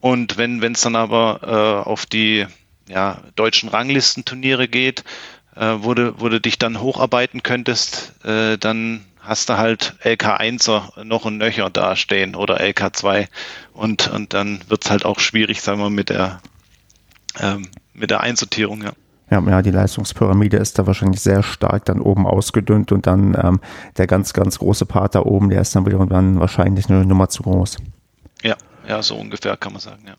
und 0.00 0.36
wenn 0.36 0.62
es 0.62 0.80
dann 0.82 0.96
aber 0.96 1.40
äh, 1.86 1.88
auf 1.88 2.06
die 2.06 2.46
ja, 2.88 3.22
deutschen 3.36 3.68
Ranglistenturniere 3.68 4.68
geht, 4.68 5.04
äh, 5.56 5.76
wo, 5.78 5.94
du, 5.94 6.20
wo 6.20 6.28
du 6.28 6.40
dich 6.40 6.58
dann 6.58 6.80
hocharbeiten 6.80 7.42
könntest, 7.42 8.12
äh, 8.24 8.58
dann 8.58 9.04
hast 9.20 9.48
du 9.48 9.56
halt 9.56 9.94
LK1er 10.02 11.04
noch 11.04 11.24
und 11.24 11.38
nöcher 11.38 11.70
dastehen 11.70 12.34
oder 12.34 12.60
LK2 12.60 13.28
und, 13.72 14.08
und 14.08 14.34
dann 14.34 14.60
wird 14.68 14.84
es 14.84 14.90
halt 14.90 15.04
auch 15.04 15.20
schwierig, 15.20 15.62
sagen 15.62 15.80
wir, 15.80 15.90
mit 15.90 16.08
der 16.08 16.40
ähm, 17.40 17.68
mit 17.94 18.10
der 18.10 18.20
Einsortierung, 18.20 18.82
ja. 18.82 18.92
Ja, 19.32 19.40
ja, 19.48 19.62
die 19.62 19.70
Leistungspyramide 19.70 20.58
ist 20.58 20.78
da 20.78 20.86
wahrscheinlich 20.86 21.22
sehr 21.22 21.42
stark 21.42 21.86
dann 21.86 22.02
oben 22.02 22.26
ausgedünnt 22.26 22.92
und 22.92 23.06
dann 23.06 23.34
ähm, 23.42 23.60
der 23.96 24.06
ganz, 24.06 24.34
ganz 24.34 24.58
große 24.58 24.84
Part 24.84 25.14
da 25.14 25.22
oben, 25.22 25.48
der 25.48 25.62
ist 25.62 25.74
dann 25.74 25.86
wiederum 25.86 26.06
dann 26.10 26.38
wahrscheinlich 26.38 26.90
eine 26.90 27.06
Nummer 27.06 27.30
zu 27.30 27.42
groß. 27.42 27.78
Ja, 28.42 28.56
ja, 28.86 29.02
so 29.02 29.16
ungefähr 29.16 29.56
kann 29.56 29.72
man 29.72 29.80
sagen, 29.80 30.02
ja. 30.06 30.12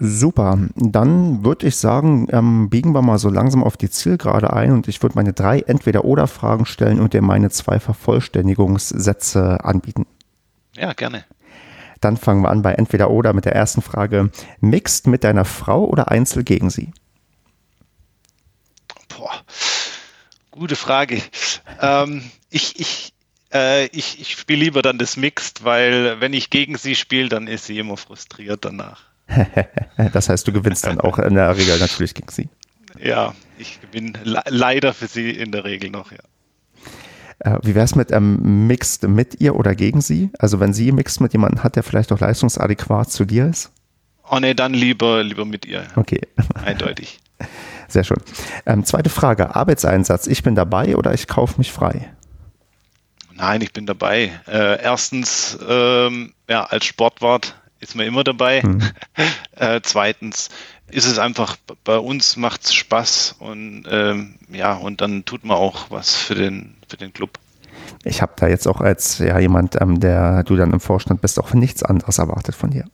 Super, 0.00 0.58
dann 0.74 1.44
würde 1.44 1.68
ich 1.68 1.76
sagen, 1.76 2.26
ähm, 2.32 2.70
biegen 2.70 2.92
wir 2.92 3.02
mal 3.02 3.18
so 3.18 3.28
langsam 3.28 3.62
auf 3.62 3.76
die 3.76 3.88
Zielgerade 3.88 4.52
ein 4.52 4.72
und 4.72 4.88
ich 4.88 5.00
würde 5.00 5.14
meine 5.14 5.32
drei 5.32 5.60
Entweder-Oder-Fragen 5.60 6.66
stellen 6.66 6.98
und 6.98 7.12
dir 7.12 7.22
meine 7.22 7.50
zwei 7.50 7.78
Vervollständigungssätze 7.78 9.64
anbieten. 9.64 10.06
Ja, 10.74 10.92
gerne. 10.92 11.24
Dann 12.00 12.16
fangen 12.16 12.42
wir 12.42 12.50
an 12.50 12.62
bei 12.62 12.72
entweder 12.72 13.10
oder 13.10 13.32
mit 13.32 13.44
der 13.44 13.54
ersten 13.54 13.80
Frage. 13.80 14.30
Mixed 14.60 15.06
mit 15.06 15.22
deiner 15.22 15.44
Frau 15.44 15.84
oder 15.84 16.10
Einzel 16.10 16.42
gegen 16.42 16.70
sie? 16.70 16.90
Gute 20.50 20.76
Frage. 20.76 21.20
Ähm, 21.80 22.30
ich 22.50 22.78
ich, 22.78 23.12
äh, 23.52 23.86
ich, 23.86 24.20
ich 24.20 24.32
spiele 24.32 24.64
lieber 24.64 24.82
dann 24.82 24.98
das 24.98 25.16
Mixed, 25.16 25.64
weil 25.64 26.20
wenn 26.20 26.32
ich 26.32 26.50
gegen 26.50 26.76
sie 26.76 26.94
spiele, 26.94 27.28
dann 27.28 27.46
ist 27.46 27.66
sie 27.66 27.78
immer 27.78 27.96
frustriert 27.96 28.64
danach. 28.64 29.02
das 30.12 30.28
heißt, 30.28 30.46
du 30.46 30.52
gewinnst 30.52 30.86
dann 30.86 31.00
auch 31.00 31.18
in 31.18 31.34
der 31.34 31.56
Regel 31.56 31.78
natürlich 31.78 32.14
gegen 32.14 32.30
sie. 32.30 32.48
Ja, 33.00 33.34
ich 33.58 33.80
gewinne 33.80 34.12
leider 34.24 34.92
für 34.92 35.06
sie 35.06 35.30
in 35.30 35.50
der 35.50 35.64
Regel 35.64 35.90
noch, 35.90 36.12
ja. 36.12 36.18
Äh, 37.40 37.58
wie 37.62 37.74
wäre 37.74 37.84
es 37.84 37.96
mit 37.96 38.12
ähm, 38.12 38.66
Mixed 38.66 39.02
mit 39.08 39.40
ihr 39.40 39.56
oder 39.56 39.74
gegen 39.74 40.00
sie? 40.00 40.30
Also 40.38 40.60
wenn 40.60 40.72
sie 40.72 40.92
Mixed 40.92 41.20
mit 41.20 41.32
jemandem 41.32 41.64
hat, 41.64 41.76
der 41.76 41.82
vielleicht 41.82 42.12
auch 42.12 42.20
leistungsadäquat 42.20 43.10
zu 43.10 43.24
dir 43.24 43.48
ist? 43.48 43.72
Oh 44.30 44.38
ne, 44.38 44.54
dann 44.54 44.72
lieber, 44.72 45.22
lieber 45.22 45.44
mit 45.44 45.66
ihr. 45.66 45.86
Okay. 45.96 46.20
Eindeutig. 46.64 47.18
Sehr 47.88 48.04
schön. 48.04 48.18
Ähm, 48.66 48.84
zweite 48.84 49.10
Frage, 49.10 49.54
Arbeitseinsatz. 49.54 50.26
Ich 50.26 50.42
bin 50.42 50.54
dabei 50.54 50.96
oder 50.96 51.14
ich 51.14 51.26
kaufe 51.26 51.58
mich 51.58 51.72
frei? 51.72 52.10
Nein, 53.34 53.60
ich 53.60 53.72
bin 53.72 53.86
dabei. 53.86 54.32
Äh, 54.46 54.82
erstens, 54.82 55.58
ähm, 55.68 56.34
ja, 56.48 56.64
als 56.64 56.84
Sportwart 56.84 57.56
ist 57.80 57.94
man 57.94 58.06
immer 58.06 58.24
dabei. 58.24 58.62
Hm. 58.62 58.80
Äh, 59.56 59.82
zweitens 59.84 60.48
ist 60.90 61.06
es 61.06 61.20
einfach, 61.20 61.56
bei 61.84 61.96
uns 61.96 62.36
macht 62.36 62.64
es 62.64 62.74
Spaß 62.74 63.36
und 63.38 63.84
ähm, 63.88 64.34
ja, 64.48 64.74
und 64.74 65.00
dann 65.00 65.24
tut 65.24 65.44
man 65.44 65.56
auch 65.56 65.92
was 65.92 66.16
für 66.16 66.34
den, 66.34 66.74
für 66.88 66.96
den 66.96 67.12
Club. 67.12 67.38
Ich 68.02 68.20
habe 68.20 68.32
da 68.36 68.48
jetzt 68.48 68.66
auch 68.66 68.80
als 68.80 69.18
ja, 69.18 69.38
jemand, 69.38 69.80
ähm, 69.80 70.00
der 70.00 70.42
du 70.42 70.56
dann 70.56 70.72
im 70.72 70.80
Vorstand 70.80 71.20
bist, 71.20 71.38
auch 71.38 71.54
nichts 71.54 71.84
anderes 71.84 72.18
erwartet 72.18 72.56
von 72.56 72.70
dir. 72.70 72.84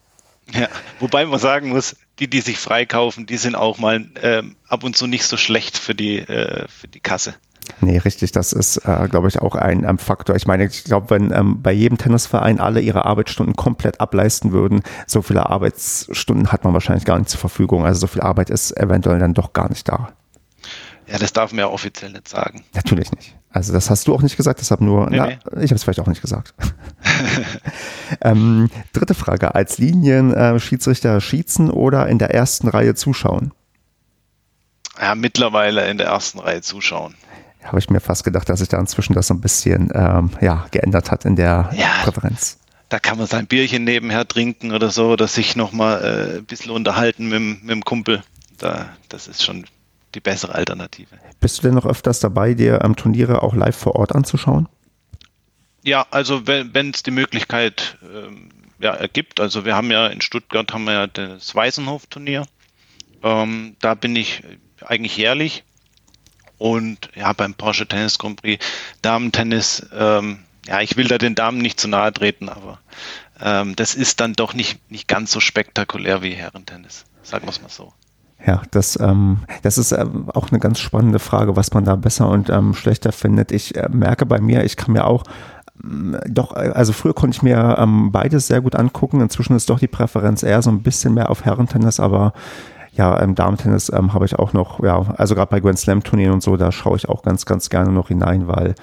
Ja, 0.52 0.68
wobei 0.98 1.24
man 1.24 1.38
sagen 1.38 1.70
muss, 1.70 1.96
die, 2.20 2.28
die 2.28 2.40
sich 2.40 2.58
freikaufen, 2.58 3.26
die 3.26 3.38
sind 3.38 3.54
auch 3.54 3.78
mal 3.78 4.06
ähm, 4.22 4.56
ab 4.68 4.84
und 4.84 4.96
zu 4.96 5.06
nicht 5.06 5.24
so 5.24 5.36
schlecht 5.36 5.78
für 5.78 5.94
die, 5.94 6.18
äh, 6.18 6.66
für 6.68 6.88
die 6.88 7.00
Kasse. 7.00 7.34
Nee, 7.80 7.98
richtig, 7.98 8.32
das 8.32 8.52
ist, 8.52 8.78
äh, 8.78 9.08
glaube 9.08 9.28
ich, 9.28 9.40
auch 9.40 9.54
ein 9.54 9.84
ähm, 9.84 9.98
Faktor. 9.98 10.36
Ich 10.36 10.46
meine, 10.46 10.66
ich 10.66 10.84
glaube, 10.84 11.10
wenn 11.10 11.32
ähm, 11.32 11.62
bei 11.62 11.72
jedem 11.72 11.98
Tennisverein 11.98 12.60
alle 12.60 12.80
ihre 12.80 13.04
Arbeitsstunden 13.04 13.56
komplett 13.56 14.00
ableisten 14.00 14.52
würden, 14.52 14.82
so 15.06 15.22
viele 15.22 15.48
Arbeitsstunden 15.48 16.52
hat 16.52 16.64
man 16.64 16.74
wahrscheinlich 16.74 17.04
gar 17.04 17.18
nicht 17.18 17.30
zur 17.30 17.40
Verfügung. 17.40 17.84
Also 17.84 18.00
so 18.00 18.06
viel 18.06 18.22
Arbeit 18.22 18.50
ist 18.50 18.76
eventuell 18.76 19.18
dann 19.18 19.34
doch 19.34 19.52
gar 19.52 19.68
nicht 19.68 19.88
da. 19.88 20.12
Ja, 21.10 21.18
das 21.18 21.32
darf 21.32 21.50
man 21.50 21.60
ja 21.60 21.68
offiziell 21.68 22.12
nicht 22.12 22.28
sagen. 22.28 22.62
Natürlich 22.74 23.10
nicht. 23.10 23.34
Also 23.50 23.72
das 23.72 23.90
hast 23.90 24.06
du 24.06 24.14
auch 24.14 24.22
nicht 24.22 24.36
gesagt, 24.36 24.60
deshalb 24.60 24.80
nur, 24.80 25.10
nee, 25.10 25.16
na, 25.16 25.26
nee. 25.26 25.38
ich 25.56 25.70
habe 25.70 25.74
es 25.74 25.82
vielleicht 25.82 25.98
auch 25.98 26.06
nicht 26.06 26.20
gesagt. 26.20 26.54
ähm, 28.20 28.70
dritte 28.92 29.14
Frage, 29.14 29.54
als 29.56 29.78
Linien-Schiedsrichter 29.78 31.16
äh, 31.16 31.20
schießen 31.20 31.68
oder 31.68 32.06
in 32.06 32.18
der 32.18 32.32
ersten 32.32 32.68
Reihe 32.68 32.94
zuschauen? 32.94 33.52
Ja, 35.00 35.16
mittlerweile 35.16 35.88
in 35.90 35.98
der 35.98 36.06
ersten 36.06 36.38
Reihe 36.38 36.62
zuschauen. 36.62 37.16
Habe 37.64 37.80
ich 37.80 37.90
mir 37.90 38.00
fast 38.00 38.22
gedacht, 38.22 38.48
dass 38.48 38.60
sich 38.60 38.68
da 38.68 38.78
inzwischen 38.78 39.14
das 39.14 39.26
so 39.26 39.34
ein 39.34 39.40
bisschen 39.40 39.90
ähm, 39.92 40.30
ja, 40.40 40.66
geändert 40.70 41.10
hat 41.10 41.24
in 41.24 41.34
der 41.34 41.70
ja, 41.74 41.88
Präferenz. 42.04 42.58
Da 42.88 43.00
kann 43.00 43.18
man 43.18 43.26
sein 43.26 43.48
Bierchen 43.48 43.82
nebenher 43.82 44.28
trinken 44.28 44.72
oder 44.72 44.90
so, 44.90 45.10
oder 45.10 45.26
sich 45.26 45.56
nochmal 45.56 46.04
äh, 46.04 46.38
ein 46.38 46.44
bisschen 46.44 46.70
unterhalten 46.70 47.28
mit, 47.28 47.62
mit 47.62 47.70
dem 47.70 47.84
Kumpel. 47.84 48.22
Da, 48.58 48.90
das 49.08 49.26
ist 49.26 49.42
schon 49.44 49.64
die 50.14 50.20
bessere 50.20 50.54
Alternative. 50.54 51.16
Bist 51.40 51.58
du 51.58 51.62
denn 51.62 51.74
noch 51.74 51.86
öfters 51.86 52.20
dabei, 52.20 52.54
dir 52.54 52.84
am 52.84 52.96
Turniere 52.96 53.42
auch 53.42 53.54
live 53.54 53.76
vor 53.76 53.96
Ort 53.96 54.14
anzuschauen? 54.14 54.68
Ja, 55.82 56.06
also 56.10 56.46
wenn 56.46 56.90
es 56.90 57.02
die 57.02 57.10
Möglichkeit 57.10 57.96
ähm, 58.02 58.50
ja, 58.78 58.92
ergibt, 58.94 59.40
also 59.40 59.64
wir 59.64 59.76
haben 59.76 59.90
ja 59.90 60.08
in 60.08 60.20
Stuttgart 60.20 60.72
haben 60.72 60.84
wir 60.84 60.92
ja 60.92 61.06
das 61.06 61.54
Weißenhof-Turnier. 61.54 62.46
Ähm, 63.22 63.76
da 63.80 63.94
bin 63.94 64.16
ich 64.16 64.42
eigentlich 64.84 65.16
jährlich. 65.16 65.64
Und 66.58 67.08
ja, 67.14 67.32
beim 67.32 67.54
Porsche 67.54 67.86
Tennis 67.86 68.18
Grand 68.18 68.42
Prix 68.42 68.64
Damen-Tennis, 69.00 69.88
ähm, 69.94 70.40
ja, 70.66 70.82
ich 70.82 70.96
will 70.96 71.08
da 71.08 71.16
den 71.16 71.34
Damen 71.34 71.58
nicht 71.58 71.80
zu 71.80 71.88
nahe 71.88 72.12
treten, 72.12 72.50
aber 72.50 72.80
ähm, 73.40 73.76
das 73.76 73.94
ist 73.94 74.20
dann 74.20 74.34
doch 74.34 74.52
nicht, 74.52 74.90
nicht 74.90 75.08
ganz 75.08 75.32
so 75.32 75.40
spektakulär 75.40 76.20
wie 76.22 76.34
Herrentennis. 76.34 77.06
Sagen 77.22 77.46
wir 77.46 77.50
es 77.50 77.62
mal 77.62 77.70
so. 77.70 77.94
Ja, 78.46 78.62
das, 78.70 78.98
ähm, 79.00 79.40
das 79.62 79.76
ist 79.76 79.92
ähm, 79.92 80.30
auch 80.32 80.50
eine 80.50 80.60
ganz 80.60 80.78
spannende 80.78 81.18
Frage, 81.18 81.56
was 81.56 81.74
man 81.74 81.84
da 81.84 81.96
besser 81.96 82.28
und 82.28 82.48
ähm, 82.48 82.72
schlechter 82.74 83.12
findet. 83.12 83.52
Ich 83.52 83.76
äh, 83.76 83.88
merke 83.90 84.24
bei 84.24 84.40
mir, 84.40 84.64
ich 84.64 84.76
kann 84.76 84.92
mir 84.92 85.06
auch 85.06 85.24
ähm, 85.82 86.16
doch, 86.26 86.56
äh, 86.56 86.70
also 86.74 86.92
früher 86.92 87.14
konnte 87.14 87.36
ich 87.36 87.42
mir 87.42 87.76
ähm, 87.78 88.12
beides 88.12 88.46
sehr 88.46 88.60
gut 88.60 88.76
angucken. 88.76 89.20
Inzwischen 89.20 89.56
ist 89.56 89.68
doch 89.68 89.78
die 89.78 89.88
Präferenz 89.88 90.42
eher 90.42 90.62
so 90.62 90.70
ein 90.70 90.82
bisschen 90.82 91.14
mehr 91.14 91.30
auf 91.30 91.44
Herrentennis, 91.44 92.00
aber 92.00 92.32
ja, 92.92 93.16
im 93.18 93.34
Damen-Tennis 93.34 93.90
ähm, 93.94 94.14
habe 94.14 94.24
ich 94.24 94.38
auch 94.38 94.52
noch, 94.52 94.82
ja, 94.82 95.14
also 95.16 95.34
gerade 95.34 95.50
bei 95.50 95.60
Grand 95.60 95.78
Slam-Turnieren 95.78 96.34
und 96.34 96.42
so, 96.42 96.56
da 96.56 96.72
schaue 96.72 96.96
ich 96.96 97.08
auch 97.08 97.22
ganz, 97.22 97.46
ganz 97.46 97.70
gerne 97.70 97.92
noch 97.92 98.08
hinein, 98.08 98.48
weil 98.48 98.74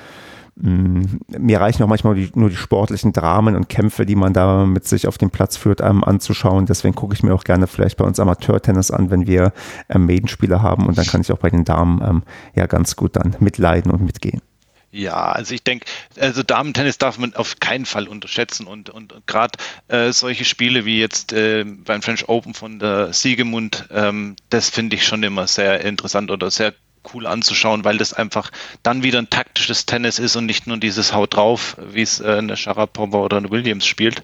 mir 0.59 1.59
reichen 1.59 1.83
auch 1.83 1.87
manchmal 1.87 2.15
die, 2.15 2.31
nur 2.33 2.49
die 2.49 2.55
sportlichen 2.55 3.13
Dramen 3.13 3.55
und 3.55 3.69
Kämpfe, 3.69 4.05
die 4.05 4.15
man 4.15 4.33
da 4.33 4.65
mit 4.65 4.87
sich 4.87 5.07
auf 5.07 5.17
dem 5.17 5.29
Platz 5.29 5.55
führt, 5.55 5.81
ähm, 5.81 6.03
anzuschauen. 6.03 6.65
Deswegen 6.65 6.95
gucke 6.95 7.13
ich 7.13 7.21
mir 7.21 7.33
auch 7.33 7.43
gerne 7.43 7.67
vielleicht 7.67 7.97
bei 7.97 8.05
uns 8.05 8.19
Amateurtennis 8.19 8.89
an, 8.89 9.11
wenn 9.11 9.27
wir 9.27 9.53
ähm, 9.89 10.07
Maidenspiele 10.07 10.63
haben. 10.63 10.87
Und 10.87 10.97
dann 10.97 11.05
kann 11.05 11.21
ich 11.21 11.31
auch 11.31 11.37
bei 11.37 11.51
den 11.51 11.63
Damen 11.63 12.01
ähm, 12.01 12.23
ja 12.55 12.65
ganz 12.65 12.95
gut 12.95 13.15
dann 13.15 13.35
mitleiden 13.39 13.91
und 13.91 14.01
mitgehen. 14.01 14.41
Ja, 14.89 15.31
also 15.31 15.53
ich 15.53 15.63
denke, 15.63 15.85
also 16.19 16.43
Damen-Tennis 16.43 16.97
darf 16.97 17.17
man 17.19 17.35
auf 17.35 17.59
keinen 17.59 17.85
Fall 17.85 18.07
unterschätzen 18.07 18.65
und, 18.65 18.89
und, 18.89 19.13
und 19.13 19.27
gerade 19.27 19.59
äh, 19.89 20.11
solche 20.11 20.45
Spiele 20.45 20.85
wie 20.85 20.99
jetzt 20.99 21.33
äh, 21.33 21.65
beim 21.65 22.01
French 22.01 22.27
Open 22.29 22.53
von 22.53 22.79
der 22.79 23.13
Siegemund, 23.13 23.87
ähm, 23.91 24.37
das 24.49 24.69
finde 24.69 24.95
ich 24.95 25.05
schon 25.05 25.21
immer 25.23 25.45
sehr 25.45 25.81
interessant 25.81 26.31
oder 26.31 26.49
sehr 26.49 26.73
cool 27.13 27.27
anzuschauen, 27.27 27.83
weil 27.83 27.97
das 27.97 28.13
einfach 28.13 28.51
dann 28.83 29.03
wieder 29.03 29.19
ein 29.19 29.29
taktisches 29.29 29.85
Tennis 29.85 30.19
ist 30.19 30.35
und 30.35 30.45
nicht 30.45 30.67
nur 30.67 30.77
dieses 30.77 31.13
Haut 31.13 31.35
drauf, 31.35 31.77
wie 31.91 32.01
es 32.01 32.19
äh, 32.19 32.37
eine 32.37 32.57
Sharapova 32.57 33.17
oder 33.19 33.37
eine 33.37 33.49
Williams 33.49 33.85
spielt. 33.85 34.23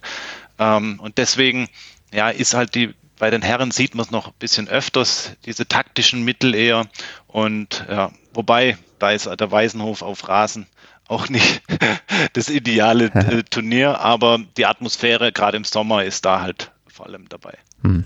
Ähm, 0.59 0.99
und 0.99 1.17
deswegen, 1.17 1.69
ja, 2.13 2.29
ist 2.29 2.53
halt 2.53 2.75
die, 2.75 2.93
bei 3.17 3.29
den 3.29 3.41
Herren 3.41 3.71
sieht 3.71 3.95
man 3.95 4.05
es 4.05 4.11
noch 4.11 4.27
ein 4.27 4.33
bisschen 4.39 4.67
öfters, 4.67 5.33
diese 5.45 5.67
taktischen 5.67 6.23
Mittel 6.23 6.55
eher. 6.55 6.87
Und 7.27 7.85
ja, 7.89 8.11
wobei, 8.33 8.77
da 8.99 9.11
ist 9.11 9.25
der 9.25 9.51
Weisenhof 9.51 10.01
auf 10.01 10.27
Rasen 10.27 10.67
auch 11.07 11.29
nicht 11.29 11.61
das 12.33 12.49
ideale 12.49 13.05
äh, 13.05 13.43
Turnier, 13.43 13.99
aber 13.99 14.39
die 14.57 14.65
Atmosphäre 14.65 15.31
gerade 15.31 15.57
im 15.57 15.63
Sommer 15.63 16.03
ist 16.03 16.25
da 16.25 16.41
halt 16.41 16.71
vor 16.93 17.07
allem 17.07 17.27
dabei. 17.27 17.57
Hm. 17.81 18.05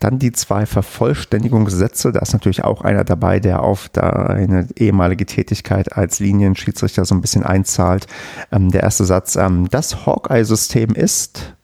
Dann 0.00 0.18
die 0.18 0.32
zwei 0.32 0.64
Vervollständigungssätze. 0.64 2.10
Da 2.10 2.20
ist 2.20 2.32
natürlich 2.32 2.64
auch 2.64 2.80
einer 2.80 3.04
dabei, 3.04 3.38
der 3.38 3.62
auf 3.62 3.90
deine 3.90 4.66
ehemalige 4.76 5.26
Tätigkeit 5.26 5.92
als 5.92 6.20
Linienschiedsrichter 6.20 7.04
so 7.04 7.14
ein 7.14 7.20
bisschen 7.20 7.44
einzahlt. 7.44 8.06
Ähm, 8.50 8.70
der 8.70 8.82
erste 8.82 9.04
Satz, 9.04 9.36
ähm, 9.36 9.68
das 9.68 10.06
Hawkeye-System 10.06 10.94
ist 10.94 11.54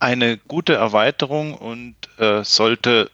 eine 0.00 0.36
gute 0.36 0.74
Erweiterung 0.74 1.54
und 1.54 1.94
äh, 2.18 2.42
sollte 2.42 3.08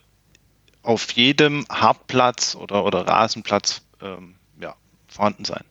auf 0.81 1.11
jedem 1.11 1.65
Hartplatz 1.69 2.55
oder, 2.55 2.83
oder 2.83 3.07
Rasenplatz 3.07 3.83
ähm, 4.01 4.35
ja, 4.59 4.73
vorhanden 5.07 5.45
sein. 5.45 5.63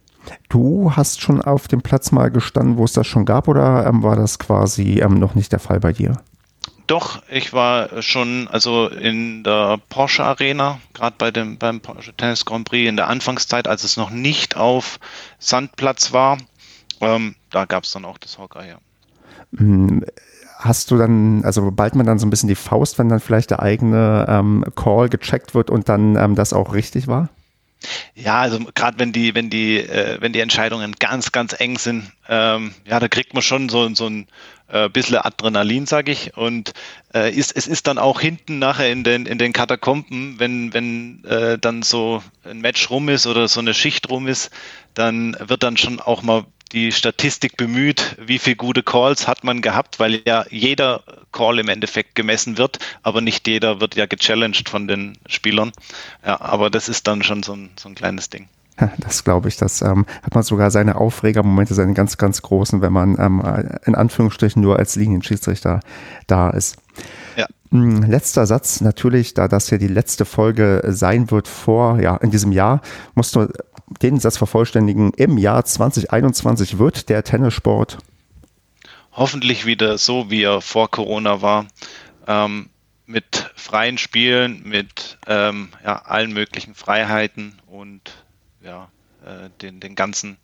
Du 0.48 0.92
hast 0.94 1.20
schon 1.20 1.40
auf 1.42 1.68
dem 1.68 1.82
Platz 1.82 2.12
mal 2.12 2.30
gestanden, 2.30 2.76
wo 2.76 2.84
es 2.84 2.92
das 2.92 3.06
schon 3.06 3.24
gab, 3.24 3.48
oder 3.48 3.86
ähm, 3.86 4.02
war 4.02 4.16
das 4.16 4.38
quasi 4.38 5.00
ähm, 5.00 5.14
noch 5.14 5.34
nicht 5.34 5.52
der 5.52 5.60
Fall 5.60 5.80
bei 5.80 5.92
dir? 5.92 6.20
Doch, 6.86 7.22
ich 7.30 7.52
war 7.52 8.02
schon 8.02 8.48
also 8.48 8.88
in 8.88 9.44
der 9.44 9.78
Porsche 9.90 10.24
Arena, 10.24 10.80
gerade 10.92 11.14
bei 11.18 11.30
dem 11.30 11.56
beim 11.56 11.80
Porsche 11.80 12.12
Tennis 12.14 12.44
Grand 12.44 12.68
Prix 12.68 12.88
in 12.88 12.96
der 12.96 13.06
Anfangszeit, 13.06 13.68
als 13.68 13.84
es 13.84 13.96
noch 13.96 14.10
nicht 14.10 14.56
auf 14.56 14.98
Sandplatz 15.38 16.12
war. 16.12 16.38
Ähm, 17.00 17.36
da 17.50 17.64
gab 17.64 17.84
es 17.84 17.92
dann 17.92 18.04
auch 18.04 18.18
das 18.18 18.38
Hawkeye. 18.38 18.70
Ja. 18.70 18.78
Hm, 19.56 20.04
hast 20.58 20.90
du 20.90 20.96
dann, 20.96 21.44
also 21.44 21.70
bald 21.70 21.94
man 21.94 22.06
dann 22.06 22.18
so 22.18 22.26
ein 22.26 22.30
bisschen 22.30 22.48
die 22.48 22.54
Faust, 22.54 22.98
wenn 22.98 23.08
dann 23.08 23.20
vielleicht 23.20 23.50
der 23.50 23.62
eigene 23.62 24.26
ähm, 24.28 24.64
Call 24.74 25.08
gecheckt 25.08 25.54
wird 25.54 25.70
und 25.70 25.88
dann 25.88 26.16
ähm, 26.16 26.34
das 26.34 26.52
auch 26.52 26.74
richtig 26.74 27.06
war? 27.06 27.28
Ja, 28.14 28.40
also 28.40 28.58
gerade 28.74 28.98
wenn 28.98 29.12
die, 29.12 29.34
wenn 29.34 29.50
die, 29.50 29.78
äh, 29.78 30.18
wenn 30.20 30.32
die 30.32 30.40
Entscheidungen 30.40 30.94
ganz, 30.98 31.32
ganz 31.32 31.58
eng 31.58 31.78
sind, 31.78 32.12
ähm, 32.28 32.74
ja, 32.86 33.00
da 33.00 33.08
kriegt 33.08 33.32
man 33.34 33.42
schon 33.42 33.68
so, 33.68 33.92
so 33.94 34.06
ein 34.06 34.26
äh, 34.68 34.88
bisschen 34.88 35.16
Adrenalin, 35.16 35.86
sage 35.86 36.12
ich. 36.12 36.36
Und 36.36 36.72
äh, 37.14 37.32
ist, 37.32 37.56
es 37.56 37.66
ist 37.66 37.86
dann 37.86 37.98
auch 37.98 38.20
hinten 38.20 38.58
nachher 38.58 38.90
in 38.90 39.04
den, 39.04 39.26
in 39.26 39.38
den 39.38 39.52
Katakomben, 39.52 40.38
wenn, 40.38 40.74
wenn 40.74 41.24
äh, 41.24 41.58
dann 41.58 41.82
so 41.82 42.22
ein 42.44 42.60
Match 42.60 42.90
rum 42.90 43.08
ist 43.08 43.26
oder 43.26 43.48
so 43.48 43.60
eine 43.60 43.74
Schicht 43.74 44.10
rum 44.10 44.26
ist, 44.26 44.50
dann 44.94 45.36
wird 45.40 45.62
dann 45.62 45.76
schon 45.76 46.00
auch 46.00 46.22
mal 46.22 46.44
die 46.72 46.92
Statistik 46.92 47.56
bemüht, 47.56 48.16
wie 48.20 48.38
viele 48.38 48.56
gute 48.56 48.82
Calls 48.82 49.26
hat 49.26 49.44
man 49.44 49.60
gehabt, 49.60 49.98
weil 49.98 50.22
ja 50.26 50.44
jeder 50.50 51.02
Call 51.32 51.58
im 51.58 51.68
Endeffekt 51.68 52.14
gemessen 52.14 52.58
wird, 52.58 52.78
aber 53.02 53.20
nicht 53.20 53.46
jeder 53.48 53.80
wird 53.80 53.96
ja 53.96 54.06
gechallenged 54.06 54.68
von 54.68 54.88
den 54.88 55.18
Spielern. 55.26 55.72
Ja, 56.24 56.40
aber 56.40 56.70
das 56.70 56.88
ist 56.88 57.06
dann 57.06 57.22
schon 57.22 57.42
so 57.42 57.54
ein, 57.54 57.70
so 57.76 57.88
ein 57.88 57.94
kleines 57.94 58.30
Ding. 58.30 58.48
Das 58.98 59.24
glaube 59.24 59.48
ich. 59.48 59.56
Das 59.56 59.82
ähm, 59.82 60.06
hat 60.22 60.34
man 60.34 60.42
sogar 60.42 60.70
seine 60.70 60.96
Aufregermomente, 60.96 61.74
seine 61.74 61.94
ganz, 61.94 62.16
ganz 62.16 62.42
großen, 62.42 62.80
wenn 62.80 62.92
man 62.92 63.16
ähm, 63.18 63.42
in 63.84 63.94
Anführungsstrichen 63.94 64.62
nur 64.62 64.78
als 64.78 64.96
Linienschiedsrichter 64.96 65.80
da 66.26 66.50
ist. 66.50 66.76
Ja. 67.36 67.46
Hm, 67.70 68.02
letzter 68.02 68.46
Satz, 68.46 68.80
natürlich, 68.80 69.34
da 69.34 69.48
das 69.48 69.68
hier 69.68 69.78
die 69.78 69.86
letzte 69.86 70.24
Folge 70.24 70.82
sein 70.88 71.30
wird 71.30 71.46
vor, 71.46 72.00
ja, 72.00 72.16
in 72.16 72.30
diesem 72.30 72.52
Jahr, 72.52 72.80
musst 73.14 73.36
du 73.36 73.48
den 74.02 74.18
Satz 74.18 74.36
vervollständigen. 74.36 75.12
Im 75.14 75.38
Jahr 75.38 75.64
2021 75.64 76.78
wird 76.78 77.08
der 77.08 77.24
Tennissport 77.24 77.98
hoffentlich 79.12 79.66
wieder 79.66 79.98
so, 79.98 80.30
wie 80.30 80.42
er 80.42 80.60
vor 80.60 80.90
Corona 80.90 81.42
war. 81.42 81.66
Ähm, 82.26 82.70
mit 83.06 83.50
freien 83.56 83.98
Spielen, 83.98 84.62
mit 84.62 85.18
ähm, 85.26 85.70
ja, 85.84 86.02
allen 86.02 86.32
möglichen 86.32 86.74
Freiheiten 86.74 87.60
und 87.66 88.24
ja, 88.62 88.88
äh, 89.24 89.50
den, 89.62 89.80
den 89.80 89.96
ganzen 89.96 90.38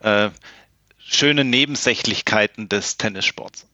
äh, 0.00 0.28
schönen 0.98 1.48
Nebensächlichkeiten 1.48 2.68
des 2.68 2.98
Tennissports 2.98 3.66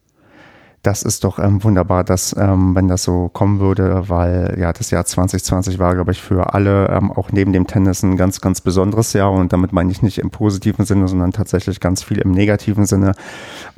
das 0.87 1.03
ist 1.03 1.25
doch 1.25 1.41
ähm, 1.41 1.65
wunderbar, 1.65 2.05
dass, 2.05 2.35
ähm, 2.39 2.77
wenn 2.77 2.87
das 2.87 3.03
so 3.03 3.29
kommen 3.29 3.59
würde, 3.59 4.09
weil 4.09 4.57
ja 4.57 4.73
das 4.73 4.93
Jahr 4.93 5.05
2020 5.05 5.81
war, 5.81 5.97
glaube 5.97 6.13
ich, 6.13 6.23
für 6.23 6.55
alle 6.55 6.89
ähm, 6.91 7.11
auch 7.11 7.33
neben 7.33 7.53
dem 7.53 7.67
Tennis 7.67 8.05
ein 8.05 8.17
ganz, 8.17 8.41
ganz 8.41 8.61
besonderes 8.61 9.13
Jahr 9.13 9.33
und 9.33 9.53
damit 9.53 9.73
meine 9.73 9.91
ich 9.91 10.03
nicht 10.03 10.19
im 10.19 10.31
positiven 10.31 10.85
Sinne, 10.85 11.09
sondern 11.09 11.33
tatsächlich 11.33 11.81
ganz 11.81 12.05
viel 12.05 12.19
im 12.19 12.31
negativen 12.31 12.87
Sinne. 12.87 13.15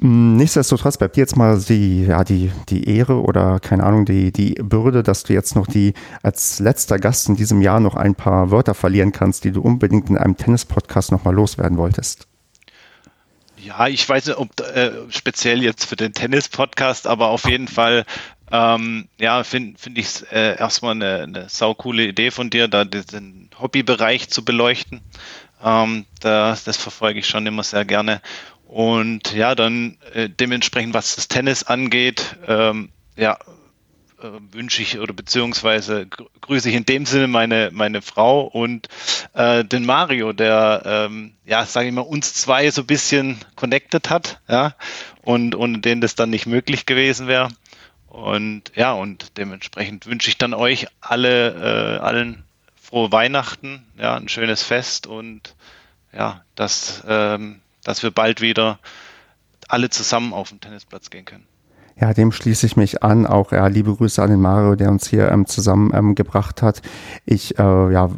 Hm, 0.00 0.36
nichtsdestotrotz 0.36 0.98
bleibt 0.98 1.16
dir 1.16 1.20
jetzt 1.20 1.36
mal 1.36 1.58
die, 1.58 2.04
ja, 2.04 2.24
die, 2.24 2.52
die 2.68 2.86
Ehre 2.94 3.22
oder 3.22 3.58
keine 3.58 3.84
Ahnung, 3.84 4.04
die, 4.04 4.30
die 4.30 4.56
Bürde, 4.62 5.02
dass 5.02 5.22
du 5.22 5.32
jetzt 5.32 5.56
noch 5.56 5.66
die 5.66 5.94
als 6.22 6.60
letzter 6.60 6.98
Gast 6.98 7.30
in 7.30 7.36
diesem 7.36 7.62
Jahr 7.62 7.80
noch 7.80 7.94
ein 7.94 8.14
paar 8.14 8.50
Wörter 8.50 8.74
verlieren 8.74 9.12
kannst, 9.12 9.44
die 9.44 9.52
du 9.52 9.62
unbedingt 9.62 10.10
in 10.10 10.18
einem 10.18 10.36
Tennis-Podcast 10.36 11.10
nochmal 11.12 11.34
loswerden 11.34 11.78
wolltest. 11.78 12.27
Ja, 13.68 13.86
ich 13.86 14.08
weiß 14.08 14.26
nicht, 14.26 14.38
ob 14.38 14.58
äh, 14.60 14.92
speziell 15.10 15.62
jetzt 15.62 15.84
für 15.84 15.96
den 15.96 16.14
Tennis-Podcast, 16.14 17.06
aber 17.06 17.28
auf 17.28 17.44
jeden 17.44 17.68
Fall, 17.68 18.06
ähm, 18.50 19.08
ja, 19.18 19.44
finde 19.44 19.78
find 19.78 19.98
ich 19.98 20.06
es 20.06 20.22
äh, 20.22 20.56
erstmal 20.58 20.92
eine, 20.92 21.22
eine 21.24 21.48
saukoole 21.50 22.06
Idee 22.06 22.30
von 22.30 22.48
dir, 22.48 22.66
da 22.66 22.86
den 22.86 23.50
Hobbybereich 23.60 24.30
zu 24.30 24.42
beleuchten. 24.42 25.02
Ähm, 25.62 26.06
da, 26.20 26.56
das 26.64 26.78
verfolge 26.78 27.18
ich 27.18 27.28
schon 27.28 27.46
immer 27.46 27.62
sehr 27.62 27.84
gerne. 27.84 28.22
Und 28.66 29.34
ja, 29.34 29.54
dann 29.54 29.98
äh, 30.14 30.30
dementsprechend, 30.30 30.94
was 30.94 31.16
das 31.16 31.28
Tennis 31.28 31.62
angeht, 31.62 32.36
ähm, 32.46 32.88
ja, 33.16 33.36
wünsche 34.20 34.82
ich 34.82 34.98
oder 34.98 35.12
beziehungsweise 35.12 36.06
grüße 36.40 36.68
ich 36.68 36.74
in 36.74 36.84
dem 36.84 37.06
Sinne 37.06 37.28
meine, 37.28 37.70
meine 37.72 38.02
Frau 38.02 38.42
und 38.42 38.88
äh, 39.34 39.64
den 39.64 39.86
Mario, 39.86 40.32
der, 40.32 40.82
ähm, 40.84 41.34
ja, 41.44 41.64
sage 41.64 41.88
ich 41.88 41.94
mal, 41.94 42.02
uns 42.02 42.34
zwei 42.34 42.70
so 42.70 42.82
ein 42.82 42.86
bisschen 42.86 43.38
connected 43.54 44.10
hat, 44.10 44.40
ja, 44.48 44.74
und 45.22 45.54
ohne 45.54 45.78
den 45.78 46.00
das 46.00 46.14
dann 46.14 46.30
nicht 46.30 46.46
möglich 46.46 46.86
gewesen 46.86 47.28
wäre. 47.28 47.48
Und 48.08 48.72
ja, 48.74 48.92
und 48.92 49.36
dementsprechend 49.36 50.06
wünsche 50.06 50.30
ich 50.30 50.38
dann 50.38 50.54
euch 50.54 50.86
alle, 51.00 51.98
äh, 51.98 51.98
allen 51.98 52.44
frohe 52.80 53.12
Weihnachten, 53.12 53.84
ja, 53.98 54.16
ein 54.16 54.28
schönes 54.28 54.62
Fest 54.62 55.06
und 55.06 55.54
ja, 56.12 56.42
dass, 56.54 57.04
ähm, 57.06 57.60
dass 57.84 58.02
wir 58.02 58.10
bald 58.10 58.40
wieder 58.40 58.78
alle 59.68 59.90
zusammen 59.90 60.32
auf 60.32 60.48
den 60.48 60.60
Tennisplatz 60.60 61.10
gehen 61.10 61.26
können. 61.26 61.46
Ja, 62.00 62.14
dem 62.14 62.30
schließe 62.30 62.64
ich 62.64 62.76
mich 62.76 63.02
an. 63.02 63.26
Auch 63.26 63.50
ja, 63.50 63.66
liebe 63.66 63.92
Grüße 63.94 64.22
an 64.22 64.30
den 64.30 64.40
Mario, 64.40 64.76
der 64.76 64.90
uns 64.90 65.08
hier 65.08 65.32
ähm, 65.32 65.46
zusammengebracht 65.46 66.62
ähm, 66.62 66.68
hat. 66.68 66.82
Ich 67.26 67.58
äh, 67.58 67.92
ja, 67.92 68.08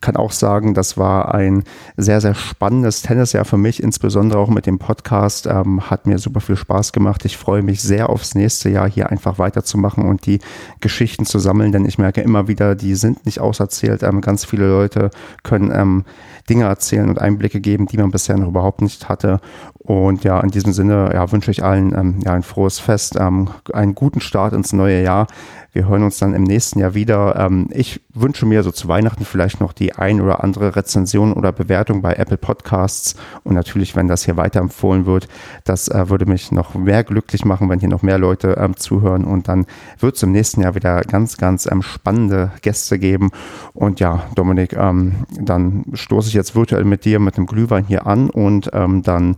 kann 0.00 0.14
auch 0.14 0.30
sagen, 0.30 0.72
das 0.72 0.96
war 0.96 1.34
ein 1.34 1.64
sehr, 1.96 2.20
sehr 2.20 2.34
spannendes 2.34 3.02
Tennisjahr 3.02 3.44
für 3.44 3.56
mich, 3.56 3.82
insbesondere 3.82 4.38
auch 4.38 4.50
mit 4.50 4.66
dem 4.66 4.78
Podcast. 4.78 5.46
Ähm, 5.46 5.90
hat 5.90 6.06
mir 6.06 6.18
super 6.18 6.40
viel 6.40 6.54
Spaß 6.54 6.92
gemacht. 6.92 7.24
Ich 7.24 7.36
freue 7.36 7.62
mich 7.62 7.82
sehr 7.82 8.08
aufs 8.08 8.36
nächste 8.36 8.68
Jahr 8.68 8.88
hier 8.88 9.10
einfach 9.10 9.38
weiterzumachen 9.38 10.04
und 10.04 10.26
die 10.26 10.38
Geschichten 10.80 11.26
zu 11.26 11.40
sammeln, 11.40 11.72
denn 11.72 11.86
ich 11.86 11.98
merke 11.98 12.20
immer 12.20 12.46
wieder, 12.46 12.76
die 12.76 12.94
sind 12.94 13.26
nicht 13.26 13.40
auserzählt. 13.40 14.04
Ähm, 14.04 14.20
ganz 14.20 14.44
viele 14.44 14.68
Leute 14.68 15.10
können 15.42 15.72
ähm, 15.74 16.04
Dinge 16.48 16.64
erzählen 16.64 17.08
und 17.08 17.20
Einblicke 17.20 17.60
geben, 17.60 17.86
die 17.86 17.96
man 17.96 18.10
bisher 18.10 18.36
noch 18.36 18.48
überhaupt 18.48 18.82
nicht 18.82 19.08
hatte. 19.08 19.40
Und 19.86 20.24
ja, 20.24 20.40
in 20.40 20.50
diesem 20.50 20.72
Sinne 20.72 21.10
ja, 21.12 21.30
wünsche 21.30 21.50
ich 21.50 21.62
allen 21.62 21.94
ähm, 21.94 22.20
ja, 22.24 22.32
ein 22.32 22.42
frohes 22.42 22.78
Fest, 22.78 23.16
ähm, 23.20 23.50
einen 23.74 23.94
guten 23.94 24.22
Start 24.22 24.54
ins 24.54 24.72
neue 24.72 25.02
Jahr. 25.02 25.26
Wir 25.72 25.86
hören 25.86 26.04
uns 26.04 26.16
dann 26.18 26.32
im 26.32 26.44
nächsten 26.44 26.78
Jahr 26.78 26.94
wieder. 26.94 27.36
Ähm, 27.36 27.68
ich 27.70 28.00
wünsche 28.14 28.46
mir 28.46 28.62
so 28.62 28.70
zu 28.70 28.88
Weihnachten 28.88 29.26
vielleicht 29.26 29.60
noch 29.60 29.74
die 29.74 29.92
ein 29.92 30.22
oder 30.22 30.42
andere 30.42 30.74
Rezension 30.74 31.34
oder 31.34 31.52
Bewertung 31.52 32.00
bei 32.00 32.14
Apple 32.14 32.38
Podcasts. 32.38 33.16
Und 33.42 33.52
natürlich, 33.52 33.94
wenn 33.94 34.08
das 34.08 34.24
hier 34.24 34.38
weiterempfohlen 34.38 35.04
wird, 35.04 35.28
das 35.64 35.88
äh, 35.88 36.08
würde 36.08 36.24
mich 36.24 36.50
noch 36.50 36.74
mehr 36.74 37.04
glücklich 37.04 37.44
machen, 37.44 37.68
wenn 37.68 37.80
hier 37.80 37.90
noch 37.90 38.00
mehr 38.00 38.16
Leute 38.16 38.56
ähm, 38.58 38.78
zuhören. 38.78 39.24
Und 39.24 39.48
dann 39.48 39.66
wird 39.98 40.16
es 40.16 40.22
im 40.22 40.32
nächsten 40.32 40.62
Jahr 40.62 40.74
wieder 40.74 41.02
ganz, 41.02 41.36
ganz 41.36 41.66
ähm, 41.70 41.82
spannende 41.82 42.52
Gäste 42.62 42.98
geben. 42.98 43.32
Und 43.74 44.00
ja, 44.00 44.22
Dominik, 44.34 44.72
ähm, 44.72 45.26
dann 45.38 45.84
stoße 45.92 46.28
ich 46.28 46.34
jetzt 46.34 46.56
virtuell 46.56 46.84
mit 46.84 47.04
dir 47.04 47.18
mit 47.18 47.36
dem 47.36 47.44
Glühwein 47.44 47.84
hier 47.84 48.06
an 48.06 48.30
und 48.30 48.70
dann 48.72 49.36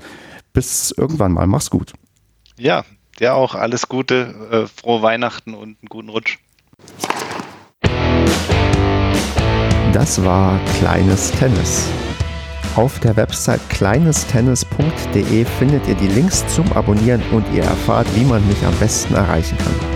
bis 0.56 0.90
irgendwann 0.96 1.32
mal. 1.32 1.46
Mach's 1.46 1.68
gut. 1.68 1.92
Ja, 2.58 2.84
dir 3.20 3.34
auch 3.34 3.54
alles 3.54 3.88
Gute, 3.88 4.34
äh, 4.50 4.66
frohe 4.66 5.02
Weihnachten 5.02 5.52
und 5.52 5.76
einen 5.80 5.88
guten 5.90 6.08
Rutsch. 6.08 6.38
Das 9.92 10.24
war 10.24 10.58
Kleines 10.78 11.30
Tennis. 11.32 11.86
Auf 12.74 12.98
der 13.00 13.16
Website 13.16 13.60
kleinestennis.de 13.68 15.44
findet 15.44 15.86
ihr 15.88 15.94
die 15.94 16.08
Links 16.08 16.46
zum 16.54 16.70
Abonnieren 16.72 17.22
und 17.32 17.44
ihr 17.54 17.64
erfahrt, 17.64 18.06
wie 18.14 18.24
man 18.24 18.46
mich 18.48 18.64
am 18.64 18.74
besten 18.76 19.14
erreichen 19.14 19.58
kann. 19.58 19.95